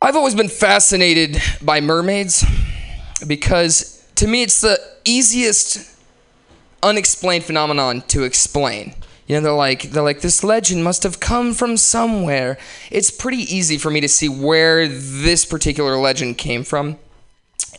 I've 0.00 0.16
always 0.16 0.34
been 0.34 0.48
fascinated 0.48 1.36
by 1.60 1.82
mermaids 1.82 2.46
because 3.26 4.06
to 4.14 4.26
me 4.26 4.42
it's 4.42 4.62
the 4.62 4.80
easiest 5.04 5.98
unexplained 6.82 7.44
phenomenon 7.44 8.02
to 8.08 8.22
explain. 8.22 8.94
You 9.26 9.36
know, 9.36 9.42
they're 9.42 9.52
like 9.52 9.90
they're 9.90 10.02
like 10.02 10.22
this 10.22 10.42
legend 10.42 10.82
must 10.82 11.02
have 11.02 11.20
come 11.20 11.52
from 11.52 11.76
somewhere. 11.76 12.56
It's 12.90 13.10
pretty 13.10 13.42
easy 13.54 13.76
for 13.76 13.90
me 13.90 14.00
to 14.00 14.08
see 14.08 14.30
where 14.30 14.88
this 14.88 15.44
particular 15.44 15.98
legend 15.98 16.38
came 16.38 16.64
from. 16.64 16.96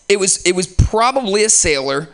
It 0.07 0.19
was 0.19 0.45
it 0.45 0.55
was 0.55 0.67
probably 0.67 1.43
a 1.43 1.49
sailor 1.49 2.09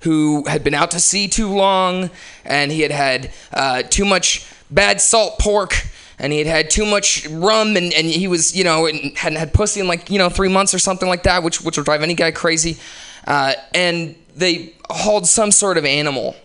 who 0.00 0.44
had 0.48 0.64
been 0.64 0.74
out 0.74 0.90
to 0.90 1.00
sea 1.00 1.28
too 1.28 1.48
long 1.48 2.10
and 2.44 2.72
he 2.72 2.80
had 2.80 2.90
had 2.90 3.32
uh, 3.52 3.82
too 3.82 4.04
much 4.04 4.46
bad 4.70 5.00
salt 5.00 5.38
pork 5.38 5.86
and 6.18 6.32
he 6.32 6.38
had 6.38 6.46
had 6.46 6.70
too 6.70 6.86
much 6.86 7.26
rum 7.28 7.76
and, 7.76 7.92
and 7.92 8.06
he 8.06 8.28
was 8.28 8.56
you 8.56 8.64
know 8.64 8.86
and 8.86 9.16
hadn't 9.16 9.38
had 9.38 9.52
pussy 9.52 9.80
in 9.80 9.88
like 9.88 10.10
you 10.10 10.18
know 10.18 10.28
three 10.28 10.48
months 10.48 10.74
or 10.74 10.78
something 10.78 11.08
like 11.08 11.22
that 11.24 11.42
which 11.42 11.60
which 11.60 11.76
will 11.76 11.84
drive 11.84 12.02
any 12.02 12.14
guy 12.14 12.30
crazy 12.30 12.78
uh, 13.26 13.54
and 13.74 14.14
they 14.36 14.74
hauled 14.90 15.26
some 15.26 15.50
sort 15.50 15.78
of 15.78 15.84
animal 15.84 16.36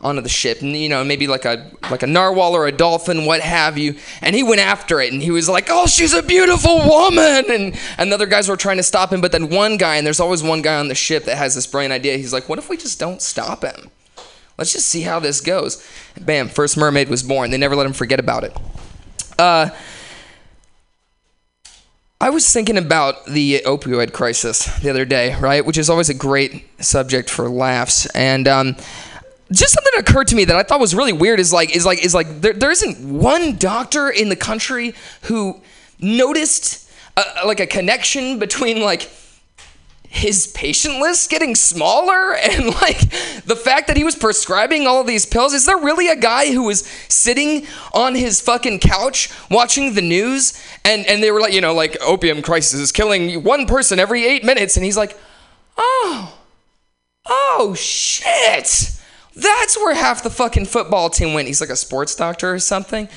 onto 0.00 0.20
the 0.20 0.28
ship, 0.28 0.60
and 0.60 0.76
you 0.76 0.88
know 0.88 1.02
maybe 1.02 1.26
like 1.26 1.44
a 1.44 1.70
like 1.90 2.02
a 2.02 2.06
narwhal 2.06 2.54
or 2.54 2.66
a 2.66 2.72
dolphin, 2.72 3.26
what 3.26 3.40
have 3.40 3.76
you. 3.76 3.96
And 4.22 4.34
he 4.34 4.42
went 4.42 4.60
after 4.60 5.00
it, 5.00 5.12
and 5.12 5.20
he 5.20 5.30
was 5.30 5.48
like, 5.48 5.68
"Oh, 5.70 5.86
she's 5.86 6.14
a 6.14 6.22
beautiful 6.22 6.78
woman," 6.88 7.44
and 7.50 7.78
and 7.98 8.10
the 8.10 8.14
other 8.14 8.26
guys 8.26 8.48
were 8.48 8.56
trying 8.56 8.76
to 8.76 8.82
stop 8.82 9.12
him, 9.12 9.20
but 9.20 9.32
then 9.32 9.48
one 9.48 9.76
guy, 9.76 9.96
and 9.96 10.06
there's 10.06 10.20
always 10.20 10.42
one 10.42 10.62
guy 10.62 10.78
on 10.78 10.88
the 10.88 10.94
ship 10.94 11.24
that 11.24 11.36
has 11.36 11.54
this 11.54 11.66
brilliant 11.66 11.92
idea. 11.92 12.16
He's 12.16 12.32
like, 12.32 12.48
"What 12.48 12.58
if 12.58 12.68
we 12.68 12.76
just 12.76 13.00
don't 13.00 13.20
stop 13.20 13.64
him? 13.64 13.90
Let's 14.58 14.72
just 14.72 14.88
see 14.88 15.02
how 15.02 15.20
this 15.20 15.40
goes." 15.40 15.82
Bam, 16.20 16.48
first 16.48 16.76
mermaid 16.76 17.08
was 17.08 17.22
born. 17.22 17.50
They 17.50 17.58
never 17.58 17.76
let 17.76 17.86
him 17.86 17.92
forget 17.94 18.20
about 18.20 18.44
it. 18.44 18.56
Uh, 19.38 19.70
I 22.20 22.30
was 22.30 22.52
thinking 22.52 22.76
about 22.76 23.26
the 23.26 23.62
opioid 23.64 24.12
crisis 24.12 24.64
the 24.80 24.90
other 24.90 25.04
day, 25.04 25.36
right? 25.36 25.64
Which 25.64 25.78
is 25.78 25.88
always 25.88 26.08
a 26.08 26.14
great 26.14 26.66
subject 26.82 27.30
for 27.30 27.48
laughs. 27.48 28.06
And 28.06 28.48
um, 28.48 28.76
just 29.52 29.72
something 29.72 29.92
that 29.94 30.00
occurred 30.00 30.26
to 30.28 30.36
me 30.36 30.44
that 30.44 30.56
I 30.56 30.64
thought 30.64 30.80
was 30.80 30.96
really 30.96 31.12
weird 31.12 31.38
is 31.38 31.52
like 31.52 31.76
is 31.76 31.86
like 31.86 32.04
is 32.04 32.14
like 32.14 32.40
there, 32.40 32.52
there 32.52 32.72
isn't 32.72 32.98
one 33.08 33.56
doctor 33.56 34.10
in 34.10 34.30
the 34.30 34.36
country 34.36 34.94
who 35.22 35.60
noticed 36.00 36.90
a, 37.16 37.46
like 37.46 37.60
a 37.60 37.66
connection 37.66 38.40
between 38.40 38.80
like 38.80 39.08
his 40.08 40.46
patient 40.48 40.98
list 41.00 41.30
getting 41.30 41.54
smaller? 41.54 42.36
And 42.48 42.66
like 42.66 43.00
the 43.44 43.56
fact 43.56 43.88
that 43.88 43.96
he 43.96 44.04
was 44.04 44.16
prescribing 44.16 44.86
all 44.86 45.04
these 45.04 45.26
pills 45.26 45.52
is 45.52 45.66
there 45.66 45.76
really 45.76 46.08
a 46.08 46.16
guy 46.16 46.52
who 46.52 46.64
was 46.64 46.86
sitting 47.08 47.66
on 47.92 48.14
his 48.14 48.40
fucking 48.40 48.80
couch 48.80 49.30
watching 49.50 49.94
the 49.94 50.02
news? 50.02 50.60
And 50.84 51.06
and 51.06 51.22
they 51.22 51.30
were 51.30 51.40
like 51.40 51.52
you 51.52 51.60
know 51.60 51.74
like 51.74 51.96
opium 52.00 52.42
crisis 52.42 52.80
is 52.80 52.92
killing 52.92 53.44
one 53.44 53.66
person 53.66 53.98
every 53.98 54.24
8 54.26 54.44
minutes. 54.44 54.76
And 54.76 54.84
he's 54.84 54.96
like 54.96 55.18
oh 55.76 56.38
oh 57.26 57.74
shit 57.74 58.97
that's 59.40 59.76
where 59.76 59.94
half 59.94 60.22
the 60.22 60.30
fucking 60.30 60.66
football 60.66 61.10
team 61.10 61.32
went. 61.32 61.46
He's 61.46 61.60
like 61.60 61.70
a 61.70 61.76
sports 61.76 62.14
doctor 62.14 62.52
or 62.52 62.58
something. 62.58 63.08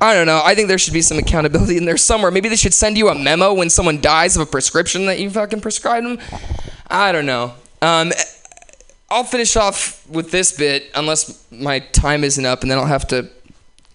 I 0.00 0.14
don't 0.14 0.26
know. 0.26 0.42
I 0.44 0.54
think 0.54 0.68
there 0.68 0.78
should 0.78 0.94
be 0.94 1.02
some 1.02 1.18
accountability 1.18 1.76
in 1.76 1.84
there 1.84 1.96
somewhere. 1.96 2.30
Maybe 2.30 2.48
they 2.48 2.56
should 2.56 2.74
send 2.74 2.98
you 2.98 3.08
a 3.08 3.14
memo 3.14 3.54
when 3.54 3.70
someone 3.70 4.00
dies 4.00 4.36
of 4.36 4.42
a 4.42 4.50
prescription 4.50 5.06
that 5.06 5.18
you 5.18 5.30
fucking 5.30 5.60
prescribed 5.60 6.06
them. 6.06 6.18
I 6.88 7.12
don't 7.12 7.26
know. 7.26 7.54
Um, 7.82 8.12
I'll 9.10 9.24
finish 9.24 9.56
off 9.56 10.06
with 10.08 10.30
this 10.30 10.52
bit 10.52 10.90
unless 10.94 11.44
my 11.50 11.80
time 11.80 12.24
isn't 12.24 12.44
up, 12.44 12.62
and 12.62 12.70
then 12.70 12.78
I'll 12.78 12.86
have 12.86 13.08
to 13.08 13.28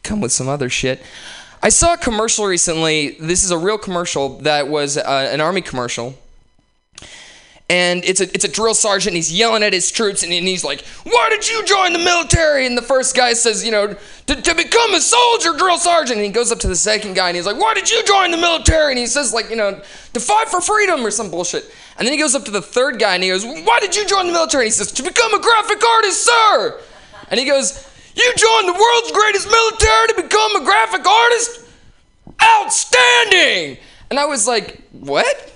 come 0.03 0.21
with 0.21 0.31
some 0.31 0.49
other 0.49 0.69
shit. 0.69 1.01
I 1.61 1.69
saw 1.69 1.93
a 1.93 1.97
commercial 1.97 2.45
recently. 2.45 3.11
This 3.19 3.43
is 3.43 3.51
a 3.51 3.57
real 3.57 3.77
commercial 3.77 4.37
that 4.39 4.67
was 4.67 4.97
uh, 4.97 5.29
an 5.31 5.39
army 5.39 5.61
commercial 5.61 6.15
and 7.69 8.05
it's 8.05 8.21
a 8.21 8.31
it's 8.33 8.45
a 8.45 8.47
drill 8.47 8.75
sergeant 8.75 9.15
he's 9.15 9.33
yelling 9.33 9.63
at 9.63 9.73
his 9.73 9.89
troops 9.89 10.21
and, 10.21 10.31
and 10.31 10.47
he's 10.47 10.63
like 10.63 10.85
why 11.03 11.29
did 11.29 11.47
you 11.47 11.65
join 11.65 11.93
the 11.93 11.99
military? 11.99 12.67
And 12.67 12.77
the 12.77 12.83
first 12.83 13.15
guy 13.15 13.33
says 13.33 13.65
you 13.65 13.71
know 13.71 13.95
to, 14.27 14.41
to 14.41 14.55
become 14.55 14.93
a 14.93 15.01
soldier 15.01 15.57
drill 15.57 15.77
sergeant. 15.77 16.17
And 16.17 16.25
he 16.25 16.31
goes 16.31 16.51
up 16.51 16.59
to 16.59 16.67
the 16.67 16.75
second 16.75 17.15
guy 17.15 17.29
and 17.29 17.35
he's 17.35 17.45
like 17.45 17.57
why 17.57 17.73
did 17.73 17.89
you 17.89 18.03
join 18.03 18.29
the 18.29 18.37
military? 18.37 18.91
And 18.91 18.99
he 18.99 19.07
says 19.07 19.33
like 19.33 19.49
you 19.49 19.55
know 19.55 19.81
to 20.13 20.19
fight 20.19 20.49
for 20.49 20.61
freedom 20.61 21.03
or 21.03 21.09
some 21.09 21.31
bullshit. 21.31 21.65
And 21.97 22.05
then 22.05 22.13
he 22.13 22.19
goes 22.19 22.35
up 22.35 22.45
to 22.45 22.51
the 22.51 22.61
third 22.61 22.99
guy 22.99 23.15
and 23.15 23.23
he 23.23 23.29
goes 23.29 23.43
why 23.43 23.79
did 23.79 23.95
you 23.95 24.05
join 24.05 24.27
the 24.27 24.33
military? 24.33 24.65
And 24.65 24.67
he 24.67 24.71
says 24.71 24.91
to 24.91 25.03
become 25.03 25.33
a 25.33 25.41
graphic 25.41 25.83
artist 25.83 26.23
sir. 26.23 26.81
And 27.29 27.39
he 27.39 27.47
goes 27.47 27.89
you 28.15 28.33
joined 28.37 28.69
the 28.69 28.79
world's 28.79 29.11
greatest 29.11 29.47
military 29.49 30.07
to 30.09 30.21
become 30.21 30.55
a 30.61 30.63
graphic 30.63 31.05
artist? 31.05 31.61
Outstanding! 32.43 33.77
And 34.11 34.19
i 34.19 34.25
was 34.25 34.45
like 34.45 34.83
what 34.91 35.54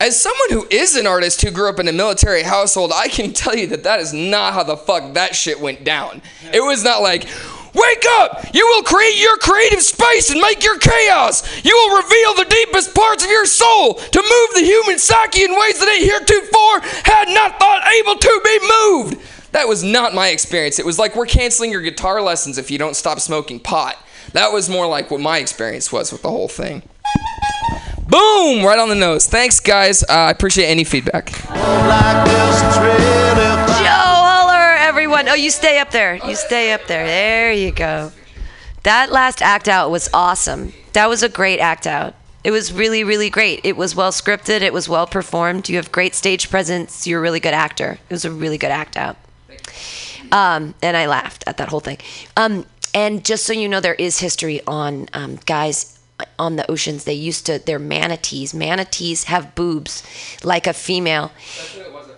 as 0.00 0.20
someone 0.20 0.50
who 0.50 0.66
is 0.70 0.94
an 0.94 1.08
artist 1.08 1.42
who 1.42 1.50
grew 1.50 1.68
up 1.68 1.80
in 1.80 1.88
a 1.88 1.92
military 1.92 2.44
household, 2.44 2.92
I 2.94 3.08
can 3.08 3.32
tell 3.32 3.56
you 3.56 3.66
that 3.68 3.82
that 3.82 3.98
is 3.98 4.12
not 4.12 4.54
how 4.54 4.62
the 4.62 4.76
fuck 4.76 5.14
that 5.14 5.34
shit 5.34 5.60
went 5.60 5.82
down. 5.82 6.22
It 6.52 6.60
was 6.60 6.84
not 6.84 7.02
like, 7.02 7.26
wake 7.74 8.04
up! 8.20 8.54
You 8.54 8.64
will 8.64 8.84
create 8.84 9.18
your 9.18 9.36
creative 9.38 9.82
space 9.82 10.30
and 10.30 10.40
make 10.40 10.62
your 10.62 10.78
chaos! 10.78 11.64
You 11.64 11.74
will 11.74 11.96
reveal 11.96 12.34
the 12.34 12.48
deepest 12.48 12.94
parts 12.94 13.24
of 13.24 13.30
your 13.30 13.46
soul 13.46 13.94
to 13.94 14.22
move 14.22 14.54
the 14.54 14.64
human 14.64 14.98
psyche 14.98 15.42
in 15.42 15.58
ways 15.58 15.80
that 15.80 15.88
it 15.88 16.04
heretofore 16.04 16.80
had 17.04 17.28
not 17.34 17.58
thought 17.58 17.92
able 17.92 18.20
to 18.20 18.40
be 18.44 18.58
moved! 18.60 19.50
That 19.50 19.66
was 19.66 19.82
not 19.82 20.14
my 20.14 20.28
experience. 20.28 20.78
It 20.78 20.86
was 20.86 21.00
like 21.00 21.16
we're 21.16 21.26
canceling 21.26 21.72
your 21.72 21.80
guitar 21.80 22.22
lessons 22.22 22.56
if 22.56 22.70
you 22.70 22.78
don't 22.78 22.94
stop 22.94 23.18
smoking 23.18 23.58
pot. 23.58 23.96
That 24.32 24.52
was 24.52 24.70
more 24.70 24.86
like 24.86 25.10
what 25.10 25.20
my 25.20 25.38
experience 25.38 25.90
was 25.90 26.12
with 26.12 26.22
the 26.22 26.30
whole 26.30 26.48
thing. 26.48 26.82
Boom! 28.08 28.64
Right 28.64 28.78
on 28.78 28.88
the 28.88 28.94
nose. 28.94 29.26
Thanks, 29.26 29.60
guys. 29.60 30.02
Uh, 30.02 30.06
I 30.08 30.30
appreciate 30.30 30.64
any 30.64 30.84
feedback. 30.84 31.26
Joe 31.26 31.44
Holler, 33.84 34.76
everyone. 34.78 35.28
Oh, 35.28 35.34
you 35.34 35.50
stay 35.50 35.78
up 35.78 35.90
there. 35.90 36.16
You 36.26 36.34
stay 36.34 36.72
up 36.72 36.86
there. 36.86 37.04
There 37.04 37.52
you 37.52 37.70
go. 37.70 38.10
That 38.84 39.12
last 39.12 39.42
act 39.42 39.68
out 39.68 39.90
was 39.90 40.08
awesome. 40.14 40.72
That 40.94 41.10
was 41.10 41.22
a 41.22 41.28
great 41.28 41.60
act 41.60 41.86
out. 41.86 42.14
It 42.44 42.50
was 42.50 42.72
really, 42.72 43.04
really 43.04 43.28
great. 43.28 43.60
It 43.62 43.76
was 43.76 43.94
well 43.94 44.10
scripted. 44.10 44.62
It 44.62 44.72
was 44.72 44.88
well 44.88 45.06
performed. 45.06 45.68
You 45.68 45.76
have 45.76 45.92
great 45.92 46.14
stage 46.14 46.48
presence. 46.48 47.06
You're 47.06 47.18
a 47.18 47.22
really 47.22 47.40
good 47.40 47.52
actor. 47.52 47.98
It 48.08 48.14
was 48.14 48.24
a 48.24 48.30
really 48.30 48.56
good 48.56 48.70
act 48.70 48.96
out. 48.96 49.18
Um, 50.32 50.74
and 50.80 50.96
I 50.96 51.06
laughed 51.06 51.44
at 51.46 51.58
that 51.58 51.68
whole 51.68 51.80
thing. 51.80 51.98
Um, 52.38 52.64
and 52.94 53.22
just 53.22 53.44
so 53.44 53.52
you 53.52 53.68
know, 53.68 53.80
there 53.80 53.94
is 53.94 54.20
history 54.20 54.62
on 54.66 55.08
um, 55.12 55.38
guys 55.44 55.97
on 56.38 56.56
the 56.56 56.70
oceans. 56.70 57.04
They 57.04 57.14
used 57.14 57.46
to. 57.46 57.58
They're 57.58 57.78
manatees. 57.78 58.54
Manatees 58.54 59.24
have 59.24 59.54
boobs, 59.54 60.02
like 60.42 60.66
a 60.66 60.72
female. 60.72 61.32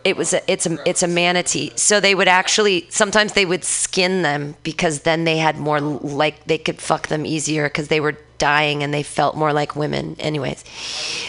It 0.03 0.17
was 0.17 0.33
a, 0.33 0.51
it's 0.51 0.67
a 0.67 0.79
it's 0.89 1.03
a 1.03 1.09
manatee. 1.09 1.73
So 1.77 2.01
they 2.01 2.15
would 2.15 2.29
actually 2.29 2.87
sometimes 2.91 3.35
they 3.35 3.45
would 3.45 3.65
skin 3.65 4.23
them 4.23 4.57
because 4.63 5.01
then 5.01 5.25
they 5.25 5.37
had 5.37 5.59
more 5.59 5.81
like 5.81 6.45
they 6.45 6.59
could 6.59 6.81
fuck 6.81 7.09
them 7.09 7.27
easier 7.27 7.69
because 7.69 7.89
they 7.89 8.01
were 8.01 8.17
dying 8.39 8.83
and 8.83 8.93
they 8.93 9.03
felt 9.03 9.37
more 9.37 9.53
like 9.53 9.77
women. 9.77 10.17
Anyways, 10.19 10.65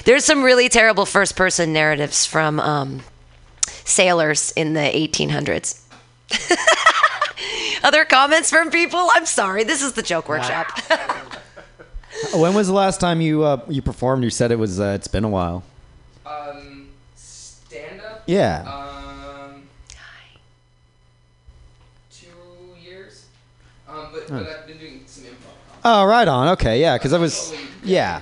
there's 0.05 0.25
some 0.25 0.43
really 0.43 0.69
terrible 0.69 1.05
first 1.05 1.35
person 1.35 1.73
narratives 1.73 2.25
from 2.25 2.59
um, 2.59 3.01
sailors 3.67 4.51
in 4.55 4.73
the 4.73 4.79
1800s. 4.79 5.81
Other 7.83 8.05
comments 8.05 8.49
from 8.49 8.69
people? 8.71 9.09
I'm 9.13 9.25
sorry. 9.25 9.63
This 9.63 9.81
is 9.81 9.93
the 9.93 10.03
joke 10.03 10.29
workshop. 10.29 10.67
When 12.33 12.53
was 12.53 12.67
the 12.67 12.73
last 12.73 12.99
time 12.99 13.21
you 13.21 13.43
uh, 13.43 13.61
you 13.67 13.81
performed? 13.81 14.23
You 14.23 14.29
said 14.29 14.51
it 14.51 14.59
was. 14.59 14.79
Uh, 14.79 14.93
it's 14.95 15.07
been 15.07 15.23
a 15.23 15.29
while. 15.29 15.63
Um, 16.25 16.89
stand 17.15 18.01
up. 18.01 18.23
Yeah. 18.25 18.61
Um, 18.63 19.63
two 22.11 22.27
years. 22.81 23.25
Um, 23.87 24.07
but, 24.13 24.27
but 24.27 24.47
I've 24.47 24.67
been 24.67 24.77
doing 24.77 25.03
some 25.05 25.25
improv. 25.25 25.79
Oh, 25.83 26.05
right 26.05 26.27
on. 26.27 26.49
Okay, 26.49 26.79
yeah, 26.79 26.97
because 26.97 27.13
I 27.13 27.17
was. 27.17 27.53
Yeah. 27.83 28.21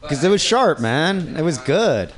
Because 0.00 0.24
it 0.24 0.28
was 0.30 0.40
sharp, 0.40 0.80
man. 0.80 1.36
It 1.36 1.42
was 1.42 1.58
good. 1.58 2.12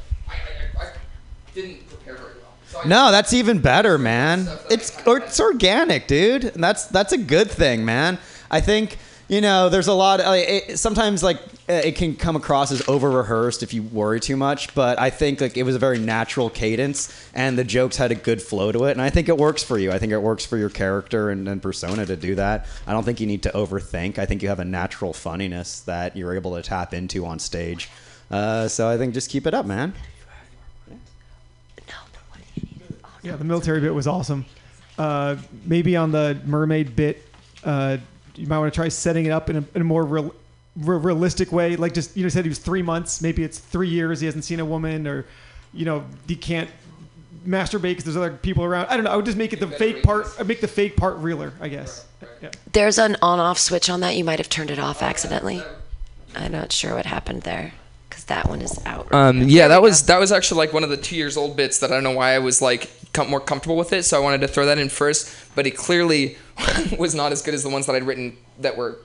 Didn't 1.54 1.86
prepare 1.88 2.14
very 2.14 2.34
well. 2.40 2.54
So 2.66 2.80
I 2.80 2.88
No, 2.88 3.10
that's 3.10 3.32
even 3.32 3.60
better, 3.60 3.98
man. 3.98 4.48
It's 4.70 4.96
or 5.06 5.18
it's 5.18 5.40
organic, 5.40 6.06
dude. 6.06 6.44
And 6.44 6.62
that's 6.62 6.86
that's 6.86 7.12
a 7.12 7.18
good 7.18 7.50
thing, 7.50 7.84
man. 7.84 8.18
I 8.50 8.60
think 8.60 8.98
you 9.32 9.40
know 9.40 9.70
there's 9.70 9.88
a 9.88 9.94
lot. 9.94 10.20
Of, 10.20 10.26
like, 10.26 10.46
it, 10.46 10.78
sometimes 10.78 11.22
like 11.22 11.38
uh, 11.68 11.72
it 11.72 11.96
can 11.96 12.14
come 12.14 12.36
across 12.36 12.70
as 12.70 12.86
over 12.86 13.10
rehearsed 13.10 13.62
if 13.62 13.72
you 13.72 13.82
worry 13.82 14.20
too 14.20 14.36
much, 14.36 14.74
but 14.74 15.00
I 15.00 15.08
think 15.08 15.40
like 15.40 15.56
it 15.56 15.62
was 15.62 15.74
a 15.74 15.78
very 15.78 15.98
natural 15.98 16.50
cadence, 16.50 17.10
and 17.32 17.56
the 17.56 17.64
jokes 17.64 17.96
had 17.96 18.12
a 18.12 18.14
good 18.14 18.42
flow 18.42 18.70
to 18.72 18.84
it, 18.84 18.92
and 18.92 19.00
I 19.00 19.08
think 19.08 19.30
it 19.30 19.38
works 19.38 19.62
for 19.62 19.78
you. 19.78 19.90
I 19.90 19.98
think 19.98 20.12
it 20.12 20.18
works 20.18 20.44
for 20.44 20.58
your 20.58 20.68
character 20.68 21.30
and, 21.30 21.48
and 21.48 21.62
persona 21.62 22.04
to 22.04 22.14
do 22.14 22.34
that. 22.34 22.66
I 22.86 22.92
don't 22.92 23.04
think 23.04 23.20
you 23.20 23.26
need 23.26 23.42
to 23.44 23.50
overthink. 23.50 24.18
I 24.18 24.26
think 24.26 24.42
you 24.42 24.50
have 24.50 24.60
a 24.60 24.66
natural 24.66 25.14
funniness 25.14 25.80
that 25.80 26.14
you're 26.14 26.34
able 26.34 26.54
to 26.56 26.62
tap 26.62 26.92
into 26.92 27.24
on 27.24 27.38
stage. 27.38 27.88
Uh, 28.30 28.68
so 28.68 28.86
I 28.86 28.98
think 28.98 29.14
just 29.14 29.30
keep 29.30 29.46
it 29.46 29.54
up, 29.54 29.64
man. 29.64 29.94
Yeah, 33.22 33.36
the 33.36 33.44
military 33.44 33.80
bit 33.80 33.94
was 33.94 34.08
awesome. 34.08 34.44
Uh, 34.98 35.36
maybe 35.64 35.96
on 35.96 36.10
the 36.10 36.38
mermaid 36.44 36.96
bit, 36.96 37.22
uh, 37.64 37.98
you 38.36 38.46
might 38.46 38.58
want 38.58 38.72
to 38.72 38.76
try 38.76 38.88
setting 38.88 39.26
it 39.26 39.30
up 39.30 39.50
in 39.50 39.56
a, 39.56 39.64
in 39.74 39.82
a 39.82 39.84
more 39.84 40.04
real, 40.04 40.34
re- 40.76 40.98
realistic 40.98 41.52
way. 41.52 41.76
Like 41.76 41.94
just 41.94 42.16
you 42.16 42.22
know, 42.22 42.28
said 42.28 42.44
he 42.44 42.48
was 42.48 42.58
three 42.58 42.82
months. 42.82 43.20
Maybe 43.20 43.44
it's 43.44 43.58
three 43.58 43.88
years. 43.88 44.20
He 44.20 44.26
hasn't 44.26 44.44
seen 44.44 44.60
a 44.60 44.64
woman, 44.64 45.06
or 45.06 45.26
you 45.72 45.84
know, 45.84 46.04
he 46.26 46.36
can't 46.36 46.70
masturbate 47.46 47.82
because 47.82 48.04
there's 48.04 48.16
other 48.16 48.30
people 48.30 48.64
around. 48.64 48.86
I 48.86 48.96
don't 48.96 49.04
know. 49.04 49.10
I 49.10 49.16
would 49.16 49.26
just 49.26 49.38
make 49.38 49.52
it 49.52 49.60
the 49.60 49.68
fake 49.68 50.02
part. 50.02 50.28
I'd 50.38 50.46
make 50.46 50.60
the 50.60 50.68
fake 50.68 50.96
part 50.96 51.16
realer. 51.18 51.52
I 51.60 51.68
guess. 51.68 52.06
Yeah. 52.40 52.50
There's 52.72 52.98
an 52.98 53.16
on-off 53.22 53.58
switch 53.58 53.90
on 53.90 54.00
that. 54.00 54.16
You 54.16 54.24
might 54.24 54.38
have 54.38 54.48
turned 54.48 54.70
it 54.70 54.78
off 54.78 55.02
accidentally. 55.02 55.62
I'm 56.34 56.52
not 56.52 56.72
sure 56.72 56.94
what 56.94 57.06
happened 57.06 57.42
there 57.42 57.72
because 58.08 58.24
that 58.24 58.48
one 58.48 58.62
is 58.62 58.80
out. 58.86 59.12
Um, 59.12 59.42
yeah, 59.48 59.68
that 59.68 59.82
was 59.82 60.06
that 60.06 60.18
was 60.18 60.32
actually 60.32 60.58
like 60.58 60.72
one 60.72 60.84
of 60.84 60.90
the 60.90 60.96
two 60.96 61.16
years 61.16 61.36
old 61.36 61.56
bits 61.56 61.80
that 61.80 61.90
I 61.90 61.94
don't 61.94 62.04
know 62.04 62.12
why 62.12 62.34
I 62.34 62.38
was 62.38 62.62
like 62.62 62.90
com- 63.12 63.30
more 63.30 63.40
comfortable 63.40 63.76
with 63.76 63.92
it, 63.92 64.04
so 64.04 64.16
I 64.16 64.20
wanted 64.20 64.40
to 64.42 64.48
throw 64.48 64.66
that 64.66 64.78
in 64.78 64.88
first. 64.88 65.34
But 65.54 65.66
it 65.66 65.72
clearly 65.76 66.36
was 66.98 67.14
not 67.14 67.32
as 67.32 67.42
good 67.42 67.54
as 67.54 67.62
the 67.62 67.68
ones 67.68 67.86
that 67.86 67.94
I'd 67.96 68.04
written 68.04 68.36
that 68.60 68.76
were 68.76 68.98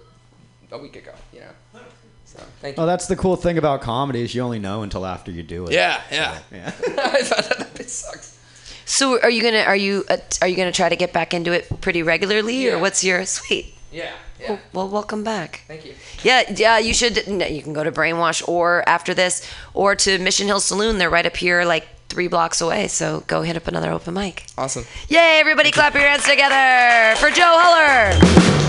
a 0.71 0.77
week 0.77 0.95
ago. 0.95 1.13
You 1.33 1.41
know. 1.41 1.81
So 2.25 2.39
thank 2.61 2.75
you. 2.75 2.81
Well, 2.81 2.87
that's 2.87 3.07
the 3.07 3.15
cool 3.15 3.35
thing 3.35 3.57
about 3.57 3.81
comedy 3.81 4.21
is 4.21 4.35
you 4.35 4.41
only 4.41 4.59
know 4.59 4.83
until 4.83 5.05
after 5.05 5.31
you 5.31 5.43
do 5.43 5.65
it. 5.65 5.71
Yeah, 5.71 6.01
yeah. 6.11 6.39
yeah. 6.51 6.67
I 6.87 7.23
thought 7.23 7.57
that 7.57 7.73
bit 7.73 7.89
sucks. 7.89 8.37
So 8.85 9.19
are 9.21 9.29
you 9.29 9.41
gonna 9.41 9.63
are 9.63 9.75
you 9.75 10.05
uh, 10.09 10.17
are 10.41 10.47
you 10.47 10.55
gonna 10.55 10.71
try 10.71 10.87
to 10.87 10.95
get 10.95 11.11
back 11.11 11.33
into 11.33 11.51
it 11.51 11.81
pretty 11.81 12.03
regularly, 12.03 12.69
or 12.69 12.79
what's 12.79 13.03
your 13.03 13.25
sweet? 13.25 13.73
Yeah. 13.91 14.11
Well, 14.47 14.59
well, 14.71 14.89
welcome 14.89 15.23
back. 15.23 15.63
Thank 15.67 15.85
you. 15.85 15.95
Yeah, 16.23 16.43
yeah. 16.55 16.77
You 16.77 16.93
should. 16.93 17.17
You 17.27 17.61
can 17.63 17.73
go 17.73 17.83
to 17.83 17.91
Brainwash 17.91 18.47
or 18.47 18.87
after 18.87 19.13
this, 19.13 19.49
or 19.73 19.95
to 19.95 20.19
Mission 20.19 20.47
Hill 20.47 20.59
Saloon. 20.59 20.99
They're 20.99 21.09
right 21.09 21.25
up 21.25 21.35
here, 21.35 21.63
like 21.63 21.87
three 22.09 22.27
blocks 22.27 22.61
away. 22.61 22.87
So 22.87 23.23
go 23.27 23.41
hit 23.41 23.55
up 23.57 23.67
another 23.67 23.91
open 23.91 24.13
mic. 24.13 24.45
Awesome. 24.57 24.85
Yay! 25.09 25.39
Everybody, 25.39 25.71
clap 25.71 25.93
your 25.93 26.03
hands 26.03 26.25
together 26.25 27.15
for 27.19 27.29
Joe 27.29 27.59
Huller. 27.61 28.67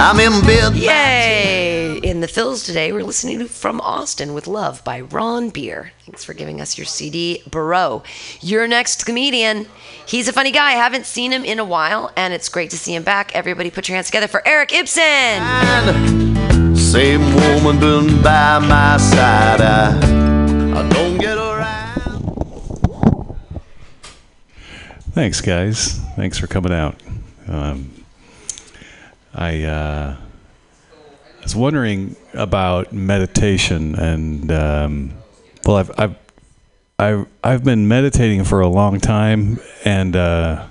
I'm 0.00 0.20
in 0.20 0.40
bed. 0.46 0.76
Yay! 0.76 1.98
In 2.04 2.20
the 2.20 2.28
fills 2.28 2.62
today, 2.62 2.92
we're 2.92 3.02
listening 3.02 3.40
to 3.40 3.46
From 3.46 3.80
Austin 3.80 4.32
with 4.32 4.46
Love 4.46 4.84
by 4.84 5.00
Ron 5.00 5.50
Beer. 5.50 5.90
Thanks 6.06 6.22
for 6.24 6.34
giving 6.34 6.60
us 6.60 6.78
your 6.78 6.84
CD, 6.84 7.42
Barreau. 7.50 8.04
Your 8.40 8.68
next 8.68 9.04
comedian. 9.04 9.66
He's 10.06 10.28
a 10.28 10.32
funny 10.32 10.52
guy. 10.52 10.68
I 10.68 10.76
haven't 10.76 11.04
seen 11.04 11.32
him 11.32 11.44
in 11.44 11.58
a 11.58 11.64
while, 11.64 12.12
and 12.16 12.32
it's 12.32 12.48
great 12.48 12.70
to 12.70 12.78
see 12.78 12.94
him 12.94 13.02
back. 13.02 13.34
Everybody 13.34 13.70
put 13.70 13.88
your 13.88 13.96
hands 13.96 14.06
together 14.06 14.28
for 14.28 14.46
Eric 14.46 14.72
Ibsen. 14.72 15.42
Same 16.76 17.34
woman 17.34 17.80
been 17.80 18.22
by 18.22 18.60
my 18.60 18.96
side. 18.98 19.60
I, 19.60 19.98
I 20.78 20.88
don't 20.90 21.18
get 21.18 21.36
around. 21.36 21.58
Thanks, 25.18 25.40
guys. 25.40 25.98
Thanks 26.14 26.38
for 26.38 26.46
coming 26.46 26.72
out. 26.72 26.94
Um, 27.48 27.90
I 29.34 29.64
uh, 29.64 30.16
was 31.42 31.56
wondering 31.56 32.14
about 32.34 32.92
meditation, 32.92 33.96
and 33.96 34.52
um, 34.52 35.14
well, 35.66 35.78
I've, 35.78 35.90
I've 35.98 36.16
I've 37.00 37.26
I've 37.42 37.64
been 37.64 37.88
meditating 37.88 38.44
for 38.44 38.60
a 38.60 38.68
long 38.68 39.00
time, 39.00 39.58
and 39.84 40.14
uh, 40.14 40.68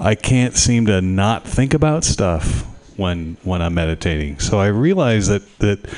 I 0.00 0.16
can't 0.16 0.56
seem 0.56 0.86
to 0.86 1.00
not 1.00 1.44
think 1.46 1.72
about 1.72 2.02
stuff 2.02 2.62
when 2.98 3.36
when 3.44 3.62
I'm 3.62 3.74
meditating. 3.74 4.40
So 4.40 4.58
I 4.58 4.66
realize 4.66 5.28
that 5.28 5.58
that 5.60 5.88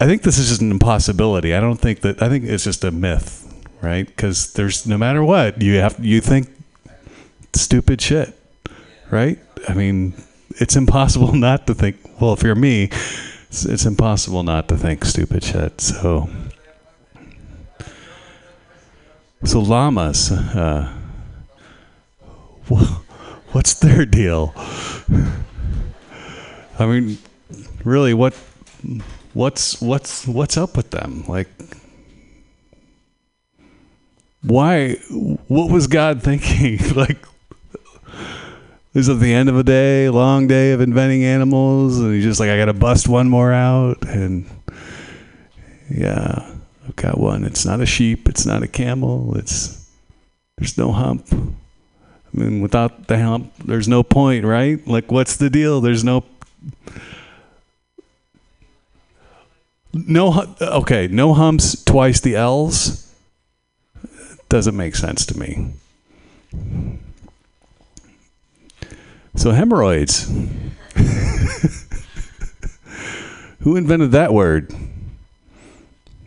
I 0.00 0.06
think 0.06 0.22
this 0.22 0.36
is 0.36 0.48
just 0.48 0.62
an 0.62 0.72
impossibility. 0.72 1.54
I 1.54 1.60
don't 1.60 1.78
think 1.78 2.00
that 2.00 2.20
I 2.20 2.28
think 2.28 2.44
it's 2.44 2.64
just 2.64 2.82
a 2.82 2.90
myth, 2.90 3.54
right? 3.82 4.04
Because 4.04 4.52
there's 4.54 4.84
no 4.84 4.98
matter 4.98 5.22
what 5.22 5.62
you 5.62 5.76
have 5.76 6.04
you 6.04 6.20
think 6.20 6.54
stupid 7.60 8.00
shit, 8.00 8.34
right? 9.10 9.38
I 9.68 9.74
mean, 9.74 10.14
it's 10.56 10.76
impossible 10.76 11.32
not 11.34 11.66
to 11.66 11.74
think. 11.74 11.96
Well, 12.20 12.32
if 12.32 12.42
you're 12.42 12.54
me, 12.54 12.90
it's, 13.48 13.64
it's 13.64 13.86
impossible 13.86 14.42
not 14.42 14.68
to 14.68 14.76
think 14.76 15.04
stupid 15.04 15.44
shit. 15.44 15.80
So, 15.80 16.28
so 19.44 19.60
llamas, 19.60 20.30
uh, 20.30 20.92
what's 23.52 23.74
their 23.74 24.04
deal? 24.06 24.54
I 26.78 26.86
mean, 26.86 27.18
really, 27.84 28.12
what, 28.12 28.34
what's 29.32 29.80
what's 29.80 30.26
what's 30.26 30.56
up 30.56 30.76
with 30.76 30.90
them? 30.90 31.24
Like, 31.26 31.48
why? 34.42 34.94
What 35.48 35.70
was 35.70 35.86
God 35.86 36.22
thinking? 36.22 36.78
like, 36.94 37.24
is 38.96 39.10
it 39.10 39.20
the 39.20 39.34
end 39.34 39.50
of 39.50 39.58
a 39.58 39.62
day, 39.62 40.08
long 40.08 40.46
day 40.46 40.72
of 40.72 40.80
inventing 40.80 41.22
animals, 41.22 42.00
and 42.00 42.14
he's 42.14 42.24
just 42.24 42.40
like, 42.40 42.48
I 42.48 42.56
gotta 42.56 42.72
bust 42.72 43.08
one 43.08 43.28
more 43.28 43.52
out, 43.52 44.02
and 44.08 44.46
yeah, 45.90 46.50
I've 46.88 46.96
got 46.96 47.18
one. 47.18 47.44
It's 47.44 47.66
not 47.66 47.82
a 47.82 47.86
sheep. 47.86 48.26
It's 48.26 48.46
not 48.46 48.62
a 48.62 48.66
camel. 48.66 49.36
It's 49.36 49.86
there's 50.56 50.78
no 50.78 50.92
hump. 50.92 51.26
I 51.30 51.36
mean, 52.32 52.62
without 52.62 53.06
the 53.06 53.22
hump, 53.22 53.52
there's 53.62 53.86
no 53.86 54.02
point, 54.02 54.46
right? 54.46 54.84
Like, 54.88 55.12
what's 55.12 55.36
the 55.36 55.50
deal? 55.50 55.82
There's 55.82 56.02
no 56.02 56.24
no 59.92 60.46
okay, 60.62 61.06
no 61.06 61.34
humps 61.34 61.84
twice 61.84 62.20
the 62.20 62.34
L's 62.34 63.14
doesn't 64.48 64.76
make 64.76 64.96
sense 64.96 65.26
to 65.26 65.38
me. 65.38 65.74
So 69.36 69.52
hemorrhoids. 69.52 70.24
Who 73.60 73.76
invented 73.76 74.12
that 74.12 74.32
word? 74.32 74.74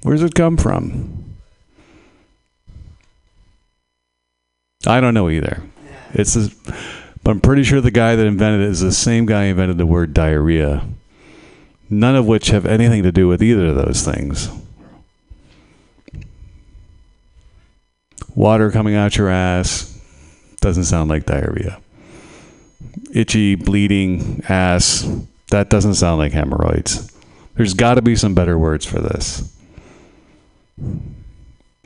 Where 0.03 0.15
does 0.15 0.23
it 0.23 0.35
come 0.35 0.57
from? 0.57 1.35
I 4.85 5.01
don't 5.01 5.13
know 5.13 5.29
either. 5.29 5.63
It's 6.13 6.35
a, 6.35 6.49
but 7.23 7.31
I'm 7.31 7.41
pretty 7.41 7.63
sure 7.63 7.81
the 7.81 7.91
guy 7.91 8.15
that 8.15 8.25
invented 8.25 8.61
it 8.61 8.69
is 8.69 8.79
the 8.79 8.91
same 8.91 9.25
guy 9.25 9.45
who 9.45 9.49
invented 9.51 9.77
the 9.77 9.85
word 9.85 10.13
diarrhea. 10.13 10.87
None 11.89 12.15
of 12.15 12.27
which 12.27 12.47
have 12.49 12.65
anything 12.65 13.03
to 13.03 13.11
do 13.11 13.27
with 13.27 13.41
either 13.41 13.67
of 13.67 13.75
those 13.75 14.03
things. 14.03 14.49
Water 18.35 18.71
coming 18.71 18.95
out 18.95 19.17
your 19.17 19.29
ass 19.29 19.99
doesn't 20.61 20.85
sound 20.85 21.09
like 21.09 21.25
diarrhea. 21.25 21.81
Itchy, 23.13 23.55
bleeding 23.55 24.43
ass, 24.47 25.07
that 25.49 25.69
doesn't 25.69 25.95
sound 25.95 26.19
like 26.19 26.31
hemorrhoids. 26.31 27.11
There's 27.55 27.73
got 27.73 27.95
to 27.95 28.01
be 28.01 28.15
some 28.15 28.33
better 28.33 28.57
words 28.57 28.85
for 28.85 28.99
this. 28.99 29.55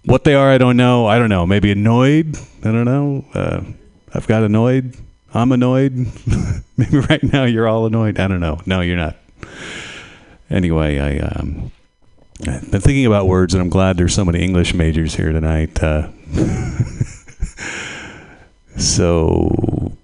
What 0.05 0.23
they 0.23 0.35
are, 0.35 0.51
I 0.51 0.57
don't 0.57 0.77
know. 0.77 1.07
I 1.07 1.17
don't 1.17 1.29
know. 1.29 1.45
Maybe 1.45 1.71
annoyed. 1.71 2.37
I 2.59 2.71
don't 2.71 2.85
know. 2.85 3.25
Uh, 3.33 3.61
I've 4.13 4.27
got 4.27 4.43
annoyed. 4.43 4.95
I'm 5.33 5.51
annoyed. 5.51 5.93
Maybe 6.77 6.99
right 6.99 7.23
now 7.23 7.45
you're 7.45 7.67
all 7.67 7.85
annoyed. 7.85 8.19
I 8.19 8.27
don't 8.27 8.41
know. 8.41 8.59
No, 8.65 8.81
you're 8.81 8.97
not. 8.97 9.15
Anyway, 10.49 10.99
I 10.99 11.19
um, 11.19 11.71
I've 12.47 12.69
been 12.69 12.81
thinking 12.81 13.05
about 13.05 13.27
words, 13.27 13.53
and 13.53 13.61
I'm 13.61 13.69
glad 13.69 13.97
there's 13.97 14.13
so 14.13 14.25
many 14.25 14.43
English 14.43 14.73
majors 14.73 15.15
here 15.15 15.31
tonight. 15.31 15.81
Uh, 15.81 16.09
so, 18.77 19.49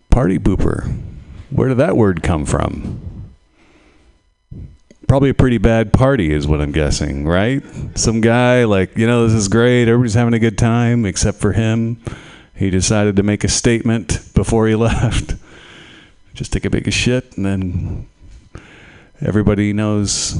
party 0.10 0.40
pooper. 0.40 0.92
Where 1.50 1.70
did 1.70 1.78
that 1.78 1.98
word 1.98 2.24
come 2.24 2.46
from? 2.46 3.02
Probably 5.08 5.30
a 5.30 5.34
pretty 5.34 5.58
bad 5.58 5.92
party, 5.92 6.32
is 6.32 6.48
what 6.48 6.62
I'm 6.62 6.72
guessing, 6.72 7.26
right? 7.26 7.64
Some 7.96 8.22
guy, 8.22 8.66
like, 8.66 8.96
you 8.96 9.08
know, 9.08 9.26
this 9.26 9.36
is 9.36 9.48
great. 9.48 9.84
Everybody's 9.84 10.14
having 10.14 10.36
a 10.36 10.40
good 10.40 10.58
time, 10.58 11.06
except 11.06 11.40
for 11.40 11.54
him. 11.54 12.00
He 12.56 12.70
decided 12.70 13.16
to 13.16 13.24
make 13.24 13.44
a 13.44 13.48
statement 13.48 14.20
before 14.36 14.68
he 14.68 14.76
left. 14.90 15.36
Just 16.36 16.54
take 16.54 16.66
a 16.66 16.70
big 16.70 16.92
shit, 16.94 17.36
and 17.36 17.46
then 17.46 18.08
everybody 19.22 19.74
knows 19.74 20.36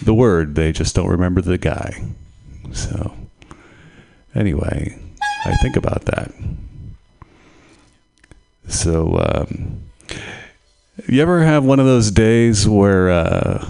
the 0.00 0.14
word. 0.14 0.54
They 0.54 0.70
just 0.70 0.94
don't 0.94 1.08
remember 1.08 1.40
the 1.40 1.58
guy. 1.58 2.04
So, 2.72 3.16
anyway, 4.34 4.96
I 5.44 5.56
think 5.56 5.76
about 5.76 6.04
that. 6.06 6.32
So, 8.68 9.18
um, 9.18 9.82
you 11.08 11.20
ever 11.22 11.42
have 11.42 11.64
one 11.64 11.80
of 11.80 11.86
those 11.86 12.10
days 12.10 12.68
where 12.68 13.10
uh, 13.10 13.68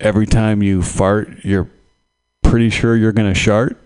every 0.00 0.26
time 0.26 0.62
you 0.62 0.82
fart, 0.82 1.44
you're 1.44 1.70
pretty 2.42 2.70
sure 2.70 2.96
you're 2.96 3.12
going 3.12 3.32
to 3.32 3.38
shart? 3.38 3.78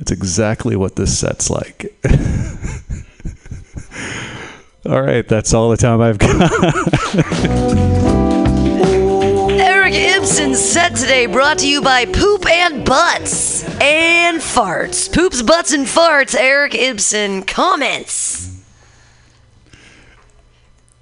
It's 0.00 0.10
exactly 0.10 0.76
what 0.76 0.96
this 0.96 1.18
set's 1.18 1.50
like. 1.50 1.94
all 4.86 5.00
right, 5.02 5.26
that's 5.26 5.54
all 5.54 5.70
the 5.70 5.76
time 5.76 6.00
I've 6.00 6.18
got. 6.18 8.00
Eric 10.24 10.30
Ibsen's 10.32 10.58
set 10.58 10.96
today 10.96 11.26
brought 11.26 11.58
to 11.58 11.68
you 11.68 11.82
by 11.82 12.06
Poop 12.06 12.46
and 12.46 12.82
Butts 12.82 13.62
and 13.78 14.38
Farts. 14.40 15.12
Poops, 15.12 15.42
Butts, 15.42 15.74
and 15.74 15.84
Farts. 15.84 16.34
Eric 16.34 16.74
Ibsen 16.74 17.42
comments. 17.42 18.58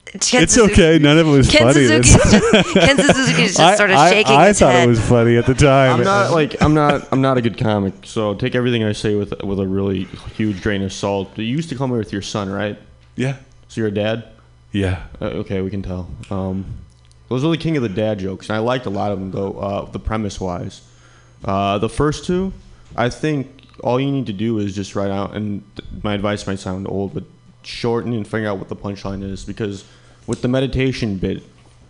Ken 0.06 0.42
it's 0.42 0.54
Suzuki- 0.54 0.72
okay. 0.72 0.98
None 0.98 1.18
of 1.18 1.28
it 1.28 1.30
was 1.30 1.48
Ken 1.48 1.72
funny. 1.72 1.86
Suzuki's 1.86 2.14
That's- 2.14 2.52
just- 2.64 2.72
Ken 2.74 2.96
Suzuki's 2.98 3.56
just 3.56 3.60
I- 3.60 3.76
sort 3.76 3.90
of 3.92 3.96
I- 3.98 4.10
shaking 4.10 4.34
I, 4.34 4.48
his 4.48 4.58
thought 4.58 4.72
head. 4.72 4.84
it 4.86 4.88
was 4.88 4.98
funny 5.00 5.36
at 5.36 5.46
the 5.46 5.54
time. 5.54 6.00
I'm 6.00 6.04
not 6.04 6.32
like 6.32 6.60
I'm 6.60 6.74
not 6.74 7.06
I'm 7.12 7.20
not 7.20 7.38
a 7.38 7.42
good 7.42 7.56
comic, 7.56 7.94
so 8.02 8.34
take 8.34 8.56
everything 8.56 8.82
I 8.82 8.90
say 8.90 9.14
with 9.14 9.40
with 9.44 9.60
a 9.60 9.66
really 9.68 10.06
huge 10.34 10.62
grain 10.64 10.82
of 10.82 10.92
salt. 10.92 11.38
You 11.38 11.44
used 11.44 11.68
to 11.68 11.76
come 11.76 11.90
here 11.90 11.98
with 12.00 12.12
your 12.12 12.22
son, 12.22 12.50
right? 12.50 12.76
Yeah. 13.14 13.36
So 13.68 13.82
you're 13.82 13.88
a 13.88 13.94
dad. 13.94 14.24
Yeah. 14.72 15.04
Uh, 15.20 15.26
okay, 15.26 15.60
we 15.60 15.70
can 15.70 15.82
tell. 15.82 16.10
Um, 16.28 16.64
those 17.32 17.44
are 17.44 17.50
the 17.50 17.56
king 17.58 17.76
of 17.76 17.82
the 17.82 17.88
dad 17.88 18.18
jokes, 18.18 18.48
and 18.48 18.56
I 18.56 18.60
liked 18.60 18.86
a 18.86 18.90
lot 18.90 19.12
of 19.12 19.18
them 19.18 19.30
though. 19.30 19.52
Uh, 19.58 19.90
the 19.90 19.98
premise 19.98 20.40
wise, 20.40 20.82
uh, 21.44 21.78
the 21.78 21.88
first 21.88 22.24
two, 22.24 22.52
I 22.96 23.08
think 23.08 23.46
all 23.82 23.98
you 23.98 24.10
need 24.10 24.26
to 24.26 24.32
do 24.32 24.58
is 24.58 24.74
just 24.74 24.94
write 24.94 25.10
out. 25.10 25.34
And 25.34 25.62
my 26.02 26.14
advice 26.14 26.46
might 26.46 26.58
sound 26.58 26.86
old, 26.86 27.14
but 27.14 27.24
shorten 27.62 28.12
and 28.12 28.26
figure 28.26 28.48
out 28.48 28.58
what 28.58 28.68
the 28.68 28.76
punchline 28.76 29.22
is 29.22 29.44
because 29.44 29.84
with 30.26 30.42
the 30.42 30.48
meditation 30.48 31.16
bit, 31.16 31.42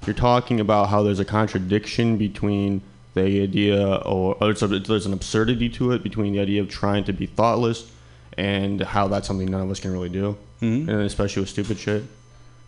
you're 0.07 0.15
talking 0.15 0.61
about 0.61 0.89
how 0.89 1.03
there's 1.03 1.19
a 1.21 1.25
contradiction 1.25 2.17
between 2.17 2.81
the 3.15 3.43
idea, 3.43 3.97
or, 3.97 4.37
or 4.41 4.51
a, 4.51 4.55
there's 4.55 5.07
an 5.07 5.13
absurdity 5.13 5.69
to 5.69 5.93
it 5.93 6.03
between 6.03 6.33
the 6.33 6.41
idea 6.41 6.61
of 6.61 6.69
trying 6.69 7.05
to 7.05 7.13
be 7.13 7.27
thoughtless 7.27 7.91
and 8.39 8.81
how 8.81 9.07
that's 9.09 9.27
something 9.27 9.51
none 9.51 9.61
of 9.61 9.71
us 9.71 9.81
can 9.81 9.93
really 9.93 10.09
do, 10.09 10.37
Mhm. 10.63 10.89
and 10.89 11.03
especially 11.03 11.41
with 11.41 11.51
stupid 11.51 11.79
shit. 11.79 12.05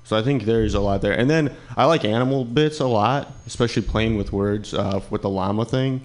So 0.05 0.19
I 0.19 0.23
think 0.23 0.45
there's 0.45 0.75
a 0.75 0.81
lot 0.81 1.01
there. 1.01 1.19
And 1.19 1.31
then 1.31 1.55
I 1.77 1.87
like 1.87 2.05
animal 2.05 2.45
bits 2.45 2.81
a 2.81 2.87
lot, 2.87 3.33
especially 3.47 3.83
playing 3.83 4.17
with 4.17 4.33
words 4.33 4.75
uh, 4.75 5.01
with 5.11 5.23
the 5.23 5.31
llama 5.31 5.65
thing. 5.65 6.03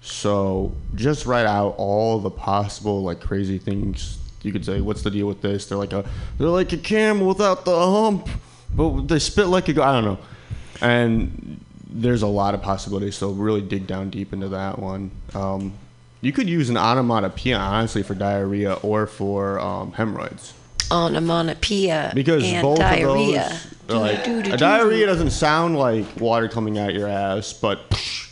So 0.00 0.72
just 0.94 1.26
write 1.26 1.46
out 1.46 1.74
all 1.76 2.18
the 2.18 2.30
possible 2.30 3.02
like 3.02 3.20
crazy 3.20 3.58
things 3.58 4.18
you 4.42 4.52
could 4.52 4.64
say. 4.64 4.80
What's 4.80 5.02
the 5.02 5.10
deal 5.10 5.26
with 5.26 5.42
this? 5.42 5.66
They're 5.66 5.76
like 5.76 5.92
a 5.92 6.08
they're 6.38 6.48
like 6.48 6.72
a 6.72 6.78
camel 6.78 7.26
without 7.28 7.64
the 7.64 7.76
hump, 7.76 8.28
but 8.74 9.08
they 9.08 9.18
spit 9.18 9.48
like 9.48 9.68
a 9.68 9.82
I 9.82 9.92
don't 9.92 10.04
know. 10.04 10.18
And 10.80 11.60
there's 11.90 12.22
a 12.22 12.26
lot 12.26 12.54
of 12.54 12.62
possibilities. 12.62 13.16
So 13.16 13.30
really 13.30 13.62
dig 13.62 13.86
down 13.86 14.10
deep 14.10 14.32
into 14.32 14.48
that 14.48 14.78
one. 14.78 15.10
Um, 15.34 15.74
you 16.20 16.32
could 16.32 16.48
use 16.48 16.70
an 16.70 16.76
onomatopoeia 16.76 17.58
honestly 17.58 18.02
for 18.02 18.14
diarrhea 18.14 18.74
or 18.74 19.06
for 19.06 19.58
um, 19.60 19.92
hemorrhoids. 19.92 20.54
On 20.90 21.16
onomatopoeia 21.16 22.12
Because 22.14 22.44
and 22.44 22.62
both 22.62 22.78
diarrhea. 22.78 23.46
of 23.46 23.88
those, 23.88 24.00
like, 24.00 24.24
Do-do-do-do. 24.24 24.54
a 24.54 24.56
diarrhea 24.56 25.06
doesn't 25.06 25.30
sound 25.30 25.76
like 25.78 26.04
water 26.20 26.48
coming 26.48 26.78
out 26.78 26.94
your 26.94 27.08
ass, 27.08 27.52
but 27.52 27.80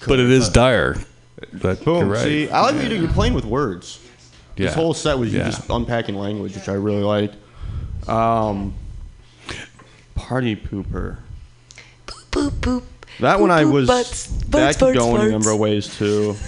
But 0.07 0.21
it 0.21 0.31
is 0.31 0.49
dire. 0.49 0.97
But 1.53 1.85
boom. 1.85 1.99
you're 1.99 2.07
right. 2.15 2.23
See, 2.23 2.49
I 2.51 2.61
like 2.63 2.75
what 2.77 2.85
you 2.85 2.91
do. 2.91 2.97
You're 3.01 3.09
playing 3.13 3.35
with 3.35 3.45
words. 3.45 3.99
Yeah. 4.57 4.67
This 4.67 4.75
whole 4.75 4.95
set 4.95 5.19
was 5.19 5.33
you 5.33 5.41
Yeah. 5.41 5.47
just 5.47 5.69
unpacking 5.69 6.15
language, 6.17 6.55
which 6.55 6.69
I 6.69 6.75
really 6.75 7.03
liked. 7.03 7.35
Um, 8.09 8.75
party 10.15 10.55
pooper. 10.57 11.19
Boop 12.31 12.51
boop. 12.61 12.83
That 13.21 13.41
one 13.41 13.51
I 13.51 13.63
Boop, 13.65 13.67
boop, 13.69 13.73
was. 13.73 13.87
butts, 13.89 14.27
that 14.27 14.51
butts, 14.51 14.77
could 14.79 14.95
farts, 14.95 14.99
go 14.99 15.17
in 15.17 15.27
a 15.29 15.31
number 15.31 15.51
of 15.51 15.59
ways 15.59 15.97
too. 15.97 16.37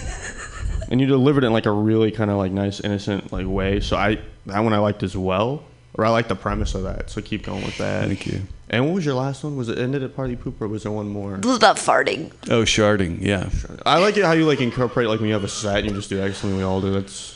And 0.89 1.01
you 1.01 1.05
delivered 1.07 1.43
it 1.43 1.47
in 1.47 1.51
like 1.53 1.65
a 1.65 1.71
really 1.71 2.11
kind 2.11 2.31
of 2.31 2.37
like 2.37 2.53
nice, 2.53 2.79
innocent 2.79 3.33
like 3.33 3.45
way. 3.45 3.81
So 3.81 3.97
I 3.97 4.19
that 4.45 4.61
one 4.61 4.71
I 4.71 4.77
liked 4.77 5.03
as 5.03 5.17
well, 5.17 5.63
or 5.97 6.05
I 6.05 6.09
like 6.09 6.27
the 6.27 6.35
premise 6.35 6.75
of 6.75 6.83
that. 6.83 7.09
So 7.09 7.21
keep 7.21 7.43
going 7.43 7.65
with 7.65 7.77
that. 7.77 8.07
Thank 8.07 8.27
you. 8.27 8.41
And 8.69 8.85
what 8.85 8.95
was 8.95 9.05
your 9.05 9.15
last 9.15 9.43
one? 9.43 9.55
Was 9.55 9.69
it 9.69 9.77
ended 9.77 10.03
at 10.03 10.15
party 10.15 10.35
poop 10.35 10.61
or 10.61 10.67
was 10.67 10.83
there 10.83 10.91
one 10.91 11.07
more? 11.07 11.35
It 11.35 11.45
was 11.45 11.57
about 11.57 11.77
farting. 11.77 12.31
Oh, 12.49 12.63
sharding. 12.63 13.21
Yeah. 13.21 13.49
I 13.85 13.99
like 13.99 14.17
it 14.17 14.23
how 14.23 14.33
you 14.33 14.45
like 14.45 14.61
incorporate 14.61 15.07
like 15.07 15.19
when 15.19 15.27
you 15.27 15.33
have 15.33 15.43
a 15.43 15.49
set 15.49 15.79
and 15.79 15.87
you 15.87 15.93
just 15.93 16.09
do 16.09 16.21
excellently. 16.21 16.59
We 16.59 16.65
all 16.65 16.81
do. 16.81 16.91
That's 16.91 17.33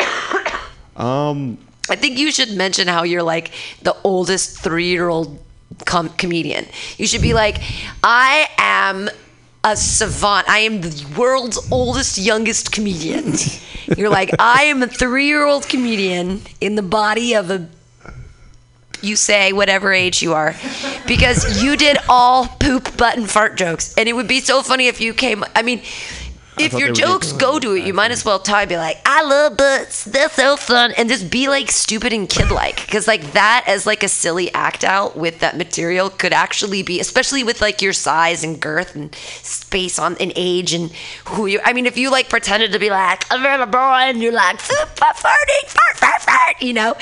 um. 0.95 1.57
I 1.89 1.95
think 1.95 2.17
you 2.17 2.31
should 2.31 2.55
mention 2.55 2.87
how 2.87 3.03
you're 3.03 3.23
like 3.23 3.51
the 3.81 3.95
oldest 4.03 4.59
three 4.59 4.87
year 4.87 5.09
old 5.09 5.43
com- 5.85 6.09
comedian. 6.09 6.65
You 6.97 7.07
should 7.07 7.21
be 7.21 7.33
like, 7.33 7.61
I 8.03 8.47
am 8.57 9.09
a 9.63 9.75
savant. 9.75 10.49
I 10.49 10.59
am 10.59 10.81
the 10.81 11.07
world's 11.17 11.71
oldest, 11.71 12.17
youngest 12.17 12.71
comedian. 12.71 13.33
You're 13.97 14.09
like, 14.09 14.31
I 14.39 14.63
am 14.63 14.81
a 14.81 14.87
three 14.87 15.27
year 15.27 15.45
old 15.45 15.67
comedian 15.67 16.41
in 16.59 16.75
the 16.75 16.81
body 16.81 17.35
of 17.35 17.51
a, 17.51 17.67
you 19.01 19.15
say, 19.15 19.53
whatever 19.53 19.91
age 19.93 20.21
you 20.21 20.33
are, 20.33 20.55
because 21.07 21.63
you 21.63 21.75
did 21.75 21.97
all 22.07 22.47
poop, 22.59 22.95
button 22.97 23.25
fart 23.25 23.57
jokes. 23.57 23.93
And 23.97 24.07
it 24.07 24.13
would 24.13 24.27
be 24.27 24.39
so 24.39 24.61
funny 24.61 24.87
if 24.87 25.01
you 25.01 25.13
came, 25.13 25.43
I 25.55 25.61
mean, 25.61 25.81
if 26.57 26.73
your 26.73 26.91
jokes 26.93 27.31
go 27.31 27.59
to 27.59 27.73
it, 27.73 27.85
you 27.85 27.93
might 27.93 28.11
as 28.11 28.23
well 28.25 28.37
tie 28.39 28.65
be 28.65 28.77
like, 28.77 28.97
I 29.05 29.23
love 29.23 29.57
butts, 29.57 30.03
they're 30.03 30.29
so 30.29 30.57
fun, 30.57 30.91
and 30.97 31.09
just 31.09 31.31
be 31.31 31.47
like 31.47 31.71
stupid 31.71 32.13
and 32.13 32.29
kid 32.29 32.51
like. 32.51 32.85
Because 32.85 33.07
like 33.07 33.31
that 33.33 33.63
as 33.67 33.85
like 33.85 34.03
a 34.03 34.07
silly 34.09 34.53
act 34.53 34.83
out 34.83 35.15
with 35.17 35.39
that 35.39 35.57
material 35.57 36.09
could 36.09 36.33
actually 36.33 36.83
be, 36.83 36.99
especially 36.99 37.43
with 37.43 37.61
like 37.61 37.81
your 37.81 37.93
size 37.93 38.43
and 38.43 38.59
girth 38.59 38.95
and 38.95 39.13
space 39.15 39.97
on 39.97 40.15
and 40.19 40.33
age 40.35 40.73
and 40.73 40.91
who 41.29 41.45
you. 41.47 41.59
I 41.63 41.73
mean, 41.73 41.85
if 41.85 41.97
you 41.97 42.11
like 42.11 42.29
pretended 42.29 42.71
to 42.73 42.79
be 42.79 42.89
like 42.89 43.23
a 43.31 43.37
little 43.37 43.65
boy 43.65 43.77
and 44.11 44.21
you're 44.21 44.31
like 44.33 44.57
"Foop, 44.59 44.87
fart, 44.97 45.15
farting, 45.15 45.67
fart, 45.69 45.97
fart, 45.97 46.21
fart, 46.21 46.61
you 46.61 46.73
know, 46.73 46.95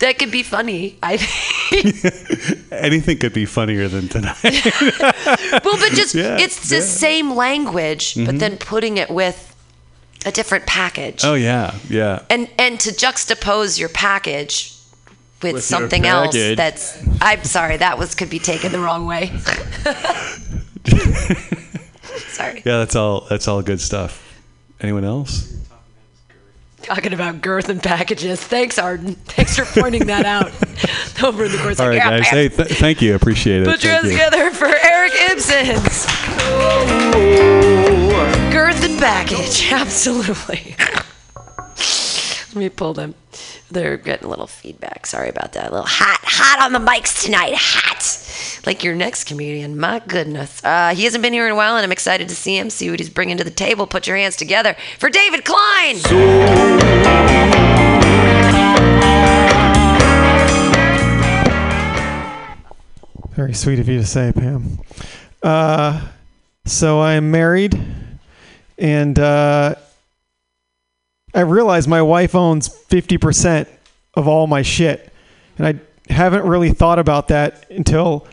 that 0.00 0.18
could 0.18 0.30
be 0.30 0.42
funny. 0.42 0.98
I 1.02 1.16
think. 1.18 2.66
Anything 2.72 3.18
could 3.18 3.32
be 3.32 3.46
funnier 3.46 3.88
than 3.88 4.08
tonight. 4.08 4.36
well, 4.44 5.76
but 5.78 5.92
just 5.92 6.14
Yeah, 6.14 6.36
it's 6.38 6.68
the 6.68 6.76
yeah. 6.76 6.82
same 6.82 7.34
language, 7.34 8.14
but 8.16 8.34
Mhm. 8.34 8.38
then 8.38 8.56
putting 8.58 8.95
it 8.96 9.10
with 9.10 9.54
a 10.24 10.32
different 10.32 10.66
package. 10.66 11.24
oh 11.24 11.34
yeah, 11.34 11.74
yeah. 11.88 12.22
and 12.30 12.48
and 12.58 12.80
to 12.80 12.90
juxtapose 12.90 13.78
your 13.78 13.88
package 13.88 14.72
with, 15.42 15.52
With 15.52 15.52
your 15.54 15.60
something 15.60 16.06
else 16.06 16.34
that's 16.56 16.98
I'm 17.20 17.44
sorry 17.44 17.76
that 17.76 17.98
was 17.98 18.14
could 18.14 18.30
be 18.30 18.38
taken 18.38 18.72
the 18.72 18.78
wrong 18.80 19.06
way. 19.06 19.26
sorry. 22.28 22.62
Yeah, 22.64 22.78
that's 22.78 22.96
all. 22.96 23.26
That's 23.28 23.46
all 23.48 23.62
good 23.62 23.80
stuff. 23.80 24.22
Anyone 24.80 25.04
else? 25.04 25.52
Talking 26.82 27.12
about 27.12 27.40
girth 27.40 27.68
and 27.68 27.82
packages. 27.82 28.40
Thanks, 28.42 28.78
Arden. 28.78 29.14
Thanks 29.14 29.56
for 29.56 29.64
pointing 29.80 30.06
that 30.06 30.24
out 30.24 30.46
over 31.24 31.44
in 31.44 31.52
the 31.52 31.58
course. 31.58 31.80
All 31.80 31.88
right, 31.88 31.98
like, 31.98 32.04
yeah, 32.04 32.18
guys. 32.18 32.28
Hey, 32.28 32.48
th- 32.48 32.68
thank 32.78 33.02
you. 33.02 33.14
Appreciate 33.16 33.62
it. 33.62 33.66
Put 33.66 33.82
your 33.82 33.92
hands 33.94 34.08
together 34.08 34.50
for 34.52 34.66
Eric 34.66 35.12
Girth 38.52 38.84
and 38.84 38.98
baggage, 39.00 39.68
Absolutely. 39.72 40.74
Let 42.48 42.54
me 42.56 42.68
pull 42.70 42.94
them. 42.94 43.14
They're 43.70 43.96
getting 43.96 44.26
a 44.26 44.30
little 44.30 44.46
feedback. 44.46 45.04
Sorry 45.06 45.28
about 45.28 45.52
that. 45.52 45.68
A 45.68 45.70
little 45.70 45.86
hot, 45.86 46.20
hot 46.22 46.64
on 46.64 46.72
the 46.72 46.78
mics 46.78 47.22
tonight. 47.22 47.52
Hot. 47.54 48.62
Like 48.64 48.82
your 48.82 48.94
next 48.94 49.24
comedian. 49.24 49.78
My 49.78 49.98
goodness. 50.00 50.64
Uh, 50.64 50.94
he 50.94 51.04
hasn't 51.04 51.22
been 51.22 51.32
here 51.32 51.46
in 51.46 51.52
a 51.52 51.56
while, 51.56 51.76
and 51.76 51.84
I'm 51.84 51.92
excited 51.92 52.28
to 52.30 52.34
see 52.34 52.56
him, 52.56 52.70
see 52.70 52.90
what 52.90 52.98
he's 52.98 53.10
bringing 53.10 53.36
to 53.36 53.44
the 53.44 53.50
table. 53.50 53.86
Put 53.86 54.06
your 54.06 54.16
hands 54.16 54.36
together 54.36 54.74
for 54.98 55.10
David 55.10 55.44
Klein. 55.44 55.96
Very 63.34 63.52
sweet 63.52 63.78
of 63.78 63.88
you 63.88 63.98
to 63.98 64.06
say, 64.06 64.32
Pam. 64.34 64.78
Uh, 65.42 66.08
so 66.64 67.00
I 67.00 67.14
am 67.14 67.30
married, 67.30 67.78
and 68.78 69.18
uh, 69.18 69.74
I 71.34 71.40
realized 71.40 71.88
my 71.88 72.02
wife 72.02 72.34
owns 72.34 72.68
50% 72.68 73.68
of 74.14 74.28
all 74.28 74.46
my 74.46 74.62
shit. 74.62 75.12
And 75.58 75.66
I 75.66 76.12
haven't 76.12 76.44
really 76.44 76.72
thought 76.72 76.98
about 76.98 77.28
that 77.28 77.70
until 77.70 78.26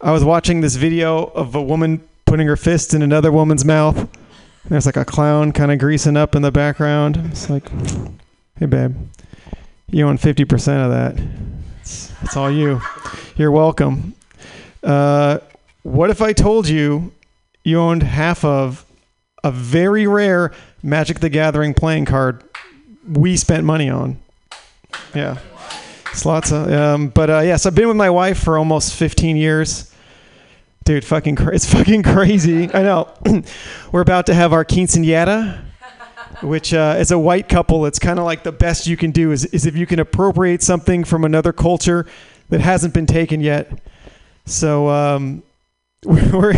I 0.00 0.12
was 0.12 0.24
watching 0.24 0.60
this 0.60 0.76
video 0.76 1.24
of 1.24 1.54
a 1.54 1.62
woman 1.62 2.02
putting 2.26 2.46
her 2.46 2.56
fist 2.56 2.94
in 2.94 3.02
another 3.02 3.32
woman's 3.32 3.64
mouth. 3.64 3.98
And 3.98 4.08
there's 4.70 4.86
like 4.86 4.96
a 4.96 5.04
clown 5.04 5.52
kind 5.52 5.72
of 5.72 5.78
greasing 5.78 6.16
up 6.16 6.34
in 6.34 6.42
the 6.42 6.52
background. 6.52 7.20
It's 7.30 7.48
like, 7.48 7.68
hey, 8.58 8.66
babe, 8.66 8.96
you 9.90 10.06
own 10.06 10.18
50% 10.18 10.84
of 10.84 10.90
that. 10.90 11.22
It's, 11.80 12.12
it's 12.22 12.36
all 12.36 12.50
you. 12.50 12.80
You're 13.36 13.50
welcome. 13.50 14.14
Uh, 14.82 15.38
what 15.82 16.10
if 16.10 16.20
I 16.20 16.32
told 16.32 16.68
you 16.68 17.12
you 17.64 17.78
owned 17.78 18.02
half 18.02 18.44
of 18.44 18.84
a 19.44 19.50
very 19.50 20.06
rare 20.06 20.52
Magic 20.82 21.20
the 21.20 21.28
Gathering 21.28 21.74
playing 21.74 22.04
card 22.04 22.44
we 23.06 23.36
spent 23.36 23.64
money 23.64 23.88
on? 23.88 24.18
Yeah. 25.14 25.38
It's 26.12 26.24
lots 26.24 26.52
of, 26.52 26.72
um, 26.72 27.08
but 27.08 27.30
uh, 27.30 27.40
yes, 27.40 27.66
I've 27.66 27.74
been 27.74 27.88
with 27.88 27.96
my 27.96 28.10
wife 28.10 28.38
for 28.38 28.58
almost 28.58 28.94
15 28.94 29.36
years. 29.36 29.92
Dude, 30.84 31.04
fucking, 31.04 31.36
cra- 31.36 31.54
it's 31.54 31.70
fucking 31.72 32.02
crazy. 32.02 32.72
I 32.72 32.82
know. 32.82 33.12
We're 33.92 34.00
about 34.00 34.26
to 34.26 34.34
have 34.34 34.52
our 34.52 34.64
quinceañera, 34.64 35.60
which 36.42 36.72
uh, 36.72 36.94
as 36.96 37.10
a 37.10 37.18
white 37.18 37.48
couple, 37.48 37.84
it's 37.86 37.98
kind 37.98 38.18
of 38.18 38.24
like 38.24 38.42
the 38.42 38.52
best 38.52 38.86
you 38.86 38.96
can 38.96 39.10
do 39.10 39.32
is, 39.32 39.44
is 39.46 39.66
if 39.66 39.76
you 39.76 39.86
can 39.86 39.98
appropriate 39.98 40.62
something 40.62 41.04
from 41.04 41.24
another 41.24 41.52
culture 41.52 42.06
that 42.48 42.60
hasn't 42.60 42.94
been 42.94 43.06
taken 43.06 43.40
yet. 43.40 43.70
So 44.46 44.88
um, 44.88 45.42
we're 46.04 46.54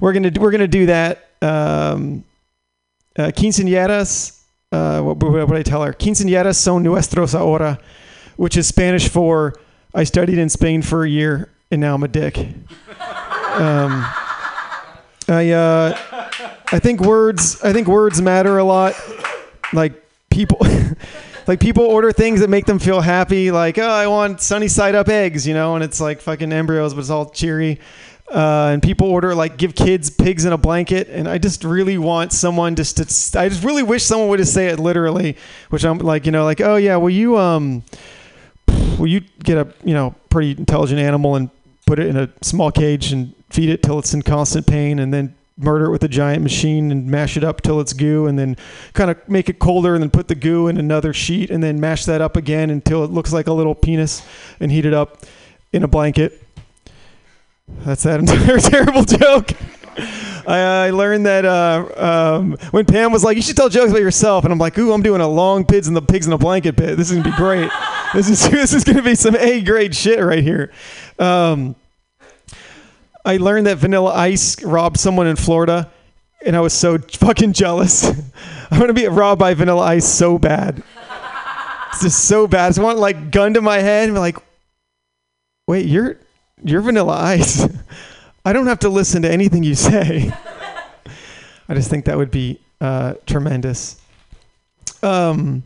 we're 0.00 0.12
gonna 0.12 0.32
we're 0.38 0.50
gonna 0.50 0.66
do 0.66 0.86
that. 0.86 1.25
Um, 1.42 2.24
uh, 3.18 3.30
quinceañeras. 3.34 4.42
Uh, 4.72 5.00
what, 5.00 5.16
what 5.18 5.56
I 5.56 5.62
tell 5.62 5.82
her? 5.82 5.92
Quinceañeras 5.92 6.56
son 6.56 6.82
nuestros 6.82 7.34
ahora, 7.34 7.78
which 8.36 8.56
is 8.56 8.66
Spanish 8.66 9.08
for 9.08 9.54
I 9.94 10.04
studied 10.04 10.38
in 10.38 10.48
Spain 10.48 10.82
for 10.82 11.04
a 11.04 11.08
year 11.08 11.50
and 11.70 11.80
now 11.80 11.94
I'm 11.94 12.02
a 12.02 12.08
dick. 12.08 12.38
Um, 13.56 14.04
I 15.28 15.50
uh, 15.52 15.96
I 16.70 16.78
think 16.78 17.00
words 17.00 17.58
I 17.62 17.72
think 17.72 17.88
words 17.88 18.20
matter 18.20 18.58
a 18.58 18.64
lot. 18.64 18.94
Like 19.72 19.94
people 20.28 20.58
like 21.46 21.58
people 21.58 21.84
order 21.84 22.12
things 22.12 22.40
that 22.40 22.50
make 22.50 22.66
them 22.66 22.78
feel 22.78 23.00
happy 23.00 23.50
like 23.50 23.78
oh 23.78 23.88
i 23.88 24.06
want 24.06 24.40
sunny 24.40 24.68
side 24.68 24.94
up 24.94 25.08
eggs 25.08 25.46
you 25.46 25.54
know 25.54 25.74
and 25.74 25.82
it's 25.82 26.00
like 26.00 26.20
fucking 26.20 26.52
embryos 26.52 26.92
but 26.92 27.00
it's 27.00 27.10
all 27.10 27.30
cheery 27.30 27.80
uh, 28.32 28.70
and 28.72 28.82
people 28.82 29.08
order 29.08 29.34
like 29.34 29.56
give 29.56 29.74
kids 29.74 30.10
pigs 30.10 30.44
in 30.44 30.52
a 30.52 30.58
blanket 30.58 31.08
and 31.08 31.28
i 31.28 31.38
just 31.38 31.62
really 31.64 31.96
want 31.96 32.32
someone 32.32 32.74
just 32.74 32.96
to 32.96 33.38
i 33.40 33.48
just 33.48 33.62
really 33.62 33.82
wish 33.82 34.02
someone 34.02 34.28
would 34.28 34.38
just 34.38 34.52
say 34.52 34.66
it 34.66 34.78
literally 34.78 35.36
which 35.70 35.84
i'm 35.84 35.98
like 35.98 36.26
you 36.26 36.32
know 36.32 36.44
like 36.44 36.60
oh 36.60 36.76
yeah 36.76 36.96
will 36.96 37.10
you 37.10 37.38
um 37.38 37.82
will 38.98 39.06
you 39.06 39.20
get 39.44 39.56
a 39.56 39.72
you 39.84 39.94
know 39.94 40.14
pretty 40.28 40.50
intelligent 40.52 41.00
animal 41.00 41.36
and 41.36 41.50
put 41.86 41.98
it 41.98 42.06
in 42.08 42.16
a 42.16 42.28
small 42.42 42.72
cage 42.72 43.12
and 43.12 43.32
feed 43.50 43.68
it 43.68 43.82
till 43.82 43.98
it's 43.98 44.12
in 44.12 44.22
constant 44.22 44.66
pain 44.66 44.98
and 44.98 45.14
then 45.14 45.34
murder 45.58 45.86
it 45.86 45.90
with 45.90 46.04
a 46.04 46.08
giant 46.08 46.42
machine 46.42 46.90
and 46.92 47.06
mash 47.06 47.36
it 47.36 47.44
up 47.44 47.62
till 47.62 47.80
it's 47.80 47.92
goo, 47.92 48.26
and 48.26 48.38
then 48.38 48.56
kind 48.92 49.10
of 49.10 49.28
make 49.28 49.48
it 49.48 49.58
colder, 49.58 49.94
and 49.94 50.02
then 50.02 50.10
put 50.10 50.28
the 50.28 50.34
goo 50.34 50.68
in 50.68 50.76
another 50.76 51.12
sheet, 51.12 51.50
and 51.50 51.62
then 51.62 51.80
mash 51.80 52.04
that 52.04 52.20
up 52.20 52.36
again 52.36 52.70
until 52.70 53.04
it 53.04 53.10
looks 53.10 53.32
like 53.32 53.46
a 53.46 53.52
little 53.52 53.74
penis, 53.74 54.22
and 54.60 54.70
heat 54.70 54.84
it 54.84 54.94
up 54.94 55.22
in 55.72 55.82
a 55.82 55.88
blanket. 55.88 56.45
That's 57.68 58.02
that 58.04 58.20
entire 58.20 58.58
terrible 58.58 59.04
joke. 59.04 59.52
I, 60.46 60.86
I 60.86 60.90
learned 60.90 61.26
that 61.26 61.44
uh, 61.44 61.88
um, 62.38 62.56
when 62.70 62.84
Pam 62.84 63.12
was 63.12 63.24
like, 63.24 63.36
"You 63.36 63.42
should 63.42 63.56
tell 63.56 63.68
jokes 63.68 63.90
about 63.90 64.02
yourself," 64.02 64.44
and 64.44 64.52
I'm 64.52 64.58
like, 64.58 64.78
"Ooh, 64.78 64.92
I'm 64.92 65.02
doing 65.02 65.20
a 65.20 65.28
long 65.28 65.64
pigs 65.64 65.88
in 65.88 65.94
the 65.94 66.02
pigs 66.02 66.26
in 66.26 66.32
a 66.32 66.38
blanket 66.38 66.76
bit. 66.76 66.96
This 66.96 67.10
is 67.10 67.16
gonna 67.16 67.30
be 67.30 67.36
great. 67.36 67.70
this 68.14 68.28
is 68.28 68.48
this 68.50 68.72
is 68.72 68.84
gonna 68.84 69.02
be 69.02 69.14
some 69.14 69.36
A 69.36 69.62
grade 69.62 69.94
shit 69.94 70.20
right 70.20 70.42
here." 70.42 70.72
Um, 71.18 71.74
I 73.24 73.38
learned 73.38 73.66
that 73.66 73.78
Vanilla 73.78 74.14
Ice 74.14 74.62
robbed 74.62 74.98
someone 74.98 75.26
in 75.26 75.36
Florida, 75.36 75.90
and 76.44 76.54
I 76.54 76.60
was 76.60 76.72
so 76.72 76.98
fucking 76.98 77.52
jealous. 77.52 78.04
I'm 78.70 78.78
gonna 78.78 78.92
be 78.92 79.06
robbed 79.08 79.40
by 79.40 79.54
Vanilla 79.54 79.82
Ice 79.82 80.06
so 80.06 80.38
bad. 80.38 80.82
It's 81.90 82.02
just 82.02 82.26
so 82.26 82.46
bad. 82.46 82.66
I 82.66 82.68
just 82.68 82.78
want 82.78 82.98
like 82.98 83.30
gun 83.30 83.54
to 83.54 83.60
my 83.62 83.78
head 83.78 84.04
and 84.08 84.14
be 84.14 84.20
like, 84.20 84.36
"Wait, 85.66 85.86
you're 85.86 86.18
you're 86.62 86.80
Vanilla 86.80 87.14
Ice." 87.14 87.66
I 88.44 88.52
don't 88.52 88.68
have 88.68 88.78
to 88.80 88.88
listen 88.88 89.22
to 89.22 89.30
anything 89.30 89.64
you 89.64 89.74
say. 89.74 90.32
I 91.68 91.74
just 91.74 91.90
think 91.90 92.04
that 92.04 92.16
would 92.16 92.30
be 92.30 92.60
uh, 92.80 93.14
tremendous. 93.26 94.00
Um, 95.02 95.64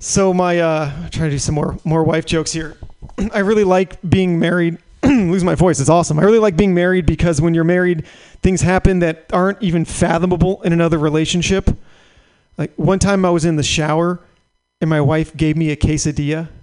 so 0.00 0.34
my 0.34 0.58
uh, 0.58 0.92
I'm 0.96 1.10
trying 1.10 1.30
to 1.30 1.34
do 1.36 1.38
some 1.38 1.54
more 1.54 1.78
more 1.84 2.02
wife 2.02 2.26
jokes 2.26 2.52
here. 2.52 2.76
I 3.32 3.40
really 3.40 3.64
like 3.64 3.98
being 4.02 4.38
married. 4.38 4.78
lose 5.04 5.44
my 5.44 5.54
voice. 5.54 5.80
It's 5.80 5.88
awesome. 5.88 6.18
I 6.18 6.22
really 6.22 6.38
like 6.38 6.56
being 6.56 6.74
married 6.74 7.06
because 7.06 7.40
when 7.40 7.54
you're 7.54 7.64
married, 7.64 8.04
things 8.42 8.62
happen 8.62 8.98
that 8.98 9.26
aren't 9.32 9.62
even 9.62 9.84
fathomable 9.84 10.60
in 10.62 10.72
another 10.72 10.98
relationship. 10.98 11.70
Like 12.58 12.72
one 12.76 12.98
time 12.98 13.24
I 13.24 13.30
was 13.30 13.44
in 13.44 13.56
the 13.56 13.62
shower 13.62 14.20
and 14.80 14.90
my 14.90 15.00
wife 15.00 15.36
gave 15.36 15.56
me 15.56 15.70
a 15.70 15.76
quesadilla. 15.76 16.48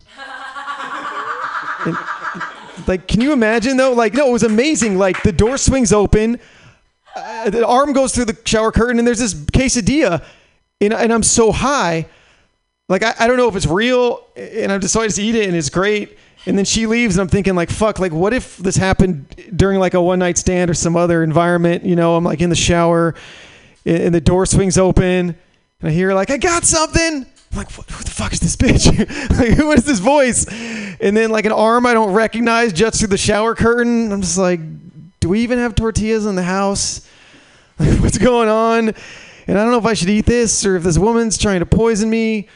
And, 1.86 1.96
like, 2.86 3.08
can 3.08 3.22
you 3.22 3.34
imagine 3.34 3.78
though? 3.78 3.94
Like, 3.94 4.14
no, 4.14 4.30
it 4.30 4.34
was 4.34 4.44
amazing. 4.44 4.98
Like, 4.98 5.24
the 5.24 5.32
door 5.32 5.58
swings 5.58 5.94
open, 5.94 6.40
uh, 7.16 7.50
the 7.50 7.66
arm 7.66 7.94
goes 7.94 8.14
through 8.14 8.26
the 8.26 8.38
shower 8.46 8.72
curtain, 8.72 9.00
and 9.00 9.08
there's 9.08 9.20
this 9.20 9.34
quesadilla, 9.34 10.24
and, 10.80 10.94
and 10.94 11.12
I'm 11.12 11.24
so 11.24 11.52
high. 11.52 12.06
Like, 12.90 13.04
I, 13.04 13.16
I 13.20 13.28
don't 13.28 13.38
know 13.38 13.48
if 13.48 13.56
it's 13.56 13.66
real, 13.66 14.26
and 14.36 14.72
I'm 14.72 14.82
just 14.82 14.94
so 14.94 15.02
I 15.02 15.08
just 15.08 15.20
eat 15.20 15.36
it, 15.36 15.48
and 15.48 15.56
it's 15.56 15.70
great. 15.70 16.18
And 16.46 16.58
then 16.58 16.64
she 16.64 16.86
leaves, 16.86 17.16
and 17.18 17.22
I'm 17.22 17.28
thinking, 17.28 17.56
like, 17.56 17.70
fuck, 17.70 18.00
like, 18.00 18.14
what 18.14 18.34
if 18.34 18.58
this 18.58 18.78
happened 18.78 19.36
during 19.56 19.80
like 19.80 19.94
a 19.96 20.02
one 20.02 20.20
night 20.20 20.38
stand 20.38 20.70
or 20.70 20.74
some 20.74 20.96
other 20.96 21.22
environment? 21.24 21.84
You 21.84 21.96
know, 21.96 22.16
I'm 22.16 22.24
like 22.24 22.40
in 22.40 22.50
the 22.50 22.56
shower, 22.56 23.16
and 23.86 23.98
and 23.98 24.16
the 24.16 24.22
door 24.22 24.46
swings 24.46 24.78
open, 24.78 25.36
and 25.82 25.90
I 25.90 25.90
hear 25.90 26.14
like, 26.14 26.30
I 26.30 26.38
got 26.38 26.64
something. 26.64 27.26
I'm 27.52 27.58
like, 27.58 27.72
what, 27.72 27.90
who 27.90 28.04
the 28.04 28.12
fuck 28.12 28.34
is 28.34 28.40
this 28.40 28.56
bitch? 28.56 28.88
like, 29.38 29.50
who 29.50 29.72
is 29.72 29.84
this 29.86 30.00
voice? 30.00 30.46
And 31.00 31.16
then 31.16 31.30
like 31.30 31.46
an 31.46 31.52
arm 31.52 31.86
I 31.86 31.94
don't 31.94 32.14
recognize 32.14 32.74
juts 32.74 33.00
through 33.00 33.10
the 33.10 33.18
shower 33.18 33.56
curtain. 33.56 34.12
I'm 34.12 34.22
just 34.22 34.38
like, 34.38 34.60
do 35.20 35.30
we 35.30 35.42
even 35.42 35.60
have 35.60 35.76
tortillas 35.76 36.26
in 36.26 36.36
the 36.36 36.44
house? 36.44 37.08
Like, 37.80 38.00
what's 38.00 38.18
going 38.18 38.50
on? 38.50 38.96
And 39.46 39.56
I 39.56 39.62
don't 39.62 39.72
know 39.72 39.78
if 39.78 39.86
I 39.86 39.94
should 39.94 40.10
eat 40.10 40.26
this 40.26 40.66
or 40.66 40.78
if 40.78 40.84
this 40.84 40.98
woman's 40.98 41.38
trying 41.38 41.60
to 41.60 41.66
poison 41.68 42.10
me. 42.10 42.48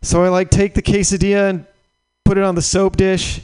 So 0.00 0.24
I 0.24 0.30
like 0.30 0.48
take 0.48 0.72
the 0.72 0.80
quesadilla 0.80 1.50
and 1.50 1.66
put 2.24 2.38
it 2.38 2.44
on 2.44 2.54
the 2.54 2.62
soap 2.62 2.96
dish, 2.96 3.40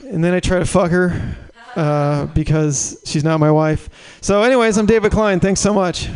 and 0.00 0.22
then 0.22 0.34
I 0.34 0.40
try 0.40 0.58
to 0.58 0.66
fuck 0.66 0.90
her 0.90 1.36
uh, 1.76 2.26
because 2.26 3.00
she's 3.06 3.24
not 3.24 3.38
my 3.40 3.50
wife. 3.50 3.88
So, 4.20 4.42
anyways, 4.42 4.76
I'm 4.76 4.86
David 4.86 5.12
Klein. 5.12 5.40
Thanks 5.40 5.60
so 5.60 5.72
much. 5.72 6.06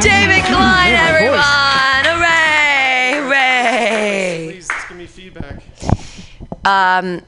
David 0.00 0.44
Klein, 0.44 0.79
Um, 6.64 7.22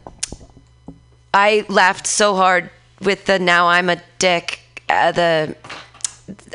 I 1.35 1.65
laughed 1.69 2.07
so 2.07 2.35
hard 2.37 2.71
with 3.01 3.27
the 3.27 3.39
"Now 3.39 3.69
I'm 3.69 3.89
a 3.89 4.01
Dick." 4.19 4.61
Uh, 4.89 5.13
the 5.13 5.57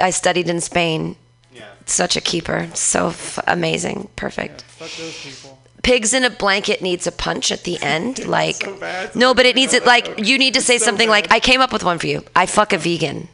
I 0.02 0.12
studied 0.12 0.50
in 0.50 0.62
Spain. 0.62 1.16
Yeah. 1.54 1.66
Such 1.86 2.16
a 2.16 2.22
keeper. 2.22 2.70
So 2.74 3.08
f- 3.10 3.40
amazing. 3.48 4.10
Perfect. 4.16 4.62
Fuck 4.64 4.92
those 4.92 5.22
people. 5.24 5.60
Pigs 5.84 6.14
in 6.14 6.24
a 6.24 6.30
blanket 6.30 6.82
needs 6.82 7.08
a 7.08 7.12
punch 7.12 7.52
at 7.52 7.64
the 7.64 7.82
end. 7.82 8.28
Like, 8.28 8.62
no, 9.16 9.34
but 9.34 9.46
it 9.46 9.56
needs 9.56 9.74
it. 9.74 9.86
Like, 9.86 10.20
you 10.28 10.38
need 10.38 10.54
to 10.54 10.62
say 10.62 10.78
something 10.78 11.10
like, 11.10 11.32
"I 11.32 11.40
came 11.40 11.62
up 11.62 11.74
with 11.74 11.84
one 11.84 11.98
for 11.98 12.08
you. 12.08 12.24
I 12.36 12.46
fuck 12.46 12.74
a 12.74 12.78
vegan." 12.78 13.30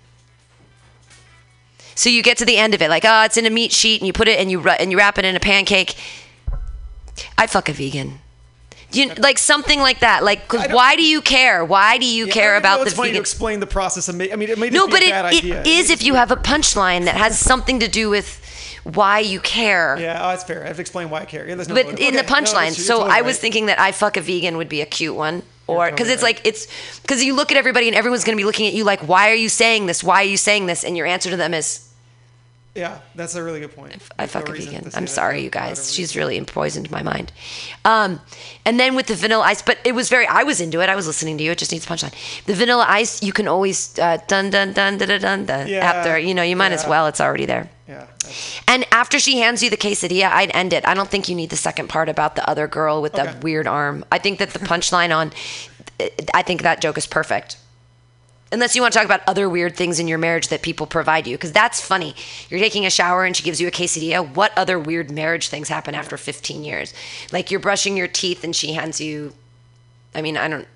So 1.95 2.09
you 2.09 2.23
get 2.23 2.37
to 2.37 2.45
the 2.45 2.57
end 2.57 2.73
of 2.73 2.81
it, 2.81 2.89
like, 2.89 3.05
oh, 3.05 3.23
it's 3.23 3.37
in 3.37 3.45
a 3.45 3.51
meat 3.51 3.71
sheet, 3.71 4.01
and 4.01 4.07
you 4.07 4.13
put 4.13 4.27
it 4.27 4.39
and 4.39 4.49
you 4.49 4.67
and 4.67 4.89
you 4.91 4.97
wrap 4.97 5.19
it 5.19 5.25
in 5.25 5.35
a 5.35 5.39
pancake. 5.39 5.95
I 7.37 7.45
fuck 7.45 7.69
a 7.69 7.73
vegan. 7.73 8.19
You 8.95 9.11
like 9.15 9.37
something 9.39 9.79
like 9.79 9.99
that, 9.99 10.23
like, 10.23 10.47
cause 10.47 10.67
why 10.69 10.95
do 10.95 11.03
you 11.03 11.21
care? 11.21 11.65
Why 11.65 11.97
do 11.97 12.05
you 12.05 12.27
Yeah, 12.27 12.33
care 12.33 12.43
even 12.57 12.63
know 12.63 12.75
about 12.75 12.83
the 12.85 12.91
to 12.91 12.95
vegan? 13.01 13.15
explain 13.19 13.59
the 13.59 13.67
process 13.67 14.07
I 14.09 14.13
mean, 14.13 14.29
it 14.31 14.57
may 14.57 14.69
No, 14.69 14.87
but 14.87 15.01
it, 15.01 15.43
it 15.43 15.67
is 15.67 15.89
if 15.89 16.03
you 16.03 16.13
have 16.15 16.31
a 16.31 16.35
punchline 16.35 17.05
that 17.05 17.15
has 17.15 17.39
something 17.39 17.79
to 17.79 17.87
do 17.87 18.09
with 18.09 18.39
why 18.83 19.19
you 19.19 19.39
care. 19.39 19.97
Yeah, 19.99 20.19
oh, 20.21 20.29
that's 20.29 20.43
fair. 20.43 20.63
I 20.63 20.67
have 20.67 20.75
to 20.75 20.81
explain 20.81 21.09
why 21.09 21.21
I 21.21 21.25
care. 21.25 21.47
Yeah, 21.47 21.55
there's 21.55 21.69
no 21.69 21.75
But 21.75 21.85
motive. 21.85 21.99
in 22.01 22.13
the 22.15 22.19
Okay, 22.19 22.27
no, 22.29 22.35
punchline, 22.37 22.53
that's- 22.71 22.85
so 22.85 22.97
totally 22.99 23.11
I 23.17 23.21
was 23.21 23.35
right. 23.35 23.41
thinking 23.41 23.65
that 23.67 23.79
I 23.79 23.91
fuck 23.93 24.17
a 24.17 24.21
vegan 24.21 24.57
would 24.57 24.69
be 24.69 24.81
a 24.81 24.85
cute 24.85 25.15
one, 25.15 25.41
or 25.67 25.85
because 25.85 26.07
totally 26.07 26.13
it's 26.15 26.23
like 26.23 26.41
it's 26.43 26.67
because 27.01 27.23
you 27.23 27.33
look 27.33 27.51
at 27.51 27.57
everybody 27.57 27.87
and 27.87 27.95
everyone's 27.95 28.23
gonna 28.25 28.35
be 28.37 28.43
looking 28.43 28.67
at 28.67 28.73
you 28.73 28.83
like, 28.83 29.07
why 29.07 29.29
are 29.31 29.35
you 29.35 29.47
saying 29.49 29.85
this? 29.85 30.03
Why 30.03 30.17
are 30.21 30.25
you 30.25 30.37
saying 30.37 30.65
this? 30.65 30.83
And 30.83 30.97
your 30.97 31.05
answer 31.07 31.29
to 31.29 31.37
them 31.37 31.53
is, 31.53 31.87
Yeah, 32.75 32.99
that's 33.13 33.35
a 33.35 33.43
really 33.43 33.59
good 33.59 33.75
point. 33.75 34.01
I 34.17 34.25
fuck 34.25 34.47
no 34.47 34.53
a 34.53 34.57
vegan. 34.57 34.89
I'm 34.95 35.05
sorry, 35.05 35.43
you 35.43 35.51
guys. 35.51 35.93
She's 35.93 36.15
really 36.15 36.41
poisoned 36.41 36.89
my 36.89 37.03
mind. 37.03 37.31
Um, 37.85 38.19
and 38.65 38.79
then 38.79 38.95
with 38.95 39.05
the 39.05 39.13
vanilla 39.13 39.43
ice, 39.43 39.61
but 39.61 39.77
it 39.85 39.93
was 39.93 40.09
very. 40.09 40.25
I 40.25 40.41
was 40.41 40.59
into 40.59 40.81
it. 40.81 40.89
I 40.89 40.95
was 40.95 41.05
listening 41.05 41.37
to 41.37 41.43
you. 41.43 41.51
It 41.51 41.59
just 41.59 41.71
needs 41.71 41.85
a 41.85 41.89
punchline. 41.89 42.45
The 42.45 42.55
vanilla 42.55 42.85
ice, 42.87 43.21
you 43.21 43.31
can 43.31 43.47
always 43.47 43.97
uh, 43.99 44.17
dun 44.27 44.49
dun 44.49 44.73
dun 44.73 44.97
dun 44.97 45.07
dun 45.07 45.21
dun 45.21 45.45
dun 45.45 45.67
Yeah, 45.67 45.85
after. 45.85 46.17
You 46.17 46.33
know, 46.33 46.41
you 46.41 46.55
might 46.55 46.71
as 46.71 46.87
well. 46.87 47.05
It's 47.05 47.21
already 47.21 47.45
there. 47.45 47.69
Yeah. 47.87 48.07
And 48.67 48.87
after 48.91 49.19
she 49.19 49.37
hands 49.37 49.61
you 49.61 49.69
the 49.69 49.77
quesadilla, 49.77 50.31
I'd 50.31 50.55
end 50.55 50.73
it. 50.73 50.87
I 50.87 50.95
don't 50.95 51.09
think 51.09 51.29
you 51.29 51.35
need 51.35 51.51
the 51.51 51.57
second 51.57 51.89
part 51.89 52.09
about 52.09 52.35
the 52.35 52.49
other 52.49 52.67
girl 52.67 53.03
with 53.03 53.13
the 53.13 53.35
weird 53.43 53.67
arm. 53.67 54.03
I 54.11 54.17
think 54.17 54.39
that 54.39 54.49
the 54.49 54.59
punchline 54.59 55.15
on, 55.15 55.31
I 56.33 56.41
think 56.41 56.63
that 56.63 56.81
joke 56.81 56.97
is 56.97 57.05
perfect. 57.05 57.57
Unless 58.53 58.75
you 58.75 58.83
want 58.83 58.93
to 58.93 58.99
talk 58.99 59.05
about 59.05 59.21
other 59.27 59.49
weird 59.49 59.75
things 59.75 59.99
in 59.99 60.07
your 60.07 60.19
marriage 60.19 60.49
that 60.49 60.61
people 60.61 60.85
provide 60.85 61.25
you, 61.25 61.35
because 61.35 61.51
that's 61.51 61.81
funny. 61.81 62.13
You're 62.49 62.59
taking 62.59 62.85
a 62.85 62.89
shower 62.91 63.25
and 63.25 63.35
she 63.35 63.41
gives 63.41 63.59
you 63.59 63.67
a 63.67 63.71
quesadilla. 63.71 64.35
What 64.35 64.55
other 64.55 64.77
weird 64.77 65.09
marriage 65.09 65.49
things 65.49 65.69
happen 65.69 65.95
after 65.95 66.17
15 66.17 66.63
years? 66.63 66.93
Like 67.31 67.49
you're 67.49 67.59
brushing 67.59 67.97
your 67.97 68.07
teeth 68.07 68.43
and 68.43 68.55
she 68.55 68.73
hands 68.73 69.01
you, 69.01 69.33
I 70.13 70.21
mean, 70.21 70.37
I 70.37 70.47
don't, 70.47 70.67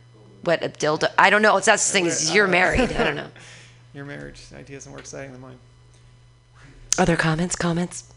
what 0.42 0.64
a 0.64 0.70
dildo. 0.70 1.12
I 1.20 1.30
don't 1.30 1.44
know. 1.44 1.56
It's 1.58 1.68
that's 1.68 1.86
the 1.88 1.94
thing 1.94 2.08
is 2.08 2.34
you're 2.34 2.48
married. 2.48 2.92
I 2.94 3.04
don't 3.04 3.16
know. 3.24 3.30
Your 3.94 4.06
marriage 4.06 4.42
idea 4.56 4.78
isn't 4.78 4.90
more 4.90 5.00
exciting 5.00 5.32
than 5.32 5.42
mine. 5.42 5.60
Other 6.98 7.16
comments? 7.16 7.56
Comments? 7.56 8.12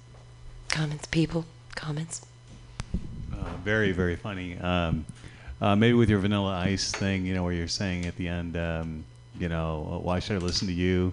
Comments? 0.70 1.06
People? 1.08 1.44
Comments? 1.74 2.24
Uh, 3.30 3.44
very, 3.62 3.92
very 3.92 4.16
funny. 4.16 4.56
Um, 4.58 5.04
uh, 5.60 5.76
maybe 5.76 5.92
with 5.92 6.08
your 6.08 6.18
Vanilla 6.18 6.56
Ice 6.60 6.90
thing, 6.90 7.26
you 7.26 7.34
know, 7.34 7.42
where 7.44 7.52
you're 7.52 7.68
saying 7.68 8.06
at 8.06 8.16
the 8.16 8.26
end, 8.26 8.56
um, 8.56 9.04
you 9.38 9.48
know, 9.48 10.00
why 10.02 10.18
should 10.18 10.36
I 10.42 10.44
listen 10.44 10.66
to 10.68 10.72
you? 10.74 11.12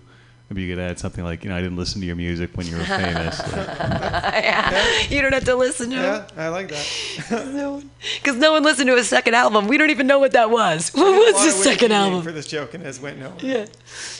Maybe 0.49 0.61
you 0.63 0.73
could 0.73 0.81
add 0.81 0.97
something 0.97 1.25
like, 1.25 1.43
you 1.43 1.49
know, 1.49 1.57
I 1.57 1.61
didn't 1.61 1.75
listen 1.75 1.99
to 1.99 2.07
your 2.07 2.15
music 2.15 2.51
when 2.55 2.65
you 2.67 2.77
were 2.77 2.83
famous. 2.85 3.37
yeah. 3.53 4.87
You 5.09 5.21
don't 5.21 5.33
have 5.33 5.43
to 5.43 5.55
listen 5.55 5.89
to 5.89 5.95
Yeah, 5.97 6.21
him. 6.21 6.25
I 6.37 6.47
like 6.47 6.69
that. 6.69 6.85
Because 8.21 8.37
no 8.37 8.53
one 8.53 8.63
listened 8.63 8.87
to 8.87 8.95
his 8.95 9.09
second 9.09 9.33
album. 9.33 9.67
We 9.67 9.77
don't 9.77 9.89
even 9.89 10.07
know 10.07 10.19
what 10.19 10.31
that 10.31 10.49
was. 10.49 10.89
What 10.93 11.05
I 11.05 11.31
was 11.33 11.43
his 11.43 11.55
second 11.55 11.91
album? 11.91 12.21
for 12.21 12.31
this 12.31 12.47
joke 12.47 12.73
and 12.73 12.83
has 12.85 12.97
went 13.01 13.19
no. 13.19 13.33
Yeah. 13.41 13.65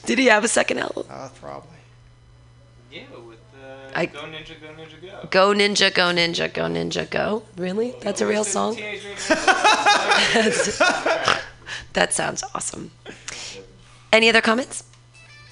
Did 0.06 0.20
he 0.20 0.26
have 0.26 0.44
a 0.44 0.50
second 0.50 0.80
album? 0.80 1.06
Uh, 1.10 1.30
probably. 1.40 1.70
Yeah, 2.92 3.04
with 3.26 3.38
uh, 3.64 3.92
I- 3.96 4.08
Go 4.08 4.20
Ninja, 4.24 4.60
Go 4.60 4.68
Ninja, 4.78 5.02
Go. 5.02 5.28
Go 5.30 5.54
Ninja, 5.54 5.94
Go 5.94 6.04
Ninja, 6.12 6.54
Go 6.54 6.64
Ninja, 6.64 7.10
Go. 7.10 7.44
Really? 7.56 7.96
That's 8.02 8.20
a 8.20 8.28
real 8.28 8.44
song? 8.44 8.78
That 11.94 12.14
sounds 12.14 12.44
awesome. 12.54 12.92
Any 14.12 14.30
other 14.30 14.42
comments? 14.42 14.84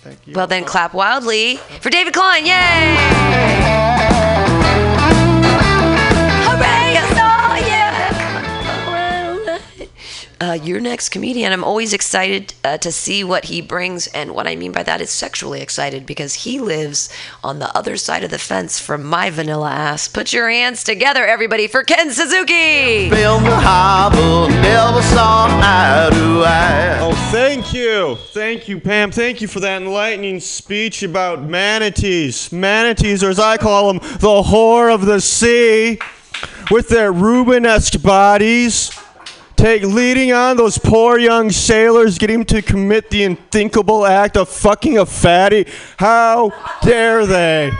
Thank 0.02 0.28
you. 0.28 0.34
Well, 0.34 0.48
then 0.48 0.66
clap 0.66 0.94
wildly 0.94 1.58
for 1.82 1.90
David 1.90 2.14
Klein. 2.14 2.46
Yay! 2.46 4.05
Uh, 10.42 10.58
your 10.62 10.80
next 10.80 11.10
comedian. 11.10 11.54
I'm 11.54 11.64
always 11.64 11.94
excited 11.94 12.54
uh, 12.64 12.78
to 12.80 12.92
see 12.92 13.24
what 13.24 13.46
he 13.46 13.62
brings, 13.62 14.08
and 14.08 14.36
what 14.36 14.48
I 14.48 14.56
mean 14.56 14.72
by 14.72 14.84
that 14.84 15.02
is 15.02 15.10
sexually 15.10 15.62
excited 15.62 16.06
because 16.06 16.34
he 16.46 16.60
lives 16.60 17.10
on 17.44 17.60
the 17.60 17.76
other 17.76 17.98
side 17.98 18.24
of 18.24 18.32
the 18.32 18.38
fence 18.38 18.80
from 18.80 19.04
my 19.04 19.30
vanilla 19.30 19.72
ass. 19.72 20.08
Put 20.08 20.34
your 20.34 20.50
hands 20.50 20.84
together, 20.84 21.26
everybody, 21.26 21.68
for 21.68 21.84
Ken 21.84 22.12
Suzuki. 22.12 23.10
Film 23.10 23.44
harbor, 23.44 24.52
never 24.62 25.02
saw 25.02 25.48
eye 25.50 26.10
to 26.12 26.44
eye. 26.46 27.00
Oh, 27.02 27.30
thank 27.32 27.74
you. 27.74 28.16
Thank 28.34 28.68
you, 28.68 28.80
Pam. 28.80 29.12
Thank 29.12 29.42
you 29.42 29.48
for 29.48 29.60
that 29.62 29.82
enlightening 29.82 30.40
speech 30.40 31.04
about 31.04 31.44
manatees. 31.44 32.52
Manatees, 32.52 33.24
or 33.24 33.30
as 33.30 33.40
I 33.40 33.58
call 33.58 33.94
them, 33.94 34.00
the 34.20 34.44
whore 34.44 34.94
of 34.94 35.06
the 35.06 35.22
sea, 35.22 36.00
with 36.72 36.90
their 36.90 37.14
Rubenesque 37.14 38.02
bodies. 38.04 38.92
Take 39.56 39.84
leading 39.84 40.34
on 40.34 40.58
those 40.58 40.78
poor 40.78 41.18
young 41.18 41.50
sailors, 41.50 42.18
getting 42.18 42.40
them 42.40 42.46
to 42.48 42.62
commit 42.62 43.10
the 43.10 43.24
unthinkable 43.24 44.06
act 44.06 44.36
of 44.36 44.50
fucking 44.50 44.98
a 44.98 45.06
fatty. 45.06 45.66
How 45.98 46.52
dare 46.84 47.26
they? 47.26 47.72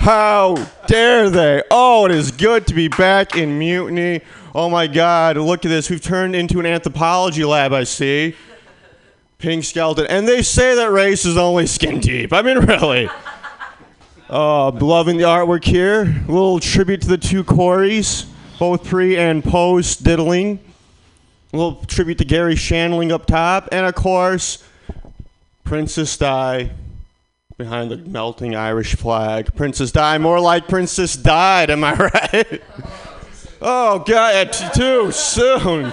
How 0.00 0.56
dare 0.86 1.30
they? 1.30 1.62
Oh, 1.70 2.06
it 2.06 2.10
is 2.10 2.32
good 2.32 2.66
to 2.66 2.74
be 2.74 2.88
back 2.88 3.36
in 3.36 3.58
mutiny. 3.58 4.22
Oh 4.54 4.68
my 4.68 4.86
God, 4.86 5.36
look 5.36 5.64
at 5.64 5.68
this. 5.68 5.88
We've 5.88 6.02
turned 6.02 6.34
into 6.34 6.58
an 6.58 6.66
anthropology 6.66 7.44
lab, 7.44 7.72
I 7.72 7.84
see. 7.84 8.34
Pink 9.38 9.64
skeleton. 9.64 10.06
And 10.06 10.26
they 10.26 10.42
say 10.42 10.74
that 10.74 10.90
race 10.90 11.24
is 11.24 11.36
only 11.36 11.66
skin 11.66 12.00
deep. 12.00 12.32
I 12.32 12.42
mean, 12.42 12.58
really. 12.66 13.08
Uh, 14.28 14.70
loving 14.72 15.16
the 15.16 15.24
artwork 15.24 15.64
here. 15.64 16.02
A 16.02 16.32
little 16.32 16.58
tribute 16.58 17.02
to 17.02 17.08
the 17.08 17.18
two 17.18 17.44
Corys, 17.44 18.26
both 18.58 18.84
pre 18.84 19.16
and 19.16 19.44
post 19.44 20.02
diddling. 20.02 20.58
A 21.54 21.56
little 21.56 21.76
tribute 21.86 22.18
to 22.18 22.24
Garry 22.24 22.56
Shandling 22.56 23.12
up 23.12 23.26
top. 23.26 23.68
And 23.70 23.86
of 23.86 23.94
course, 23.94 24.64
Princess 25.62 26.16
Di 26.16 26.68
behind 27.56 27.92
the 27.92 27.96
melting 27.96 28.56
Irish 28.56 28.96
flag. 28.96 29.54
Princess 29.54 29.92
Di, 29.92 30.18
more 30.18 30.40
like 30.40 30.66
Princess 30.66 31.14
Died, 31.14 31.70
am 31.70 31.84
I 31.84 31.94
right? 32.34 32.60
oh, 33.62 34.00
God, 34.00 34.34
eh, 34.34 34.44
t- 34.46 34.66
too 34.74 35.12
soon. 35.12 35.92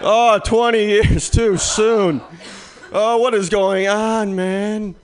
Oh, 0.00 0.40
20 0.44 0.84
years 0.84 1.30
too 1.30 1.56
soon. 1.58 2.20
Oh, 2.90 3.18
what 3.18 3.34
is 3.34 3.48
going 3.48 3.86
on, 3.86 4.34
man? 4.34 4.96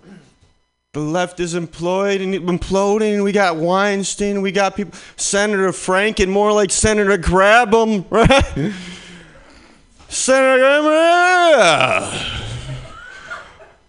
The 0.92 0.98
left 1.00 1.38
is 1.38 1.54
employed 1.54 2.20
and 2.20 2.34
imploding. 2.34 3.22
We 3.22 3.30
got 3.30 3.58
Weinstein. 3.58 4.42
We 4.42 4.50
got 4.50 4.74
people. 4.74 4.98
Senator 5.16 5.68
Franken, 5.68 6.30
more 6.30 6.52
like 6.52 6.72
Senator 6.72 7.16
Grabham, 7.16 8.04
right? 8.10 8.74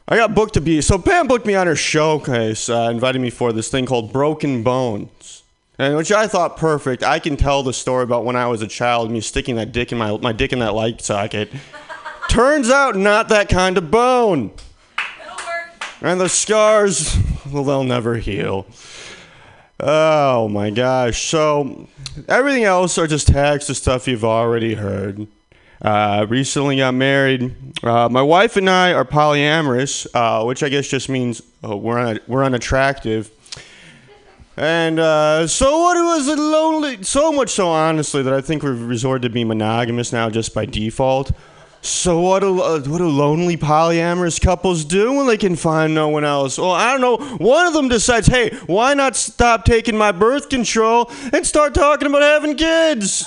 I 0.07 0.15
got 0.15 0.33
booked 0.33 0.53
to 0.53 0.61
be. 0.61 0.79
So 0.79 0.97
Pam 0.97 1.27
booked 1.27 1.45
me 1.45 1.53
on 1.55 1.67
her 1.67 1.75
showcase, 1.75 2.69
uh, 2.69 2.89
invited 2.89 3.19
me 3.19 3.29
for 3.29 3.51
this 3.51 3.69
thing 3.69 3.85
called 3.85 4.13
Broken 4.13 4.63
Bones, 4.63 5.43
and 5.77 5.97
which 5.97 6.13
I 6.13 6.27
thought 6.27 6.55
perfect. 6.55 7.03
I 7.03 7.19
can 7.19 7.35
tell 7.35 7.61
the 7.61 7.73
story 7.73 8.03
about 8.03 8.23
when 8.23 8.37
I 8.37 8.47
was 8.47 8.61
a 8.61 8.67
child, 8.67 9.11
me 9.11 9.19
sticking 9.19 9.57
that 9.57 9.73
dick 9.73 9.91
in 9.91 9.97
my 9.97 10.15
my 10.17 10.31
dick 10.31 10.53
in 10.53 10.59
that 10.59 10.73
light 10.73 11.01
socket. 11.01 11.51
Turns 12.29 12.69
out, 12.69 12.95
not 12.95 13.27
that 13.27 13.49
kind 13.49 13.77
of 13.77 13.91
bone. 13.91 14.51
And 16.01 16.21
the 16.21 16.29
scars, 16.29 17.17
well, 17.51 17.65
they'll 17.65 17.83
never 17.83 18.15
heal. 18.15 18.65
Oh 19.77 20.47
my 20.47 20.69
gosh. 20.69 21.21
So, 21.29 21.89
everything 22.29 22.63
else 22.63 22.97
are 22.97 23.07
just 23.07 23.27
tags 23.27 23.65
to 23.67 23.75
stuff 23.75 24.07
you've 24.07 24.23
already 24.23 24.75
heard. 24.75 25.27
Uh, 25.83 26.25
recently 26.29 26.77
got 26.77 26.93
married. 26.93 27.53
Uh, 27.83 28.07
my 28.09 28.21
wife 28.21 28.55
and 28.55 28.69
I 28.69 28.93
are 28.93 29.03
polyamorous, 29.03 30.07
uh, 30.13 30.45
which 30.45 30.63
I 30.63 30.69
guess 30.69 30.87
just 30.87 31.09
means 31.09 31.41
uh, 31.63 31.75
we're, 31.75 31.99
un- 31.99 32.19
we're 32.27 32.43
unattractive. 32.43 33.29
And 34.55 34.99
uh, 34.99 35.47
so 35.47 35.79
what 35.79 35.97
it 35.97 36.03
was 36.03 36.27
it 36.29 36.39
lonely? 36.39 37.03
So 37.03 37.31
much 37.31 37.49
so, 37.49 37.67
honestly, 37.67 38.21
that 38.21 38.33
I 38.33 38.39
think 38.39 38.63
we've 38.63 38.81
resorted 38.81 39.23
to 39.23 39.29
being 39.29 39.47
monogamous 39.47 40.13
now 40.13 40.29
just 40.29 40.53
by 40.53 40.65
default. 40.65 41.31
So 41.81 42.21
what 42.21 42.39
do 42.39 42.61
uh, 42.61 42.79
what 42.79 42.99
do 42.99 43.09
lonely 43.09 43.57
polyamorous 43.57 44.39
couples 44.39 44.85
do 44.85 45.11
when 45.11 45.27
they 45.27 45.35
can 45.35 45.57
find 45.57 45.93
no 45.93 46.07
one 46.07 46.23
else? 46.23 46.57
Well, 46.57 46.71
I 46.71 46.95
don't 46.95 47.01
know. 47.01 47.17
One 47.45 47.67
of 47.67 47.73
them 47.73 47.89
decides, 47.89 48.27
hey, 48.27 48.55
why 48.67 48.93
not 48.93 49.17
stop 49.17 49.65
taking 49.65 49.97
my 49.97 50.13
birth 50.13 50.47
control 50.47 51.11
and 51.33 51.45
start 51.45 51.73
talking 51.73 52.07
about 52.07 52.21
having 52.21 52.55
kids? 52.55 53.25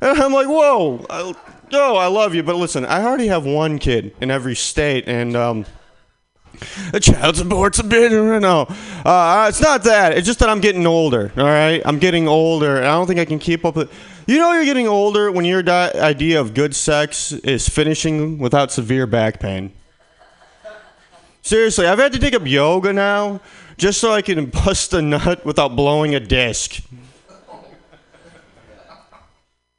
And 0.00 0.20
I'm 0.20 0.32
like, 0.32 0.46
whoa, 0.46 1.04
I, 1.08 1.34
oh, 1.72 1.96
I 1.96 2.06
love 2.06 2.34
you, 2.34 2.42
but 2.42 2.56
listen, 2.56 2.84
I 2.84 3.02
already 3.02 3.28
have 3.28 3.44
one 3.44 3.78
kid 3.78 4.14
in 4.20 4.30
every 4.30 4.54
state, 4.54 5.04
and 5.06 5.36
um, 5.36 5.66
a 6.92 7.00
child 7.00 7.36
support's 7.36 7.78
a 7.78 7.84
bit, 7.84 8.12
know. 8.12 8.66
Uh, 9.04 9.46
it's 9.48 9.60
not 9.60 9.84
that. 9.84 10.16
It's 10.16 10.26
just 10.26 10.38
that 10.40 10.48
I'm 10.48 10.60
getting 10.60 10.86
older. 10.86 11.32
All 11.36 11.44
right, 11.44 11.82
I'm 11.84 11.98
getting 11.98 12.28
older, 12.28 12.76
and 12.76 12.86
I 12.86 12.92
don't 12.92 13.06
think 13.06 13.20
I 13.20 13.24
can 13.24 13.38
keep 13.38 13.64
up 13.64 13.76
with. 13.76 13.92
You 14.26 14.38
know, 14.38 14.52
you're 14.52 14.64
getting 14.64 14.88
older 14.88 15.30
when 15.30 15.44
your 15.44 15.62
di- 15.62 15.92
idea 15.94 16.40
of 16.40 16.54
good 16.54 16.74
sex 16.74 17.32
is 17.32 17.68
finishing 17.68 18.38
without 18.38 18.72
severe 18.72 19.06
back 19.06 19.38
pain. 19.38 19.72
Seriously, 21.42 21.86
I've 21.86 21.98
had 21.98 22.12
to 22.14 22.18
take 22.18 22.34
up 22.34 22.46
yoga 22.46 22.92
now 22.92 23.40
just 23.76 24.00
so 24.00 24.12
I 24.12 24.22
can 24.22 24.46
bust 24.64 24.94
a 24.94 25.02
nut 25.02 25.44
without 25.44 25.76
blowing 25.76 26.14
a 26.14 26.20
disc. 26.20 26.80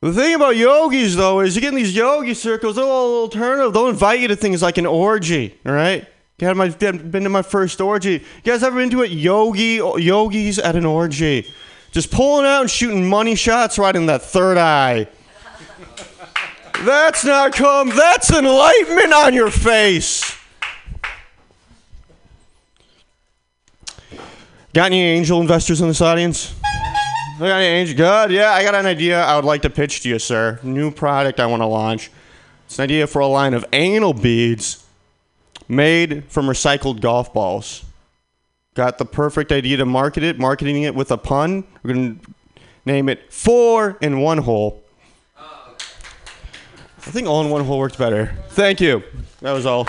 The 0.05 0.13
thing 0.13 0.35
about 0.35 0.55
yogis, 0.55 1.15
though, 1.15 1.39
is 1.39 1.55
you 1.55 1.61
get 1.61 1.69
in 1.69 1.75
these 1.75 1.95
yogi 1.95 2.35
circles, 2.35 2.75
they're 2.75 2.85
all 2.85 3.21
alternative. 3.21 3.73
They'll 3.73 3.87
invite 3.87 4.19
you 4.19 4.27
to 4.27 4.35
things 4.35 4.61
like 4.61 4.77
an 4.77 4.85
orgy, 4.85 5.57
all 5.65 5.71
right? 5.71 6.05
Had 6.39 6.55
my, 6.55 6.69
been 6.69 7.23
to 7.23 7.29
my 7.29 7.41
first 7.41 7.81
orgy. 7.81 8.11
You 8.11 8.21
guys 8.43 8.61
ever 8.61 8.75
been 8.75 8.91
to 8.91 9.01
a 9.01 9.07
Yogi, 9.07 9.77
yogis 9.97 10.59
at 10.59 10.75
an 10.75 10.85
orgy. 10.85 11.51
Just 11.91 12.11
pulling 12.11 12.45
out 12.45 12.61
and 12.61 12.69
shooting 12.69 13.09
money 13.09 13.33
shots 13.33 13.79
right 13.79 13.95
in 13.95 14.05
that 14.05 14.21
third 14.21 14.59
eye. 14.59 15.07
That's 16.83 17.25
not 17.25 17.53
come. 17.53 17.89
That's 17.89 18.29
enlightenment 18.29 19.11
on 19.11 19.33
your 19.33 19.49
face. 19.49 20.37
Got 24.71 24.87
any 24.87 25.01
angel 25.01 25.41
investors 25.41 25.81
in 25.81 25.87
this 25.87 26.01
audience? 26.01 26.53
I 27.35 27.39
got 27.39 27.57
any 27.57 27.65
angel? 27.65 27.97
Good. 27.97 28.31
Yeah, 28.31 28.51
I 28.51 28.63
got 28.63 28.75
an 28.75 28.85
idea 28.85 29.21
I 29.21 29.35
would 29.35 29.43
like 29.43 29.61
to 29.63 29.69
pitch 29.69 30.01
to 30.01 30.09
you, 30.09 30.19
sir. 30.19 30.57
New 30.63 30.89
product 30.89 31.41
I 31.41 31.45
want 31.47 31.61
to 31.61 31.65
launch. 31.65 32.09
It's 32.65 32.79
an 32.79 32.83
idea 32.83 33.07
for 33.07 33.19
a 33.19 33.27
line 33.27 33.53
of 33.53 33.65
anal 33.73 34.13
beads 34.13 34.85
made 35.67 36.23
from 36.29 36.45
recycled 36.45 37.01
golf 37.01 37.33
balls. 37.33 37.83
Got 38.73 38.99
the 38.99 39.05
perfect 39.05 39.51
idea 39.51 39.75
to 39.77 39.85
market 39.85 40.23
it, 40.23 40.39
marketing 40.39 40.83
it 40.83 40.95
with 40.95 41.11
a 41.11 41.17
pun. 41.17 41.65
We're 41.83 41.93
going 41.93 42.19
to 42.19 42.33
name 42.85 43.09
it 43.09 43.33
Four 43.33 43.97
in 43.99 44.19
One 44.21 44.37
Hole. 44.37 44.81
I 45.37 47.11
think 47.11 47.27
all 47.27 47.43
in 47.43 47.51
one 47.51 47.63
hole 47.63 47.77
worked 47.77 47.99
better. 47.99 48.33
Thank 48.49 48.81
you. 48.81 49.03
That 49.41 49.51
was 49.51 49.67
all. 49.67 49.85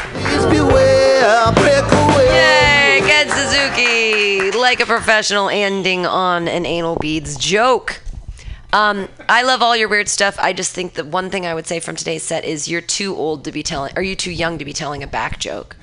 Yay, 2.26 3.00
Ken 3.00 3.26
Suzuki, 3.30 3.85
like 4.58 4.80
a 4.80 4.86
professional, 4.86 5.48
ending 5.48 6.06
on 6.06 6.48
an 6.48 6.66
anal 6.66 6.96
beads 6.96 7.36
joke. 7.36 8.00
Um, 8.72 9.08
I 9.28 9.42
love 9.42 9.62
all 9.62 9.76
your 9.76 9.88
weird 9.88 10.08
stuff. 10.08 10.36
I 10.38 10.52
just 10.52 10.72
think 10.74 10.94
that 10.94 11.06
one 11.06 11.30
thing 11.30 11.46
I 11.46 11.54
would 11.54 11.66
say 11.66 11.80
from 11.80 11.96
today's 11.96 12.22
set 12.22 12.44
is 12.44 12.68
you're 12.68 12.80
too 12.80 13.14
old 13.16 13.44
to 13.44 13.52
be 13.52 13.62
telling. 13.62 13.92
Are 13.96 14.02
you 14.02 14.14
too 14.16 14.30
young 14.32 14.58
to 14.58 14.64
be 14.64 14.72
telling 14.72 15.02
a 15.02 15.06
back 15.06 15.38
joke? 15.38 15.76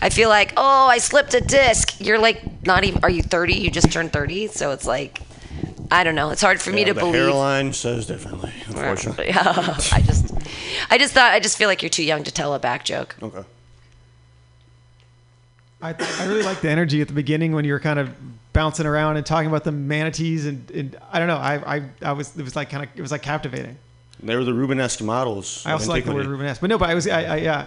I 0.00 0.08
feel 0.08 0.28
like, 0.30 0.54
oh, 0.56 0.86
I 0.86 0.98
slipped 0.98 1.34
a 1.34 1.40
disc. 1.42 2.00
You're 2.00 2.18
like 2.18 2.64
not 2.66 2.84
even. 2.84 3.02
Are 3.04 3.10
you 3.10 3.22
30? 3.22 3.54
You 3.54 3.70
just 3.70 3.92
turned 3.92 4.12
30, 4.12 4.46
so 4.46 4.70
it's 4.70 4.86
like, 4.86 5.20
I 5.90 6.04
don't 6.04 6.14
know. 6.14 6.30
It's 6.30 6.40
hard 6.40 6.60
for 6.60 6.70
me 6.70 6.80
Yeah, 6.80 6.86
to 6.88 6.94
the 6.94 7.00
believe. 7.00 7.14
hairline 7.16 7.72
says 7.74 8.06
differently, 8.06 8.52
unfortunately. 8.66 9.26
Yeah, 9.26 9.76
I 9.92 10.00
just, 10.00 10.32
I 10.90 10.96
just 10.96 11.12
thought, 11.12 11.32
I 11.32 11.40
just 11.40 11.58
feel 11.58 11.68
like 11.68 11.82
you're 11.82 11.90
too 11.90 12.04
young 12.04 12.24
to 12.24 12.32
tell 12.32 12.54
a 12.54 12.58
back 12.58 12.84
joke. 12.84 13.16
Okay. 13.22 13.42
I, 15.80 15.94
I 16.20 16.26
really 16.26 16.42
like 16.42 16.60
the 16.60 16.70
energy 16.70 17.00
at 17.00 17.06
the 17.08 17.14
beginning 17.14 17.52
when 17.52 17.64
you 17.64 17.72
were 17.72 17.80
kind 17.80 17.98
of 18.00 18.10
bouncing 18.52 18.86
around 18.86 19.16
and 19.16 19.24
talking 19.24 19.48
about 19.48 19.62
the 19.64 19.70
manatees 19.72 20.44
and, 20.46 20.68
and 20.72 20.96
I 21.12 21.18
don't 21.20 21.28
know 21.28 21.36
I, 21.36 21.76
I 21.76 21.82
I 22.02 22.12
was 22.12 22.36
it 22.36 22.42
was 22.42 22.56
like 22.56 22.70
kind 22.70 22.82
of 22.84 22.90
it 22.96 23.02
was 23.02 23.12
like 23.12 23.22
captivating. 23.22 23.76
They 24.20 24.34
were 24.34 24.42
the 24.44 24.52
Rubenesque 24.52 25.02
models. 25.02 25.62
I 25.64 25.72
also 25.72 25.84
of 25.84 25.88
like 25.90 26.04
the 26.04 26.12
word. 26.14 26.26
Rubenesque, 26.26 26.60
but 26.60 26.68
no, 26.70 26.78
but 26.78 26.90
I 26.90 26.94
was 26.94 27.06
I, 27.06 27.22
I 27.22 27.36
yeah, 27.36 27.66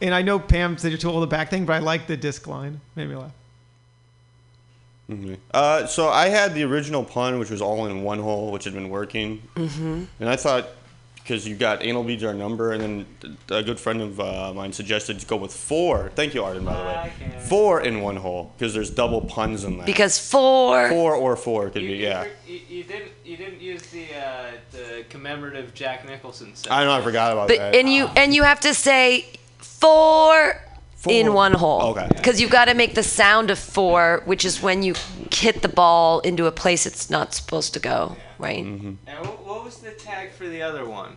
and 0.00 0.14
I 0.14 0.22
know 0.22 0.38
Pam 0.38 0.78
said 0.78 0.92
you're 0.92 0.98
too 0.98 1.10
old 1.10 1.22
to 1.24 1.26
back 1.26 1.50
thing, 1.50 1.66
but 1.66 1.72
I 1.72 1.80
like 1.80 2.06
the 2.06 2.16
disc 2.16 2.46
line. 2.46 2.80
Made 2.94 3.08
me 3.08 3.16
laugh. 3.16 3.32
Mhm. 5.10 5.38
Uh, 5.52 5.86
so 5.86 6.08
I 6.10 6.28
had 6.28 6.54
the 6.54 6.62
original 6.64 7.02
pun, 7.02 7.38
which 7.38 7.50
was 7.50 7.60
all 7.62 7.86
in 7.86 8.02
one 8.02 8.18
hole, 8.20 8.52
which 8.52 8.64
had 8.64 8.74
been 8.74 8.90
working, 8.90 9.42
Mm-hmm. 9.56 10.04
and 10.20 10.28
I 10.28 10.36
thought 10.36 10.68
because 11.28 11.46
you 11.46 11.54
got 11.54 11.84
anal 11.84 12.02
beads 12.02 12.24
are 12.24 12.30
a 12.30 12.34
number, 12.34 12.72
and 12.72 12.82
then 12.82 13.36
a 13.50 13.62
good 13.62 13.78
friend 13.78 14.00
of 14.00 14.18
uh, 14.18 14.50
mine 14.54 14.72
suggested 14.72 15.20
to 15.20 15.26
go 15.26 15.36
with 15.36 15.52
four. 15.52 16.10
Thank 16.14 16.32
you, 16.32 16.42
Arden, 16.42 16.64
by 16.64 16.74
the 16.74 16.84
way. 16.84 17.12
Four 17.40 17.82
in 17.82 18.00
one 18.00 18.16
hole 18.16 18.54
because 18.56 18.72
there's 18.72 18.88
double 18.88 19.20
puns 19.20 19.64
in 19.64 19.76
that. 19.76 19.84
Because 19.86 20.18
four. 20.18 20.88
Four 20.88 21.14
or 21.14 21.36
four 21.36 21.68
could 21.68 21.82
be 21.82 21.96
yeah. 21.96 22.26
You, 22.46 22.60
you 22.66 22.82
didn't 22.82 23.12
you 23.26 23.36
didn't 23.36 23.60
use 23.60 23.82
the 23.88 24.06
uh, 24.14 24.50
the 24.72 25.04
commemorative 25.10 25.74
Jack 25.74 26.06
Nicklaus. 26.06 26.42
I 26.70 26.84
know 26.84 26.92
I 26.92 27.02
forgot 27.02 27.32
about 27.32 27.48
But 27.48 27.58
that. 27.58 27.74
and 27.74 27.92
you 27.92 28.06
and 28.16 28.34
you 28.34 28.44
have 28.44 28.60
to 28.60 28.72
say 28.72 29.26
four, 29.58 30.62
in 31.06 31.34
one 31.34 31.52
hole. 31.52 31.82
Okay. 31.90 32.08
Because 32.08 32.40
you've 32.40 32.50
got 32.50 32.66
to 32.66 32.74
make 32.74 32.94
the 32.94 33.02
sound 33.02 33.50
of 33.50 33.58
four, 33.58 34.22
which 34.24 34.46
is 34.46 34.62
when 34.62 34.82
you 34.82 34.94
hit 35.30 35.60
the 35.60 35.68
ball 35.68 36.20
into 36.20 36.46
a 36.46 36.52
place 36.52 36.86
it's 36.86 37.10
not 37.10 37.34
supposed 37.34 37.74
to 37.74 37.80
go, 37.80 38.16
right? 38.38 38.64
Mm-hmm. 38.64 38.94
And 39.06 39.18
what, 39.26 39.44
what 39.44 39.64
was 39.64 39.78
the 39.78 39.90
tag 39.92 40.32
for 40.32 40.48
the 40.48 40.62
other 40.62 40.86
one? 40.88 41.16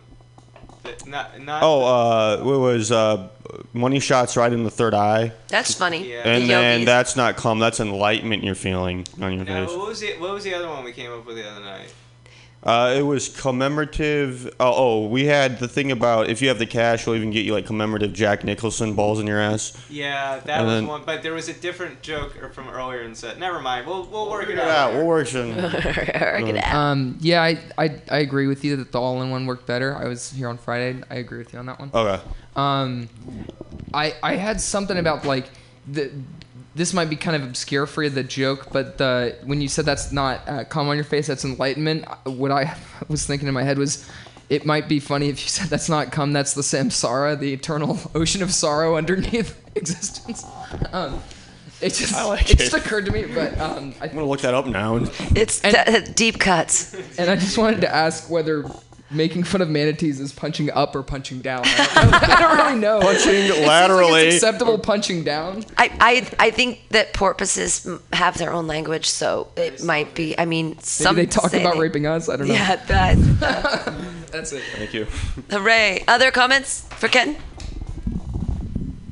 The, 0.82 1.08
not 1.08 1.40
not. 1.40 1.62
Oh, 1.62 1.84
uh, 1.84 2.36
it 2.40 2.58
was 2.58 2.90
uh, 2.90 3.28
money 3.72 4.00
shots 4.00 4.36
right 4.36 4.52
in 4.52 4.64
the 4.64 4.70
third 4.70 4.94
eye. 4.94 5.32
That's 5.48 5.74
funny. 5.74 6.12
And 6.14 6.42
The 6.44 6.48
then 6.48 6.72
yogis. 6.80 6.86
that's 6.86 7.16
not 7.16 7.36
calm. 7.36 7.58
That's 7.60 7.78
enlightenment 7.78 8.42
you're 8.42 8.54
feeling 8.56 9.06
on 9.20 9.34
your 9.34 9.44
Now, 9.44 9.66
face. 9.66 9.76
what 9.76 9.88
was 9.88 10.00
the 10.00 10.12
what 10.18 10.32
was 10.32 10.42
the 10.44 10.54
other 10.54 10.68
one 10.68 10.82
we 10.84 10.92
came 10.92 11.12
up 11.12 11.24
with 11.24 11.36
the 11.36 11.48
other 11.48 11.64
night? 11.64 11.92
Uh, 12.64 12.94
it 12.96 13.02
was 13.02 13.28
commemorative. 13.28 14.46
Oh, 14.60 14.72
oh, 14.76 15.06
we 15.08 15.24
had 15.24 15.58
the 15.58 15.66
thing 15.66 15.90
about 15.90 16.28
if 16.30 16.40
you 16.40 16.46
have 16.48 16.60
the 16.60 16.66
cash, 16.66 17.06
we'll 17.06 17.16
even 17.16 17.32
get 17.32 17.44
you 17.44 17.52
like 17.54 17.66
commemorative 17.66 18.12
Jack 18.12 18.44
Nicklaus 18.44 18.78
balls 18.92 19.18
in 19.18 19.26
your 19.26 19.40
ass. 19.40 19.76
Yeah, 19.90 20.38
that 20.44 20.58
And 20.58 20.66
was 20.66 20.74
then- 20.76 20.86
one. 20.86 21.02
But 21.04 21.24
there 21.24 21.32
was 21.32 21.48
a 21.48 21.54
different 21.54 22.02
joke 22.02 22.40
er, 22.40 22.50
from 22.50 22.68
earlier 22.68 23.02
in 23.02 23.10
the 23.10 23.16
set. 23.16 23.38
Never 23.40 23.60
mind. 23.60 23.86
We'll 23.86 24.04
we'll 24.06 24.30
work 24.30 24.44
it 24.44 24.50
it 24.50 24.58
out. 24.60 24.68
out. 24.68 24.92
We'll 24.94 25.06
work 25.06 25.26
some- 25.26 25.56
Work 25.56 25.74
it 25.74 26.56
out. 26.64 26.74
Um, 26.74 27.18
yeah, 27.20 27.42
I, 27.42 27.58
I 27.76 28.00
I 28.08 28.18
agree 28.18 28.46
with 28.46 28.64
you 28.64 28.76
that 28.76 28.92
the 28.92 29.00
all-in-one 29.00 29.44
worked 29.46 29.66
better. 29.66 29.96
I 29.96 30.04
was 30.06 30.30
here 30.30 30.48
on 30.48 30.56
Friday. 30.56 31.00
I 31.10 31.16
agree 31.16 31.38
with 31.38 31.52
you 31.52 31.58
on 31.58 31.66
that 31.66 31.80
one. 31.80 31.90
Okay. 31.92 32.22
Um, 32.54 33.08
I 33.92 34.14
I 34.22 34.36
had 34.36 34.60
something 34.60 34.96
about 34.98 35.24
like 35.24 35.46
the. 35.88 36.12
This 36.74 36.94
might 36.94 37.10
be 37.10 37.16
kind 37.16 37.36
of 37.36 37.42
obscure 37.42 37.86
for 37.86 38.02
you, 38.02 38.08
the 38.08 38.22
joke, 38.22 38.68
but 38.72 38.96
the 38.98 39.36
when 39.44 39.60
you 39.60 39.68
said 39.68 39.84
that's 39.84 40.10
not 40.12 40.40
uh, 40.48 40.64
calm 40.64 40.88
on 40.88 40.96
your 40.96 41.04
face, 41.04 41.26
that's 41.26 41.44
enlightenment. 41.44 42.06
What 42.24 42.50
I 42.50 42.76
was 43.08 43.26
thinking 43.26 43.46
in 43.48 43.54
my 43.54 43.62
head 43.62 43.78
was, 43.78 44.08
it 44.48 44.64
might 44.64 44.88
be 44.88 44.98
funny 44.98 45.28
if 45.28 45.42
you 45.42 45.48
said 45.48 45.68
that's 45.68 45.88
not 45.88 46.12
cum, 46.12 46.32
that's 46.32 46.54
the 46.54 46.62
samsara, 46.62 47.38
the 47.38 47.52
eternal 47.52 47.98
ocean 48.14 48.42
of 48.42 48.52
sorrow 48.52 48.96
underneath 48.96 49.60
existence. 49.76 50.44
Um, 50.92 51.20
it 51.82 51.94
just 51.94 52.14
I 52.14 52.24
like 52.24 52.44
it, 52.44 52.52
it. 52.52 52.58
just 52.58 52.74
occurred 52.74 53.06
to 53.06 53.12
me, 53.12 53.24
but 53.26 53.58
um, 53.60 53.92
I, 54.00 54.04
I'm 54.06 54.14
gonna 54.14 54.24
look 54.24 54.40
that 54.42 54.54
up 54.54 54.66
now. 54.66 54.96
It's 55.34 55.60
d- 55.60 56.12
deep 56.14 56.38
cuts. 56.38 56.94
and 57.18 57.28
I 57.28 57.36
just 57.36 57.58
wanted 57.58 57.80
to 57.82 57.94
ask 57.94 58.30
whether 58.30 58.64
making 59.12 59.44
fun 59.44 59.60
of 59.60 59.68
manatees 59.68 60.20
is 60.20 60.32
punching 60.32 60.70
up 60.70 60.94
or 60.96 61.02
punching 61.02 61.40
down. 61.40 61.62
I 61.64 61.76
don't, 61.94 62.14
I 62.14 62.40
don't 62.40 62.56
really 62.56 62.78
know. 62.80 63.00
Punching 63.02 63.32
It 63.34 63.46
seems 63.46 63.58
like 63.58 63.66
laterally. 63.66 64.20
it's 64.28 64.36
acceptable 64.36 64.78
punching 64.78 65.24
down. 65.24 65.64
I, 65.76 65.90
I 66.00 66.46
I 66.46 66.50
think 66.50 66.88
that 66.90 67.12
porpoises 67.12 67.86
have 68.12 68.38
their 68.38 68.52
own 68.52 68.66
language, 68.66 69.06
so 69.08 69.48
it 69.56 69.82
might 69.82 70.14
be. 70.14 70.36
I 70.38 70.44
mean, 70.44 70.78
some 70.80 71.16
Maybe 71.16 71.26
they 71.26 71.32
talk 71.32 71.50
say 71.50 71.60
about 71.60 71.74
they- 71.74 71.80
raping 71.80 72.06
us. 72.06 72.28
I 72.28 72.36
don't 72.36 72.48
know. 72.48 72.54
Yeah, 72.54 72.76
that. 72.76 73.16
That's 74.32 74.52
it. 74.52 74.62
Thank 74.76 74.94
you. 74.94 75.06
Hooray! 75.50 76.04
Other 76.08 76.30
comments 76.30 76.82
for 76.90 77.08
Ken? 77.08 77.36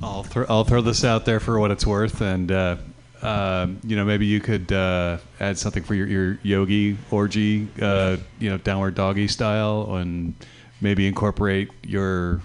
I'll 0.03 0.23
throw 0.23 0.47
I'll 0.49 0.65
throw 0.65 0.81
this 0.81 1.05
out 1.05 1.27
there 1.27 1.41
for 1.41 1.59
what 1.61 1.71
it's 1.71 1.87
worth, 1.87 2.21
and 2.23 2.51
uh, 2.51 2.77
um, 3.23 3.79
you 3.85 3.97
know 3.97 4.05
maybe 4.05 4.27
you 4.27 4.41
could 4.41 4.73
uh, 4.73 5.19
add 5.41 5.59
something 5.59 5.83
for 5.83 5.95
your, 5.95 6.07
your 6.07 6.39
yogi 6.43 6.97
orgy, 7.11 7.69
uh, 7.81 8.17
you 8.39 8.51
know 8.51 8.59
downward 8.59 8.95
doggy 8.95 9.29
style, 9.29 9.97
and 9.97 10.35
maybe 10.81 11.07
incorporate 11.07 11.71
your 11.85 12.41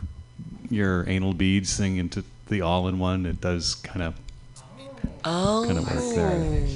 your 0.70 1.08
anal 1.08 1.34
beads 1.34 1.78
thing 1.78 1.98
into 1.98 2.24
the 2.48 2.62
all 2.62 2.88
in 2.88 3.00
one. 3.00 3.26
It 3.26 3.42
does 3.42 3.76
kind 3.76 4.02
of 4.02 4.16
Oh. 5.24 5.64
kind 5.66 5.78
of 5.80 5.92
work 5.92 6.16
there. 6.16 6.68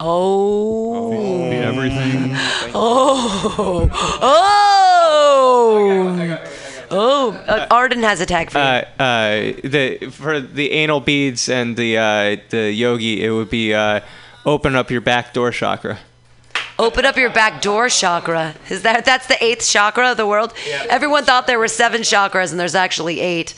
Oh. 0.00 1.50
Be 1.50 1.56
everything. 1.56 2.32
Oh. 2.74 3.54
Oh. 3.58 3.90
Oh. 4.20 6.50
Uh, 6.90 7.66
Arden 7.70 8.02
has 8.02 8.20
a 8.20 8.26
tag 8.26 8.50
for 8.50 8.58
you. 8.58 8.64
Uh, 8.64 8.84
uh, 8.98 9.52
the 9.64 10.10
for 10.10 10.40
the 10.40 10.70
anal 10.72 11.00
beads 11.00 11.48
and 11.48 11.76
the 11.76 11.98
uh, 11.98 12.36
the 12.50 12.72
yogi, 12.72 13.24
it 13.24 13.30
would 13.30 13.50
be 13.50 13.74
uh, 13.74 14.00
open 14.44 14.74
up 14.74 14.90
your 14.90 15.00
back 15.00 15.32
door 15.32 15.50
chakra. 15.50 15.98
Open 16.76 17.04
up 17.04 17.16
your 17.16 17.30
back 17.30 17.62
door 17.62 17.88
chakra. 17.88 18.54
Is 18.68 18.82
that 18.82 19.04
that's 19.04 19.28
the 19.28 19.42
eighth 19.42 19.64
chakra 19.64 20.10
of 20.10 20.16
the 20.16 20.26
world? 20.26 20.52
Everyone 20.88 21.24
thought 21.24 21.46
there 21.46 21.58
were 21.58 21.68
seven 21.68 22.00
chakras, 22.00 22.50
and 22.50 22.58
there's 22.58 22.74
actually 22.74 23.20
eight. 23.20 23.54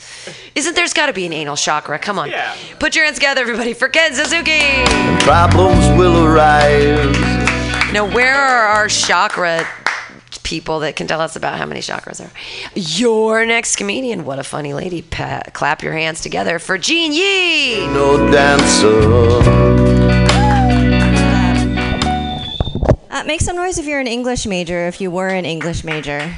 Isn't 0.53 0.75
there's 0.75 0.93
got 0.93 1.07
to 1.07 1.13
be 1.13 1.25
an 1.25 1.33
anal 1.33 1.55
chakra? 1.55 1.97
Come 1.97 2.19
on. 2.19 2.31
Put 2.79 2.95
your 2.95 3.05
hands 3.05 3.17
together, 3.17 3.41
everybody, 3.41 3.73
for 3.73 3.89
Ken 3.89 4.13
Suzuki. 4.13 4.61
Problems 5.23 5.87
will 5.97 6.25
arise. 6.25 7.17
Now, 7.91 8.05
where 8.13 8.35
are 8.35 8.67
our 8.67 8.87
chakra 8.87 9.67
people 10.43 10.79
that 10.79 10.95
can 10.95 11.07
tell 11.07 11.21
us 11.21 11.35
about 11.35 11.57
how 11.57 11.65
many 11.65 11.81
chakras 11.81 12.19
are? 12.23 12.31
Your 12.75 13.45
next 13.45 13.75
comedian. 13.75 14.25
What 14.25 14.39
a 14.39 14.43
funny 14.43 14.73
lady. 14.73 15.01
Pa- 15.01 15.43
clap 15.53 15.83
your 15.83 15.93
hands 15.93 16.21
together 16.21 16.59
for 16.59 16.77
Jean 16.77 17.11
Yee. 17.13 17.87
No 17.87 18.29
dancer. 18.31 20.07
Uh, 23.09 23.23
make 23.25 23.41
some 23.41 23.55
noise 23.55 23.77
if 23.77 23.85
you're 23.85 23.99
an 23.99 24.07
English 24.07 24.45
major, 24.45 24.87
if 24.87 25.01
you 25.01 25.09
were 25.09 25.29
an 25.29 25.45
English 25.45 25.83
major. 25.83 26.35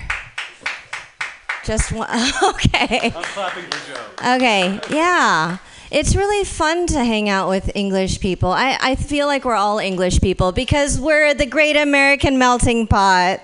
Just 1.66 1.92
one. 1.92 2.08
Okay. 2.44 3.12
I'm 3.16 3.24
clapping 3.24 3.66
for 3.66 3.94
Joe. 3.94 4.36
Okay, 4.36 4.80
yeah. 4.90 5.58
It's 5.92 6.16
really 6.16 6.44
fun 6.44 6.86
to 6.88 7.04
hang 7.04 7.30
out 7.30 7.50
with 7.50 7.72
English 7.74 8.20
people. 8.20 8.52
I, 8.52 8.78
I 8.80 8.96
feel 8.96 9.26
like 9.26 9.44
we're 9.44 9.56
all 9.56 9.80
English 9.80 10.22
people 10.22 10.52
because 10.52 11.00
we're 11.00 11.34
the 11.34 11.48
great 11.48 11.76
American 11.76 12.38
melting 12.38 12.86
pot. 12.86 13.44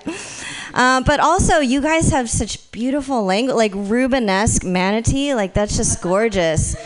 Uh, 0.72 1.00
but 1.00 1.18
also, 1.18 1.58
you 1.58 1.80
guys 1.80 2.10
have 2.10 2.30
such 2.30 2.70
beautiful 2.70 3.24
language, 3.24 3.56
like 3.56 3.72
Rubenesque 3.72 4.62
manatee. 4.64 5.34
Like, 5.34 5.54
that's 5.54 5.76
just 5.76 6.00
gorgeous. 6.00 6.76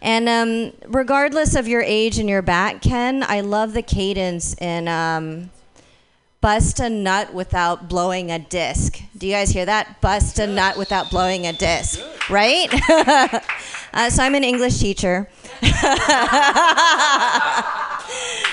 And 0.00 0.26
um, 0.26 0.72
regardless 0.88 1.54
of 1.54 1.68
your 1.68 1.82
age 1.82 2.18
and 2.18 2.26
your 2.26 2.40
back, 2.40 2.80
Ken, 2.80 3.22
I 3.22 3.42
love 3.42 3.74
the 3.74 3.82
cadence 3.82 4.54
in 4.54 4.88
um, 4.88 5.50
Bust 6.40 6.80
a 6.80 6.88
Nut 6.88 7.34
Without 7.34 7.90
Blowing 7.90 8.30
a 8.30 8.38
Disc. 8.38 9.02
Do 9.20 9.26
you 9.26 9.34
guys 9.34 9.50
hear 9.50 9.66
that? 9.66 10.00
Bust 10.00 10.38
a 10.38 10.46
Nut 10.46 10.78
Without 10.78 11.10
Blowing 11.10 11.46
a 11.46 11.52
Disc. 11.52 12.00
Right? 12.30 12.68
uh, 13.92 14.08
so 14.08 14.22
I'm 14.22 14.34
an 14.34 14.44
English 14.44 14.78
teacher. 14.78 15.28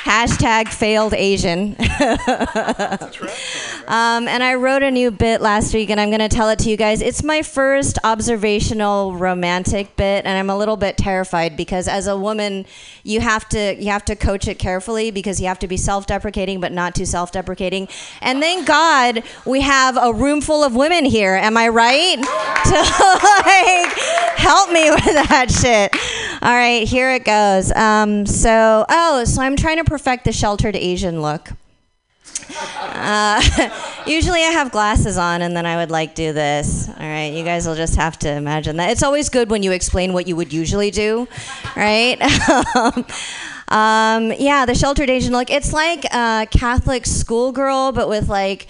Hashtag 0.07 0.69
failed 0.69 1.13
Asian. 1.13 1.75
um, 3.87 4.27
and 4.27 4.41
I 4.41 4.55
wrote 4.55 4.81
a 4.81 4.89
new 4.89 5.11
bit 5.11 5.41
last 5.41 5.73
week, 5.73 5.89
and 5.89 5.99
I'm 5.99 6.09
going 6.09 6.21
to 6.21 6.29
tell 6.29 6.49
it 6.49 6.59
to 6.59 6.69
you 6.69 6.77
guys. 6.77 7.01
It's 7.01 7.23
my 7.23 7.41
first 7.41 7.99
observational 8.05 9.15
romantic 9.15 9.97
bit, 9.97 10.25
and 10.25 10.37
I'm 10.37 10.49
a 10.49 10.57
little 10.57 10.77
bit 10.77 10.97
terrified 10.97 11.57
because 11.57 11.89
as 11.89 12.07
a 12.07 12.17
woman, 12.17 12.65
you 13.03 13.19
have 13.19 13.49
to 13.49 13.75
you 13.77 13.89
have 13.89 14.05
to 14.05 14.15
coach 14.15 14.47
it 14.47 14.59
carefully 14.59 15.11
because 15.11 15.41
you 15.41 15.47
have 15.47 15.59
to 15.59 15.67
be 15.67 15.75
self-deprecating 15.75 16.61
but 16.61 16.71
not 16.71 16.95
too 16.95 17.05
self-deprecating. 17.05 17.89
And 18.21 18.39
thank 18.39 18.65
God 18.65 19.23
we 19.45 19.59
have 19.61 19.97
a 19.97 20.13
room 20.13 20.39
full 20.39 20.56
of 20.63 20.75
women 20.75 21.05
here. 21.05 21.35
Am 21.35 21.57
I 21.57 21.67
right? 21.69 22.17
to 22.67 22.73
like 23.45 23.97
help 24.37 24.71
me 24.71 24.89
with 24.91 25.05
that 25.05 25.49
shit. 25.51 25.95
All 26.41 26.53
right, 26.53 26.87
here 26.87 27.11
it 27.11 27.25
goes. 27.25 27.71
Um, 27.71 28.25
so, 28.25 28.85
oh, 28.89 29.23
so 29.23 29.41
I'm 29.41 29.55
trying 29.55 29.77
to 29.77 29.83
perfect 29.83 30.25
the 30.25 30.31
sheltered 30.31 30.75
Asian 30.75 31.21
look. 31.21 31.49
Uh, 32.49 33.41
usually 34.07 34.41
I 34.41 34.51
have 34.51 34.71
glasses 34.71 35.17
on 35.17 35.41
and 35.41 35.55
then 35.55 35.65
I 35.65 35.77
would 35.77 35.91
like 35.91 36.15
do 36.15 36.33
this. 36.33 36.87
All 36.87 36.95
right, 36.95 37.33
you 37.33 37.43
guys 37.43 37.67
will 37.67 37.75
just 37.75 37.95
have 37.95 38.17
to 38.19 38.29
imagine 38.29 38.77
that. 38.77 38.91
It's 38.91 39.03
always 39.03 39.29
good 39.29 39.49
when 39.49 39.63
you 39.63 39.71
explain 39.71 40.13
what 40.13 40.27
you 40.27 40.35
would 40.35 40.53
usually 40.53 40.91
do, 40.91 41.27
right? 41.75 42.21
um, 43.67 44.33
yeah, 44.37 44.65
the 44.65 44.75
sheltered 44.75 45.09
Asian 45.09 45.33
look. 45.33 45.49
It's 45.49 45.73
like 45.73 46.05
a 46.05 46.47
Catholic 46.51 47.05
schoolgirl, 47.05 47.91
but 47.93 48.09
with 48.09 48.29
like 48.29 48.67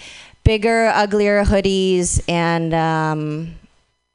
bigger, 0.47 0.87
uglier 0.95 1.43
hoodies 1.43 2.21
and 2.29 2.73
um, 2.73 3.53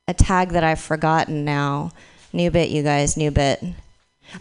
a 0.09 0.15
tag 0.15 0.49
that 0.49 0.65
I've 0.65 0.81
forgotten 0.81 1.45
now. 1.45 1.93
New 2.33 2.51
bit, 2.51 2.71
you 2.71 2.83
guys, 2.83 3.19
new 3.19 3.31
bit. 3.31 3.63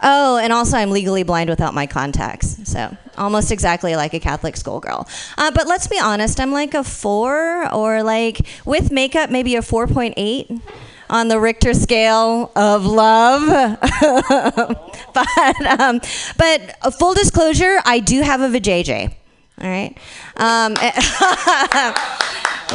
Oh, 0.02 0.38
and 0.38 0.54
also 0.54 0.78
I'm 0.78 0.90
legally 0.90 1.22
blind 1.22 1.50
without 1.50 1.74
my 1.74 1.86
contacts. 1.86 2.66
So 2.72 2.96
almost 3.18 3.52
exactly 3.52 3.94
like 3.94 4.14
a 4.14 4.20
Catholic 4.20 4.56
schoolgirl. 4.56 5.06
Uh, 5.36 5.50
but 5.50 5.66
let's 5.66 5.86
be 5.86 6.00
honest, 6.00 6.40
I'm 6.40 6.50
like 6.50 6.72
a 6.72 6.82
four 6.82 7.70
or 7.70 8.02
like 8.02 8.40
with 8.64 8.90
makeup, 8.90 9.28
maybe 9.28 9.54
a 9.56 9.60
4.8 9.60 10.62
on 11.10 11.28
the 11.28 11.38
Richter 11.38 11.74
scale 11.74 12.50
of 12.56 12.86
love. 12.86 13.46
but, 15.12 15.78
um, 15.78 16.00
but 16.38 16.94
full 16.98 17.12
disclosure, 17.12 17.82
I 17.84 17.98
do 17.98 18.22
have 18.22 18.40
a 18.40 18.48
vajayjay. 18.48 19.14
All 19.60 19.68
right. 19.68 19.96
Um, 20.36 20.74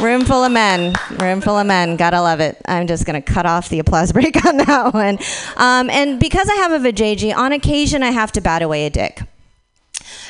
Room 0.00 0.24
full 0.24 0.44
of 0.44 0.52
men. 0.52 0.94
Room 1.18 1.40
full 1.40 1.58
of 1.58 1.66
men. 1.66 1.96
Gotta 1.96 2.20
love 2.20 2.38
it. 2.38 2.56
I'm 2.66 2.86
just 2.86 3.04
gonna 3.04 3.20
cut 3.20 3.46
off 3.46 3.68
the 3.68 3.80
applause 3.80 4.12
break 4.18 4.44
on 4.46 4.58
that 4.58 4.94
one. 4.94 5.18
Um, 5.56 5.90
and 5.90 6.20
because 6.20 6.48
I 6.48 6.54
have 6.54 6.72
a 6.72 6.78
vajayjay, 6.78 7.34
on 7.34 7.52
occasion 7.52 8.02
I 8.04 8.10
have 8.12 8.30
to 8.32 8.40
bat 8.40 8.62
away 8.62 8.86
a 8.86 8.90
dick. 8.90 9.22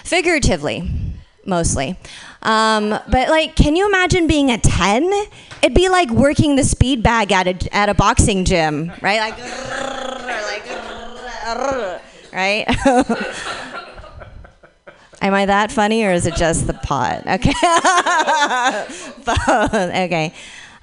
Figuratively, 0.04 0.90
mostly. 1.44 1.98
Um, 2.42 2.90
but 2.90 3.28
like, 3.28 3.56
can 3.56 3.76
you 3.76 3.86
imagine 3.86 4.26
being 4.26 4.50
a 4.50 4.56
10? 4.58 5.12
It'd 5.60 5.74
be 5.74 5.90
like 5.90 6.10
working 6.10 6.56
the 6.56 6.64
speed 6.64 7.02
bag 7.02 7.30
at 7.30 7.46
a, 7.46 7.74
at 7.74 7.90
a 7.90 7.94
boxing 7.94 8.46
gym, 8.46 8.90
right? 9.02 9.20
Like, 9.20 9.36
right? 12.32 13.74
Am 15.20 15.34
I 15.34 15.46
that 15.46 15.72
funny 15.72 16.04
or 16.04 16.12
is 16.12 16.26
it 16.26 16.36
just 16.36 16.66
the 16.66 16.74
pot? 16.74 17.26
Okay. 17.26 17.52
Okay. 19.58 20.32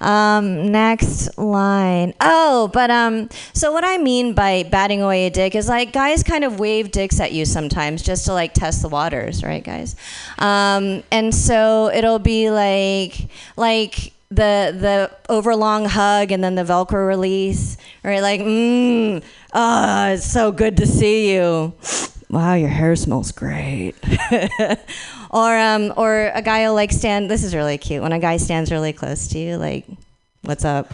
Um, 0.00 0.70
next 0.70 1.38
line. 1.38 2.14
Oh, 2.20 2.70
but 2.72 2.90
um, 2.90 3.28
so 3.54 3.72
what 3.72 3.84
I 3.84 3.98
mean 3.98 4.34
by 4.34 4.64
batting 4.64 5.00
away 5.02 5.26
a 5.26 5.30
dick 5.30 5.54
is 5.54 5.68
like 5.68 5.92
guys 5.92 6.22
kind 6.22 6.44
of 6.44 6.60
wave 6.60 6.90
dicks 6.90 7.18
at 7.18 7.32
you 7.32 7.44
sometimes 7.44 8.02
just 8.02 8.26
to 8.26 8.32
like 8.32 8.52
test 8.52 8.82
the 8.82 8.88
waters, 8.88 9.42
right, 9.42 9.64
guys? 9.64 9.96
Um, 10.38 11.02
and 11.10 11.34
so 11.34 11.90
it'll 11.92 12.18
be 12.18 12.50
like 12.50 13.28
like 13.56 14.12
the 14.28 14.76
the 14.78 15.10
overlong 15.28 15.86
hug 15.86 16.30
and 16.30 16.42
then 16.42 16.56
the 16.56 16.64
Velcro 16.64 17.06
release, 17.06 17.76
right? 18.02 18.20
Like, 18.20 18.40
mmm, 18.40 19.22
oh, 19.54 20.06
it's 20.08 20.30
so 20.30 20.52
good 20.52 20.76
to 20.78 20.86
see 20.86 21.34
you. 21.34 21.72
Wow, 22.36 22.52
your 22.52 22.68
hair 22.68 22.94
smells 22.96 23.32
great. 23.32 23.94
or 25.30 25.58
um, 25.58 25.94
or 25.96 26.30
a 26.34 26.42
guy 26.42 26.68
will 26.68 26.74
like 26.74 26.92
stand. 26.92 27.30
This 27.30 27.42
is 27.42 27.54
really 27.54 27.78
cute 27.78 28.02
when 28.02 28.12
a 28.12 28.18
guy 28.18 28.36
stands 28.36 28.70
really 28.70 28.92
close 28.92 29.26
to 29.28 29.38
you. 29.38 29.56
Like, 29.56 29.86
what's 30.42 30.62
up? 30.62 30.92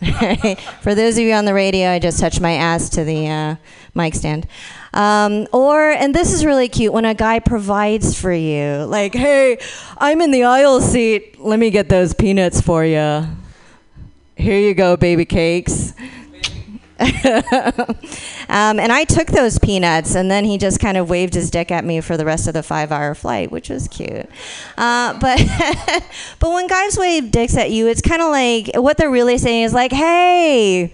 For 0.80 0.96
those 0.96 1.16
of 1.18 1.22
you 1.22 1.34
on 1.34 1.44
the 1.44 1.54
radio, 1.54 1.90
I 1.90 2.00
just 2.00 2.18
touched 2.18 2.40
my 2.40 2.54
ass 2.54 2.88
to 2.90 3.04
the 3.04 3.28
uh, 3.28 3.56
mic 3.94 4.16
stand. 4.16 4.48
Um, 4.92 5.46
or, 5.52 5.90
and 5.92 6.12
this 6.12 6.32
is 6.32 6.44
really 6.44 6.68
cute, 6.68 6.92
when 6.92 7.04
a 7.04 7.14
guy 7.14 7.38
provides 7.38 8.20
for 8.20 8.32
you, 8.32 8.86
like, 8.86 9.14
hey, 9.14 9.58
I'm 9.98 10.20
in 10.20 10.32
the 10.32 10.42
aisle 10.42 10.80
seat. 10.80 11.38
Let 11.38 11.60
me 11.60 11.70
get 11.70 11.88
those 11.88 12.12
peanuts 12.12 12.60
for 12.60 12.84
you. 12.84 13.24
Here 14.34 14.58
you 14.58 14.74
go, 14.74 14.96
baby 14.96 15.24
cakes. 15.24 15.94
um, 18.48 18.80
and 18.80 18.90
I 18.90 19.04
took 19.04 19.28
those 19.28 19.58
peanuts, 19.58 20.14
and 20.14 20.30
then 20.30 20.44
he 20.44 20.56
just 20.56 20.80
kind 20.80 20.96
of 20.96 21.10
waved 21.10 21.34
his 21.34 21.50
dick 21.50 21.70
at 21.70 21.84
me 21.84 22.00
for 22.00 22.16
the 22.16 22.24
rest 22.24 22.48
of 22.48 22.54
the 22.54 22.62
five-hour 22.62 23.14
flight, 23.14 23.50
which 23.50 23.68
was 23.68 23.86
cute. 23.88 24.26
Uh, 24.78 25.18
but 25.20 25.38
but 26.38 26.50
when 26.50 26.66
guys 26.66 26.96
wave 26.96 27.30
dicks 27.30 27.56
at 27.56 27.70
you, 27.70 27.86
it's 27.86 28.00
kind 28.00 28.22
of 28.22 28.30
like 28.30 28.70
what 28.76 28.96
they're 28.96 29.10
really 29.10 29.36
saying 29.36 29.64
is 29.64 29.74
like, 29.74 29.92
"Hey, 29.92 30.92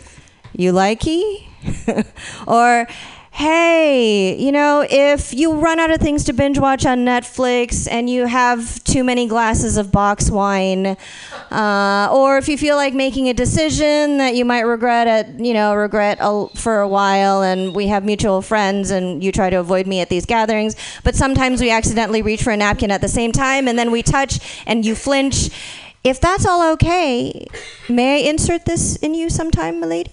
you 0.52 0.72
likey," 0.72 1.46
or 2.48 2.88
hey, 3.34 4.36
you 4.36 4.52
know, 4.52 4.86
if 4.88 5.32
you 5.32 5.54
run 5.54 5.80
out 5.80 5.90
of 5.90 5.98
things 5.98 6.22
to 6.24 6.34
binge 6.34 6.58
watch 6.58 6.84
on 6.84 6.98
Netflix 6.98 7.88
and 7.90 8.08
you 8.08 8.26
have 8.26 8.84
too 8.84 9.02
many 9.02 9.26
glasses 9.26 9.78
of 9.78 9.90
box 9.90 10.30
wine, 10.30 10.98
uh, 11.50 12.10
or 12.12 12.36
if 12.36 12.46
you 12.46 12.58
feel 12.58 12.76
like 12.76 12.92
making 12.92 13.30
a 13.30 13.32
decision 13.32 14.18
that 14.18 14.34
you 14.34 14.44
might 14.44 14.60
regret 14.60 15.06
at, 15.06 15.40
you 15.40 15.54
know, 15.54 15.74
regret 15.74 16.18
a, 16.20 16.46
for 16.54 16.80
a 16.80 16.88
while, 16.88 17.42
and 17.42 17.74
we 17.74 17.86
have 17.86 18.04
mutual 18.04 18.42
friends, 18.42 18.90
and 18.90 19.24
you 19.24 19.32
try 19.32 19.48
to 19.48 19.56
avoid 19.56 19.86
me 19.86 20.00
at 20.00 20.10
these 20.10 20.26
gatherings, 20.26 20.76
but 21.02 21.14
sometimes 21.14 21.62
we 21.62 21.70
accidentally 21.70 22.20
reach 22.20 22.42
for 22.42 22.50
a 22.50 22.56
napkin 22.56 22.90
at 22.90 23.00
the 23.00 23.08
same 23.08 23.32
time, 23.32 23.66
and 23.66 23.78
then 23.78 23.90
we 23.90 24.02
touch, 24.02 24.62
and 24.66 24.84
you 24.84 24.94
flinch. 24.94 25.48
If 26.04 26.20
that's 26.20 26.44
all 26.44 26.70
okay, 26.74 27.46
may 27.88 28.16
I 28.16 28.28
insert 28.28 28.66
this 28.66 28.96
in 28.96 29.14
you 29.14 29.30
sometime, 29.30 29.80
milady? 29.80 30.10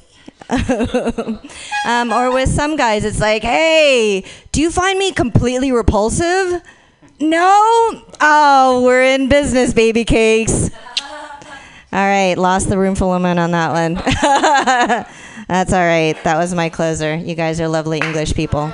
um, 1.85 2.11
or 2.11 2.33
with 2.33 2.49
some 2.49 2.75
guys, 2.75 3.05
it's 3.05 3.19
like, 3.19 3.43
hey, 3.43 4.25
do 4.51 4.61
you 4.61 4.71
find 4.71 4.97
me 4.97 5.11
completely 5.11 5.71
repulsive? 5.71 6.63
No? 7.19 8.01
Oh, 8.19 8.81
we're 8.83 9.03
in 9.03 9.29
business, 9.29 9.73
baby 9.73 10.05
cakes. 10.05 10.71
All 11.91 12.05
right, 12.05 12.35
lost 12.35 12.69
the 12.69 12.77
room 12.77 12.95
of 12.99 13.21
men 13.21 13.39
on 13.39 13.49
that 13.51 13.73
one. 13.73 13.95
That's 15.47 15.73
all 15.73 15.79
right. 15.79 16.15
That 16.23 16.37
was 16.37 16.53
my 16.53 16.69
closer. 16.69 17.15
You 17.15 17.33
guys 17.33 17.59
are 17.59 17.67
lovely 17.67 17.97
English 17.97 18.35
people. 18.35 18.71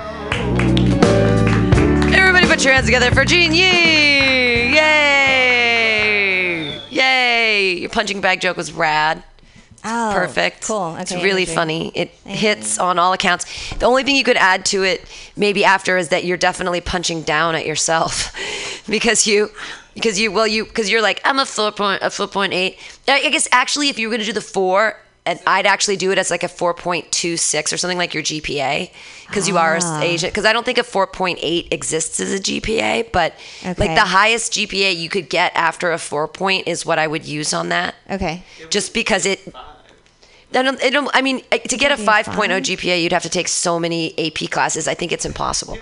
Everybody 2.14 2.48
put 2.48 2.66
your 2.66 2.74
hands 2.74 2.86
together 2.86 3.12
for 3.12 3.24
Gene 3.24 3.54
Yee! 3.54 4.76
Yay! 4.76 6.82
Yay! 6.90 7.78
Your 7.80 7.90
punching 7.90 8.20
bag 8.20 8.42
joke 8.42 8.58
was 8.58 8.74
rad. 8.74 9.24
Oh, 9.86 10.12
Perfect. 10.14 10.64
Cool. 10.68 10.78
Okay, 10.94 11.02
It's 11.02 11.12
really 11.14 11.44
energy. 11.44 11.56
funny. 11.56 11.92
It 11.96 12.10
hits 12.26 12.78
on 12.80 12.98
all 13.00 13.14
accounts. 13.14 13.46
The 13.76 13.86
only 13.86 14.04
thing 14.04 14.16
you 14.16 14.24
could 14.24 14.38
add 14.38 14.66
to 14.66 14.84
it, 14.84 15.06
maybe 15.38 15.64
after, 15.64 15.98
is 15.98 16.10
that 16.10 16.26
you're 16.26 16.38
definitely 16.38 16.82
punching 16.82 17.22
down 17.22 17.54
at 17.56 17.66
yourself 17.66 18.34
because 18.90 19.28
you, 19.28 19.52
because 19.94 20.20
you, 20.20 20.32
well, 20.32 20.48
you, 20.48 20.66
because 20.66 20.90
you're 20.90 21.02
like, 21.02 21.22
I'm 21.24 21.40
a 21.40 21.46
four 21.46 21.72
point, 21.72 22.02
a 22.02 22.10
four 22.10 22.28
point 22.28 22.54
eight. 22.54 22.78
I 23.08 23.22
I 23.26 23.30
guess 23.30 23.48
actually, 23.52 23.90
if 23.90 24.00
you 24.00 24.08
were 24.10 24.14
gonna 24.16 24.26
do 24.26 24.34
the 24.34 24.42
four, 24.42 24.98
and 25.28 25.40
I'd 25.48 25.66
actually 25.66 25.98
do 25.98 26.12
it 26.12 26.20
as 26.20 26.30
like 26.30 26.44
a 26.44 26.48
four 26.48 26.74
point 26.76 27.12
two 27.12 27.36
six 27.38 27.72
or 27.74 27.78
something 27.78 27.98
like 27.98 28.14
your 28.14 28.22
GPA, 28.22 28.92
because 29.28 29.48
you 29.48 29.58
are 29.58 29.80
Ah. 29.82 30.02
Asian. 30.02 30.30
Because 30.30 30.46
I 30.46 30.54
don't 30.54 30.66
think 30.66 30.78
a 30.78 30.84
four 30.84 31.08
point 31.08 31.40
eight 31.42 31.68
exists 31.72 32.20
as 32.20 32.32
a 32.34 32.40
GPA, 32.40 33.12
but 33.12 33.34
Okay. 33.66 33.74
like 33.88 33.96
the 33.96 34.06
highest 34.06 34.54
GPA 34.54 34.96
you 34.96 35.10
could 35.10 35.30
get 35.30 35.52
after 35.56 35.92
a 35.92 35.98
four 35.98 36.28
point 36.28 36.68
is 36.68 36.86
what 36.86 37.00
I 37.00 37.08
would 37.08 37.26
use 37.26 37.54
on 37.54 37.70
that. 37.70 37.96
Okay. 38.10 38.44
Just 38.70 38.94
because 38.94 39.26
it. 39.26 39.40
I 40.54 40.62
don't, 40.62 40.82
I 40.84 40.90
don't. 40.90 41.10
I 41.14 41.22
mean, 41.22 41.42
to 41.52 41.78
get 41.78 41.92
a 41.92 41.98
Maybe 41.98 42.08
5.0 42.08 42.26
five? 42.26 42.48
GPA, 42.64 43.02
you'd 43.02 43.12
have 43.12 43.24
to 43.24 43.30
take 43.30 43.48
so 43.48 43.80
many 43.80 44.14
AP 44.18 44.50
classes. 44.52 44.88
I 44.88 44.94
think 44.94 45.12
it's 45.12 45.26
impossible. 45.26 45.78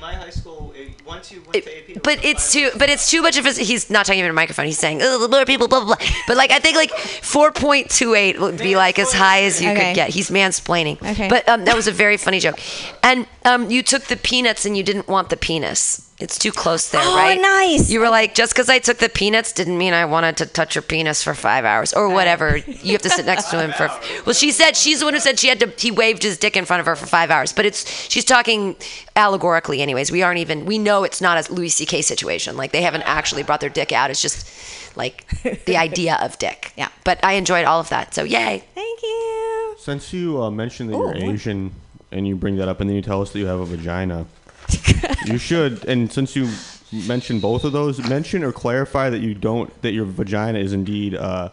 My 0.00 0.14
high 0.14 0.30
school, 0.30 0.72
once 1.04 1.30
you 1.32 1.42
went 1.42 1.64
to 1.64 1.92
AP, 1.94 2.02
But 2.02 2.24
it's 2.24 2.50
too. 2.52 2.70
But 2.78 2.88
it's 2.88 3.10
too 3.10 3.20
much 3.20 3.36
of 3.36 3.44
a. 3.44 3.52
He's 3.52 3.90
not 3.90 4.06
talking 4.06 4.20
into 4.20 4.30
a 4.30 4.32
microphone. 4.32 4.66
He's 4.66 4.78
saying, 4.78 5.00
"Oh, 5.02 5.18
the 5.20 5.28
more 5.28 5.44
people, 5.44 5.68
blah 5.68 5.80
blah 5.84 5.96
blah." 5.96 6.06
But 6.26 6.36
like, 6.36 6.50
I 6.50 6.60
think 6.60 6.76
like 6.76 6.90
4.28 6.92 8.38
would 8.40 8.58
be 8.58 8.76
like 8.76 8.98
as 8.98 9.12
high 9.12 9.42
as 9.42 9.60
you 9.60 9.70
Okay. 9.70 9.86
could 9.88 9.94
get. 9.96 10.10
He's 10.10 10.30
mansplaining. 10.30 11.02
Okay. 11.02 11.28
But 11.28 11.48
um, 11.48 11.64
that 11.64 11.76
was 11.76 11.86
a 11.86 11.92
very 11.92 12.16
funny 12.16 12.40
joke. 12.40 12.58
And 13.02 13.26
um, 13.44 13.70
you 13.70 13.82
took 13.82 14.04
the 14.04 14.16
peanuts 14.16 14.64
and 14.64 14.76
you 14.76 14.82
didn't 14.82 15.08
want 15.08 15.28
the 15.30 15.36
penis. 15.36 16.05
It's 16.18 16.38
too 16.38 16.50
close 16.50 16.88
there, 16.88 17.02
Oh, 17.04 17.14
right? 17.14 17.38
nice. 17.38 17.90
You 17.90 18.00
were 18.00 18.08
like, 18.08 18.34
just 18.34 18.54
because 18.54 18.70
I 18.70 18.78
took 18.78 18.96
the 18.98 19.08
peanuts 19.10 19.52
didn't 19.52 19.76
mean 19.76 19.92
I 19.92 20.06
wanted 20.06 20.38
to 20.38 20.46
touch 20.46 20.74
your 20.74 20.80
penis 20.80 21.22
for 21.22 21.34
five 21.34 21.66
hours 21.66 21.92
or 21.92 22.08
whatever. 22.08 22.56
You 22.56 22.92
have 22.92 23.02
to 23.02 23.10
sit 23.10 23.26
next 23.26 23.50
to 23.50 23.60
him 23.62 23.72
for. 23.72 23.90
Well, 24.24 24.32
she 24.34 24.50
said 24.50 24.76
she's 24.76 25.00
the 25.00 25.04
one 25.04 25.12
who 25.14 25.20
said 25.20 25.38
she 25.38 25.48
had 25.48 25.60
to. 25.60 25.66
He 25.76 25.90
waved 25.90 26.22
his 26.22 26.38
dick 26.38 26.56
in 26.56 26.64
front 26.64 26.80
of 26.80 26.86
her 26.86 26.96
for 26.96 27.04
five 27.06 27.30
hours, 27.30 27.52
but 27.52 27.66
it's 27.66 27.86
she's 28.10 28.24
talking 28.24 28.76
allegorically, 29.14 29.82
anyways. 29.82 30.10
We 30.10 30.22
aren't 30.22 30.38
even. 30.38 30.64
We 30.64 30.78
know 30.78 31.04
it's 31.04 31.20
not 31.20 31.48
a 31.48 31.52
Louis 31.52 31.68
C.K. 31.68 32.00
situation. 32.02 32.56
Like 32.56 32.72
they 32.72 32.80
haven't 32.82 33.02
actually 33.02 33.42
brought 33.42 33.60
their 33.60 33.68
dick 33.70 33.92
out. 33.92 34.10
It's 34.10 34.22
just 34.22 34.96
like 34.96 35.26
the 35.66 35.76
idea 35.88 36.18
of 36.22 36.38
dick. 36.38 36.72
Yeah. 36.76 36.88
But 37.04 37.22
I 37.22 37.34
enjoyed 37.34 37.66
all 37.66 37.78
of 37.78 37.90
that. 37.90 38.14
So 38.14 38.24
yay. 38.24 38.64
Thank 38.74 39.02
you. 39.02 39.74
Since 39.78 40.12
you 40.14 40.42
uh, 40.42 40.50
mentioned 40.50 40.88
that 40.90 40.96
you're 40.96 41.14
Oh. 41.16 41.30
Asian 41.32 41.72
and 42.10 42.26
you 42.26 42.36
bring 42.36 42.56
that 42.56 42.68
up 42.68 42.80
and 42.80 42.88
then 42.88 42.96
you 42.96 43.02
tell 43.02 43.20
us 43.20 43.32
that 43.32 43.38
you 43.38 43.46
have 43.46 43.60
a 43.60 43.66
vagina, 43.66 44.26
you 45.26 45.38
should. 45.38 45.84
And 45.84 46.12
since 46.12 46.36
you 46.36 46.50
mentioned 46.92 47.42
both 47.42 47.64
of 47.64 47.72
those, 47.72 47.98
mention 48.08 48.44
or 48.44 48.52
clarify 48.52 49.10
that 49.10 49.20
you 49.20 49.34
don't 49.34 49.70
that 49.82 49.92
your 49.92 50.04
vagina 50.04 50.58
is 50.58 50.72
indeed 50.72 51.14
uh, 51.14 51.50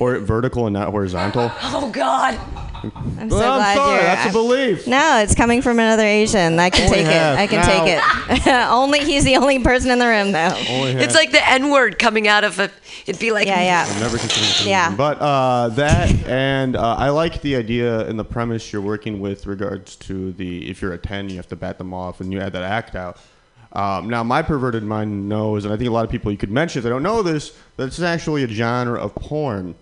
or 0.00 0.18
vertical 0.18 0.66
and 0.66 0.74
not 0.74 0.90
horizontal. 0.90 1.50
Oh 1.62 1.90
God. 1.90 2.38
I'm 2.84 3.30
so 3.30 3.36
Well, 3.38 3.52
I'm 3.52 3.58
glad 3.58 3.74
sorry, 3.76 3.94
you're. 3.94 4.02
that's 4.02 4.28
a 4.30 4.32
belief. 4.32 4.86
No, 4.86 5.18
it's 5.22 5.34
coming 5.34 5.62
from 5.62 5.78
another 5.78 6.02
Asian. 6.04 6.58
I 6.58 6.68
can 6.68 6.84
Only 6.84 6.98
take 6.98 7.06
half. 7.06 7.38
it. 7.38 7.40
I 7.42 7.46
can 7.46 7.60
Now- 7.60 7.84
take 8.28 8.46
it. 8.46 8.46
only 8.70 8.98
he's 9.00 9.24
the 9.24 9.36
only 9.36 9.58
person 9.60 9.90
in 9.90 9.98
the 9.98 10.06
room, 10.06 10.32
though. 10.32 10.52
It's 10.54 11.14
like 11.14 11.30
the 11.32 11.46
N 11.48 11.70
word 11.70 11.98
coming 11.98 12.28
out 12.28 12.44
of 12.44 12.58
a. 12.58 12.70
It'd 13.06 13.18
be 13.20 13.32
like. 13.32 13.46
Yeah, 13.46 13.62
yeah. 13.62 13.86
I've 13.88 14.00
never 14.00 14.18
considered 14.18 14.66
it. 14.66 14.68
Yeah. 14.68 14.94
But 14.94 15.18
uh, 15.18 15.68
that 15.70 16.10
and 16.28 16.76
uh, 16.76 16.96
I 16.96 17.08
like 17.08 17.40
the 17.40 17.56
idea 17.56 18.06
and 18.06 18.18
the 18.18 18.24
premise 18.24 18.70
you're 18.70 18.82
working 18.82 19.18
with 19.20 19.46
regards 19.46 19.96
to 19.96 20.32
the 20.32 20.68
if 20.70 20.82
you're 20.82 20.92
a 20.92 20.98
10, 20.98 21.30
you 21.30 21.36
have 21.36 21.48
to 21.48 21.56
bat 21.56 21.78
them 21.78 21.94
off 21.94 22.20
and 22.20 22.32
you 22.34 22.38
add 22.40 22.52
that 22.52 22.62
act 22.64 22.94
out. 22.94 23.16
Um, 23.74 24.08
now, 24.08 24.22
my 24.22 24.40
perverted 24.42 24.84
mind 24.84 25.28
knows, 25.28 25.64
and 25.64 25.74
I 25.74 25.76
think 25.76 25.88
a 25.88 25.92
lot 25.92 26.04
of 26.04 26.10
people 26.10 26.30
you 26.30 26.38
could 26.38 26.50
mention 26.50 26.78
if 26.78 26.84
they 26.84 26.90
don't 26.90 27.02
know 27.02 27.22
this, 27.22 27.52
that 27.76 27.88
it's 27.88 28.00
actually 28.00 28.44
a 28.44 28.48
genre 28.48 29.00
of 29.00 29.14
porn 29.16 29.74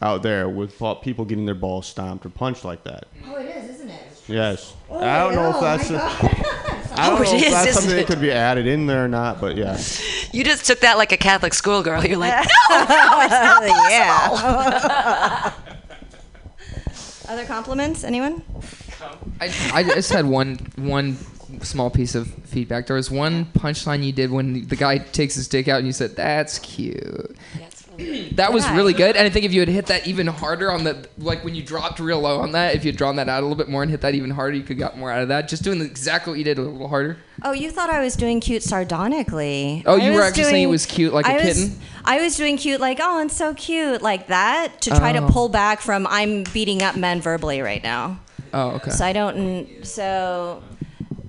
out 0.00 0.22
there 0.22 0.48
with 0.48 0.80
people 1.02 1.24
getting 1.26 1.44
their 1.44 1.54
balls 1.54 1.86
stomped 1.86 2.24
or 2.24 2.30
punched 2.30 2.64
like 2.64 2.84
that. 2.84 3.04
Oh, 3.26 3.36
it 3.36 3.44
is, 3.54 3.70
isn't 3.76 3.90
it? 3.90 4.02
Yes. 4.28 4.74
I 4.90 5.18
don't 5.18 5.34
know 5.34 5.50
if 5.50 5.60
that's. 5.60 5.90
a- 5.90 5.98
I 6.98 7.10
don't 7.10 7.20
Oh, 7.20 7.22
know 7.22 7.30
it 7.30 7.34
if 7.36 7.46
is, 7.46 7.52
that's 7.52 7.68
isn't 7.68 7.82
something 7.82 7.96
that 7.96 8.06
could 8.08 8.20
be 8.20 8.32
added 8.32 8.66
in 8.66 8.86
there 8.86 9.04
or 9.04 9.08
not, 9.08 9.40
but 9.40 9.56
yeah. 9.56 9.78
You 10.32 10.44
just 10.44 10.66
took 10.66 10.80
that 10.80 10.98
like 10.98 11.10
a 11.12 11.16
Catholic 11.16 11.54
schoolgirl. 11.54 12.04
You're 12.04 12.18
like, 12.18 12.34
no, 12.70 13.60
yeah. 13.88 15.52
Other 17.28 17.44
compliments? 17.46 18.04
Anyone? 18.04 18.42
I, 19.40 19.52
I 19.72 19.82
just 19.84 20.10
had 20.12 20.26
one 20.26 20.56
one 20.76 21.16
small 21.64 21.90
piece 21.90 22.14
of 22.14 22.28
feedback. 22.44 22.86
There 22.86 22.96
was 22.96 23.10
one 23.10 23.46
punchline 23.46 24.04
you 24.04 24.12
did 24.12 24.30
when 24.30 24.66
the 24.68 24.76
guy 24.76 24.98
takes 24.98 25.34
his 25.34 25.48
dick 25.48 25.68
out, 25.68 25.78
and 25.78 25.86
you 25.86 25.92
said, 25.92 26.16
"That's 26.16 26.58
cute." 26.58 27.36
That 28.36 28.52
was 28.52 28.64
Yeah. 28.64 28.76
really 28.76 28.92
good, 28.92 29.16
and 29.16 29.26
I 29.26 29.28
think 29.30 29.44
if 29.44 29.52
you 29.52 29.58
had 29.58 29.68
hit 29.68 29.86
that 29.86 30.06
even 30.06 30.28
harder 30.28 30.70
on 30.70 30.84
the 30.84 31.04
like 31.18 31.42
when 31.44 31.56
you 31.56 31.62
dropped 31.64 31.98
real 31.98 32.20
low 32.20 32.38
on 32.38 32.52
that, 32.52 32.76
if 32.76 32.84
you 32.84 32.90
had 32.92 32.96
drawn 32.96 33.16
that 33.16 33.28
out 33.28 33.40
a 33.40 33.42
little 33.42 33.56
bit 33.56 33.68
more 33.68 33.82
and 33.82 33.90
hit 33.90 34.02
that 34.02 34.14
even 34.14 34.30
harder, 34.30 34.56
you 34.56 34.62
could 34.62 34.78
got 34.78 34.96
more 34.96 35.10
out 35.10 35.22
of 35.22 35.28
that. 35.28 35.48
Just 35.48 35.64
doing 35.64 35.80
exactly 35.80 36.30
what 36.30 36.38
you 36.38 36.44
did 36.44 36.58
a 36.58 36.62
little 36.62 36.86
harder. 36.86 37.16
Oh, 37.42 37.52
you 37.52 37.72
thought 37.72 37.90
I 37.90 37.98
was 38.00 38.14
doing 38.14 38.38
cute 38.38 38.62
sardonically. 38.62 39.82
Oh, 39.84 39.94
I 39.98 40.04
you 40.04 40.12
were 40.12 40.18
was 40.18 40.28
actually 40.28 40.44
saying 40.44 40.62
it 40.62 40.66
was 40.70 40.86
cute 40.86 41.12
like 41.12 41.26
a 41.26 41.30
I 41.30 41.34
was- 41.36 41.42
kitten? 41.44 41.78
I 42.04 42.20
was 42.20 42.36
doing 42.36 42.56
cute 42.56 42.80
like, 42.80 42.98
oh, 43.02 43.20
it's 43.20 43.36
so 43.36 43.52
cute 43.54 44.00
like 44.00 44.28
that 44.28 44.80
to 44.82 44.90
try 44.90 45.12
to 45.12 45.24
Oh. 45.24 45.28
pull 45.28 45.48
back 45.48 45.80
from 45.80 46.06
I'm 46.08 46.44
beating 46.52 46.82
up 46.82 46.94
men 46.96 47.20
verbally 47.20 47.60
right 47.62 47.82
now. 47.82 48.20
Oh, 48.54 48.70
okay. 48.76 48.90
So 48.92 49.04
I 49.04 49.12
don't. 49.12 49.66
So 49.82 50.62
th- 50.70 50.77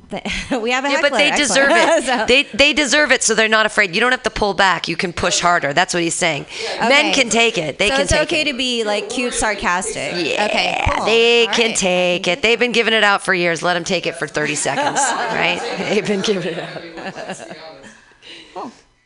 we 0.62 0.72
have 0.72 0.86
a 0.86 0.90
Yeah, 0.90 1.02
but 1.02 1.12
they 1.14 1.30
deserve 1.32 1.70
it. 1.72 2.04
So- 2.10 2.26
They 2.26 2.44
they 2.44 2.74
deserve 2.74 3.12
it, 3.12 3.22
so 3.24 3.36
they're 3.36 3.48
not 3.48 3.66
afraid. 3.66 3.94
You 3.94 4.02
don't 4.02 4.12
have 4.12 4.24
to 4.24 4.30
pull 4.30 4.54
back. 4.54 4.88
You 4.88 4.96
can 4.98 5.14
push 5.14 5.40
harder. 5.40 5.72
That's 5.74 5.94
what 5.94 6.02
he's 6.04 6.16
saying. 6.16 6.48
Men 6.80 7.14
can 7.14 7.30
take 7.30 7.58
it. 7.58 7.78
They 7.78 7.90
so 7.90 7.94
can 7.96 8.02
it's 8.02 8.12
take 8.12 8.22
okay 8.24 8.42
it. 8.42 8.52
to 8.52 8.58
be 8.58 8.84
like 8.84 9.10
cute, 9.10 9.34
sarcastic. 9.34 10.14
Yeah, 10.16 10.46
Okay. 10.46 10.84
Cool. 10.96 11.06
they 11.06 11.46
All 11.48 11.54
can 11.54 11.68
right. 11.68 11.78
take 11.78 12.28
it. 12.28 12.42
They've 12.42 12.60
been 12.60 12.72
giving 12.72 12.94
it 12.94 13.04
out 13.04 13.24
for 13.24 13.34
years. 13.34 13.62
Let 13.62 13.76
them 13.76 13.84
take 13.84 14.08
it 14.08 14.16
for 14.16 14.28
30 14.28 14.56
seconds, 14.68 15.00
right? 15.00 15.60
They've 15.90 16.08
been 16.08 16.22
giving 16.22 16.54
it 16.54 16.60
out. 16.60 17.58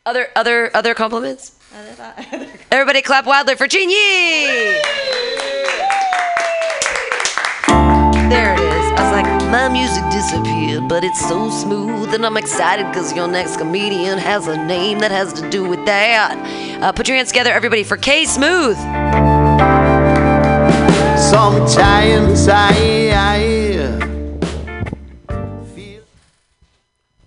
Other 0.06 0.28
other 0.36 0.70
other 0.76 0.94
compliments? 0.94 1.54
Everybody 2.72 3.02
clap 3.02 3.26
wildly 3.26 3.56
for 3.56 3.68
Gene 3.68 3.90
Yee! 3.90 4.82
There 8.30 8.54
it 8.54 8.60
is. 8.60 8.63
I 9.54 9.68
was 9.68 9.70
like, 9.70 9.70
my 9.70 9.70
music 9.70 10.04
disappeared, 10.12 10.90
but 10.90 11.04
it's 11.04 11.28
so 11.28 11.50
smooth, 11.50 12.14
and 12.14 12.26
I'm 12.26 12.38
excited 12.38 12.88
because 12.88 13.14
your 13.14 13.28
next 13.28 13.58
comedian 13.58 14.18
has 14.18 14.48
a 14.48 14.58
name 14.58 15.00
that 15.00 15.12
has 15.12 15.34
to 15.34 15.50
do 15.50 15.68
with 15.68 15.86
that. 15.86 16.36
Uh, 16.82 16.92
put 16.92 17.08
your 17.08 17.18
hands 17.18 17.30
together, 17.30 17.52
everybody, 17.52 17.84
for 17.84 17.98
K 17.98 18.26
Smooth. 18.26 18.78
Sometimes 21.18 22.48
I 22.48 23.04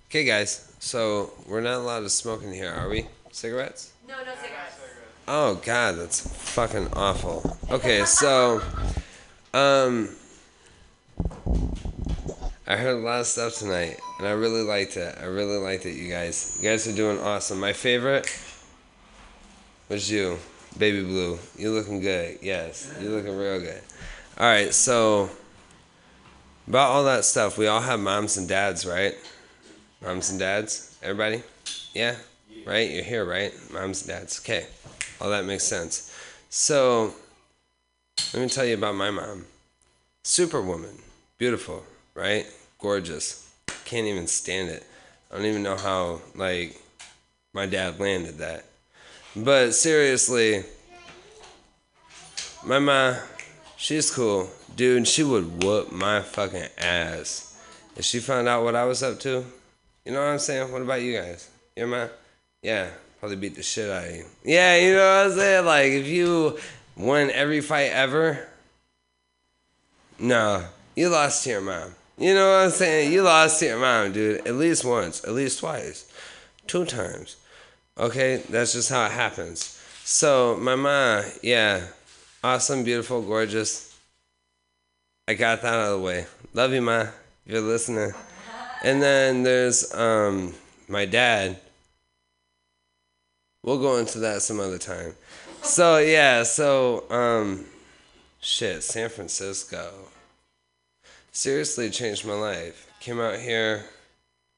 Okay, 0.08 0.24
guys. 0.24 0.72
So 0.78 1.32
we're 1.46 1.60
not 1.60 1.74
allowed 1.74 2.00
to 2.00 2.10
smoke 2.10 2.42
in 2.42 2.52
here, 2.52 2.72
are 2.72 2.88
we? 2.88 3.06
Cigarettes? 3.32 3.92
No, 4.08 4.14
no 4.18 4.32
cigarettes. 4.40 4.80
Oh 5.28 5.56
God, 5.56 5.96
that's 5.96 6.20
fucking 6.54 6.88
awful. 6.92 7.56
Okay, 7.70 8.04
so, 8.04 8.62
um, 9.52 10.08
I 12.68 12.74
heard 12.74 12.96
a 12.96 12.98
lot 12.98 13.20
of 13.20 13.26
stuff 13.28 13.54
tonight, 13.54 14.00
and 14.18 14.26
I 14.26 14.32
really 14.32 14.62
liked 14.62 14.96
it. 14.96 15.16
I 15.20 15.26
really 15.26 15.56
liked 15.56 15.86
it, 15.86 15.92
you 15.92 16.10
guys. 16.10 16.58
You 16.60 16.68
guys 16.68 16.88
are 16.88 16.96
doing 16.96 17.20
awesome. 17.20 17.60
My 17.60 17.72
favorite 17.72 18.28
was 19.88 20.10
you, 20.10 20.36
Baby 20.76 21.04
Blue. 21.04 21.38
You're 21.56 21.70
looking 21.70 22.00
good? 22.00 22.38
Yes, 22.42 22.92
you're 23.00 23.12
looking 23.12 23.36
real 23.36 23.60
good. 23.60 23.80
All 24.36 24.46
right, 24.46 24.74
so 24.74 25.30
about 26.66 26.90
all 26.90 27.04
that 27.04 27.24
stuff, 27.24 27.56
we 27.56 27.68
all 27.68 27.80
have 27.80 28.00
moms 28.00 28.36
and 28.36 28.48
dads, 28.48 28.84
right? 28.84 29.14
Moms 30.02 30.30
and 30.30 30.40
dads, 30.40 30.98
everybody? 31.04 31.44
Yeah, 31.94 32.16
right? 32.66 32.90
You're 32.90 33.04
here, 33.04 33.24
right? 33.24 33.54
Moms 33.72 34.02
and 34.02 34.08
dads. 34.08 34.40
Okay, 34.40 34.66
all 35.20 35.30
that 35.30 35.44
makes 35.44 35.62
sense. 35.62 36.12
So, 36.50 37.14
let 38.34 38.42
me 38.42 38.48
tell 38.48 38.64
you 38.64 38.74
about 38.74 38.96
my 38.96 39.12
mom. 39.12 39.44
Superwoman, 40.24 40.98
beautiful, 41.38 41.84
right? 42.12 42.44
Gorgeous. 42.78 43.50
Can't 43.84 44.06
even 44.06 44.26
stand 44.26 44.68
it. 44.70 44.84
I 45.30 45.36
don't 45.36 45.46
even 45.46 45.62
know 45.62 45.76
how, 45.76 46.20
like, 46.34 46.80
my 47.52 47.66
dad 47.66 47.98
landed 47.98 48.38
that. 48.38 48.64
But 49.34 49.72
seriously, 49.72 50.64
my 52.64 52.78
mom, 52.78 53.16
she's 53.76 54.10
cool. 54.10 54.50
Dude, 54.74 55.08
she 55.08 55.22
would 55.22 55.62
whoop 55.62 55.92
my 55.92 56.20
fucking 56.20 56.68
ass. 56.78 57.58
If 57.96 58.04
she 58.04 58.18
found 58.18 58.48
out 58.48 58.64
what 58.64 58.74
I 58.74 58.84
was 58.84 59.02
up 59.02 59.18
to, 59.20 59.44
you 60.04 60.12
know 60.12 60.20
what 60.20 60.32
I'm 60.32 60.38
saying? 60.38 60.70
What 60.70 60.82
about 60.82 61.00
you 61.00 61.16
guys? 61.16 61.50
Your 61.76 61.86
mom? 61.86 62.10
Yeah, 62.62 62.88
probably 63.20 63.36
beat 63.36 63.56
the 63.56 63.62
shit 63.62 63.90
out 63.90 64.08
of 64.08 64.16
you. 64.16 64.24
Yeah, 64.44 64.76
you 64.76 64.94
know 64.94 64.98
what 64.98 65.26
I'm 65.26 65.38
saying? 65.38 65.64
Like, 65.64 65.92
if 65.92 66.06
you 66.06 66.58
won 66.96 67.30
every 67.30 67.60
fight 67.60 67.90
ever, 67.92 68.46
no, 70.18 70.64
you 70.94 71.08
lost 71.08 71.44
to 71.44 71.50
your 71.50 71.60
mom. 71.60 71.94
You 72.18 72.32
know 72.34 72.48
what 72.50 72.64
I'm 72.64 72.70
saying? 72.70 73.12
You 73.12 73.22
lost 73.22 73.60
your 73.60 73.78
mom, 73.78 74.12
dude. 74.12 74.46
At 74.46 74.54
least 74.54 74.84
once, 74.84 75.22
at 75.24 75.32
least 75.32 75.60
twice, 75.60 76.10
two 76.66 76.86
times. 76.86 77.36
Okay, 77.98 78.42
that's 78.48 78.72
just 78.72 78.88
how 78.88 79.04
it 79.04 79.12
happens. 79.12 79.78
So, 80.04 80.56
my 80.56 80.76
mom, 80.76 81.24
yeah, 81.42 81.88
awesome, 82.42 82.84
beautiful, 82.84 83.20
gorgeous. 83.20 83.98
I 85.28 85.34
got 85.34 85.60
that 85.62 85.74
out 85.74 85.92
of 85.92 85.98
the 85.98 86.04
way. 86.04 86.26
Love 86.54 86.72
you, 86.72 86.80
ma. 86.80 87.00
If 87.00 87.12
you're 87.46 87.60
listening. 87.60 88.12
And 88.82 89.02
then 89.02 89.42
there's 89.42 89.92
um 89.94 90.54
my 90.88 91.04
dad. 91.04 91.58
We'll 93.62 93.80
go 93.80 93.96
into 93.96 94.20
that 94.20 94.42
some 94.42 94.60
other 94.60 94.78
time. 94.78 95.14
So 95.62 95.98
yeah, 95.98 96.44
so 96.44 97.10
um 97.10 97.66
shit, 98.40 98.82
San 98.84 99.08
Francisco. 99.08 99.92
Seriously 101.36 101.90
changed 101.90 102.24
my 102.24 102.32
life. 102.32 102.90
Came 102.98 103.20
out 103.20 103.38
here. 103.38 103.84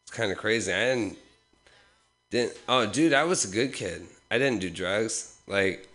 It's 0.04 0.16
kind 0.16 0.30
of 0.30 0.38
crazy. 0.38 0.72
I 0.72 0.84
didn't 0.84 1.18
didn't 2.30 2.56
oh 2.68 2.86
dude, 2.86 3.12
I 3.12 3.24
was 3.24 3.44
a 3.44 3.48
good 3.48 3.72
kid. 3.72 4.06
I 4.30 4.38
didn't 4.38 4.60
do 4.60 4.70
drugs. 4.70 5.36
Like 5.48 5.88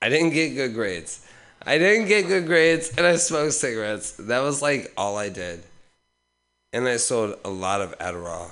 I 0.00 0.08
didn't 0.08 0.30
get 0.30 0.54
good 0.54 0.72
grades. 0.72 1.28
I 1.60 1.76
didn't 1.76 2.08
get 2.08 2.26
good 2.26 2.46
grades 2.46 2.88
and 2.96 3.06
I 3.06 3.16
smoked 3.16 3.52
cigarettes. 3.52 4.12
That 4.12 4.38
was 4.38 4.62
like 4.62 4.90
all 4.96 5.18
I 5.18 5.28
did. 5.28 5.62
And 6.72 6.88
I 6.88 6.96
sold 6.96 7.38
a 7.44 7.50
lot 7.50 7.82
of 7.82 7.96
Adderall. 7.98 8.48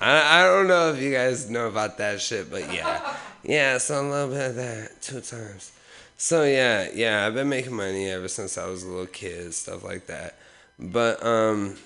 I, 0.00 0.40
I 0.40 0.42
don't 0.42 0.66
know 0.66 0.92
if 0.92 1.00
you 1.00 1.12
guys 1.12 1.48
know 1.48 1.68
about 1.68 1.98
that 1.98 2.20
shit, 2.20 2.50
but 2.50 2.74
yeah. 2.74 3.16
Yeah, 3.44 3.78
so 3.78 4.04
a 4.04 4.10
little 4.10 4.30
bit 4.30 4.50
of 4.50 4.56
that 4.56 5.00
two 5.00 5.20
times. 5.20 5.70
So 6.16 6.42
yeah, 6.42 6.88
yeah, 6.92 7.24
I've 7.24 7.34
been 7.34 7.48
making 7.48 7.76
money 7.76 8.10
ever 8.10 8.26
since 8.26 8.58
I 8.58 8.66
was 8.66 8.82
a 8.82 8.88
little 8.88 9.06
kid, 9.06 9.54
stuff 9.54 9.84
like 9.84 10.08
that. 10.08 10.36
But 10.78 11.24
um 11.24 11.76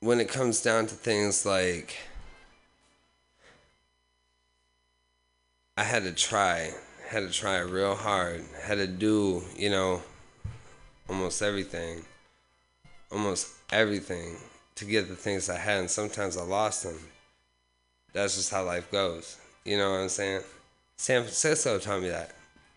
when 0.00 0.18
it 0.18 0.28
comes 0.28 0.60
down 0.60 0.86
to 0.88 0.94
things 0.94 1.46
like 1.46 1.96
I 5.76 5.84
had 5.84 6.02
to 6.02 6.12
try, 6.12 6.70
had 7.08 7.20
to 7.20 7.30
try 7.30 7.58
real 7.58 7.94
hard, 7.94 8.44
had 8.62 8.76
to 8.76 8.86
do, 8.86 9.42
you 9.56 9.70
know, 9.70 10.02
almost 11.08 11.40
everything, 11.40 12.04
almost 13.10 13.48
everything 13.70 14.36
to 14.74 14.84
get 14.84 15.08
the 15.08 15.14
things 15.14 15.48
I 15.48 15.56
had, 15.56 15.78
and 15.80 15.90
sometimes 15.90 16.36
I 16.36 16.42
lost 16.42 16.82
them. 16.82 16.98
That's 18.12 18.36
just 18.36 18.50
how 18.50 18.64
life 18.64 18.90
goes. 18.90 19.38
You 19.64 19.78
know 19.78 19.92
what 19.92 20.00
I'm 20.00 20.08
saying? 20.08 20.42
San 20.96 21.22
Francisco 21.22 21.78
taught 21.78 22.02
me 22.02 22.08
that. 22.08 22.32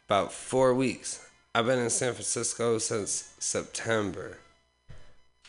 About 0.07 0.31
four 0.31 0.73
weeks. 0.73 1.24
I've 1.55 1.65
been 1.65 1.79
in 1.79 1.89
San 1.89 2.11
Francisco 2.11 2.79
since 2.79 3.33
September. 3.39 4.39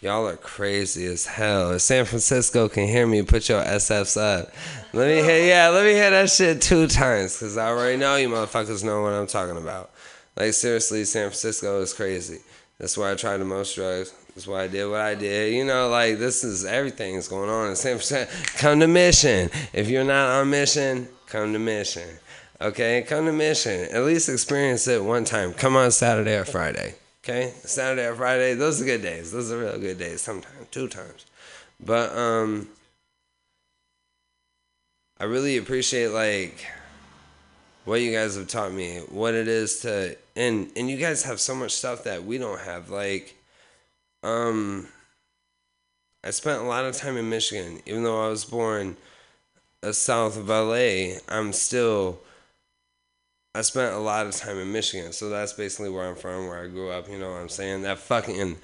Y'all 0.01 0.29
are 0.29 0.37
crazy 0.37 1.05
as 1.05 1.27
hell. 1.27 1.73
If 1.73 1.83
San 1.83 2.05
Francisco 2.05 2.69
can 2.69 2.87
hear 2.87 3.09
me, 3.09 3.23
put 3.23 3.49
your 3.49 3.61
SFs 3.61 4.17
up. 4.17 4.53
Let 4.93 5.09
me 5.09 5.21
hear, 5.21 5.45
yeah, 5.45 5.69
let 5.69 5.85
me 5.85 5.95
hear 5.95 6.11
that 6.11 6.31
shit 6.31 6.63
two 6.63 6.87
times, 6.87 7.35
because 7.35 7.57
I 7.57 7.71
already 7.71 7.97
know 7.97 8.15
you 8.15 8.29
motherfuckers 8.29 8.85
know 8.85 9.03
what 9.03 9.15
I'm 9.15 9.27
talking 9.27 9.57
about. 9.57 9.91
Like, 10.37 10.53
seriously, 10.53 11.03
San 11.03 11.23
Francisco 11.31 11.81
is 11.81 11.93
crazy. 11.93 12.39
That's 12.79 12.97
why 12.97 13.11
I 13.11 13.17
tried 13.17 13.39
the 13.39 13.45
most 13.45 13.75
drugs. 13.75 14.15
That's 14.37 14.47
why 14.47 14.63
I 14.63 14.69
did 14.69 14.89
what 14.89 15.01
I 15.01 15.17
did. 15.17 15.55
You 15.55 15.65
know, 15.65 15.89
like, 15.89 16.19
this 16.21 16.45
is 16.45 16.65
everything's 16.65 17.27
going 17.27 17.51
on 17.51 17.71
in 17.71 17.75
San 17.75 17.99
Francisco. 17.99 18.33
Come 18.59 18.79
to 18.79 18.87
Mission. 18.87 19.51
If 19.73 19.89
you're 19.89 20.05
not 20.05 20.29
on 20.39 20.51
mission, 20.51 21.09
come 21.27 21.53
to 21.53 21.59
Mission. 21.59 22.09
Okay, 22.61 23.03
come 23.03 23.27
to 23.27 23.33
Mission. 23.33 23.89
At 23.93 24.05
least 24.05 24.31
experience 24.31 24.89
it 24.89 25.05
one 25.05 25.25
time. 25.25 25.53
Come 25.53 25.77
on 25.77 25.91
Saturday 25.91 26.37
or 26.37 26.47
Friday. 26.47 26.95
Okay, 27.23 27.53
Saturday 27.65 28.07
or 28.07 28.15
Friday. 28.15 28.55
Those 28.55 28.81
are 28.81 28.87
good 28.87 29.03
days. 29.03 29.31
Those 29.31 29.53
are 29.53 29.59
real 29.59 29.79
good 29.79 29.99
days. 29.99 30.23
Sometimes, 30.23 30.67
two 30.71 30.89
times. 30.89 31.27
But 31.85 32.17
um, 32.17 32.69
I 35.21 35.25
really 35.25 35.59
appreciate 35.59 36.09
like 36.09 36.65
what 37.85 38.01
you 38.01 38.11
guys 38.11 38.37
have 38.37 38.49
taught 38.49 38.73
me, 38.73 39.01
what 39.11 39.35
it 39.35 39.49
is 39.49 39.81
to, 39.81 40.17
and 40.35 40.71
and 40.77 40.89
you 40.89 40.97
guys 40.97 41.25
have 41.25 41.41
so 41.41 41.55
much 41.55 41.73
stuff 41.73 42.05
that 42.05 42.25
we 42.25 42.39
don't 42.39 42.61
have. 42.61 42.89
Like, 42.89 43.37
um, 44.23 44.89
I 46.25 46.31
spent 46.31 46.63
a 46.63 46.67
lot 46.67 46.87
of 46.87 46.97
time 46.97 47.19
in 47.19 47.29
Michigan, 47.29 47.83
even 47.85 48.03
though 48.03 48.25
I 48.25 48.29
was 48.29 48.47
born 48.47 48.97
uh, 49.83 49.93
south 49.93 50.39
of 50.39 50.49
LA. 50.49 51.19
I'm 51.29 51.53
still 51.53 52.21
I 53.57 53.63
spent 53.63 53.95
a 53.95 53.99
lot 53.99 54.27
of 54.27 54.37
time 54.37 54.59
in 54.59 54.71
Michigan, 54.71 55.15
so 55.15 55.31
that's 55.31 55.55
basically 55.55 55.89
where 55.89 56.07
I'm 56.07 56.15
from, 56.15 56.47
where 56.47 56.63
I 56.63 56.67
grew 56.67 56.91
up. 56.91 57.09
You 57.09 57.19
know 57.19 57.31
what 57.31 57.41
I'm 57.41 57.49
saying? 57.49 57.83
That 57.83 57.97
fucking 57.97 58.59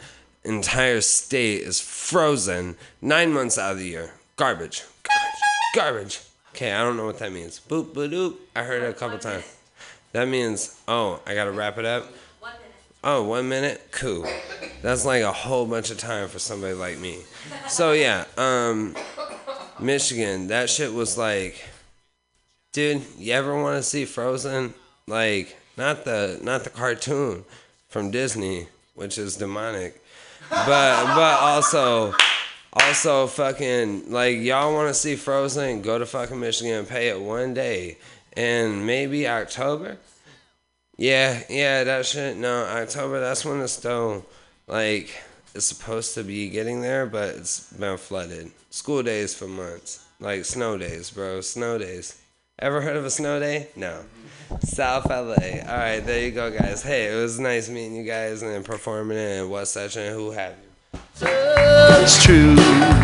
entire 0.44 1.00
state 1.00 1.62
is 1.62 1.80
frozen 1.80 2.76
nine 3.00 3.32
months 3.32 3.56
out 3.56 3.72
of 3.72 3.78
the 3.78 3.86
year. 3.86 4.10
Garbage, 4.36 4.84
garbage, 5.02 5.40
garbage. 5.74 6.20
Okay, 6.50 6.72
I 6.72 6.82
don't 6.82 6.98
know 6.98 7.06
what 7.06 7.18
that 7.20 7.32
means. 7.32 7.58
Boop, 7.58 7.94
boop, 7.94 8.10
doop. 8.10 8.36
I 8.54 8.64
heard 8.64 8.82
it 8.82 8.90
a 8.90 8.92
couple 8.92 9.18
times. 9.18 9.44
That 10.12 10.28
means, 10.28 10.78
oh, 10.86 11.22
I 11.26 11.34
gotta 11.34 11.52
wrap 11.52 11.78
it 11.78 11.86
up. 11.86 12.12
Oh, 13.02 13.22
one 13.22 13.48
minute? 13.48 13.88
Cool. 13.92 14.28
That's 14.82 15.06
like 15.06 15.22
a 15.22 15.32
whole 15.32 15.64
bunch 15.64 15.90
of 15.90 15.96
time 15.96 16.28
for 16.28 16.38
somebody 16.38 16.74
like 16.74 16.98
me. 16.98 17.20
So 17.66 17.92
yeah, 17.92 18.26
um, 18.36 18.94
Michigan, 19.80 20.48
that 20.48 20.68
shit 20.68 20.92
was 20.92 21.16
like, 21.16 21.64
dude, 22.74 23.02
you 23.16 23.32
ever 23.32 23.56
want 23.56 23.78
to 23.78 23.82
see 23.82 24.04
Frozen? 24.04 24.74
Like, 25.06 25.56
not 25.76 26.04
the 26.04 26.38
not 26.42 26.64
the 26.64 26.70
cartoon 26.70 27.44
from 27.88 28.10
Disney, 28.10 28.68
which 28.94 29.18
is 29.18 29.36
demonic, 29.36 30.02
but 30.50 31.04
but 31.14 31.40
also 31.40 32.14
also 32.72 33.26
fucking 33.26 34.10
like 34.10 34.38
y'all 34.38 34.72
want 34.72 34.88
to 34.88 34.94
see 34.94 35.16
Frozen? 35.16 35.82
Go 35.82 35.98
to 35.98 36.06
fucking 36.06 36.38
Michigan 36.38 36.74
and 36.74 36.88
pay 36.88 37.08
it 37.08 37.20
one 37.20 37.54
day, 37.54 37.98
and 38.34 38.86
maybe 38.86 39.28
October. 39.28 39.98
Yeah, 40.96 41.42
yeah, 41.48 41.84
that 41.84 42.06
shit. 42.06 42.36
No, 42.36 42.64
October. 42.64 43.18
That's 43.18 43.44
when 43.44 43.60
the 43.60 43.68
snow, 43.68 44.24
like, 44.68 45.10
is 45.54 45.64
supposed 45.64 46.14
to 46.14 46.22
be 46.22 46.48
getting 46.48 46.80
there, 46.80 47.06
but 47.06 47.34
it's 47.34 47.72
been 47.72 47.96
flooded. 47.96 48.52
School 48.70 49.02
days 49.02 49.34
for 49.34 49.48
months, 49.48 50.04
like 50.20 50.44
snow 50.44 50.78
days, 50.78 51.10
bro. 51.10 51.40
Snow 51.40 51.78
days. 51.78 52.20
Ever 52.58 52.82
heard 52.82 52.96
of 52.96 53.04
a 53.04 53.10
snow 53.10 53.40
day? 53.40 53.68
No. 53.74 54.04
South 54.60 55.06
LA. 55.06 55.60
All 55.68 55.76
right, 55.76 56.00
there 56.00 56.24
you 56.24 56.30
go, 56.30 56.50
guys. 56.50 56.82
Hey, 56.82 57.12
it 57.12 57.16
was 57.20 57.38
nice 57.38 57.68
meeting 57.68 57.94
you 57.96 58.04
guys 58.04 58.42
and 58.42 58.64
performing 58.64 59.18
it 59.18 59.40
and 59.40 59.50
what 59.50 59.66
such 59.66 59.96
and 59.96 60.14
who 60.14 60.30
have 60.32 60.52
you. 60.52 60.98
It's 61.24 62.22
true. 62.24 62.56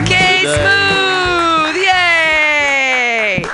K 0.07 0.41
Smooth! 0.43 1.77
Yay! 1.85 3.45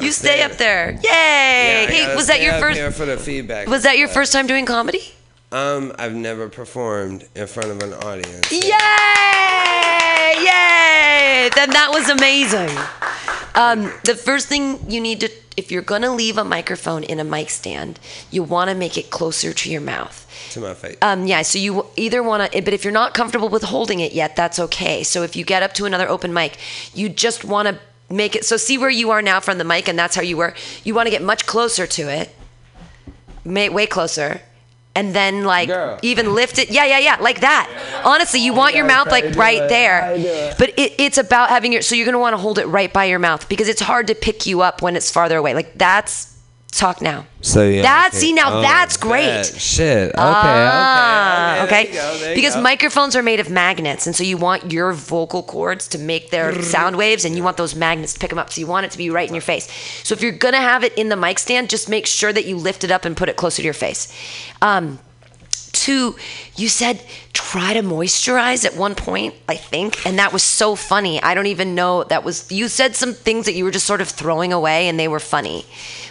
You 0.00 0.12
stay 0.12 0.42
up 0.42 0.52
there. 0.52 0.92
Yay! 0.92 1.00
Yeah, 1.02 1.86
hey, 1.86 2.14
was 2.16 2.26
that 2.28 2.40
your 2.40 2.54
first? 2.54 2.78
Here 2.78 2.90
for 2.90 3.04
the 3.04 3.16
feedback. 3.16 3.68
Was 3.68 3.82
that 3.82 3.98
your 3.98 4.08
first 4.08 4.32
time 4.32 4.46
doing 4.46 4.64
comedy? 4.66 5.12
Um, 5.52 5.92
I've 5.98 6.14
never 6.14 6.48
performed 6.48 7.28
in 7.34 7.46
front 7.46 7.70
of 7.70 7.80
an 7.82 7.92
audience. 7.94 8.50
Yay! 8.50 8.58
Yay! 10.44 11.50
Then 11.54 11.70
that 11.70 11.90
was 11.92 12.08
amazing. 12.08 12.76
Um, 13.56 13.90
the 14.04 14.14
first 14.14 14.48
thing 14.48 14.90
you 14.90 15.00
need 15.00 15.20
to, 15.20 15.30
if 15.56 15.72
you're 15.72 15.82
gonna 15.82 16.14
leave 16.14 16.36
a 16.36 16.44
microphone 16.44 17.02
in 17.02 17.18
a 17.18 17.24
mic 17.24 17.48
stand, 17.50 17.98
you 18.30 18.42
want 18.42 18.68
to 18.68 18.76
make 18.76 18.98
it 18.98 19.10
closer 19.10 19.52
to 19.54 19.70
your 19.70 19.80
mouth. 19.80 20.22
To 20.52 20.60
my 20.60 20.74
face. 20.74 20.98
Um, 21.00 21.26
yeah, 21.26 21.42
so 21.42 21.58
you 21.58 21.86
either 21.96 22.22
want 22.22 22.52
to, 22.52 22.62
but 22.62 22.74
if 22.74 22.84
you're 22.84 22.92
not 22.92 23.14
comfortable 23.14 23.48
with 23.48 23.62
holding 23.64 24.00
it 24.00 24.12
yet, 24.12 24.36
that's 24.36 24.58
okay. 24.58 25.02
So 25.02 25.22
if 25.22 25.34
you 25.34 25.44
get 25.44 25.62
up 25.62 25.72
to 25.74 25.86
another 25.86 26.08
open 26.08 26.32
mic, 26.34 26.58
you 26.94 27.08
just 27.08 27.44
want 27.44 27.68
to 27.68 27.78
make 28.14 28.36
it. 28.36 28.44
So 28.44 28.56
see 28.56 28.76
where 28.76 28.90
you 28.90 29.10
are 29.10 29.22
now 29.22 29.40
from 29.40 29.58
the 29.58 29.64
mic, 29.64 29.88
and 29.88 29.98
that's 29.98 30.14
how 30.14 30.22
you 30.22 30.36
were. 30.36 30.54
You 30.84 30.94
want 30.94 31.06
to 31.06 31.10
get 31.10 31.22
much 31.22 31.46
closer 31.46 31.86
to 31.86 32.02
it, 32.02 32.34
may, 33.44 33.68
way 33.68 33.86
closer, 33.86 34.42
and 34.96 35.14
then 35.14 35.44
like 35.44 35.68
even 36.02 36.34
lift 36.34 36.58
it. 36.58 36.70
Yeah, 36.70 36.84
yeah, 36.86 36.98
yeah, 36.98 37.16
like 37.20 37.40
that. 37.40 38.02
Honestly, 38.04 38.40
you 38.40 38.54
want 38.54 38.74
your 38.74 38.86
mouth 38.86 39.08
like 39.10 39.36
right 39.36 39.68
there. 39.68 40.54
But 40.58 40.70
it, 40.70 40.94
it's 40.98 41.18
about 41.18 41.50
having 41.50 41.72
your. 41.72 41.82
So 41.82 41.94
you're 41.94 42.06
gonna 42.06 42.18
want 42.18 42.32
to 42.34 42.38
hold 42.38 42.58
it 42.58 42.66
right 42.66 42.92
by 42.92 43.04
your 43.04 43.18
mouth 43.18 43.48
because 43.48 43.68
it's 43.68 43.80
hard 43.82 44.06
to 44.08 44.14
pick 44.14 44.46
you 44.46 44.62
up 44.62 44.82
when 44.82 44.96
it's 44.96 45.10
farther 45.10 45.36
away. 45.36 45.54
Like 45.54 45.76
that's 45.78 46.35
talk 46.78 47.00
now. 47.00 47.26
So 47.40 47.66
yeah. 47.68 47.82
That- 47.82 48.08
okay. 48.08 48.18
see, 48.18 48.32
now 48.32 48.58
Oh, 48.58 48.62
that's 48.62 48.96
great. 48.96 49.26
that 49.26 49.46
Shit. 49.46 50.08
Okay. 50.10 50.14
Ah, 50.18 51.64
okay. 51.64 51.64
okay. 51.64 51.82
Okay. 51.88 51.92
Go, 51.94 52.34
because 52.34 52.56
microphones 52.56 53.16
are 53.16 53.22
made 53.22 53.40
of 53.40 53.50
magnets, 53.50 54.06
and 54.06 54.14
so 54.14 54.22
you 54.24 54.36
want 54.36 54.72
your 54.72 54.92
vocal 54.92 55.42
cords 55.42 55.88
to 55.88 55.98
make 55.98 56.30
their 56.30 56.62
sound 56.62 56.96
waves, 56.96 57.24
and 57.24 57.36
you 57.36 57.42
want 57.42 57.56
those 57.56 57.74
magnets 57.74 58.12
to 58.14 58.18
pick 58.20 58.30
them 58.30 58.38
up. 58.38 58.52
So 58.52 58.60
you 58.60 58.66
want 58.66 58.86
it 58.86 58.92
to 58.92 58.98
be 58.98 59.10
right 59.10 59.28
in 59.28 59.34
your 59.34 59.42
face. 59.42 59.68
So 60.04 60.14
if 60.14 60.20
you're 60.22 60.32
gonna 60.32 60.58
have 60.58 60.84
it 60.84 60.92
in 60.94 61.08
the 61.08 61.16
mic 61.16 61.38
stand, 61.38 61.68
just 61.70 61.88
make 61.88 62.06
sure 62.06 62.32
that 62.32 62.44
you 62.46 62.56
lift 62.56 62.84
it 62.84 62.90
up 62.90 63.04
and 63.04 63.16
put 63.16 63.28
it 63.28 63.36
closer 63.36 63.56
to 63.62 63.64
your 63.64 63.74
face. 63.74 64.12
Um, 64.62 64.98
two, 65.72 66.16
you 66.56 66.68
said 66.68 67.02
try 67.32 67.74
to 67.74 67.80
moisturize 67.82 68.64
at 68.64 68.76
one 68.76 68.94
point, 68.94 69.34
I 69.48 69.56
think, 69.56 70.04
and 70.06 70.18
that 70.18 70.32
was 70.32 70.42
so 70.42 70.74
funny. 70.74 71.22
I 71.22 71.34
don't 71.34 71.46
even 71.46 71.74
know 71.74 72.04
that 72.04 72.24
was. 72.24 72.50
You 72.50 72.68
said 72.68 72.96
some 72.96 73.12
things 73.12 73.46
that 73.46 73.54
you 73.54 73.64
were 73.64 73.70
just 73.70 73.86
sort 73.86 74.00
of 74.00 74.08
throwing 74.08 74.52
away, 74.52 74.88
and 74.88 74.98
they 74.98 75.08
were 75.08 75.20
funny, 75.20 75.64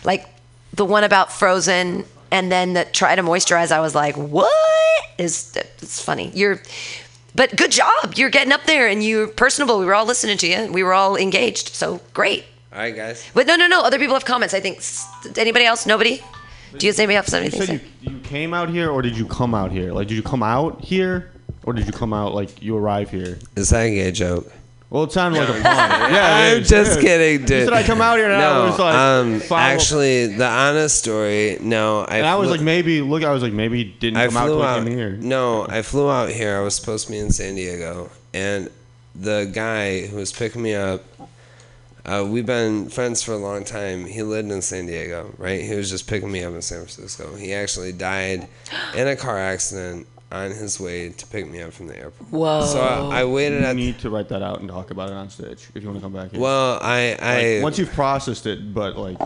like 0.04 0.28
the 0.76 0.86
one 0.86 1.04
about 1.04 1.32
Frozen, 1.32 2.06
and 2.32 2.52
then 2.52 2.74
the 2.74 2.86
try 2.86 3.16
to 3.16 3.24
moisturize. 3.24 3.72
I 3.72 3.80
was 3.80 3.96
like, 3.96 4.16
what 4.16 4.52
is? 5.18 5.56
It's 5.82 6.02
funny. 6.02 6.32
You're. 6.34 6.62
But 7.34 7.56
good 7.58 7.72
job. 7.72 8.14
You're 8.16 8.30
getting 8.30 8.54
up 8.54 8.64
there 8.64 8.88
and 8.88 9.04
you're 9.04 9.28
personable. 9.28 9.78
We 9.80 9.86
were 9.86 9.94
all 9.94 10.06
listening 10.06 10.38
to 10.38 10.48
you. 10.48 10.72
We 10.72 10.84
were 10.84 10.94
all 10.94 11.18
engaged. 11.18 11.70
So 11.76 12.00
great. 12.14 12.46
All 12.72 12.80
right, 12.80 12.96
guys. 12.96 13.30
But 13.34 13.46
no, 13.46 13.58
no, 13.58 13.68
no. 13.68 13.82
Other 13.82 14.00
people 14.00 14.14
have 14.14 14.24
comments. 14.26 14.54
I 14.54 14.60
think. 14.62 14.82
Anybody 15.38 15.66
else? 15.66 15.86
Nobody? 15.86 16.24
Do 16.78 16.86
you 16.86 16.92
guys 16.92 17.00
anybody 17.00 17.16
have 17.16 17.28
You 17.30 17.38
anything? 17.38 17.62
to 17.62 17.68
said 17.68 17.82
you, 18.02 18.12
you 18.12 18.20
came 18.20 18.54
out 18.54 18.70
here, 18.70 18.90
or 18.90 19.02
did 19.02 19.18
you 19.18 19.26
come 19.26 19.54
out 19.54 19.72
here? 19.72 19.94
Like, 19.94 20.08
did 20.08 20.16
you 20.16 20.24
come 20.24 20.44
out 20.44 20.82
here, 20.82 21.32
or 21.64 21.74
did 21.74 21.86
you 21.86 21.94
come 21.94 22.14
out 22.14 22.34
like 22.34 22.62
you 22.62 22.76
arrive 22.76 23.10
here? 23.12 23.38
Is 23.56 23.70
that 23.70 23.82
a 23.82 23.90
gay 23.96 24.12
joke? 24.12 24.52
Well, 24.96 25.04
it 25.04 25.12
sounded 25.12 25.40
like 25.40 25.50
a 25.50 25.52
pun. 25.52 25.62
yeah, 25.64 26.52
I'm 26.54 26.62
is, 26.62 26.70
just 26.70 26.92
it 26.94 26.98
is. 27.00 27.04
kidding, 27.04 27.42
You 27.42 27.46
dude. 27.46 27.64
said 27.66 27.74
I 27.74 27.84
come 27.84 28.00
out 28.00 28.18
here 28.18 28.30
and 28.32 28.40
no, 28.40 28.64
I 28.64 28.66
was 28.70 28.80
like, 28.80 28.96
um, 28.96 29.40
follow- 29.42 29.60
actually, 29.62 30.28
the 30.28 30.48
honest 30.48 30.98
story, 31.00 31.58
no, 31.60 32.06
I. 32.08 32.20
and 32.20 32.26
I 32.26 32.36
was 32.36 32.48
flew- 32.48 32.56
like, 32.56 32.64
maybe 32.64 33.02
look, 33.02 33.22
I 33.26 33.32
was 33.34 33.44
like, 33.44 33.52
maybe 33.52 33.80
he 33.80 33.84
didn't 33.84 34.16
I 34.16 34.28
come 34.28 34.38
out 34.38 34.46
flew 34.46 34.54
till 34.54 34.62
he 34.62 34.68
out. 34.68 34.84
came 34.86 34.98
here. 34.98 35.12
No, 35.18 35.66
I 35.68 35.82
flew 35.82 36.10
out 36.10 36.30
here. 36.30 36.56
I 36.56 36.62
was 36.62 36.76
supposed 36.78 37.08
to 37.08 37.12
be 37.12 37.20
in 37.20 37.30
San 37.32 37.56
Diego, 37.56 38.10
and 38.34 38.70
the 39.14 39.52
guy 39.54 40.08
who 40.08 40.16
was 40.16 40.32
picking 40.32 40.62
me 40.62 40.76
up. 40.76 41.04
Uh, 42.06 42.24
we've 42.26 42.46
been 42.46 42.88
friends 42.88 43.22
for 43.22 43.34
a 43.34 43.38
long 43.38 43.66
time. 43.66 44.06
He 44.06 44.22
lived 44.24 44.50
in 44.50 44.62
San 44.62 44.86
Diego, 44.86 45.34
right? 45.40 45.60
He 45.62 45.76
was 45.76 45.90
just 45.90 46.08
picking 46.08 46.32
me 46.32 46.44
up 46.44 46.54
in 46.54 46.62
San 46.62 46.78
Francisco. 46.78 47.36
He 47.36 47.52
actually 47.52 47.92
died 47.92 48.48
in 48.96 49.08
a 49.10 49.16
car 49.18 49.38
accident 49.40 50.08
on 50.36 50.52
his 50.52 50.80
way 50.80 51.10
to 51.10 51.28
pick 51.28 51.50
me 51.50 51.62
up 51.62 51.72
from 51.74 51.88
the 51.88 51.98
airport. 51.98 52.30
Whoa. 52.32 52.66
So 52.66 52.82
I, 52.82 53.22
I 53.22 53.26
waited 53.26 53.62
You 53.62 53.68
at 53.68 53.76
need 53.76 54.00
to 54.00 54.10
write 54.10 54.30
that 54.30 54.42
out 54.42 54.60
and 54.60 54.70
talk 54.70 54.92
about 54.92 55.10
it 55.10 55.14
on 55.16 55.30
stage 55.30 55.68
if 55.74 55.82
you 55.84 55.88
want 55.90 56.00
to 56.00 56.04
come 56.04 56.14
back 56.14 56.32
here. 56.32 56.40
Well, 56.42 56.80
I- 56.82 57.18
I- 57.20 57.54
Like, 57.56 57.64
once 57.64 57.78
you've 57.80 57.94
processed 57.94 58.46
it, 58.46 58.74
but 58.74 58.98
like, 58.98 59.18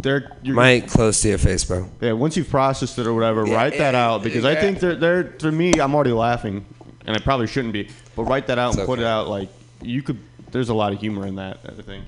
they're 0.00 0.36
you're, 0.42 0.54
Mike 0.54 0.88
close 0.88 1.20
to 1.22 1.28
your 1.28 1.38
face, 1.38 1.64
bro. 1.64 1.88
Yeah, 2.00 2.12
once 2.12 2.36
you've 2.36 2.48
processed 2.50 2.98
it 2.98 3.06
or 3.06 3.14
whatever, 3.14 3.44
write 3.44 3.78
that 3.78 3.94
out 3.96 4.22
because 4.22 4.44
I 4.44 4.54
think 4.54 4.78
they're 4.78 4.94
they're 4.94 5.24
to 5.24 5.50
me, 5.50 5.72
I'm 5.80 5.92
already 5.94 6.12
laughing, 6.12 6.64
and 7.04 7.16
I 7.16 7.20
probably 7.20 7.48
shouldn't 7.48 7.72
be, 7.72 7.88
but 8.14 8.22
write 8.24 8.46
that 8.46 8.58
out 8.58 8.76
and 8.76 8.86
put 8.86 9.00
it 9.00 9.04
out. 9.04 9.26
Like 9.28 9.48
you 9.82 10.02
could, 10.02 10.18
there's 10.52 10.68
a 10.68 10.74
lot 10.74 10.92
of 10.92 11.00
humor 11.00 11.26
in 11.26 11.34
that. 11.36 11.58
I 11.66 11.72
think. 11.82 12.04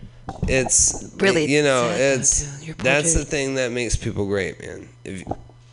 It's 0.46 1.12
Really 1.18 1.46
you 1.52 1.62
know, 1.64 1.90
it's 1.92 2.64
that's 2.76 3.14
the 3.14 3.24
thing 3.24 3.56
that 3.56 3.72
makes 3.72 3.96
people 3.96 4.24
great, 4.26 4.60
man. 4.60 4.88
If 5.04 5.24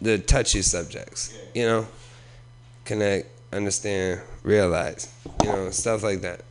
the 0.01 0.17
touchy 0.17 0.63
subjects, 0.63 1.37
you 1.53 1.65
know, 1.67 1.85
connect, 2.87 3.27
understand, 3.53 4.21
realize, 4.43 5.11
you 5.43 5.49
know, 5.49 5.69
stuff 5.69 6.03
like 6.03 6.21
that. 6.21 6.41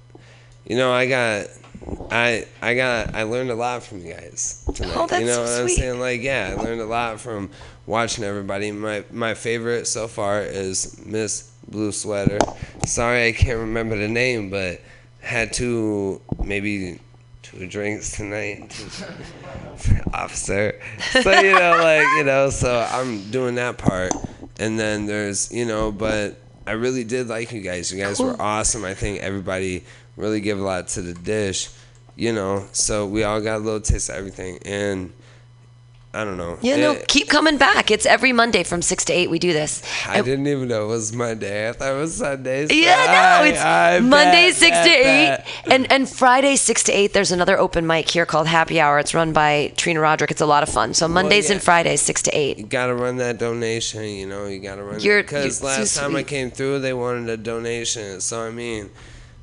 You 0.66 0.76
know, 0.76 0.92
I 0.92 1.08
got, 1.08 1.46
I, 2.10 2.46
I 2.60 2.74
got, 2.74 3.14
I 3.14 3.22
learned 3.24 3.50
a 3.50 3.54
lot 3.54 3.82
from 3.82 4.04
you 4.04 4.12
guys 4.12 4.64
tonight. 4.74 4.94
Oh, 4.96 5.06
that's 5.06 5.20
you 5.20 5.26
know 5.26 5.46
so 5.46 5.52
what 5.52 5.62
I'm 5.62 5.68
saying? 5.68 6.00
Like, 6.00 6.22
yeah, 6.22 6.54
I 6.56 6.62
learned 6.62 6.80
a 6.80 6.86
lot 6.86 7.20
from 7.20 7.50
watching 7.86 8.24
everybody. 8.24 8.72
My 8.72 9.04
my 9.10 9.34
favorite 9.34 9.86
so 9.86 10.08
far 10.08 10.42
is 10.42 11.04
Miss 11.04 11.50
Blue 11.68 11.92
Sweater. 11.92 12.38
Sorry, 12.84 13.28
I 13.28 13.32
can't 13.32 13.60
remember 13.60 13.96
the 13.96 14.08
name, 14.08 14.50
but 14.50 14.80
had 15.20 15.52
two 15.52 16.20
maybe 16.42 17.00
two 17.42 17.66
drinks 17.66 18.16
tonight. 18.16 18.72
Officer. 20.12 20.80
So 21.10 21.40
you 21.40 21.52
know, 21.52 21.78
like 21.82 22.06
you 22.16 22.24
know, 22.24 22.50
so 22.50 22.86
I'm 22.90 23.30
doing 23.30 23.56
that 23.56 23.78
part, 23.78 24.12
and 24.58 24.78
then 24.78 25.06
there's 25.06 25.52
you 25.52 25.64
know, 25.64 25.92
but 25.92 26.38
I 26.66 26.72
really 26.72 27.04
did 27.04 27.28
like 27.28 27.52
you 27.52 27.60
guys. 27.60 27.92
You 27.92 28.02
guys 28.02 28.20
were 28.20 28.36
awesome. 28.40 28.84
I 28.84 28.94
think 28.94 29.20
everybody 29.20 29.84
really 30.16 30.40
gave 30.40 30.58
a 30.58 30.62
lot 30.62 30.88
to 30.88 31.02
the 31.02 31.14
dish, 31.14 31.68
you 32.16 32.32
know. 32.32 32.66
So 32.72 33.06
we 33.06 33.22
all 33.22 33.40
got 33.40 33.56
a 33.56 33.64
little 33.64 33.80
taste 33.80 34.08
of 34.08 34.16
everything, 34.16 34.58
and 34.64 35.12
I 36.16 36.24
don't 36.24 36.38
know. 36.38 36.58
Yeah, 36.62 36.76
no, 36.76 36.92
It- 36.92 37.08
keep 37.08 37.28
coming 37.28 37.58
back. 37.58 37.90
It's 37.90 38.06
every 38.06 38.32
Monday 38.32 38.62
from 38.62 38.80
six 38.80 39.04
to 39.04 39.12
eight. 39.12 39.28
We 39.28 39.38
do 39.38 39.52
this. 39.52 39.82
I 40.08 40.22
didn't 40.22 40.46
even 40.46 40.68
know 40.68 40.84
it 40.84 40.88
was 40.88 41.12
Monday. 41.12 41.68
I 41.68 41.72
thought 41.72 41.92
it 41.92 41.98
was 41.98 42.14
Sunday. 42.16 42.66
So 42.66 42.74
Yeah, 42.74 43.40
no, 43.40 43.46
it's 43.46 43.60
I 43.60 44.00
Monday 44.00 44.48
bet, 44.48 44.54
six 44.54 44.70
bet, 44.70 44.84
to 44.86 44.90
eight, 44.90 45.38
and 45.70 45.92
and 45.92 46.08
Friday 46.08 46.56
six 46.56 46.82
to 46.84 46.92
eight. 46.92 47.12
There's 47.12 47.32
another 47.32 47.58
open 47.58 47.86
mic 47.86 48.08
here 48.08 48.24
called 48.24 48.46
Happy 48.46 48.80
Hour. 48.80 48.98
It's 48.98 49.12
run 49.12 49.34
by 49.34 49.72
Trina 49.76 50.00
Roderick. 50.00 50.30
It's 50.30 50.40
a 50.40 50.46
lot 50.46 50.62
of 50.62 50.70
fun. 50.70 50.94
So 50.94 51.06
Mondays 51.06 51.48
yeah. 51.48 51.56
and 51.56 51.62
Fridays 51.62 52.00
six 52.00 52.22
to 52.22 52.30
eight. 52.36 52.58
You 52.58 52.64
gotta 52.64 52.94
run 52.94 53.16
that 53.16 53.38
donation, 53.38 54.04
you 54.04 54.26
know. 54.26 54.46
You 54.46 54.58
gotta 54.58 54.82
run 54.82 54.98
because 54.98 55.62
last 55.62 55.92
so 55.92 56.00
time 56.00 56.16
I 56.16 56.22
came 56.22 56.50
through, 56.50 56.78
they 56.78 56.94
wanted 56.94 57.28
a 57.28 57.36
donation. 57.36 58.20
So 58.22 58.40
I 58.40 58.50
mean, 58.50 58.90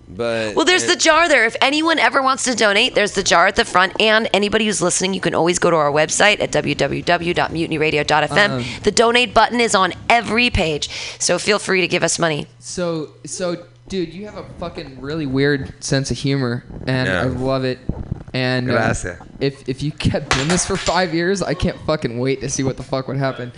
But 0.07 0.55
Well, 0.55 0.65
there's 0.65 0.85
the 0.85 0.95
jar 0.95 1.27
there. 1.29 1.45
If 1.45 1.55
anyone 1.61 1.97
ever 1.97 2.21
wants 2.21 2.43
to 2.43 2.55
donate, 2.55 2.93
there's 2.93 3.13
the 3.13 3.23
jar 3.23 3.47
at 3.47 3.55
the 3.55 3.65
front. 3.65 3.99
And 4.01 4.29
anybody 4.33 4.65
who's 4.65 4.81
listening, 4.81 5.13
you 5.13 5.21
can 5.21 5.33
always 5.33 5.59
go 5.59 5.69
to 5.71 5.77
our 5.77 5.91
website 5.91 6.39
at 6.41 6.51
www.mutinyradio.fm. 6.51 8.49
Um, 8.49 8.63
the 8.83 8.91
donate 8.91 9.33
button 9.33 9.59
is 9.59 9.75
on 9.75 9.93
every 10.09 10.49
page. 10.49 10.89
So 11.19 11.39
feel 11.39 11.59
free 11.59 11.81
to 11.81 11.87
give 11.87 12.03
us 12.03 12.19
money. 12.19 12.47
So, 12.59 13.11
so, 13.25 13.65
dude, 13.87 14.13
you 14.13 14.25
have 14.25 14.37
a 14.37 14.43
fucking 14.59 14.99
really 15.01 15.25
weird 15.25 15.73
sense 15.83 16.11
of 16.11 16.17
humor, 16.17 16.63
and 16.87 17.07
Yeah. 17.07 17.21
I 17.21 17.25
love 17.25 17.63
it. 17.63 17.79
And 18.33 18.69
uh, 18.71 18.93
if 19.39 19.69
if 19.69 19.83
you 19.83 19.91
kept 19.91 20.35
doing 20.35 20.47
this 20.47 20.65
for 20.65 20.75
five 20.75 21.13
years, 21.13 21.41
I 21.43 21.53
can't 21.53 21.77
fucking 21.85 22.17
wait 22.17 22.41
to 22.41 22.49
see 22.49 22.63
what 22.63 22.77
the 22.77 22.83
fuck 22.83 23.07
would 23.07 23.17
happen. 23.17 23.51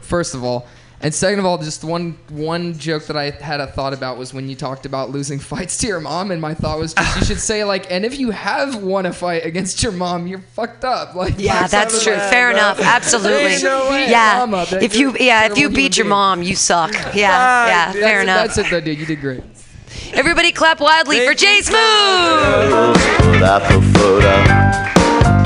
First 0.00 0.34
of 0.34 0.42
all, 0.42 0.66
and 1.02 1.12
second 1.14 1.38
of 1.40 1.44
all, 1.44 1.58
just 1.58 1.82
one 1.84 2.16
one 2.30 2.78
joke 2.78 3.06
that 3.06 3.16
I 3.16 3.30
had 3.30 3.60
a 3.60 3.66
thought 3.66 3.92
about 3.92 4.16
was 4.18 4.32
when 4.32 4.48
you 4.48 4.54
talked 4.56 4.86
about 4.86 5.10
losing 5.10 5.38
fights 5.52 5.76
to 5.78 5.86
your 5.86 6.00
mom, 6.00 6.30
and 6.30 6.40
my 6.40 6.54
thought 6.54 6.78
was 6.78 6.94
just 6.94 7.16
you 7.20 7.24
should 7.26 7.40
say 7.40 7.64
like, 7.64 7.90
and 7.90 8.04
if 8.04 8.18
you 8.18 8.30
have 8.30 8.82
won 8.82 9.06
a 9.06 9.12
fight 9.12 9.44
against 9.44 9.82
your 9.82 9.92
mom, 9.92 10.26
you're 10.26 10.44
fucked 10.54 10.84
up. 10.84 11.14
Like, 11.22 11.34
Yeah, 11.38 11.66
that's 11.66 12.02
true. 12.02 12.12
like 12.14 12.30
Fair 12.30 12.52
that, 12.52 12.58
enough. 12.78 12.80
Absolutely. 12.80 13.62
No. 13.62 13.90
Yeah. 13.90 14.44
Mom 14.48 14.66
If 14.80 14.96
you 14.96 15.16
yeah, 15.18 15.46
if 15.50 15.58
you 15.58 15.68
beat 15.70 15.96
your 15.96 16.04
being. 16.04 16.10
mom, 16.10 16.42
you 16.42 16.54
suck. 16.56 16.92
Yeah. 17.14 17.30
Ah, 17.32 17.66
Yeah. 17.66 17.86
that's 17.92 17.98
Fair 17.98 18.20
it, 18.20 18.22
enough. 18.22 18.46
That's 18.46 18.58
it, 18.58 18.70
though, 18.70 18.80
dude. 18.80 18.98
You 18.98 19.06
did 19.06 19.20
great. 19.20 19.42
Everybody 20.14 20.52
clap 20.52 20.80
wildly 20.80 21.24
for 21.26 21.34
Jay 21.34 21.60
Smooth. 21.62 21.78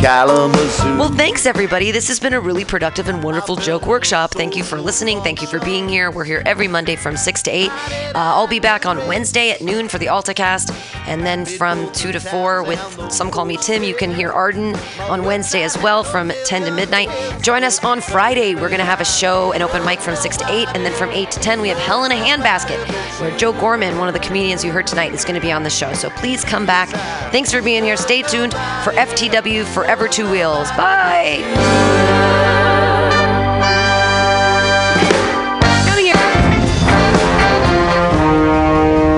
Kalamazoo. 0.07 0.97
Well, 0.99 1.09
thanks 1.09 1.47
everybody. 1.47 1.91
This 1.91 2.07
has 2.07 2.21
been 2.21 2.33
a 2.33 2.39
really 2.39 2.65
productive 2.65 3.09
and 3.09 3.25
wonderful 3.25 3.57
joke 3.57 3.89
workshop. 3.89 4.31
Thank 4.31 4.55
you 4.55 4.63
for 4.63 4.81
listening. 4.81 5.21
Thank 5.21 5.43
you 5.43 5.49
for 5.49 5.59
being 5.59 5.89
here. 5.89 6.13
We're 6.13 6.23
here 6.23 6.45
every 6.47 6.69
Monday 6.69 6.95
from 6.95 7.17
6 7.17 7.43
to 7.43 7.51
8. 7.51 7.69
Uh, 7.69 8.11
I'll 8.15 8.47
be 8.47 8.61
back 8.61 8.87
on 8.87 8.99
Wednesday 9.09 9.51
at 9.51 9.63
noon 9.63 9.89
for 9.89 9.99
the 9.99 10.07
AltaCast. 10.07 10.73
And 11.09 11.27
then 11.27 11.45
from 11.45 11.91
2 11.91 12.13
to 12.13 12.21
4 12.21 12.63
with 12.63 13.11
Some 13.11 13.33
Call 13.33 13.47
Me 13.47 13.57
Tim, 13.57 13.83
you 13.83 13.97
can 13.97 14.15
hear 14.15 14.31
Arden 14.31 14.77
on 15.09 15.25
Wednesday 15.25 15.65
as 15.65 15.77
well 15.83 16.05
from 16.05 16.31
10 16.45 16.67
to 16.67 16.71
midnight. 16.71 17.11
Join 17.43 17.65
us 17.65 17.83
on 17.85 18.01
Friday. 18.01 18.55
We're 18.55 18.69
going 18.69 18.79
to 18.79 18.85
have 18.85 19.01
a 19.01 19.05
show, 19.05 19.51
an 19.55 19.63
open 19.63 19.85
mic 19.85 19.99
from 19.99 20.15
6 20.15 20.37
to 20.37 20.45
8. 20.49 20.69
And 20.77 20.87
then 20.87 20.93
from 20.93 21.11
8 21.11 21.33
to 21.33 21.41
10, 21.41 21.61
we 21.61 21.69
have 21.69 21.79
Hell 21.79 22.05
in 22.05 22.13
a 22.13 22.15
Handbasket, 22.15 22.79
where 23.21 23.37
Joe 23.39 23.53
Gorman, 23.53 23.99
one 23.99 24.07
of 24.07 24.15
the 24.15 24.21
comedians 24.21 24.65
you 24.65 24.71
heard 24.71 24.87
tonight, 24.87 25.13
is 25.15 25.25
going 25.25 25.35
to 25.35 25.45
be 25.45 25.51
on 25.51 25.65
the 25.65 25.71
show. 25.71 25.93
So 25.95 26.11
please 26.11 26.45
come 26.45 26.65
back. 26.65 26.91
Thanks 27.33 27.51
for 27.51 27.61
being 27.61 27.83
here. 27.83 27.97
Stay 27.97 28.23
tuned 28.23 28.53
for 28.53 28.93
FTW 28.93 29.65
Forever 29.65 29.96
Two 30.05 30.31
Wheels. 30.31 30.71
Bye. 30.73 31.43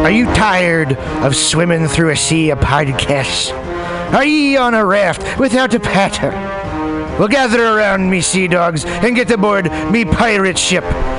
Are 0.04 0.10
you 0.10 0.24
tired 0.34 0.96
of 1.22 1.36
swimming 1.36 1.86
through 1.88 2.10
a 2.10 2.16
sea 2.16 2.50
of 2.50 2.60
podcasts? 2.60 3.52
Are 4.14 4.24
ye 4.24 4.56
on 4.56 4.72
a 4.72 4.84
raft 4.84 5.38
without 5.38 5.74
a 5.74 5.80
paddle? 5.80 6.30
Well, 7.18 7.28
gather 7.28 7.62
around 7.62 8.08
me, 8.08 8.22
sea 8.22 8.48
dogs, 8.48 8.86
and 8.86 9.14
get 9.14 9.30
aboard 9.30 9.70
me 9.90 10.06
pirate 10.06 10.58
ship 10.58 10.84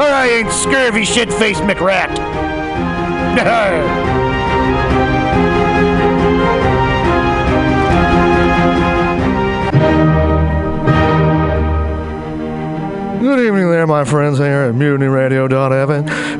or 0.00 0.04
I 0.04 0.28
ain't 0.28 0.50
scurvy 0.50 1.04
shit-faced 1.04 1.60
McRat. 1.60 2.16
Good 13.20 13.40
evening 13.40 13.70
there, 13.70 13.86
my 13.86 14.04
friends 14.04 14.38
here 14.38 14.62
at 14.62 14.74
MutinyRadio.fm. 14.74 16.39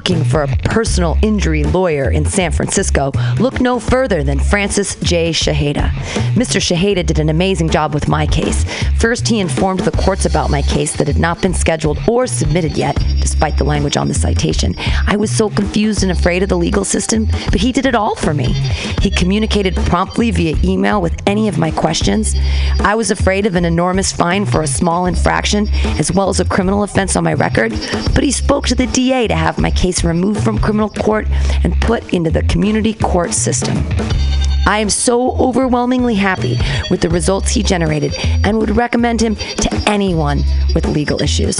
Looking 0.00 0.24
for 0.24 0.44
a 0.44 0.48
personal 0.64 1.18
injury 1.20 1.62
lawyer 1.62 2.10
in 2.10 2.24
San 2.24 2.50
Francisco, 2.50 3.12
look 3.38 3.60
no 3.60 3.78
further 3.78 4.22
than 4.22 4.40
Francis 4.40 4.94
J. 4.94 5.30
Shaheda. 5.30 5.90
Mr. 6.32 6.58
Shaheda 6.58 7.04
did 7.04 7.18
an 7.18 7.28
amazing 7.28 7.68
job 7.68 7.92
with 7.92 8.08
my 8.08 8.26
case. 8.26 8.64
First, 8.98 9.28
he 9.28 9.40
informed 9.40 9.80
the 9.80 9.90
courts 9.90 10.24
about 10.24 10.48
my 10.48 10.62
case 10.62 10.96
that 10.96 11.06
had 11.06 11.18
not 11.18 11.42
been 11.42 11.52
scheduled 11.52 11.98
or 12.08 12.26
submitted 12.26 12.78
yet, 12.78 12.96
despite 13.20 13.58
the 13.58 13.64
language 13.64 13.98
on 13.98 14.08
the 14.08 14.14
citation. 14.14 14.74
I 15.06 15.16
was 15.16 15.30
so 15.30 15.50
confused 15.50 16.02
and 16.02 16.10
afraid 16.10 16.42
of 16.42 16.48
the 16.48 16.56
legal 16.56 16.86
system, 16.86 17.26
but 17.50 17.60
he 17.60 17.70
did 17.70 17.84
it 17.84 17.94
all 17.94 18.16
for 18.16 18.32
me. 18.32 18.54
He 19.02 19.10
communicated 19.10 19.76
promptly 19.76 20.30
via 20.30 20.56
email 20.64 21.02
with 21.02 21.20
any 21.26 21.46
of 21.46 21.58
my 21.58 21.70
questions. 21.70 22.34
I 22.80 22.94
was 22.94 23.10
afraid 23.10 23.44
of 23.44 23.54
an 23.54 23.66
enormous 23.66 24.12
fine 24.12 24.46
for 24.46 24.62
a 24.62 24.66
small 24.66 25.04
infraction, 25.04 25.68
as 25.98 26.10
well 26.10 26.30
as 26.30 26.40
a 26.40 26.46
criminal 26.46 26.84
offense 26.84 27.16
on 27.16 27.24
my 27.24 27.34
record, 27.34 27.72
but 28.14 28.24
he 28.24 28.30
spoke 28.30 28.66
to 28.68 28.74
the 28.74 28.86
DA 28.86 29.28
to 29.28 29.34
have 29.34 29.58
my 29.58 29.70
case 29.70 29.89
removed 30.04 30.42
from 30.42 30.58
criminal 30.58 30.88
court 30.88 31.26
and 31.64 31.78
put 31.80 32.14
into 32.14 32.30
the 32.30 32.42
community 32.44 32.94
court 32.94 33.34
system. 33.34 33.76
I 34.66 34.78
am 34.78 34.88
so 34.88 35.32
overwhelmingly 35.32 36.14
happy 36.14 36.58
with 36.90 37.00
the 37.00 37.08
results 37.08 37.50
he 37.50 37.62
generated 37.62 38.14
and 38.44 38.58
would 38.58 38.76
recommend 38.76 39.20
him 39.20 39.34
to 39.34 39.84
anyone 39.86 40.42
with 40.74 40.86
legal 40.86 41.20
issues. 41.20 41.56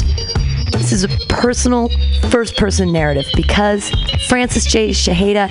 This 0.70 0.92
is 0.92 1.04
a 1.04 1.08
personal, 1.28 1.90
first 2.30 2.56
person 2.56 2.92
narrative 2.92 3.26
because 3.34 3.90
Francis 4.28 4.64
J. 4.64 4.90
Shaheda 4.90 5.48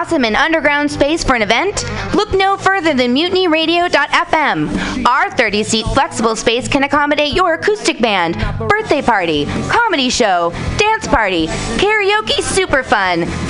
Awesome 0.00 0.24
and 0.24 0.34
underground 0.34 0.90
space 0.90 1.22
for 1.22 1.34
an 1.34 1.42
event? 1.42 1.84
Look 2.14 2.32
no 2.32 2.56
further 2.56 2.94
than 2.94 3.14
mutinyradio.fm. 3.14 5.04
Our 5.04 5.30
30 5.30 5.62
seat 5.62 5.84
flexible 5.92 6.36
space 6.36 6.68
can 6.68 6.84
accommodate 6.84 7.34
your 7.34 7.52
acoustic 7.52 8.00
band, 8.00 8.36
birthday 8.58 9.02
party, 9.02 9.44
comedy 9.68 10.08
show, 10.08 10.52
dance 10.78 11.06
party, 11.06 11.48
karaoke 11.76 12.40
super 12.40 12.82
fun, 12.82 13.26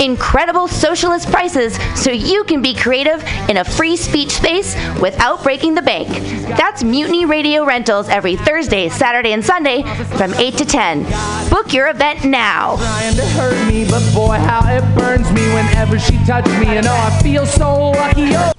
Incredible 0.00 0.68
socialist 0.68 1.28
prices 1.28 1.76
so 2.00 2.12
you 2.12 2.44
can 2.44 2.62
be 2.62 2.72
creative 2.72 3.24
in 3.48 3.56
a 3.56 3.64
free 3.64 3.96
speech 3.96 4.30
space 4.30 4.76
without 5.00 5.42
breaking 5.42 5.74
the 5.74 5.82
bank. 5.82 6.08
That's 6.56 6.84
Mutiny 6.84 7.24
Radio 7.24 7.64
Rentals 7.64 8.08
every 8.08 8.36
Thursday, 8.36 8.88
Saturday, 8.88 9.32
and 9.32 9.44
Sunday 9.44 9.82
from 10.16 10.32
8 10.34 10.56
to 10.58 10.64
10. 10.64 11.50
Book 11.50 11.72
your 11.72 11.88
event 11.88 12.24
now. 12.24 12.76
trying 12.76 13.16
to 13.16 13.26
hurt 13.26 13.68
me, 13.68 13.84
but 13.86 14.08
boy, 14.14 14.36
how 14.36 14.60
it 14.68 14.82
burns 14.96 15.32
me 15.32 15.42
whenever 15.48 15.98
she 15.98 16.16
touches 16.24 16.56
me. 16.60 16.76
And 16.76 16.86
oh, 16.86 16.92
I 16.92 17.20
feel 17.20 17.44
so 17.44 17.90
lucky. 17.90 18.36
Oh. 18.36 18.52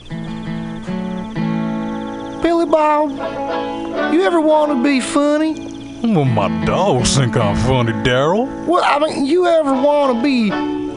Billy 2.42 2.66
Bob, 2.66 3.12
you 4.14 4.24
ever 4.24 4.42
want 4.42 4.72
to 4.72 4.84
be 4.84 5.00
funny? 5.00 5.54
Well, 6.02 6.26
my 6.26 6.66
dogs 6.66 7.16
think 7.16 7.38
I'm 7.38 7.56
funny, 7.56 7.92
Daryl. 7.92 8.66
Well, 8.66 8.84
I 8.84 9.00
mean, 9.00 9.26
you 9.26 9.46
ever 9.48 9.74
want 9.74 10.18
to 10.18 10.24
be 10.24 10.79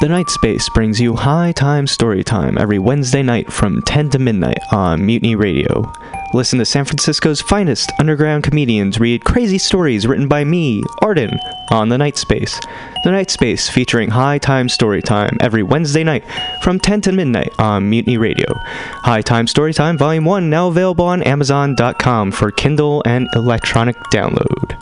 The 0.00 0.08
Night 0.08 0.30
Space 0.30 0.68
brings 0.70 0.98
you 0.98 1.14
High 1.14 1.52
Time 1.52 1.86
Story 1.86 2.24
Time 2.24 2.56
every 2.56 2.78
Wednesday 2.78 3.22
night 3.22 3.52
from 3.52 3.82
10 3.82 4.08
to 4.10 4.18
midnight 4.18 4.58
on 4.72 5.04
Mutiny 5.04 5.34
Radio. 5.34 5.92
Listen 6.34 6.58
to 6.60 6.64
San 6.64 6.86
Francisco's 6.86 7.42
finest 7.42 7.92
underground 7.98 8.42
comedians 8.42 8.98
read 8.98 9.22
crazy 9.22 9.58
stories 9.58 10.06
written 10.06 10.28
by 10.28 10.44
me, 10.44 10.82
Arden, 11.02 11.38
on 11.70 11.90
The 11.90 11.98
Night 11.98 12.16
Space. 12.16 12.58
The 13.04 13.10
Night 13.10 13.30
Space 13.30 13.68
featuring 13.68 14.08
High 14.08 14.38
Time 14.38 14.70
Story 14.70 15.02
Time 15.02 15.36
every 15.40 15.62
Wednesday 15.62 16.04
night 16.04 16.24
from 16.62 16.80
10 16.80 17.02
to 17.02 17.12
midnight 17.12 17.52
on 17.58 17.90
Mutiny 17.90 18.16
Radio. 18.16 18.46
High 18.56 19.20
Time 19.20 19.46
Story 19.46 19.74
Time 19.74 19.98
Volume 19.98 20.24
1 20.24 20.48
now 20.48 20.68
available 20.68 21.04
on 21.04 21.22
Amazon.com 21.22 22.32
for 22.32 22.50
Kindle 22.50 23.02
and 23.04 23.28
electronic 23.34 23.96
download. 24.10 24.81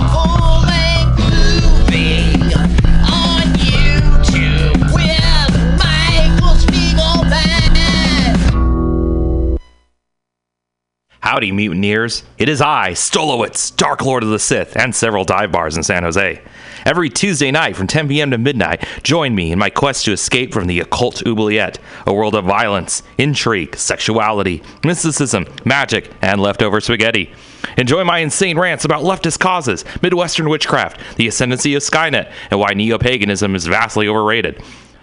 Howdy, 11.31 11.53
mutineers. 11.53 12.23
It 12.37 12.49
is 12.49 12.59
I, 12.59 12.91
Stolowitz, 12.91 13.73
Dark 13.73 14.01
Lord 14.01 14.21
of 14.21 14.31
the 14.31 14.37
Sith, 14.37 14.75
and 14.75 14.93
several 14.93 15.23
dive 15.23 15.49
bars 15.49 15.77
in 15.77 15.83
San 15.83 16.03
Jose. 16.03 16.41
Every 16.85 17.09
Tuesday 17.09 17.51
night 17.51 17.77
from 17.77 17.87
10 17.87 18.09
p.m. 18.09 18.31
to 18.31 18.37
midnight, 18.37 18.85
join 19.01 19.33
me 19.33 19.53
in 19.53 19.57
my 19.57 19.69
quest 19.69 20.03
to 20.03 20.11
escape 20.11 20.53
from 20.53 20.67
the 20.67 20.81
occult 20.81 21.25
oubliette, 21.25 21.79
a 22.05 22.13
world 22.13 22.35
of 22.35 22.43
violence, 22.43 23.01
intrigue, 23.17 23.77
sexuality, 23.77 24.61
mysticism, 24.83 25.45
magic, 25.63 26.11
and 26.21 26.41
leftover 26.41 26.81
spaghetti. 26.81 27.31
Enjoy 27.77 28.03
my 28.03 28.17
insane 28.17 28.59
rants 28.59 28.83
about 28.83 29.03
leftist 29.03 29.39
causes, 29.39 29.85
Midwestern 30.01 30.49
witchcraft, 30.49 30.99
the 31.15 31.29
ascendancy 31.29 31.75
of 31.75 31.81
Skynet, 31.81 32.29
and 32.49 32.59
why 32.59 32.73
neo 32.73 32.97
paganism 32.97 33.55
is 33.55 33.67
vastly 33.67 34.09
overrated. 34.09 34.61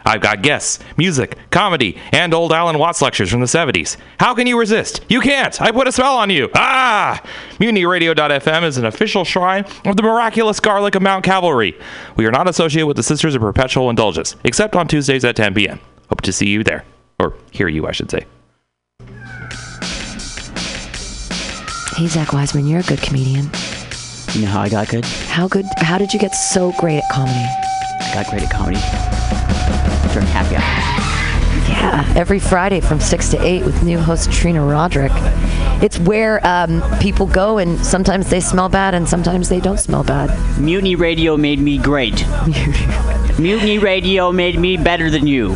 I've 0.09 0.23
got 0.23 0.41
guests, 0.41 0.79
music, 0.97 1.37
comedy, 1.51 1.99
and 2.13 2.33
old 2.33 2.51
Alan 2.51 2.79
Watts 2.79 3.03
lectures 3.03 3.31
from 3.31 3.41
the 3.41 3.47
70s. 3.47 3.99
How 4.19 4.35
can 4.35 4.47
you 4.47 4.59
resist? 4.59 5.05
You 5.11 5.21
can't! 5.21 5.61
I 5.61 5.71
put 5.71 5.87
a 5.87 5.93
spell 5.93 6.17
on 6.17 6.31
you! 6.31 6.49
Ah! 6.55 7.23
MutinyRadio.fm 7.59 8.63
is 8.63 8.79
an 8.79 8.87
official 8.87 9.27
shrine 9.27 9.67
of 9.85 9.99
the 9.99 10.03
miraculous 10.03 10.61
garlic 10.61 10.95
of 10.95 11.03
Mount 11.03 11.27
Cavalry. 11.27 11.79
We 12.17 12.25
are 12.25 12.31
not 12.31 12.49
associated 12.49 12.87
with 12.87 12.97
the 12.97 13.03
Sisters 13.03 13.35
of 13.35 13.43
Perpetual 13.43 13.91
Indulgence, 13.91 14.35
except 14.45 14.75
on 14.77 14.89
Tuesdays 14.89 15.27
at 15.27 15.37
10 15.37 15.53
p.m. 15.53 15.79
Hope 16.09 16.23
to 16.23 16.33
see 16.33 16.49
you 16.49 16.65
there. 16.65 16.87
Or 17.21 17.35
hear 17.51 17.69
you, 17.69 17.87
I 17.87 17.93
should 17.93 18.11
say. 18.11 18.25
Hey, 21.97 22.07
Zach 22.07 22.33
Wiseman, 22.33 22.67
you're 22.67 22.81
a 22.81 22.85
good 22.85 23.03
comedian. 23.03 23.51
You 24.33 24.47
know 24.47 24.53
how 24.53 24.63
I 24.63 24.71
got 24.71 24.89
good? 24.89 25.05
How 25.05 25.49
good? 25.49 25.67
How 25.77 25.99
did 25.99 26.15
you 26.15 26.19
get 26.19 26.35
so 26.35 26.73
great 26.79 26.97
at 26.97 27.13
comedy? 27.13 27.35
I 27.35 28.13
got 28.15 28.31
great 28.31 28.45
at 28.45 28.51
comedy 28.51 29.98
during 30.13 30.27
happy 30.29 30.57
hour. 30.57 31.15
Yeah, 31.69 32.13
every 32.17 32.39
Friday 32.39 32.81
from 32.81 33.01
6 33.01 33.29
to 33.31 33.43
8 33.43 33.65
with 33.65 33.83
new 33.83 33.99
host 33.99 34.33
Trina 34.33 34.65
Roderick. 34.65 35.13
it's 35.83 35.99
where 35.99 36.45
um, 36.47 36.83
people 36.99 37.27
go, 37.27 37.59
and 37.59 37.79
sometimes 37.85 38.31
they 38.31 38.41
smell 38.41 38.69
bad, 38.69 38.95
and 38.95 39.09
sometimes 39.09 39.49
they 39.49 39.61
don't 39.61 39.79
smell 39.79 40.03
bad. 40.03 40.31
Mutiny 40.59 40.95
Radio 40.95 41.37
made 41.37 41.61
me 41.61 41.79
great. 41.79 42.25
Mutiny 43.39 43.79
Radio 43.79 44.33
made 44.33 44.59
me 44.59 44.77
better 44.77 45.11
than 45.11 45.27
you. 45.27 45.55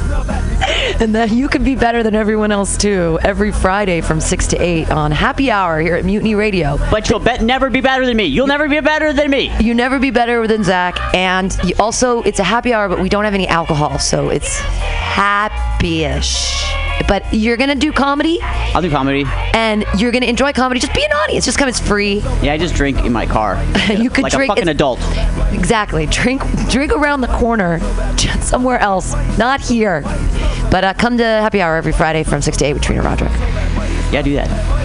And 1.01 1.15
that 1.15 1.33
you 1.33 1.49
can 1.49 1.65
be 1.65 1.75
better 1.75 2.03
than 2.03 2.15
everyone 2.15 2.53
else 2.53 2.77
too. 2.77 3.19
Every 3.23 3.51
Friday 3.51 4.03
from 4.03 4.21
six 4.21 4.47
to 4.49 4.63
eight 4.63 4.91
on 4.91 5.11
Happy 5.11 5.51
Hour 5.51 5.81
here 5.81 5.97
at 5.97 6.05
Mutiny 6.05 6.35
Radio. 6.35 6.77
But 6.91 7.09
you'll 7.09 7.19
bet 7.19 7.43
never 7.43 7.71
be 7.71 7.81
better 7.81 8.07
than 8.07 8.17
me. 8.17 8.25
You'll 8.25 8.47
never 8.47 8.69
be 8.69 8.79
better 8.81 9.13
than 9.13 9.31
me. 9.31 9.51
You 9.59 9.75
never 9.75 9.99
be 9.99 10.11
better 10.11 10.47
than 10.47 10.63
Zach, 10.63 10.97
and 11.15 11.59
also 11.81 12.23
it's 12.23 12.39
a 12.39 12.45
happy 12.45 12.73
hour, 12.73 12.89
but 12.89 13.01
we 13.01 13.09
don't 13.09 13.25
have 13.25 13.35
any 13.35 13.49
alcohol, 13.49 13.99
so 13.99 14.29
it's 14.29 14.59
happy-ish. 14.59 16.62
But 17.07 17.25
you're 17.33 17.57
gonna 17.57 17.75
do 17.75 17.93
comedy, 17.93 18.39
I'll 18.43 18.83
do 18.83 18.91
comedy. 18.91 19.25
and 19.55 19.85
you're 19.99 20.13
gonna 20.13 20.27
enjoy 20.27 20.53
comedy. 20.53 20.81
Just 20.81 20.95
be 20.95 21.05
an 21.05 21.13
audience. 21.13 21.45
Just 21.45 21.59
come. 21.59 21.69
It's 21.69 21.81
free. 21.81 22.19
Yeah, 22.43 22.53
I 22.53 22.59
just 22.59 22.75
drink 22.75 23.05
in 23.05 23.13
my 23.13 23.27
car. 23.27 23.63
you 23.89 24.11
could 24.11 24.25
like 24.25 24.33
drink. 24.33 24.51
a 24.51 24.55
fucking 24.55 24.69
adult. 24.69 25.01
Exactly. 25.53 26.07
Drink 26.07 26.43
drink 26.69 26.93
around 26.93 27.21
the 27.21 27.29
corner, 27.29 27.81
somewhere 28.41 28.79
else, 28.79 29.15
not 29.39 29.61
here. 29.61 30.03
But 30.71 30.85
uh, 30.85 30.95
come 30.95 31.19
to 31.19 31.25
happy 31.25 31.61
hour 31.61 31.77
every 31.77 31.93
Friday 31.93 32.23
from 32.23 32.41
six 32.43 32.57
to 32.59 32.65
eight 32.65 32.73
with 32.75 32.83
Trina 32.83 33.03
Roderick. 33.03 33.33
Yeah, 34.13 34.23
do 34.23 34.35
that. 34.35 34.83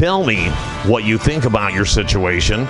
Tell 0.00 0.24
me 0.24 0.48
what 0.86 1.04
you 1.04 1.18
think 1.18 1.44
about 1.44 1.74
your 1.74 1.84
situation. 1.84 2.64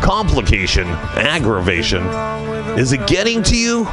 Complication, 0.00 0.86
aggravation. 0.86 2.06
Is 2.78 2.92
it 2.92 3.04
getting 3.08 3.42
to 3.42 3.56
you? 3.56 3.86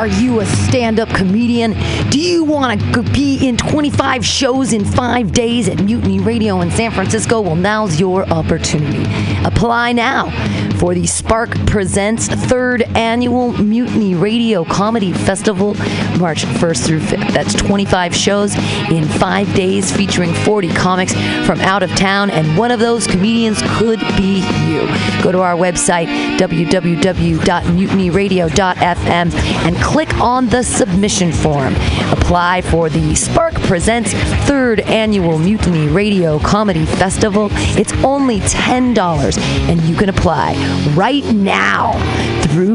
Are 0.00 0.06
you 0.06 0.40
a 0.40 0.46
stand 0.46 0.98
up 0.98 1.10
comedian? 1.10 1.72
Do 2.08 2.18
you 2.18 2.42
want 2.42 2.80
to 2.94 3.02
be 3.02 3.46
in 3.46 3.58
25 3.58 4.24
shows 4.24 4.72
in 4.72 4.82
five 4.82 5.30
days 5.30 5.68
at 5.68 5.82
Mutiny 5.82 6.18
Radio 6.20 6.62
in 6.62 6.70
San 6.70 6.90
Francisco? 6.90 7.42
Well, 7.42 7.54
now's 7.54 8.00
your 8.00 8.26
opportunity. 8.30 9.04
Apply 9.44 9.92
now 9.92 10.30
for 10.78 10.94
the 10.94 11.06
Spark 11.06 11.50
Presents 11.66 12.28
third 12.28 12.84
annual 12.94 13.52
Mutiny 13.52 14.14
Radio 14.14 14.64
Comedy 14.64 15.12
Festival, 15.12 15.74
March 16.18 16.44
1st 16.44 16.86
through 16.86 17.00
5th. 17.00 17.32
That's 17.32 17.52
25 17.54 18.14
shows 18.14 18.54
in 18.90 19.04
five 19.04 19.52
days 19.54 19.90
featuring 19.94 20.32
40 20.32 20.68
comics 20.70 21.12
from 21.46 21.60
out 21.60 21.82
of 21.82 21.90
town, 21.90 22.30
and 22.30 22.56
one 22.56 22.70
of 22.70 22.80
those 22.80 23.06
comedians 23.06 23.60
could 23.78 24.00
be 24.16 24.40
you. 24.66 24.86
Go 25.22 25.30
to 25.32 25.40
our 25.40 25.56
website, 25.56 26.06
www.mutinyradio.fm, 26.38 29.34
and 29.34 29.76
click 29.76 30.14
on 30.20 30.48
the 30.48 30.62
submission 30.62 31.32
form. 31.32 31.74
Apply 32.10 32.62
for 32.62 32.88
the 32.88 33.14
Spark 33.14 33.52
Presents 33.62 34.12
third 34.46 34.80
annual 34.80 35.38
Mutiny 35.38 35.88
Radio 35.88 36.38
Comedy 36.38 36.86
Festival. 36.86 37.48
It's 37.52 37.92
only 38.04 38.40
$10, 38.40 39.38
and 39.68 39.80
you 39.82 39.94
can 39.96 40.08
apply 40.08 40.54
right 40.94 41.24
now 41.26 41.92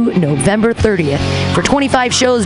November 0.05 0.73
30th 0.73 1.53
for 1.53 1.61
25 1.61 2.13
shows 2.13 2.25